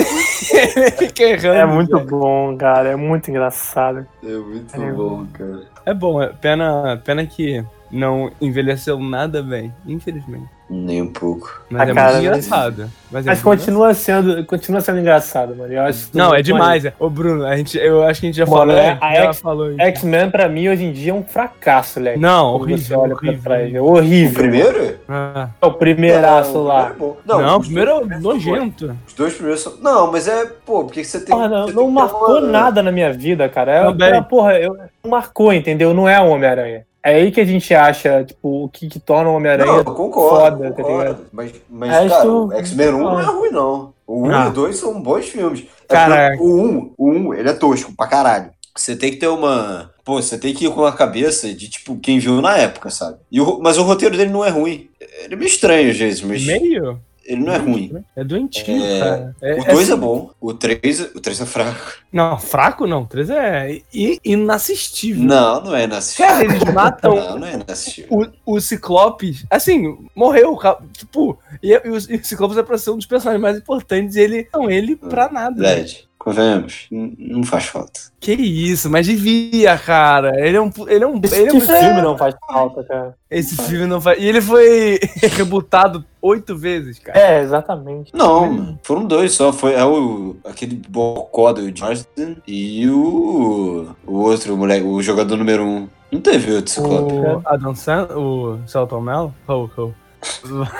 Ele 0.52 0.90
fica 0.92 1.22
errando. 1.22 1.54
É 1.58 1.66
muito 1.66 1.92
cara. 1.92 2.04
bom, 2.04 2.56
cara. 2.56 2.88
É 2.88 2.96
muito 2.96 3.30
engraçado. 3.30 4.06
É 4.24 4.36
muito 4.36 4.74
É. 4.74 4.92
bom, 4.92 5.26
cara. 5.32 5.62
É 5.86 5.94
bom, 5.94 6.20
é 6.20 6.32
pena, 6.32 7.00
pena 7.04 7.24
que 7.26 7.64
não 7.92 8.32
envelheceu 8.40 8.98
nada 8.98 9.40
bem, 9.42 9.72
infelizmente. 9.86 10.48
Nem 10.70 11.00
um 11.00 11.10
pouco. 11.10 11.62
Mas 11.70 11.80
Ah, 11.88 11.90
é 11.90 11.94
cara, 11.94 12.12
muito 12.12 12.26
engraçado. 12.26 12.90
Mas, 13.10 13.26
é 13.26 13.30
Mas 13.30 13.40
continua 13.42 13.94
sendo, 13.94 14.44
continua 14.44 14.82
sendo 14.82 14.98
engraçado, 14.98 15.56
mano. 15.56 15.72
Eu 15.72 15.80
acho 15.82 16.10
Não, 16.12 16.34
é 16.34 16.42
demais. 16.42 16.84
É. 16.84 16.92
Ô, 16.98 17.08
Bruno, 17.08 17.46
a 17.46 17.56
gente, 17.56 17.78
eu 17.78 18.02
acho 18.02 18.20
que 18.20 18.26
a 18.26 18.28
gente 18.28 18.36
já 18.36 18.44
Mano, 18.44 18.58
falou. 18.72 18.76
é, 18.76 18.98
a 19.00 19.14
já 19.14 19.24
X- 19.32 19.40
falou. 19.40 19.80
X-Men, 19.80 20.30
pra 20.30 20.46
mim, 20.46 20.68
hoje 20.68 20.84
em 20.84 20.92
dia 20.92 21.12
é 21.12 21.14
um 21.14 21.24
fracasso, 21.24 21.98
Leque. 21.98 22.18
Não, 22.18 22.58
Quando 22.58 22.68
você 22.76 22.94
horrível, 22.94 23.00
olha 23.00 23.16
pra 23.16 23.28
horrível. 23.28 23.42
trás. 23.44 23.74
É 23.74 23.80
O 23.80 23.84
horrível. 23.86 24.34
primeiro? 24.34 24.94
Ah. 25.08 25.48
É 25.62 25.66
o 25.66 25.72
primeiraço 25.72 26.52
Não, 26.52 26.62
lá. 26.64 26.88
é 26.90 26.92
bom. 26.98 27.16
Não, 27.24 27.56
o 27.56 27.60
primeiro 27.60 27.90
é 28.12 28.18
nojento. 28.18 28.94
Os 29.06 29.14
dois 29.14 29.32
primeiros 29.32 29.62
são. 29.62 29.72
Não, 29.80 30.12
mas 30.12 30.28
é. 30.28 30.44
Pô, 30.66 30.84
porque 30.84 31.02
você 31.02 31.18
tem. 31.20 31.34
Porra, 31.34 31.48
não, 31.48 31.66
você 31.66 31.72
não 31.72 31.90
marcou 31.90 32.40
uma- 32.40 32.40
nada 32.42 32.82
na 32.82 32.92
minha 32.92 33.10
vida, 33.10 33.48
cara. 33.48 33.72
É, 33.98 34.16
é, 34.16 34.20
porra, 34.20 34.58
eu, 34.58 34.76
não 35.02 35.10
marcou, 35.10 35.50
entendeu? 35.50 35.94
Não 35.94 36.06
é 36.06 36.20
o 36.20 36.28
Homem-Aranha. 36.28 36.82
É 37.02 37.14
aí 37.14 37.30
que 37.30 37.40
a 37.40 37.44
gente 37.44 37.72
acha, 37.74 38.24
tipo, 38.24 38.64
o 38.64 38.68
que, 38.68 38.88
que 38.88 38.98
torna 38.98 39.30
o 39.30 39.34
Homem-Aranha 39.34 39.70
eu 39.70 39.84
concordo. 39.84 40.58
foda, 40.58 40.70
tá 40.72 40.82
concordo. 40.82 41.02
ligado? 41.04 41.26
Mas, 41.32 41.52
mas 41.70 41.90
É, 41.90 42.08
cara, 42.08 42.22
isso- 42.24 42.46
o 42.48 42.52
X-Men 42.52 42.88
1 42.94 42.98
não 43.00 43.20
é 43.20 43.24
ruim, 43.24 43.50
não. 43.50 43.94
O 44.06 44.26
1 44.26 44.30
Ah. 44.34 44.44
e 44.46 44.48
o 44.48 44.52
2 44.52 44.76
são 44.76 45.00
bons 45.00 45.28
filmes. 45.28 45.64
É 45.88 45.92
Cara- 45.94 46.30
porque 46.30 46.42
O 46.44 46.56
1, 46.62 46.94
o 46.98 47.10
1, 47.10 47.34
ele 47.34 47.48
é 47.48 47.52
tosco 47.52 47.92
pra 47.96 48.06
caralho. 48.06 48.50
Você 48.76 48.94
tem 48.96 49.10
que 49.10 49.16
ter 49.16 49.28
uma. 49.28 49.90
Pô, 50.04 50.20
você 50.22 50.38
tem 50.38 50.54
que 50.54 50.66
ir 50.66 50.70
com 50.70 50.84
a 50.84 50.92
cabeça 50.92 51.52
de, 51.52 51.68
tipo, 51.68 51.98
quem 51.98 52.18
viu 52.18 52.40
na 52.40 52.56
época, 52.56 52.90
sabe? 52.90 53.18
E 53.30 53.40
o- 53.40 53.58
mas 53.60 53.76
o 53.76 53.82
roteiro 53.82 54.16
dele 54.16 54.30
não 54.30 54.44
é 54.44 54.50
ruim. 54.50 54.88
Ele 55.24 55.34
é 55.34 55.36
meio 55.36 55.48
estranho 55.48 55.90
às 55.90 55.96
vezes, 55.98 56.22
mas 56.22 56.44
Meio? 56.46 57.00
Ele 57.28 57.42
não 57.44 57.52
é 57.52 57.58
ruim. 57.58 58.04
É 58.16 58.24
doentio, 58.24 58.64
É, 58.82 58.98
cara. 59.00 59.36
É, 59.42 59.52
O 59.52 59.64
2 59.64 59.68
é, 59.68 59.92
assim- 59.92 59.96
bom, 60.00 60.30
o 60.40 60.54
3, 60.54 61.00
o 61.14 61.20
3 61.20 61.40
é 61.42 61.46
fraco. 61.46 61.92
Não, 62.12 62.38
fraco 62.38 62.86
não. 62.86 63.04
3 63.04 63.28
é 63.30 63.82
inassistível. 64.24 65.22
Não, 65.24 65.62
não 65.62 65.76
é 65.76 65.84
inassistível. 65.84 66.26
Cara, 66.32 66.44
eles 66.44 66.64
matam 66.74 67.14
Não, 67.14 67.38
não 67.40 67.46
é 67.46 67.54
inassistível. 67.54 68.32
o, 68.46 68.54
o 68.56 68.60
Ciclopes. 68.60 69.44
Assim, 69.50 69.96
morreu. 70.14 70.58
Tipo, 70.92 71.38
e, 71.62 71.70
e 71.72 71.76
o, 71.76 71.96
e 71.96 72.16
o 72.16 72.24
Ciclopes 72.24 72.56
é 72.56 72.62
pra 72.62 72.78
ser 72.78 72.90
um 72.90 72.96
dos 72.96 73.06
personagens 73.06 73.42
mais 73.42 73.56
importantes. 73.58 74.16
E 74.16 74.20
ele. 74.20 74.48
Não, 74.52 74.70
ele 74.70 74.96
pra 74.96 75.30
nada. 75.30 75.60
LED, 75.60 76.07
convenhamos, 76.18 76.88
não 76.90 77.42
faz 77.44 77.66
falta. 77.66 78.00
Que 78.20 78.32
isso, 78.32 78.90
mas 78.90 79.06
devia, 79.06 79.78
cara. 79.78 80.44
Ele 80.44 80.56
é 80.56 80.60
um. 80.60 80.70
Ele 80.88 81.04
é 81.04 81.06
um. 81.06 81.20
Esse 81.22 81.36
Ele 81.36 81.50
é 81.50 81.52
um 81.54 81.60
filme 81.60 82.02
não 82.02 82.18
faz 82.18 82.34
falta, 82.46 82.84
cara. 82.84 83.14
Esse 83.30 83.56
filme 83.56 83.86
não 83.86 84.00
faz. 84.00 84.20
E 84.20 84.26
ele 84.26 84.40
foi 84.40 84.98
rebutado 85.36 86.04
oito 86.20 86.56
vezes, 86.56 86.98
cara. 86.98 87.18
É, 87.18 87.40
exatamente. 87.40 88.12
Não, 88.14 88.50
mano, 88.50 88.78
foram 88.82 89.04
dois 89.04 89.32
só. 89.32 89.52
Foi 89.52 89.74
é 89.74 89.84
o, 89.84 90.36
aquele 90.44 90.82
bocó 90.88 91.52
do 91.52 91.62
Marsden 91.80 92.36
e 92.46 92.88
o, 92.88 93.88
o 94.06 94.14
outro 94.14 94.56
moleque, 94.56 94.84
o 94.84 95.00
jogador 95.00 95.36
número 95.36 95.64
um. 95.64 95.88
Não 96.10 96.20
teve 96.20 96.54
outro 96.54 96.72
ciclope. 96.72 97.14
O 97.14 97.42
Adam 97.44 97.74
Sandler, 97.74 98.18
o 98.18 98.58
Celton 98.66 99.00
Mello? 99.00 99.34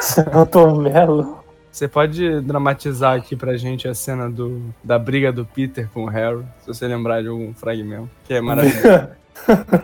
Celton 0.01 0.75
Mello. 0.77 1.48
Você 1.71 1.87
pode 1.87 2.41
dramatizar 2.41 3.17
aqui 3.17 3.37
pra 3.37 3.57
gente 3.57 3.87
a 3.87 3.95
cena 3.95 4.29
do, 4.29 4.63
da 4.83 4.99
briga 4.99 5.31
do 5.33 5.45
Peter 5.45 5.89
com 5.93 6.05
o 6.05 6.07
Harry, 6.09 6.43
se 6.61 6.67
você 6.67 6.87
lembrar 6.89 7.23
de 7.23 7.29
algum 7.29 7.53
fragmento, 7.55 8.09
que 8.25 8.35
é 8.35 8.41
maravilhoso. 8.41 9.09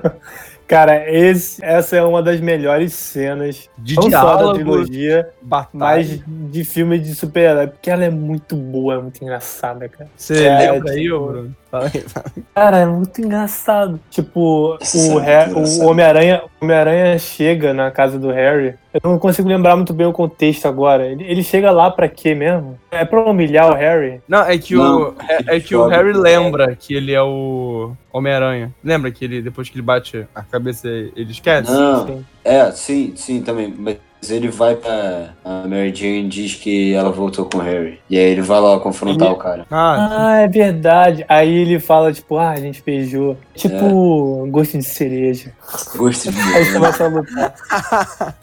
Cara, 0.66 1.09
esse, 1.12 1.62
essa 1.62 1.95
é 1.97 2.03
uma 2.03 2.22
das 2.22 2.41
melhores 2.41 2.95
cenas, 2.95 3.68
De 3.76 3.97
não 3.97 4.05
só 4.05 4.09
da 4.11 4.18
diálogo, 4.37 4.55
trilogia, 4.55 5.28
batalha. 5.43 5.74
mas 5.78 6.22
de 6.26 6.64
filme 6.64 6.99
de 6.99 7.14
super-herói, 7.14 7.66
porque 7.66 7.91
ela 7.91 8.03
é 8.05 8.09
muito 8.11 8.57
boa, 8.57 8.95
é 8.95 8.99
muito 8.99 9.22
engraçada, 9.22 9.87
cara. 9.91 10.09
Você 10.16 10.43
É, 10.43 10.72
lembra 10.72 10.93
aí, 10.93 11.03
tipo- 11.03 11.14
ô 11.16 11.26
Bruno? 11.26 11.57
Fala 11.75 11.91
aí, 11.93 12.01
fala 12.03 12.27
aí. 12.37 12.43
Cara, 12.55 12.77
é 12.79 12.87
muito 12.87 13.20
engraçado. 13.20 14.01
Tipo, 14.09 14.77
o, 14.77 15.20
é 15.20 15.49
o. 15.49 15.87
Homem-Aranha 15.87 16.43
Homem 16.61 17.18
Chega 17.18 17.75
na 17.75 17.91
casa 17.91 18.16
do 18.16 18.31
Harry. 18.31 18.75
Eu 18.93 19.11
não 19.11 19.18
consigo 19.18 19.49
lembrar 19.49 19.75
muito 19.75 19.93
bem 19.93 20.07
o 20.07 20.12
contexto 20.12 20.66
agora. 20.66 21.05
Ele, 21.05 21.25
ele 21.25 21.43
chega 21.43 21.72
lá 21.72 21.91
pra 21.91 22.09
quê 22.09 22.33
mesmo? 22.33 22.79
É 22.93 23.05
pra 23.05 23.25
humilhar 23.25 23.72
o 23.72 23.75
Harry? 23.75 24.20
Não, 24.29 24.43
é 24.43 24.57
que, 24.57 24.77
Não, 24.77 25.09
o, 25.09 25.14
é, 25.29 25.57
é 25.57 25.61
que 25.61 25.75
o 25.75 25.89
Harry 25.89 26.12
lembra 26.12 26.77
que 26.77 26.95
ele 26.95 27.12
é 27.12 27.22
o 27.22 27.93
Homem-Aranha. 28.12 28.72
Lembra 28.83 29.11
que 29.11 29.25
ele, 29.25 29.43
depois 29.43 29.68
que 29.68 29.75
ele 29.75 29.83
bate 29.83 30.29
a 30.33 30.43
cabeça, 30.43 30.87
ele 30.89 31.33
esquece? 31.33 31.72
Não, 31.72 32.07
Sim. 32.07 32.27
é, 32.45 32.70
sim, 32.70 33.12
sim, 33.16 33.43
também. 33.43 33.75
Mas 33.77 33.97
ele 34.31 34.49
vai 34.49 34.75
pra. 34.77 35.31
A 35.45 35.66
Mary 35.68 35.95
Jane 35.95 36.29
diz 36.29 36.55
que 36.55 36.93
ela 36.95 37.11
voltou 37.11 37.45
com 37.47 37.59
o 37.59 37.61
Harry. 37.61 38.01
E 38.09 38.18
aí 38.18 38.25
ele 38.25 38.43
vai 38.43 38.61
lá 38.61 38.79
confrontar 38.81 39.29
Ele- 39.29 39.35
o 39.35 39.39
cara. 39.39 39.66
Ah, 39.70 40.09
Ah, 40.29 40.37
é 40.41 40.49
verdade. 40.49 41.25
Aí 41.29 41.53
ele 41.53 41.79
fala, 41.81 42.12
tipo, 42.12 42.37
ah, 42.39 42.51
a 42.51 42.57
gente 42.57 42.83
beijou. 42.85 43.37
Tipo, 43.55 44.47
gosto 44.51 44.79
de 44.79 44.85
cereja. 44.85 45.53
Gosto 45.97 46.31
de 46.31 46.39
Aí 46.41 46.72
começa 46.72 47.05
a 47.05 47.09
lutar. 47.09 47.55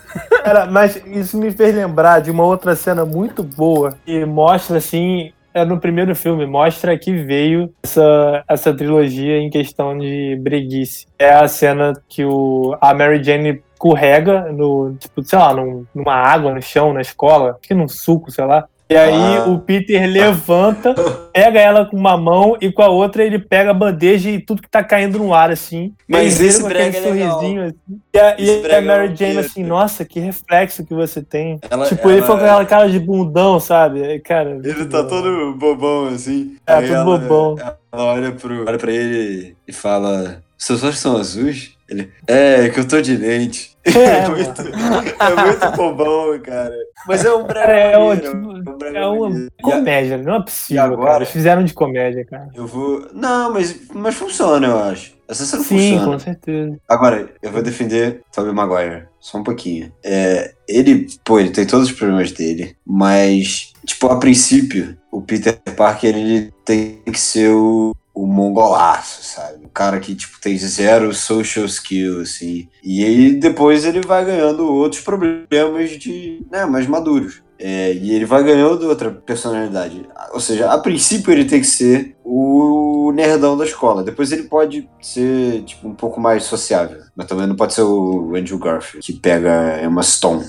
Cara, 0.44 0.66
mas 0.66 1.02
isso 1.06 1.38
me 1.38 1.52
fez 1.52 1.74
lembrar 1.76 2.20
de 2.22 2.32
uma 2.32 2.44
outra 2.44 2.76
cena 2.76 3.06
muito 3.06 3.44
boa 3.44 3.98
que 4.06 4.26
mostra 4.26 4.78
assim. 4.78 5.32
É 5.54 5.66
no 5.66 5.78
primeiro 5.82 6.16
filme, 6.16 6.46
mostra 6.46 6.98
que 6.98 7.12
veio 7.12 7.74
essa, 7.84 8.42
essa 8.48 8.74
trilogia 8.74 9.38
em 9.38 9.50
questão 9.50 9.98
de 9.98 10.38
breguice. 10.42 11.06
É 11.20 11.30
a 11.34 11.46
cena 11.46 11.92
que 12.08 12.24
o, 12.24 12.74
a 12.80 12.94
Mary 12.94 13.22
Jane 13.22 13.62
escorrega 13.86 14.52
no, 14.52 14.96
tipo, 15.00 15.24
sei 15.24 15.40
lá, 15.40 15.54
num- 15.54 15.86
numa 15.94 16.14
água 16.14 16.54
no 16.54 16.62
chão, 16.62 16.94
na 16.94 17.02
escola, 17.02 17.52
acho 17.52 17.60
que 17.62 17.74
num 17.74 17.88
suco, 17.88 18.32
sei 18.32 18.46
lá. 18.46 18.66
E 18.90 18.96
aí 18.96 19.38
Ah. 19.38 19.46
o 19.48 19.58
Peter 19.58 20.06
levanta, 20.06 20.94
pega 21.34 21.60
ela 21.62 21.86
com 21.86 21.96
uma 21.96 22.18
mão 22.18 22.58
e 22.60 22.70
com 22.70 22.82
a 22.82 22.90
outra 22.90 23.24
ele 23.24 23.40
pega 23.40 23.72
a 23.72 23.74
bandeja 23.74 24.30
e 24.30 24.38
tudo 24.38 24.62
que 24.62 24.70
tá 24.70 24.84
caindo 24.84 25.18
no 25.18 25.34
ar, 25.34 25.50
assim. 25.50 25.94
Mas 26.10 26.38
Ele 26.42 26.50
esse 26.50 26.62
brega 26.62 26.98
é 26.98 27.02
sorrisinho, 27.02 27.64
assim. 27.64 27.74
E 28.14 28.20
a, 28.20 28.36
e 28.38 28.76
a 28.76 28.82
Mary 28.82 29.14
é 29.14 29.16
Jane 29.16 29.38
um 29.38 29.40
assim, 29.40 29.64
nossa, 29.64 30.04
que 30.04 30.20
reflexo 30.20 30.86
que 30.86 30.94
você 30.94 31.22
tem. 31.24 31.58
Ela- 31.70 31.86
tipo, 31.88 32.10
ele 32.10 32.18
ela- 32.18 32.28
foi 32.28 32.36
com 32.38 32.44
aquela 32.44 32.66
cara 32.66 32.90
de 32.90 33.00
bundão, 33.00 33.62
sabe? 33.62 34.20
Cara, 34.20 34.60
Ele 34.62 34.86
tá 34.86 35.06
todo 35.06 35.56
bobão 35.58 36.08
assim. 36.10 36.58
É, 36.68 36.74
Aí 36.74 36.88
todo 36.88 36.94
ela, 36.96 37.06
bobão. 37.06 37.56
Ela 37.94 38.04
olha, 38.04 38.32
pro, 38.34 38.66
olha 38.68 38.78
pra 38.78 38.92
ele 38.92 39.56
e 39.66 39.72
fala: 39.72 40.44
Seus 40.58 40.84
olhos 40.84 41.00
são 41.00 41.16
azuis? 41.16 41.78
Ele, 41.92 42.10
é, 42.26 42.70
que 42.70 42.80
eu 42.80 42.88
tô 42.88 43.02
de 43.02 43.18
lente. 43.18 43.78
É, 43.84 43.92
É, 44.22 44.30
muito, 44.30 44.62
é 44.62 45.46
muito 45.46 45.72
bobão, 45.76 46.40
cara. 46.40 46.74
Mas 47.06 47.26
é 47.26 47.34
um 47.34 47.44
brega 47.44 47.66
Cara, 47.66 47.74
é, 47.74 47.98
um, 47.98 48.08
maneiro, 48.08 48.78
brega 48.78 49.00
é 49.00 49.06
uma 49.06 49.30
maneiro. 49.30 49.52
Comédia, 49.62 50.18
não 50.20 50.36
é 50.36 50.42
possível, 50.44 50.84
agora? 50.84 51.06
cara. 51.06 51.18
Eles 51.18 51.30
fizeram 51.30 51.64
de 51.66 51.74
comédia, 51.74 52.24
cara. 52.26 52.48
Eu 52.56 52.66
vou. 52.66 53.10
Não, 53.14 53.52
mas, 53.54 53.76
mas 53.94 54.16
funciona, 54.16 54.68
eu 54.68 54.80
acho. 54.84 55.14
Essa 55.28 55.46
cena 55.46 55.64
Sim, 55.64 55.78
funciona. 55.78 56.06
com 56.06 56.20
certeza. 56.20 56.80
Agora, 56.88 57.30
eu 57.42 57.52
vou 57.52 57.62
defender 57.62 58.22
Tobey 58.34 58.54
Maguire. 58.54 59.08
Só 59.20 59.38
um 59.38 59.44
pouquinho. 59.44 59.92
É, 60.04 60.54
ele, 60.68 61.08
pô, 61.24 61.40
ele 61.40 61.52
tem 61.52 61.66
todos 61.66 61.90
os 61.90 61.94
problemas 61.94 62.32
dele, 62.32 62.76
mas, 62.86 63.74
tipo, 63.86 64.08
a 64.08 64.18
princípio, 64.18 64.98
o 65.12 65.22
Peter 65.22 65.58
Parker, 65.76 66.16
ele 66.16 66.52
tem 66.66 67.02
que 67.06 67.20
ser 67.20 67.50
o, 67.50 67.96
o 68.14 68.26
mongolaço, 68.26 69.24
sabe? 69.24 69.66
O 69.66 69.70
cara 69.70 70.00
que, 70.00 70.16
tipo, 70.16 70.40
tem 70.40 70.58
zero 70.58 71.14
social 71.14 71.66
skill, 71.66 72.22
assim. 72.22 72.68
E 72.84 73.04
aí, 73.04 73.34
depois, 73.34 73.86
ele 73.86 74.02
vai 74.02 74.26
ganhando 74.26 74.66
outros 74.66 75.02
problemas 75.02 75.92
de, 75.92 76.46
né, 76.52 76.66
mais 76.66 76.88
maduros. 76.88 77.42
É, 77.58 77.94
e 77.94 78.12
ele 78.12 78.26
vai 78.26 78.44
ganhando 78.44 78.88
outra 78.88 79.12
personalidade. 79.12 80.04
Ou 80.34 80.40
seja, 80.40 80.72
a 80.72 80.80
princípio 80.80 81.32
ele 81.32 81.46
tem 81.46 81.62
que 81.62 81.68
ser 81.68 82.16
o 82.24 83.12
nerdão 83.14 83.56
da 83.56 83.64
escola. 83.64 84.04
Depois 84.04 84.32
ele 84.32 84.44
pode 84.44 84.90
ser, 85.00 85.62
tipo, 85.64 85.88
um 85.88 85.94
pouco 85.94 86.20
mais 86.20 86.44
sociável. 86.44 87.02
Mas 87.16 87.28
também 87.28 87.46
não 87.46 87.56
pode 87.56 87.76
ser 87.76 87.84
o 87.84 88.36
Andrew 88.36 88.58
Garfield, 88.58 89.06
que 89.06 89.14
pega 89.14 89.80
Emma 89.84 90.02
Stone. 90.02 90.44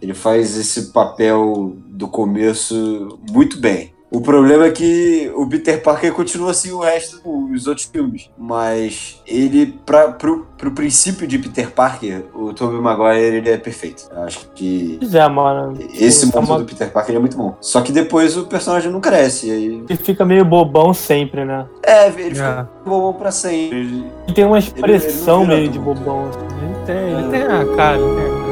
Ele 0.00 0.14
faz 0.14 0.56
esse 0.56 0.92
papel 0.92 1.76
do 1.88 2.06
começo 2.06 3.18
muito 3.28 3.58
bem. 3.58 3.92
O 4.08 4.20
problema 4.20 4.66
é 4.66 4.70
que 4.70 5.30
o 5.34 5.48
Peter 5.48 5.82
Parker 5.82 6.12
continua 6.12 6.52
assim 6.52 6.70
o 6.70 6.78
resto 6.78 7.20
dos 7.50 7.66
outros 7.66 7.86
filmes. 7.86 8.30
Mas 8.38 9.20
ele, 9.26 9.78
pra, 9.84 10.12
pro, 10.12 10.46
pro 10.56 10.70
princípio 10.70 11.26
de 11.26 11.38
Peter 11.40 11.70
Parker, 11.72 12.22
o 12.32 12.52
Tobey 12.54 12.78
Maguire 12.80 13.36
ele 13.38 13.50
é 13.50 13.56
perfeito. 13.58 14.08
Eu 14.14 14.22
acho 14.22 14.48
que 14.54 14.96
Pois 15.00 15.12
é, 15.12 15.28
mano. 15.28 15.76
esse 15.92 16.22
é 16.22 16.26
mundo 16.26 16.46
uma- 16.48 16.58
do 16.60 16.64
Peter 16.64 16.90
Parker 16.92 17.10
ele 17.10 17.16
é 17.18 17.20
muito 17.20 17.36
bom. 17.36 17.56
Só 17.60 17.80
que 17.80 17.90
depois 17.90 18.36
o 18.36 18.44
personagem 18.46 18.92
não 18.92 19.00
cresce. 19.00 19.48
e 19.48 19.50
Aí... 19.50 19.84
Ele 19.88 19.98
fica 19.98 20.24
meio 20.24 20.44
bobão 20.44 20.94
sempre, 20.94 21.44
né? 21.44 21.66
É, 21.82 22.06
ele 22.06 22.34
fica 22.36 22.68
É. 22.84 22.88
bom 22.88 23.12
pra 23.12 23.32
sempre. 23.32 23.76
Ele- 23.80 24.04
E 24.28 24.32
tem 24.32 24.44
uma 24.44 24.58
expressão 24.60 25.38
ele 25.42 25.46
vira 25.46 25.56
meio 25.58 25.68
de 25.70 25.78
bobão. 25.80 26.28
assim. 26.28 26.38
ele 26.62 26.86
tem, 26.86 27.18
ele 27.18 27.28
tem 27.30 27.42
a 27.42 27.76
cara, 27.76 27.98
ele 27.98 28.14
tem 28.14 28.24
a 28.24 28.28
cara. 28.28 28.45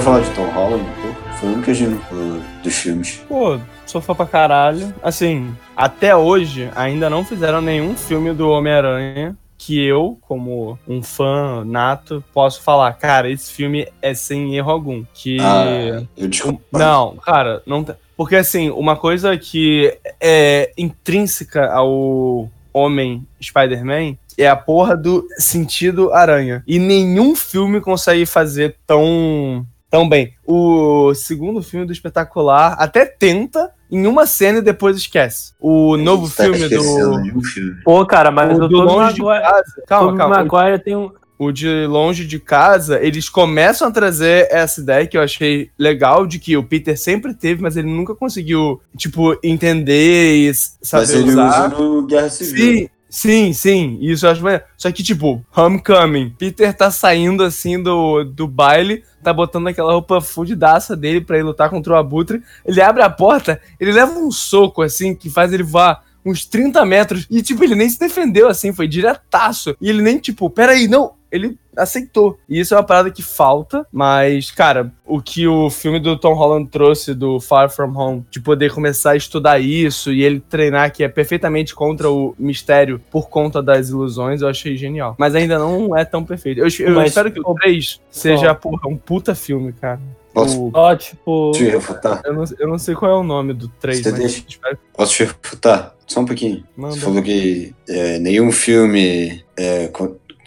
Falar 0.00 0.20
de 0.20 0.30
Tom 0.30 0.48
Holland? 0.50 0.84
Pô, 1.02 1.30
foi 1.36 1.48
o 1.48 1.52
único 1.52 1.64
que 1.64 1.70
a 1.70 1.74
gente 1.74 1.90
não 1.90 2.00
falou 2.00 2.42
dos 2.62 2.74
filmes. 2.74 3.20
Pô, 3.28 3.58
sou 3.86 4.00
fã 4.00 4.14
pra 4.14 4.24
caralho. 4.24 4.94
Assim, 5.02 5.54
até 5.76 6.16
hoje 6.16 6.70
ainda 6.74 7.10
não 7.10 7.22
fizeram 7.24 7.60
nenhum 7.60 7.94
filme 7.94 8.32
do 8.32 8.48
Homem-Aranha 8.48 9.36
que 9.58 9.78
eu, 9.78 10.18
como 10.22 10.78
um 10.88 11.02
fã 11.02 11.62
nato, 11.66 12.24
posso 12.32 12.62
falar, 12.62 12.94
cara, 12.94 13.30
esse 13.30 13.52
filme 13.52 13.86
é 14.00 14.14
sem 14.14 14.56
erro 14.56 14.70
algum. 14.70 15.04
Que. 15.12 15.36
Ah, 15.38 16.02
eu 16.16 16.28
desculpa. 16.28 16.78
Não, 16.78 17.16
cara, 17.16 17.62
não 17.66 17.84
tem. 17.84 17.94
Porque 18.16 18.36
assim, 18.36 18.70
uma 18.70 18.96
coisa 18.96 19.36
que 19.36 19.94
é 20.18 20.72
intrínseca 20.78 21.70
ao 21.70 22.48
homem 22.72 23.26
Spider-Man 23.42 24.16
é 24.38 24.48
a 24.48 24.56
porra 24.56 24.96
do 24.96 25.26
sentido 25.36 26.12
aranha. 26.12 26.62
E 26.66 26.78
nenhum 26.78 27.36
filme 27.36 27.80
consegue 27.80 28.24
fazer 28.24 28.76
tão 28.86 29.66
tão 29.90 30.08
bem. 30.08 30.34
O 30.46 31.12
segundo 31.14 31.62
filme 31.62 31.84
do 31.84 31.92
espetacular 31.92 32.76
até 32.78 33.04
tenta 33.04 33.70
em 33.90 34.06
uma 34.06 34.24
cena 34.24 34.58
e 34.58 34.62
depois 34.62 34.96
esquece. 34.96 35.52
O 35.60 35.96
novo 35.96 36.26
Você 36.26 36.36
tá 36.36 36.44
filme 36.44 36.68
do 36.68 37.38
um 37.38 37.42
filme. 37.42 37.74
Pô, 37.82 38.06
cara, 38.06 38.30
mas 38.30 38.56
o 38.56 38.62
o 38.62 38.68
do 38.68 38.76
Tobey 38.76 38.94
longe 38.94 39.14
de 39.14 39.22
Maguire, 39.22 39.42
casa. 39.42 39.82
Calma, 39.86 40.16
calma. 40.16 40.44
Maguire 40.44 40.78
tem 40.78 40.94
um... 40.94 41.10
o 41.36 41.50
de 41.50 41.86
longe 41.86 42.24
de 42.24 42.38
casa, 42.38 43.00
eles 43.02 43.28
começam 43.28 43.88
a 43.88 43.90
trazer 43.90 44.46
essa 44.50 44.80
ideia 44.80 45.06
que 45.06 45.16
eu 45.16 45.22
achei 45.22 45.70
legal, 45.76 46.26
de 46.26 46.38
que 46.38 46.56
o 46.56 46.62
Peter 46.62 46.96
sempre 46.96 47.34
teve, 47.34 47.60
mas 47.60 47.76
ele 47.76 47.88
nunca 47.88 48.14
conseguiu, 48.14 48.80
tipo, 48.96 49.36
entender 49.42 50.36
e 50.36 50.54
saber 50.54 51.00
Mas 51.00 51.10
ele 51.14 51.30
usar. 51.30 51.48
usa 51.48 51.68
no 51.78 52.06
Guerra 52.06 52.28
Civil. 52.30 52.78
Sim, 52.78 52.88
sim, 53.10 53.52
sim, 53.52 53.98
isso 54.00 54.24
eu 54.24 54.30
acho 54.30 54.42
bem. 54.42 54.60
Só 54.76 54.90
que, 54.90 55.02
tipo, 55.02 55.44
Homecoming, 55.54 56.30
Peter 56.38 56.72
tá 56.72 56.90
saindo 56.90 57.42
assim 57.42 57.82
do, 57.82 58.24
do 58.24 58.46
baile, 58.46 59.04
tá 59.22 59.32
botando 59.32 59.66
aquela 59.66 59.92
roupa 59.92 60.20
fudidaça 60.20 60.96
dele 60.96 61.20
pra 61.20 61.38
ir 61.38 61.42
lutar 61.42 61.68
contra 61.68 61.92
o 61.92 61.96
Abutre. 61.96 62.42
Ele 62.64 62.80
abre 62.80 63.02
a 63.02 63.10
porta, 63.10 63.60
ele 63.78 63.92
leva 63.92 64.12
um 64.12 64.30
soco 64.30 64.80
assim 64.80 65.14
que 65.14 65.28
faz 65.28 65.52
ele 65.52 65.62
voar 65.62 66.02
uns 66.24 66.46
30 66.46 66.84
metros. 66.84 67.26
E, 67.30 67.42
tipo, 67.42 67.62
ele 67.64 67.74
nem 67.74 67.88
se 67.88 67.98
defendeu 67.98 68.48
assim, 68.48 68.72
foi 68.72 68.86
diretaço. 68.86 69.76
E 69.80 69.88
ele 69.90 70.02
nem, 70.02 70.18
tipo, 70.18 70.48
peraí, 70.48 70.88
não. 70.88 71.14
Ele 71.30 71.58
aceitou. 71.82 72.38
E 72.48 72.60
isso 72.60 72.74
é 72.74 72.76
uma 72.76 72.82
parada 72.84 73.10
que 73.10 73.22
falta, 73.22 73.86
mas, 73.92 74.50
cara, 74.50 74.92
o 75.06 75.20
que 75.20 75.46
o 75.46 75.68
filme 75.70 75.98
do 75.98 76.16
Tom 76.16 76.34
Holland 76.34 76.68
trouxe 76.70 77.14
do 77.14 77.40
Far 77.40 77.70
From 77.70 77.96
Home, 77.96 78.24
de 78.30 78.40
poder 78.40 78.72
começar 78.72 79.12
a 79.12 79.16
estudar 79.16 79.58
isso 79.58 80.12
e 80.12 80.22
ele 80.22 80.40
treinar 80.40 80.92
que 80.92 81.02
é 81.02 81.08
perfeitamente 81.08 81.74
contra 81.74 82.10
o 82.10 82.34
mistério 82.38 83.00
por 83.10 83.28
conta 83.28 83.62
das 83.62 83.88
ilusões, 83.90 84.42
eu 84.42 84.48
achei 84.48 84.76
genial. 84.76 85.14
Mas 85.18 85.34
ainda 85.34 85.58
não 85.58 85.96
é 85.96 86.04
tão 86.04 86.24
perfeito. 86.24 86.58
Eu, 86.60 86.68
eu 86.86 86.94
Mas, 86.94 87.08
espero 87.08 87.30
que 87.32 87.40
o 87.40 87.54
3 87.54 88.00
seja, 88.10 88.54
porra, 88.54 88.88
um 88.88 88.96
puta 88.96 89.34
filme, 89.34 89.72
cara. 89.72 90.00
Posso, 90.32 90.60
O- 90.66 90.70
Ó, 90.72 90.94
tipo. 90.94 91.50
te 91.52 91.64
refutar? 91.64 92.22
eu, 92.24 92.32
não, 92.32 92.44
eu 92.60 92.68
não 92.68 92.78
sei 92.78 92.94
qual 92.94 93.10
é 93.10 93.14
o 93.16 93.24
nome 93.24 93.52
do 93.52 93.66
3, 93.66 93.98
Você 94.00 94.10
mas 94.12 94.20
deixa- 94.20 94.44
espero 94.48 94.76
que 94.76 94.82
Posso 94.96 95.12
te 95.14 95.24
refutar? 95.24 95.94
Só 96.06 96.20
um 96.20 96.24
pouquinho. 96.24 96.62
manda. 96.76 96.94
Você 96.94 97.00
falou 97.00 97.20
que 97.22 97.74
é, 97.88 98.18
nenhum 98.20 98.52
filme. 98.52 99.44
É, 99.56 99.88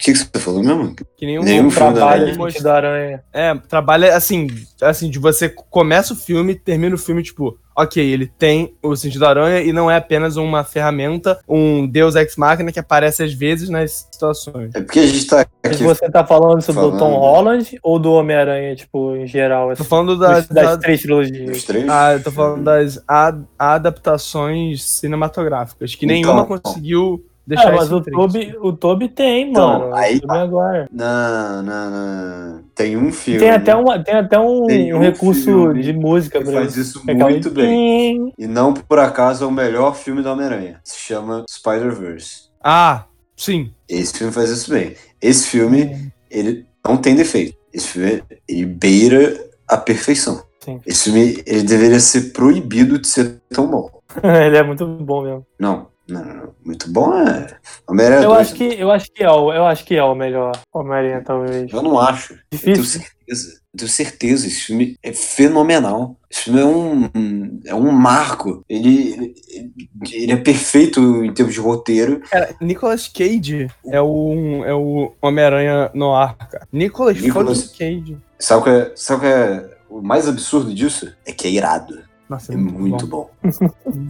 que, 0.04 0.12
que 0.12 0.18
você 0.18 0.38
falou 0.38 0.62
mesmo? 0.62 0.94
Que 1.16 1.26
nenhum, 1.26 1.42
nenhum 1.42 1.70
filme 1.70 1.88
da 1.92 2.00
Trabalho 2.00 2.22
Aranha. 2.32 2.48
de 2.50 2.62
da 2.62 2.74
aranha. 2.74 3.24
É, 3.32 3.54
trabalha 3.68 4.16
assim, 4.16 4.46
assim, 4.82 5.08
de 5.10 5.18
você 5.18 5.48
começa 5.48 6.12
o 6.12 6.16
filme, 6.16 6.54
termina 6.54 6.94
o 6.94 6.98
filme, 6.98 7.22
tipo, 7.22 7.58
ok, 7.76 8.04
ele 8.04 8.26
tem 8.26 8.74
o 8.82 8.94
sentido 8.94 9.20
da 9.22 9.30
aranha 9.30 9.60
e 9.62 9.72
não 9.72 9.90
é 9.90 9.96
apenas 9.96 10.36
uma 10.36 10.62
ferramenta, 10.62 11.40
um 11.48 11.86
Deus 11.86 12.14
Ex 12.14 12.36
Machina 12.36 12.70
que 12.70 12.78
aparece 12.78 13.22
às 13.22 13.32
vezes 13.32 13.68
nas 13.68 14.06
situações. 14.12 14.74
É 14.74 14.80
porque 14.80 15.00
a 15.00 15.06
gente 15.06 15.26
tá 15.26 15.46
Mas 15.64 15.74
aqui. 15.76 15.82
você 15.84 16.10
tá 16.10 16.24
falando 16.24 16.60
sobre 16.60 16.82
o 16.84 16.90
Tom 16.92 16.98
falando- 16.98 17.16
Holland 17.16 17.78
ou 17.82 17.98
do 17.98 18.12
Homem-Aranha, 18.12 18.76
tipo, 18.76 19.16
em 19.16 19.26
geral? 19.26 19.68
Tô 19.68 19.72
Assim, 19.72 19.84
falando 19.84 20.18
da, 20.18 20.28
das, 20.34 20.48
das 20.48 20.64
da- 20.70 20.78
três 20.78 21.00
trilogias. 21.00 21.64
Três? 21.64 21.88
ah, 21.88 22.12
eu 22.12 22.22
tô 22.22 22.30
falando 22.30 22.62
das 22.64 23.02
a- 23.08 23.34
adaptações 23.58 24.82
cinematográficas, 24.84 25.94
que 25.94 26.06
nenhuma 26.06 26.42
Então, 26.42 26.58
conseguiu 26.58 27.24
deixar 27.46 27.68
Ah, 27.72 27.76
mas 27.76 27.92
o. 27.92 28.00
Toby, 28.00 28.56
o 28.60 28.72
Toby 28.72 29.08
tem, 29.08 29.50
Então, 29.50 29.78
mano. 29.80 29.94
aí 29.94 30.20
Toby 30.20 30.26
Maguire. 30.34 30.88
Não, 30.92 31.62
não, 31.62 31.90
não. 31.90 32.64
Tem 32.74 32.96
um 32.96 33.12
filme. 33.12 33.40
Tem 33.40 33.50
até, 33.50 33.74
uma, 33.74 34.02
tem 34.02 34.14
até 34.14 34.38
um, 34.38 34.66
Tem 34.66 34.92
um 34.92 34.96
um 34.96 35.00
recurso 35.00 35.72
de 35.74 35.92
música 35.92 36.38
que 36.38 36.44
pra 36.44 36.60
faz 36.60 36.76
isso. 36.76 37.02
muito 37.06 37.50
bem. 37.50 38.32
E 38.38 38.46
não 38.46 38.72
por 38.74 38.98
acaso 38.98 39.44
é 39.44 39.46
o 39.46 39.50
melhor 39.50 39.94
filme 39.94 40.22
do 40.22 40.28
Homem-Aranha. 40.30 40.80
Se 40.84 40.98
chama 40.98 41.44
Spider-Verse. 41.48 42.48
Ah, 42.62 43.04
sim. 43.36 43.70
Esse 43.88 44.16
filme 44.18 44.32
faz 44.32 44.50
isso 44.50 44.70
bem. 44.70 44.94
Esse 45.20 45.48
filme, 45.48 46.12
ele 46.30 46.66
não 46.86 46.96
tem 46.96 47.14
defeito. 47.14 47.56
Esse 47.72 47.88
filme, 47.88 48.22
ele 48.48 48.66
beira 48.66 49.38
a 49.68 49.76
perfeição. 49.76 50.42
Sim. 50.60 50.80
Esse 50.86 51.04
filme, 51.10 51.42
ele 51.46 51.62
deveria 51.62 52.00
ser 52.00 52.32
proibido 52.32 52.98
de 52.98 53.06
ser 53.06 53.40
tão 53.50 53.66
bom. 53.70 53.90
Ele 54.22 54.56
é 54.56 54.62
muito 54.62 54.86
bom 54.86 55.22
mesmo. 55.22 55.44
Não, 55.58 55.88
não. 56.08 56.54
Muito 56.64 56.90
bom 56.92 57.14
é. 57.16 57.56
Homem-Aranha 57.88 58.22
Eu 58.22 58.28
2. 58.30 58.40
acho, 58.40 58.54
que, 58.54 58.64
eu, 58.64 58.90
acho 58.90 59.12
que 59.12 59.22
é 59.24 59.30
o, 59.30 59.52
eu 59.52 59.64
acho 59.66 59.84
que 59.84 59.94
é 59.96 60.02
o 60.04 60.14
melhor 60.14 60.52
Homem-Aranha, 60.72 61.22
talvez. 61.24 61.72
Eu 61.72 61.82
não 61.82 61.98
acho. 61.98 62.34
Eu 62.52 62.58
tenho 62.58 62.76
Difícil. 62.76 63.00
certeza. 63.00 63.60
Eu 63.74 63.78
tenho 63.78 63.90
certeza. 63.90 64.46
Esse 64.46 64.60
filme 64.60 64.96
é 65.02 65.12
fenomenal. 65.12 66.16
Esse 66.30 66.42
filme 66.44 66.60
é 66.60 66.64
um, 66.64 67.60
é 67.66 67.74
um 67.74 67.90
marco. 67.90 68.64
Ele, 68.68 69.34
ele, 69.48 69.80
ele 70.12 70.32
é 70.32 70.36
perfeito 70.36 71.24
em 71.24 71.32
termos 71.32 71.54
de 71.54 71.60
roteiro. 71.60 72.20
Cara, 72.30 72.54
Nicolas 72.60 73.08
Cage 73.08 73.68
é 73.86 74.00
o, 74.00 74.62
é 74.64 74.74
o 74.74 75.12
Homem-Aranha 75.22 75.90
no 75.94 76.14
ar, 76.14 76.36
cara. 76.36 76.68
Nicolas, 76.72 77.20
Nicolas- 77.20 77.68
Cage. 77.76 78.16
Sabe 78.38 78.60
o 78.60 78.64
que 78.64 78.70
é, 78.70 78.92
sabe 78.94 79.18
o 79.18 79.20
que 79.22 79.26
é 79.26 79.70
o 79.88 80.02
mais 80.02 80.28
absurdo 80.28 80.74
disso? 80.74 81.12
É 81.24 81.32
que 81.32 81.46
é 81.46 81.50
irado. 81.50 81.98
Nossa, 82.28 82.52
É 82.52 82.56
muito 82.56 83.06
bom. 83.06 83.30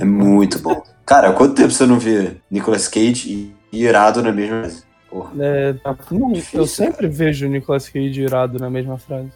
É 0.01 0.05
muito 0.05 0.59
bom. 0.61 0.83
Cara, 1.05 1.33
quanto 1.33 1.55
tempo 1.55 1.71
você 1.71 1.85
não 1.87 1.99
vê 1.99 2.37
Nicolas 2.51 2.89
Cage 2.89 3.53
e 3.73 3.83
irado 3.85 4.23
na 4.23 4.33
mesma 4.33 4.63
vez? 4.63 4.87
Porra. 5.11 5.31
É, 5.39 5.75
não, 6.11 6.33
Difícil, 6.33 6.61
eu 6.61 6.67
sempre 6.67 7.09
vejo 7.09 7.47
o 7.47 7.49
Nicolas 7.49 7.89
Cage 7.89 8.21
irado 8.23 8.59
na 8.59 8.71
mesma 8.71 8.99
frase. 8.99 9.31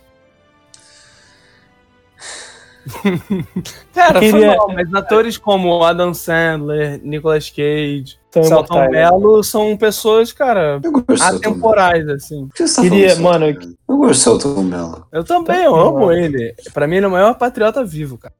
Cara, 3.92 4.18
queria- 4.20 4.56
mal, 4.56 4.72
mas 4.72 4.92
atores 4.94 5.36
como 5.36 5.82
Adam 5.84 6.14
Sandler, 6.14 7.00
Nicolas 7.02 7.50
Cage, 7.50 8.18
São 8.32 8.44
Celton. 8.44 8.88
Mello 8.88 9.42
são 9.44 9.76
pessoas, 9.76 10.32
cara, 10.32 10.80
atemporais, 11.20 12.08
assim. 12.08 12.48
Tá 12.56 12.80
Queria- 12.82 13.16
mano? 13.16 13.46
Eu 13.46 13.96
gosto 13.98 14.10
do 14.36 14.40
Celton 14.42 14.62
Mello. 14.62 15.06
Eu 15.12 15.22
também, 15.24 15.64
eu 15.64 15.74
amo 15.76 16.10
ele. 16.12 16.54
Pra 16.72 16.86
mim, 16.86 16.96
ele 16.96 17.04
é 17.04 17.08
o 17.08 17.12
maior 17.12 17.34
patriota 17.34 17.84
vivo, 17.84 18.16
cara. 18.16 18.34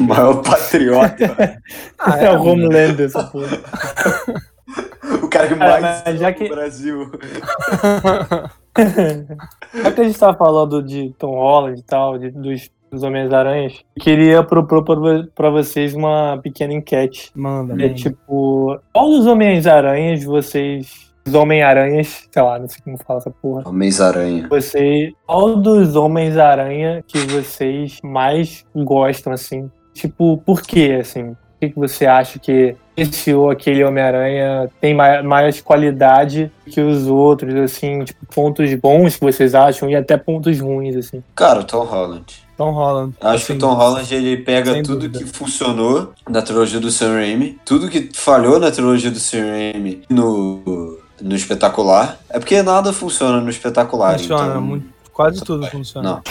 O 0.00 0.04
maior 0.04 0.42
patriota. 0.42 1.58
Ah, 1.98 2.18
É 2.18 2.30
o 2.30 2.38
mano. 2.38 2.50
Homelander, 2.50 3.06
essa 3.06 3.22
porra. 3.24 3.46
o 5.22 5.28
cara 5.28 5.46
que 5.48 5.54
Cara, 5.54 5.80
mais 5.80 6.02
mas 6.04 6.18
já 6.20 6.32
que- 6.32 6.44
o 6.44 6.48
Brasil. 6.48 7.10
Já 9.74 9.90
que 9.92 10.00
a 10.00 10.04
gente 10.04 10.18
tá 10.18 10.32
falando 10.34 10.82
de 10.82 11.14
Tom 11.18 11.32
Holland 11.34 11.78
e 11.78 11.82
tal, 11.82 12.18
de- 12.18 12.30
dos, 12.30 12.70
dos 12.90 13.02
Homens-Aranhas, 13.02 13.80
eu 13.96 14.02
queria 14.02 14.42
propor 14.42 14.82
pra 14.84 14.94
vo- 14.94 15.26
pra 15.34 15.50
vocês 15.50 15.94
uma 15.94 16.38
pequena 16.42 16.72
enquete. 16.72 17.30
Manda, 17.34 17.74
É 17.74 17.76
manda. 17.88 17.94
tipo, 17.94 18.78
qual 18.92 19.08
dos 19.10 19.26
Homens-Aranhas 19.26 20.24
vocês. 20.24 21.11
Os 21.26 21.34
Homem-Aranhas, 21.34 22.24
sei 22.30 22.42
lá, 22.42 22.58
não 22.58 22.68
sei 22.68 22.80
como 22.82 22.98
fala 22.98 23.18
essa 23.20 23.30
porra. 23.30 23.62
Homens-Aranha. 23.68 24.48
Você, 24.48 25.12
qual 25.26 25.56
dos 25.56 25.94
Homens-Aranha 25.94 27.04
que 27.06 27.18
vocês 27.18 27.98
mais 28.02 28.64
gostam, 28.74 29.32
assim? 29.32 29.70
Tipo, 29.94 30.38
por 30.38 30.62
quê, 30.62 30.98
assim? 31.00 31.34
Por 31.60 31.68
que, 31.68 31.72
você 31.78 32.06
acha 32.06 32.40
que 32.40 32.74
esse 32.96 33.32
ou 33.32 33.48
aquele 33.50 33.84
Homem-Aranha 33.84 34.68
tem 34.80 34.92
mai- 34.94 35.22
mais 35.22 35.60
qualidade 35.60 36.50
que 36.66 36.80
os 36.80 37.06
outros, 37.06 37.54
assim? 37.54 38.02
Tipo, 38.02 38.26
pontos 38.34 38.74
bons 38.74 39.14
que 39.16 39.24
vocês 39.24 39.54
acham 39.54 39.88
e 39.88 39.94
até 39.94 40.16
pontos 40.16 40.58
ruins, 40.58 40.96
assim. 40.96 41.22
Cara, 41.36 41.60
o 41.60 41.64
Tom 41.64 41.84
Holland. 41.84 42.24
Tom 42.56 42.72
Holland. 42.72 43.14
Acho 43.20 43.46
que 43.46 43.52
o 43.52 43.58
Tom 43.58 43.74
Holland 43.74 44.12
ele 44.14 44.36
pega 44.38 44.72
Sem 44.72 44.82
tudo 44.82 45.08
dúvida. 45.08 45.18
que 45.20 45.24
funcionou 45.26 46.12
na 46.28 46.42
trilogia 46.42 46.80
do 46.80 46.90
Sam 46.90 47.14
Raimi, 47.14 47.58
tudo 47.64 47.88
que 47.88 48.10
falhou 48.12 48.58
na 48.58 48.70
trilogia 48.70 49.10
do 49.10 49.18
Sam 49.18 49.46
Raimi 49.50 50.02
no, 50.10 50.98
no 51.22 51.34
espetacular. 51.34 52.18
É 52.28 52.38
porque 52.38 52.62
nada 52.62 52.92
funciona 52.92 53.40
no 53.40 53.50
espetacular. 53.50 54.18
Funciona, 54.18 54.48
então... 54.48 54.60
muito, 54.60 54.86
quase 55.12 55.42
tudo 55.42 55.66
funciona. 55.68 56.22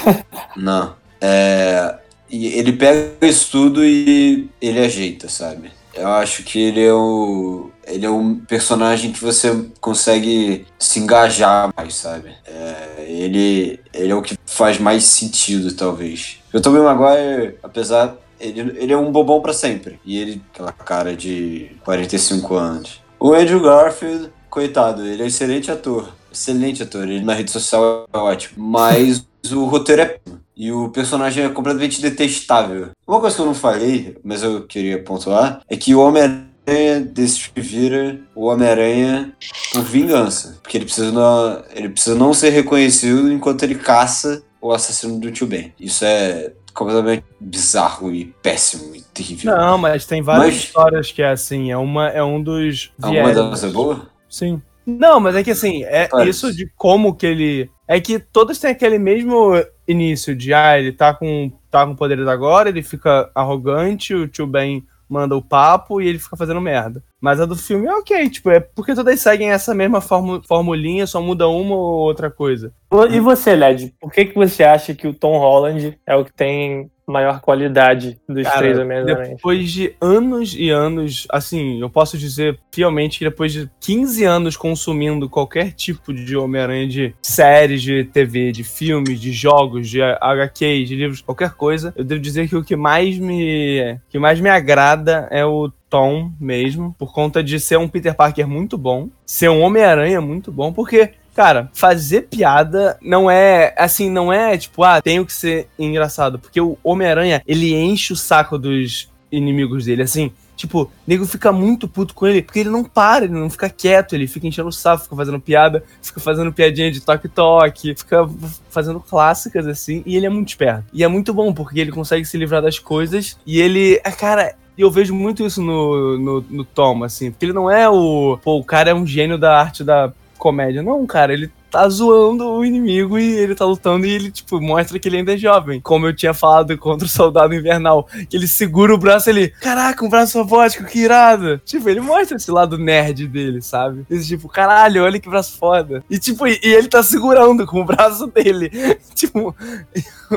Não. 0.56 0.64
Não. 0.64 0.94
É, 1.20 1.96
e 2.30 2.48
ele 2.48 2.74
pega 2.74 3.12
isso 3.22 3.52
tudo 3.52 3.84
e 3.86 4.50
ele 4.62 4.80
ajeita, 4.80 5.30
sabe? 5.30 5.72
Eu 5.94 6.08
acho 6.08 6.44
que 6.44 6.60
ele 6.60 6.84
é 6.84 6.94
o. 6.94 7.70
Ele 7.86 8.06
é 8.06 8.10
um 8.10 8.36
personagem 8.36 9.12
que 9.12 9.22
você 9.22 9.66
consegue 9.82 10.66
se 10.80 11.00
engajar 11.00 11.70
mais, 11.76 11.96
sabe? 11.96 12.32
É, 12.46 13.06
ele, 13.08 13.80
ele 13.94 14.12
é 14.12 14.16
o 14.16 14.22
que 14.22 14.38
faz 14.46 14.80
mais 14.80 15.04
sentido, 15.04 15.74
talvez. 15.74 16.38
O 16.54 16.62
Tobey 16.62 16.82
Maguire, 16.82 17.58
apesar. 17.62 18.16
Ele, 18.40 18.76
ele 18.80 18.92
é 18.92 18.98
um 18.98 19.12
bobão 19.12 19.40
pra 19.40 19.54
sempre. 19.54 20.00
E 20.04 20.18
ele, 20.18 20.42
aquela 20.52 20.72
cara 20.72 21.16
de 21.16 21.76
45 21.84 22.56
anos. 22.56 23.02
O 23.20 23.34
Andrew 23.34 23.62
Garfield, 23.62 24.32
coitado, 24.52 25.04
ele 25.08 25.24
é 25.24 25.28
excelente 25.28 25.72
ator. 25.72 26.10
Excelente 26.32 26.84
ator. 26.84 27.10
Ele 27.10 27.24
na 27.26 27.34
rede 27.34 27.50
social 27.50 28.06
é 28.14 28.18
ótimo. 28.18 28.64
Mas 28.70 29.26
o 29.52 29.66
roteiro 29.66 30.04
é. 30.04 30.20
E 30.56 30.72
o 30.72 30.90
personagem 30.90 31.44
é 31.44 31.50
completamente 31.50 32.00
detestável. 32.00 32.90
Uma 33.08 33.20
coisa 33.20 33.36
que 33.36 33.42
eu 33.42 33.48
não 33.48 33.56
falei, 33.56 34.16
mas 34.24 34.44
eu 34.44 34.62
queria 34.68 35.02
pontuar, 35.02 35.62
é 35.68 35.76
que 35.76 35.96
o 35.96 36.00
Homem-Aranha 36.02 37.00
desse 37.02 37.50
vira 37.56 38.20
o 38.36 38.46
Homem-Aranha 38.46 39.34
por 39.74 39.82
vingança. 39.82 40.60
Porque 40.62 40.78
ele 40.78 40.86
precisa, 40.86 41.12
não, 41.12 41.64
ele 41.74 41.90
precisa 41.90 42.16
não 42.16 42.32
ser 42.32 42.50
reconhecido 42.52 43.32
enquanto 43.32 43.64
ele 43.64 43.74
caça 43.74 44.44
o 44.62 44.72
assassino 44.72 45.20
do 45.20 45.32
tio 45.32 45.48
Ben. 45.48 45.74
Isso 45.80 46.06
é 46.06 46.54
completamente 46.74 47.24
bizarro 47.40 48.14
e 48.14 48.26
péssimo 48.44 48.96
e 48.96 49.02
terrível. 49.02 49.56
Não, 49.56 49.78
mas 49.78 50.06
tem 50.06 50.22
várias 50.22 50.46
Mas- 50.54 50.64
histórias 50.64 51.12
que 51.12 51.22
é 51.22 51.30
assim. 51.32 51.72
É, 51.72 51.78
uma, 51.78 52.08
é 52.10 52.24
um 52.24 52.42
dos 52.42 52.92
Alguma 53.02 53.24
viés. 53.24 53.36
delas 53.36 53.64
é 53.64 53.68
boa? 53.70 54.11
Sim. 54.32 54.62
Não, 54.86 55.20
mas 55.20 55.36
é 55.36 55.44
que 55.44 55.52
assim, 55.52 55.84
é 55.84 56.08
Parece. 56.08 56.30
isso 56.30 56.56
de 56.56 56.72
como 56.76 57.14
que 57.14 57.28
ele. 57.28 57.70
É 57.88 58.00
que 58.00 58.18
todos 58.18 58.58
têm 58.58 58.72
aquele 58.72 58.98
mesmo 58.98 59.54
início 59.88 60.36
de 60.36 60.54
ah, 60.54 60.80
ele 60.80 60.94
tá 60.94 61.14
com, 61.14 61.52
tá 61.70 61.86
com 61.86 61.96
poderes 61.96 62.28
agora, 62.28 62.70
ele 62.70 62.82
fica 62.82 63.30
arrogante, 63.36 64.16
o 64.16 64.28
tio 64.28 64.48
Ben 64.48 64.84
manda 65.10 65.36
o 65.36 65.42
papo 65.42 66.02
e 66.02 66.08
ele 66.08 66.18
fica 66.18 66.38
fazendo 66.38 66.62
merda. 66.62 67.04
Mas 67.20 67.42
a 67.42 67.46
do 67.46 67.56
filme 67.56 67.86
é 67.86 67.94
ok, 67.94 68.30
tipo, 68.30 68.50
é 68.50 68.62
porque 68.62 68.96
todas 68.96 69.20
seguem 69.20 69.52
essa 69.52 69.76
mesma 69.76 70.00
formu 70.00 70.42
formulinha, 70.44 71.06
só 71.06 71.22
muda 71.22 71.50
uma 71.50 71.76
ou 71.76 72.00
outra 72.00 72.32
coisa. 72.32 72.74
E 73.12 73.20
você, 73.20 73.56
Led, 73.56 73.94
por 74.00 74.12
que, 74.12 74.26
que 74.26 74.36
você 74.36 74.64
acha 74.64 74.96
que 74.96 75.08
o 75.08 75.14
Tom 75.14 75.38
Holland 75.38 76.00
é 76.08 76.16
o 76.16 76.24
que 76.24 76.34
tem 76.34 76.90
maior 77.08 77.42
qualidade 77.42 78.20
dos 78.28 78.44
Cara, 78.44 78.58
três 78.60 78.80
Homens-Aranhas? 78.80 79.30
Depois 79.30 79.72
de 79.72 79.96
anos 80.00 80.56
e 80.58 80.70
anos, 80.70 81.28
assim, 81.30 81.80
eu 81.82 81.90
posso 81.90 82.18
dizer 82.18 82.60
fielmente 82.72 83.20
que 83.20 83.26
depois 83.26 83.52
de 83.52 83.70
15 83.80 84.24
anos 84.24 84.58
consumindo 84.58 85.30
qualquer 85.30 85.72
tipo 85.74 86.14
de 86.14 86.36
Homem-Aranha 86.36 86.88
de 86.88 87.16
séries 87.22 87.82
de 87.82 88.04
TV, 88.06 88.52
de 88.52 88.64
filmes, 88.64 89.20
de 89.20 89.32
jogos, 89.32 89.90
de 89.90 90.02
HQ, 90.02 90.86
de 90.86 90.96
livros, 90.96 91.22
qualquer 91.22 91.52
coisa, 91.52 91.94
eu 91.96 92.04
devo 92.04 92.22
dizer 92.22 92.48
que 92.48 92.56
o 92.56 92.64
que 92.64 92.76
mais 92.76 93.18
me, 93.18 94.00
que 94.10 94.20
mais 94.20 94.40
me 94.40 94.50
agrada 94.50 95.28
é 95.32 95.46
o 95.46 95.72
Tom 95.90 96.32
mesmo, 96.40 96.96
por 96.98 97.14
conta 97.14 97.44
de 97.44 97.60
ser 97.60 97.78
um 97.78 97.88
Peter 97.88 98.16
Parker 98.16 98.48
muito 98.48 98.78
bom, 98.78 99.10
ser 99.26 99.50
um 99.50 99.62
Homem-Aranha 99.62 100.22
muito 100.22 100.50
bom, 100.50 100.72
porque 100.72 101.12
Cara, 101.36 101.70
fazer 101.74 102.24
piada 102.24 102.98
não 103.02 103.32
é, 103.32 103.74
assim, 103.78 104.10
não 104.10 104.32
é 104.32 104.58
tipo, 104.58 104.84
ah, 104.84 105.02
tenho 105.02 105.26
que 105.26 105.34
ser 105.34 105.68
engraçado. 105.80 106.38
Porque 106.38 106.60
o 106.60 106.78
Homem-Aranha, 106.84 107.42
ele 107.48 107.74
enche 107.74 108.14
o 108.14 108.18
saco 108.18 108.58
dos 108.58 109.10
inimigos 109.32 109.86
dele, 109.86 110.04
assim. 110.04 110.32
Tipo, 110.62 110.84
o 110.84 110.92
nego 111.08 111.26
fica 111.26 111.52
muito 111.52 111.88
puto 111.88 112.14
com 112.14 112.28
ele, 112.28 112.44
porque 112.44 112.60
ele 112.60 112.70
não 112.70 112.84
para, 112.84 113.26
ele 113.26 113.34
não 113.34 113.50
fica 113.50 113.68
quieto, 113.68 114.14
ele 114.14 114.28
fica 114.28 114.46
enchendo 114.46 114.70
o 114.70 114.72
saco, 114.72 115.04
fica 115.04 115.16
fazendo 115.16 115.40
piada, 115.40 115.84
fica 116.02 116.20
fazendo 116.20 116.54
piadinha 116.54 116.92
de 116.92 117.02
toque-toque, 117.02 117.96
fica 117.96 118.30
fazendo 118.70 119.00
clássicas 119.00 119.66
assim, 119.66 120.04
e 120.06 120.16
ele 120.16 120.28
é 120.28 120.30
muito 120.30 120.50
esperto. 120.50 120.84
E 120.94 121.04
é 121.04 121.08
muito 121.08 121.34
bom, 121.34 121.52
porque 121.52 121.80
ele 121.80 121.92
consegue 121.92 122.26
se 122.26 122.38
livrar 122.38 122.62
das 122.62 122.78
coisas, 122.78 123.40
e 123.44 123.60
ele, 123.60 124.00
é, 124.04 124.12
cara, 124.12 124.54
eu 124.78 124.92
vejo 124.92 125.16
muito 125.16 125.44
isso 125.44 125.62
no, 125.64 126.18
no, 126.20 126.46
no, 126.48 126.64
Tom, 126.64 127.04
assim, 127.04 127.32
porque 127.32 127.46
ele 127.46 127.54
não 127.54 127.70
é 127.70 127.90
o. 127.90 128.38
Pô, 128.44 128.60
o 128.60 128.64
cara 128.64 128.92
é 128.92 128.94
um 128.94 129.06
gênio 129.06 129.38
da 129.38 129.60
arte 129.60 129.84
da 129.84 130.14
comédia. 130.42 130.82
Não, 130.82 131.06
cara, 131.06 131.32
ele 131.32 131.52
tá 131.70 131.88
zoando 131.88 132.50
o 132.50 132.66
inimigo 132.66 133.18
e 133.18 133.32
ele 133.38 133.54
tá 133.54 133.64
lutando 133.64 134.06
e 134.06 134.10
ele, 134.10 134.32
tipo, 134.32 134.60
mostra 134.60 134.98
que 135.00 135.08
ele 135.08 135.18
ainda 135.18 135.36
é 135.36 135.38
jovem. 135.38 135.80
Como 135.80 136.08
eu 136.08 136.16
tinha 136.16 136.34
falado 136.34 136.76
contra 136.80 137.06
o 137.06 137.10
Soldado 137.10 137.54
Invernal, 137.54 138.08
que 138.28 138.36
ele 138.36 138.48
segura 138.48 138.94
o 138.94 138.98
braço 138.98 139.30
ali, 139.30 139.50
caraca, 139.62 140.04
um 140.04 140.10
braço 140.10 140.40
robótico, 140.40 140.84
que 140.86 141.00
irado. 141.00 141.60
Tipo, 141.60 141.88
ele 141.90 142.02
mostra 142.02 142.36
esse 142.36 142.52
lado 142.52 142.78
nerd 142.78 143.28
dele, 143.28 143.62
sabe? 143.62 144.04
Esse 144.10 144.28
tipo, 144.28 144.50
caralho, 144.50 145.04
olha 145.04 145.20
que 145.20 145.30
braço 145.30 145.58
foda. 145.58 146.04
E 146.10 146.18
tipo, 146.18 146.48
e, 146.48 146.60
e 146.62 146.74
ele 146.74 146.88
tá 146.88 147.04
segurando 147.04 147.66
com 147.68 147.82
o 147.82 147.86
braço 147.86 148.26
dele. 148.26 148.70
tipo, 149.14 149.56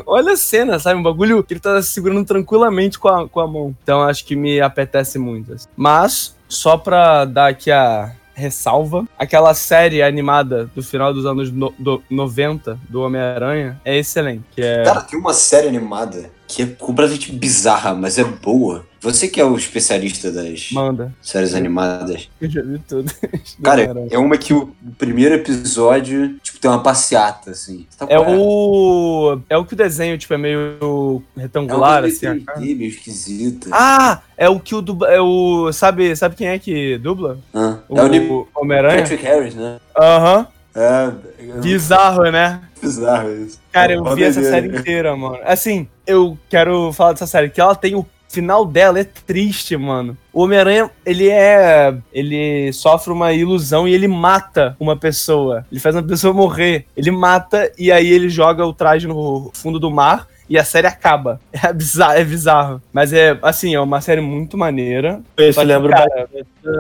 olha 0.06 0.32
a 0.32 0.36
cena, 0.36 0.78
sabe? 0.78 1.01
Um 1.01 1.02
bagulho 1.02 1.43
que 1.43 1.55
ele 1.55 1.60
tá 1.60 1.82
segurando 1.82 2.24
tranquilamente 2.26 2.98
com 2.98 3.09
a, 3.09 3.26
com 3.26 3.40
a 3.40 3.48
mão. 3.48 3.74
Então 3.82 4.02
acho 4.02 4.24
que 4.24 4.36
me 4.36 4.60
apetece 4.60 5.18
muito. 5.18 5.55
Assim. 5.55 5.66
Mas, 5.74 6.36
só 6.47 6.76
pra 6.76 7.24
dar 7.24 7.48
aqui 7.48 7.72
a 7.72 8.12
ressalva. 8.35 9.05
Aquela 9.19 9.55
série 9.55 10.02
animada 10.02 10.70
do 10.74 10.82
final 10.82 11.15
dos 11.15 11.24
anos 11.24 11.51
no, 11.51 11.73
do 11.78 12.02
90 12.11 12.78
do 12.89 13.02
Homem-Aranha 13.02 13.81
é 13.85 13.97
excelente. 13.97 14.44
É... 14.56 14.82
Cara, 14.85 15.02
tem 15.02 15.19
uma 15.19 15.32
série 15.32 15.69
animada 15.69 16.31
que 16.47 16.62
é 16.62 16.66
completamente 16.66 17.33
bizarra, 17.33 17.95
mas 17.95 18.19
é 18.19 18.25
boa. 18.25 18.85
Você 19.01 19.29
que 19.29 19.39
é 19.39 19.45
o 19.45 19.55
especialista 19.55 20.33
das 20.33 20.71
Manda. 20.73 21.15
séries 21.21 21.55
animadas. 21.55 22.31
Eu 22.41 22.49
já 22.49 22.62
vi 22.62 22.79
tudo. 22.79 23.12
Cara, 23.62 23.95
é 24.11 24.16
uma 24.16 24.39
que 24.39 24.55
o 24.55 24.75
primeiro 24.97 25.35
episódio, 25.35 26.39
tipo, 26.43 26.59
tem 26.59 26.71
uma 26.71 26.83
passeata, 26.83 27.51
assim. 27.51 27.87
Tá 27.99 28.07
é 28.09 28.19
o. 28.19 29.39
É 29.51 29.59
o 29.59 29.65
que 29.66 29.75
o 29.75 29.77
desenho, 29.77 30.16
tipo, 30.16 30.33
é 30.33 30.39
meio 30.39 31.23
retangular, 31.37 32.03
é 32.05 32.07
assim. 32.07 32.27
É 32.27 32.61
meio 32.61 32.85
esquisito. 32.85 33.69
Ah! 33.73 34.23
É 34.39 34.49
o 34.49 34.59
que 34.59 34.75
o 34.75 34.81
dubla. 34.81 35.09
É 35.09 35.21
o. 35.21 35.71
Sabe, 35.71 36.16
sabe 36.16 36.35
quem 36.35 36.49
é 36.49 36.59
que 36.59 36.97
dubla? 36.97 37.39
Ah, 37.53 37.81
o, 37.87 37.99
é 37.99 38.21
o 38.21 38.49
Homem-Aranha? 38.55 39.03
Patrick 39.03 39.23
Harris, 39.23 39.55
né? 39.55 39.79
Aham. 39.95 40.47
É, 40.75 41.12
Bizarro, 41.61 42.25
né? 42.33 42.61
Bizarro 42.85 43.32
isso. 43.44 43.59
Cara, 43.73 43.93
eu 43.93 44.15
vi 44.15 44.24
essa 44.24 44.43
série 44.43 44.69
inteira, 44.69 45.16
mano. 45.16 45.39
Assim, 45.44 45.89
eu 46.06 46.39
quero 46.48 46.93
falar 46.93 47.12
dessa 47.12 47.27
série, 47.27 47.51
que 47.51 47.61
ela 47.61 47.74
tem 47.74 47.94
o 47.94 48.06
final 48.28 48.66
dela 48.66 48.98
é 48.98 49.05
triste, 49.05 49.77
mano. 49.77 50.19
O 50.32 50.43
Homem-Aranha, 50.43 50.90
ele 51.06 51.31
é. 51.31 51.97
Ele 52.12 52.73
sofre 52.73 53.12
uma 53.12 53.32
ilusão 53.32 53.86
e 53.86 53.94
ele 53.94 54.09
mata 54.09 54.77
uma 54.81 54.97
pessoa. 54.97 55.65
Ele 55.70 55.81
faz 55.81 55.94
uma 55.94 56.02
pessoa 56.02 56.35
morrer. 56.35 56.86
Ele 56.97 57.12
mata 57.12 57.70
e 57.78 57.93
aí 57.93 58.11
ele 58.11 58.28
joga 58.28 58.66
o 58.66 58.74
traje 58.74 59.06
no 59.06 59.51
fundo 59.55 59.78
do 59.78 59.90
mar 59.90 60.27
e 60.49 60.59
a 60.59 60.65
série 60.65 60.87
acaba. 60.87 61.41
É 61.65 61.73
bizarro, 61.73 62.12
é 62.12 62.25
bizarro. 62.25 62.83
Mas 62.93 63.12
é, 63.12 63.39
assim, 63.41 63.75
é 63.75 63.81
uma 63.81 64.01
série 64.01 64.21
muito 64.21 64.59
maneira. 64.59 65.23
Eu 65.35 65.51
se 65.51 65.65
lembro 65.65 65.89
cara, 65.89 66.29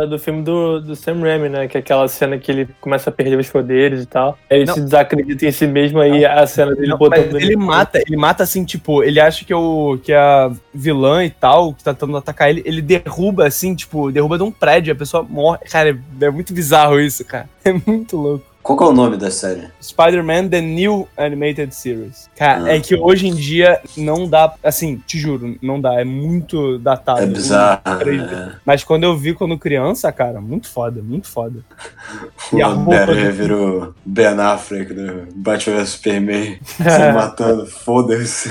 do 0.06 0.18
filme 0.18 0.42
do, 0.42 0.80
do 0.80 0.94
Sam 0.94 1.20
Raimi, 1.20 1.48
né? 1.48 1.66
Que 1.66 1.78
é 1.78 1.80
aquela 1.80 2.06
cena 2.06 2.36
que 2.36 2.52
ele 2.52 2.68
começa 2.82 3.08
a 3.08 3.12
perder 3.12 3.38
os 3.38 3.48
poderes 3.48 4.02
e 4.02 4.06
tal. 4.06 4.38
Aí 4.50 4.58
ele 4.58 4.66
não. 4.66 4.74
se 4.74 4.80
desacredita 4.82 5.46
em 5.46 5.52
si 5.52 5.66
mesmo, 5.66 6.00
aí 6.00 6.20
não. 6.20 6.30
a 6.30 6.46
cena 6.46 6.74
dele 6.74 6.88
não, 6.88 6.98
botando... 6.98 7.40
ele 7.40 7.56
mata, 7.56 7.98
ele 7.98 8.16
mata 8.16 8.42
assim, 8.42 8.62
tipo, 8.62 9.02
ele 9.02 9.18
acha 9.18 9.42
que, 9.42 9.54
é 9.54 9.56
o, 9.56 9.98
que 10.02 10.12
a 10.12 10.50
vilã 10.74 11.24
e 11.24 11.30
tal, 11.30 11.72
que 11.72 11.82
tá 11.82 11.94
tentando 11.94 12.16
atacar 12.18 12.50
ele, 12.50 12.62
ele 12.66 12.82
derruba 12.82 13.46
assim, 13.46 13.74
tipo, 13.74 14.12
derruba 14.12 14.36
de 14.36 14.44
um 14.44 14.50
prédio, 14.50 14.92
a 14.92 14.96
pessoa 14.96 15.22
morre. 15.22 15.60
Cara, 15.70 15.98
é 16.20 16.30
muito 16.30 16.52
bizarro 16.52 17.00
isso, 17.00 17.24
cara. 17.24 17.48
É 17.64 17.72
muito 17.72 18.18
louco. 18.18 18.53
Qual 18.64 18.80
é 18.80 18.86
o 18.86 18.94
nome 18.94 19.18
da 19.18 19.30
série? 19.30 19.68
Spider-Man 19.82 20.48
The 20.48 20.62
New 20.62 21.06
Animated 21.18 21.74
Series. 21.74 22.30
Cara, 22.34 22.64
ah. 22.64 22.74
é 22.74 22.80
que 22.80 22.96
hoje 22.96 23.26
em 23.26 23.34
dia 23.34 23.78
não 23.94 24.26
dá, 24.26 24.54
assim, 24.64 24.96
te 25.06 25.18
juro, 25.18 25.54
não 25.60 25.78
dá, 25.78 26.00
é 26.00 26.04
muito 26.04 26.78
datado. 26.78 27.20
É 27.20 27.26
bizarro. 27.26 27.82
É. 27.84 28.56
Mas 28.64 28.82
quando 28.82 29.04
eu 29.04 29.14
vi 29.14 29.34
quando 29.34 29.58
criança, 29.58 30.10
cara, 30.10 30.40
muito 30.40 30.66
foda, 30.70 31.02
muito 31.02 31.28
foda. 31.28 31.60
o 32.50 32.56
Homem-Aranha 32.56 33.30
virou 33.30 33.94
Ben 34.02 34.28
Affleck 34.28 34.94
do 34.94 35.28
Batman 35.36 35.76
vs 35.76 35.88
Superman, 35.90 36.58
se 36.64 37.12
matando, 37.12 37.66
foda-se. 37.66 38.50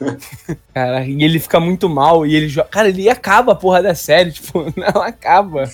Cara, 0.72 1.04
e 1.04 1.22
ele 1.22 1.38
fica 1.38 1.60
muito 1.60 1.88
mal 1.88 2.24
e 2.24 2.34
ele 2.34 2.48
joga. 2.48 2.68
Cara, 2.68 2.88
ele 2.88 3.08
acaba 3.08 3.52
a 3.52 3.56
porra 3.56 3.82
da 3.82 3.94
série, 3.94 4.32
tipo, 4.32 4.72
não 4.76 5.02
acaba. 5.02 5.64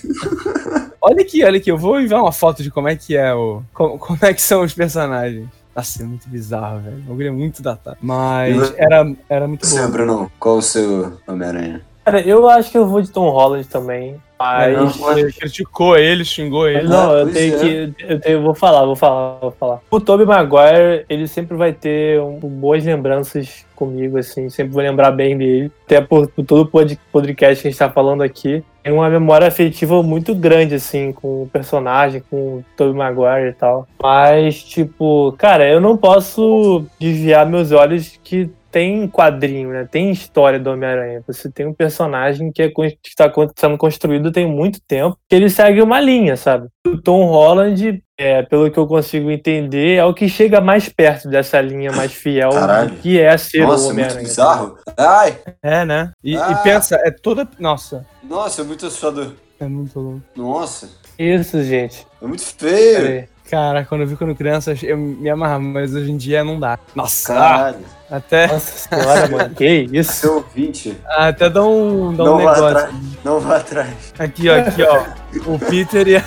Olha 1.07 1.21
aqui, 1.21 1.43
olha 1.43 1.57
aqui, 1.57 1.71
eu 1.71 1.77
vou 1.77 1.99
enviar 1.99 2.21
uma 2.21 2.31
foto 2.31 2.61
de 2.61 2.69
como 2.69 2.87
é 2.87 2.95
que 2.95 3.15
é 3.15 3.33
o. 3.33 3.63
Como, 3.73 3.97
como 3.97 4.19
é 4.21 4.33
que 4.33 4.41
são 4.41 4.61
os 4.61 4.73
personagens. 4.73 5.47
Nossa, 5.75 6.01
é 6.01 6.05
muito 6.05 6.27
bizarro, 6.27 6.79
velho. 6.79 6.97
O 6.97 7.09
bagulho 7.09 7.27
é 7.27 7.31
muito 7.31 7.61
datado. 7.61 7.97
Mas 8.01 8.73
era, 8.77 9.13
era 9.29 9.47
muito 9.47 9.65
Você, 9.65 9.79
bom. 9.81 9.91
Bruno, 9.91 10.31
qual 10.39 10.57
o 10.57 10.61
seu 10.61 11.19
Homem-Aranha? 11.27 11.81
Cara, 12.03 12.21
eu 12.21 12.49
acho 12.49 12.71
que 12.71 12.77
eu 12.77 12.87
vou 12.87 13.01
de 13.01 13.11
Tom 13.11 13.29
Holland 13.29 13.67
também. 13.67 14.15
Mas. 14.39 14.75
Não, 14.75 15.13
criticou 15.31 15.97
ele, 15.97 16.25
xingou 16.25 16.67
ele. 16.67 16.87
Não, 16.87 17.15
eu 17.17 17.31
tenho 17.31 17.55
é. 17.55 17.59
que. 17.59 17.93
Eu, 17.99 18.19
tenho, 18.19 18.41
vou 18.41 18.55
falar, 18.55 18.85
vou 18.85 18.95
falar, 18.95 19.39
vou 19.39 19.51
falar. 19.51 19.81
O 19.91 19.99
Tobey 19.99 20.25
Maguire, 20.25 21.05
ele 21.09 21.27
sempre 21.27 21.55
vai 21.55 21.73
ter 21.73 22.19
um, 22.21 22.39
boas 22.39 22.83
lembranças 22.83 23.65
comigo, 23.75 24.17
assim. 24.17 24.49
Sempre 24.49 24.73
vou 24.73 24.81
lembrar 24.81 25.11
bem 25.11 25.37
dele. 25.37 25.71
Até 25.85 26.01
por, 26.01 26.27
por 26.29 26.45
todo 26.45 26.61
o 26.61 26.91
podcast 27.11 27.61
que 27.61 27.67
a 27.67 27.71
gente 27.71 27.77
tá 27.77 27.89
falando 27.89 28.23
aqui. 28.23 28.63
Tem 28.87 28.95
uma 28.95 29.09
memória 29.09 29.45
afetiva 29.45 30.01
muito 30.01 30.33
grande, 30.33 30.75
assim, 30.75 31.11
com 31.11 31.43
o 31.43 31.49
personagem, 31.49 32.23
com 32.29 32.37
o 32.37 32.65
Tobey 32.77 32.93
Maguire 32.93 33.49
e 33.49 33.53
tal. 33.53 33.85
Mas, 34.01 34.63
tipo, 34.63 35.35
cara, 35.37 35.69
eu 35.69 35.81
não 35.81 35.97
posso 35.97 36.85
desviar 36.97 37.45
meus 37.45 37.73
olhos 37.73 38.17
que 38.23 38.49
tem 38.71 39.05
quadrinho, 39.05 39.71
né? 39.71 39.85
Tem 39.91 40.09
história 40.09 40.57
do 40.57 40.71
Homem-Aranha. 40.71 41.21
Você 41.27 41.51
tem 41.51 41.65
um 41.65 41.73
personagem 41.73 42.49
que, 42.49 42.61
é, 42.61 42.71
está 43.05 43.29
sendo 43.57 43.77
construído 43.77 44.31
tem 44.31 44.47
muito 44.47 44.79
tempo, 44.79 45.17
que 45.27 45.35
ele 45.35 45.49
segue 45.49 45.81
uma 45.81 45.99
linha, 45.99 46.37
sabe? 46.37 46.69
O 46.87 46.97
Tom 46.97 47.25
Holland, 47.25 48.01
é, 48.17 48.41
pelo 48.41 48.71
que 48.71 48.77
eu 48.77 48.87
consigo 48.87 49.29
entender, 49.29 49.95
é 49.95 50.03
o 50.03 50.13
que 50.13 50.27
chega 50.27 50.59
mais 50.59 50.89
perto 50.89 51.29
dessa 51.29 51.61
linha 51.61 51.91
mais 51.91 52.11
fiel, 52.11 52.49
Caralho. 52.49 52.95
que 52.97 53.19
é 53.19 53.37
ser 53.37 53.65
Nossa, 53.65 53.85
o 53.85 53.89
Homem-Aranha. 53.89 54.21
bizarro. 54.21 54.77
Ai! 54.97 55.39
É, 55.61 55.85
né? 55.85 56.11
E, 56.23 56.35
ah. 56.35 56.51
e, 56.51 56.63
pensa, 56.63 56.95
é 57.03 57.11
toda. 57.11 57.47
Nossa. 57.59 58.05
Nossa, 58.23 58.61
é 58.61 58.65
muito 58.65 58.85
assustador. 58.87 59.33
É 59.59 59.67
muito 59.67 59.99
louco. 59.99 60.21
Nossa. 60.35 60.89
Isso, 61.17 61.63
gente. 61.63 62.05
É 62.21 62.25
muito 62.25 62.43
feio. 62.43 63.27
Cara, 63.49 63.85
quando 63.85 64.01
eu 64.01 64.07
vi 64.07 64.15
quando 64.17 64.35
criança, 64.35 64.73
eu 64.83 64.97
me 64.97 65.29
amarrava, 65.29 65.63
mas 65.63 65.93
hoje 65.93 66.11
em 66.11 66.17
dia 66.17 66.43
não 66.43 66.59
dá. 66.59 66.77
Nossa! 66.93 67.33
Caralho. 67.33 67.77
Até. 68.09 68.47
Nossa 68.47 68.89
senhora, 68.89 69.27
mano. 69.29 69.55
Que 69.55 69.87
isso? 69.91 70.13
Seu 70.13 70.35
ouvinte. 70.35 70.97
Até 71.05 71.49
dá 71.49 71.63
um, 71.63 72.13
dá 72.15 72.23
não 72.23 72.35
um 72.35 72.37
negócio. 72.37 72.65
Atrás. 72.65 72.95
Não 73.23 73.39
vá 73.39 73.57
atrás. 73.57 74.13
Aqui, 74.17 74.49
ó, 74.49 74.59
aqui, 74.59 74.83
ó. 74.83 75.03
O 75.45 75.59
Peter 75.59 76.07
e 76.07 76.15
a. 76.15 76.21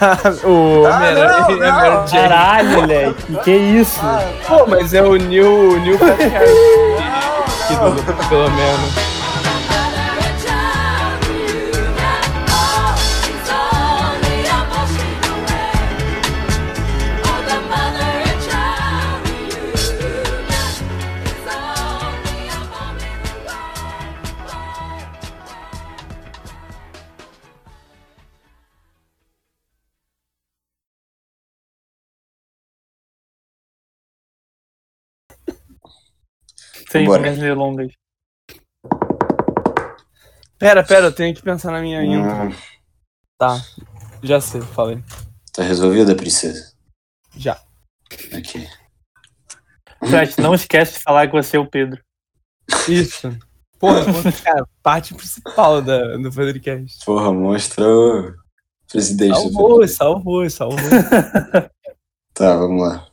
O 0.44 0.86
ah, 0.86 0.96
Homem-Aranha 0.96 1.46
e 1.50 1.64
a 1.64 1.72
Mary 1.72 2.08
Jane. 2.08 2.28
Caralho, 2.28 2.70
moleque. 2.80 3.36
Que 3.44 3.50
isso? 3.52 4.00
Ah, 4.02 4.22
Pô, 4.46 4.66
mas 4.66 4.92
é 4.92 5.02
o 5.02 5.16
New, 5.16 5.80
New 5.80 5.98
Patrick 5.98 6.28
Harris. 6.30 6.50
Pelo 8.28 8.50
menos. 8.50 9.09
Sem 36.90 37.06
mais 37.06 37.38
delongas. 37.38 37.92
Pera, 40.58 40.82
pera, 40.82 41.06
eu 41.06 41.12
tenho 41.12 41.34
que 41.34 41.40
pensar 41.40 41.70
na 41.70 41.80
minha 41.80 42.02
intro. 42.02 42.48
Hum. 42.48 42.54
Tá, 43.38 43.58
já 44.22 44.40
sei, 44.40 44.60
falei. 44.60 45.02
Tá 45.52 45.62
resolvida, 45.62 46.16
princesa? 46.16 46.74
Já. 47.36 47.60
Aqui. 48.36 48.68
Fred, 50.04 50.34
não 50.38 50.52
esquece 50.52 50.94
de 50.94 51.04
falar 51.04 51.28
que 51.28 51.32
você 51.32 51.56
é 51.56 51.60
o 51.60 51.70
Pedro. 51.70 52.02
Isso. 52.88 53.38
Porra, 53.78 54.04
cara, 54.44 54.66
parte 54.82 55.14
principal 55.14 55.80
da, 55.80 56.16
do 56.16 56.30
podcast. 56.32 57.04
Porra, 57.04 57.32
mostra 57.32 57.88
o 57.88 58.34
presidente 58.90 59.34
salvou, 59.34 59.80
do 59.80 59.88
Salvou, 59.88 60.50
salvou, 60.50 60.80
salvou. 60.80 61.70
Tá, 62.34 62.56
vamos 62.56 62.82
lá. 62.82 63.08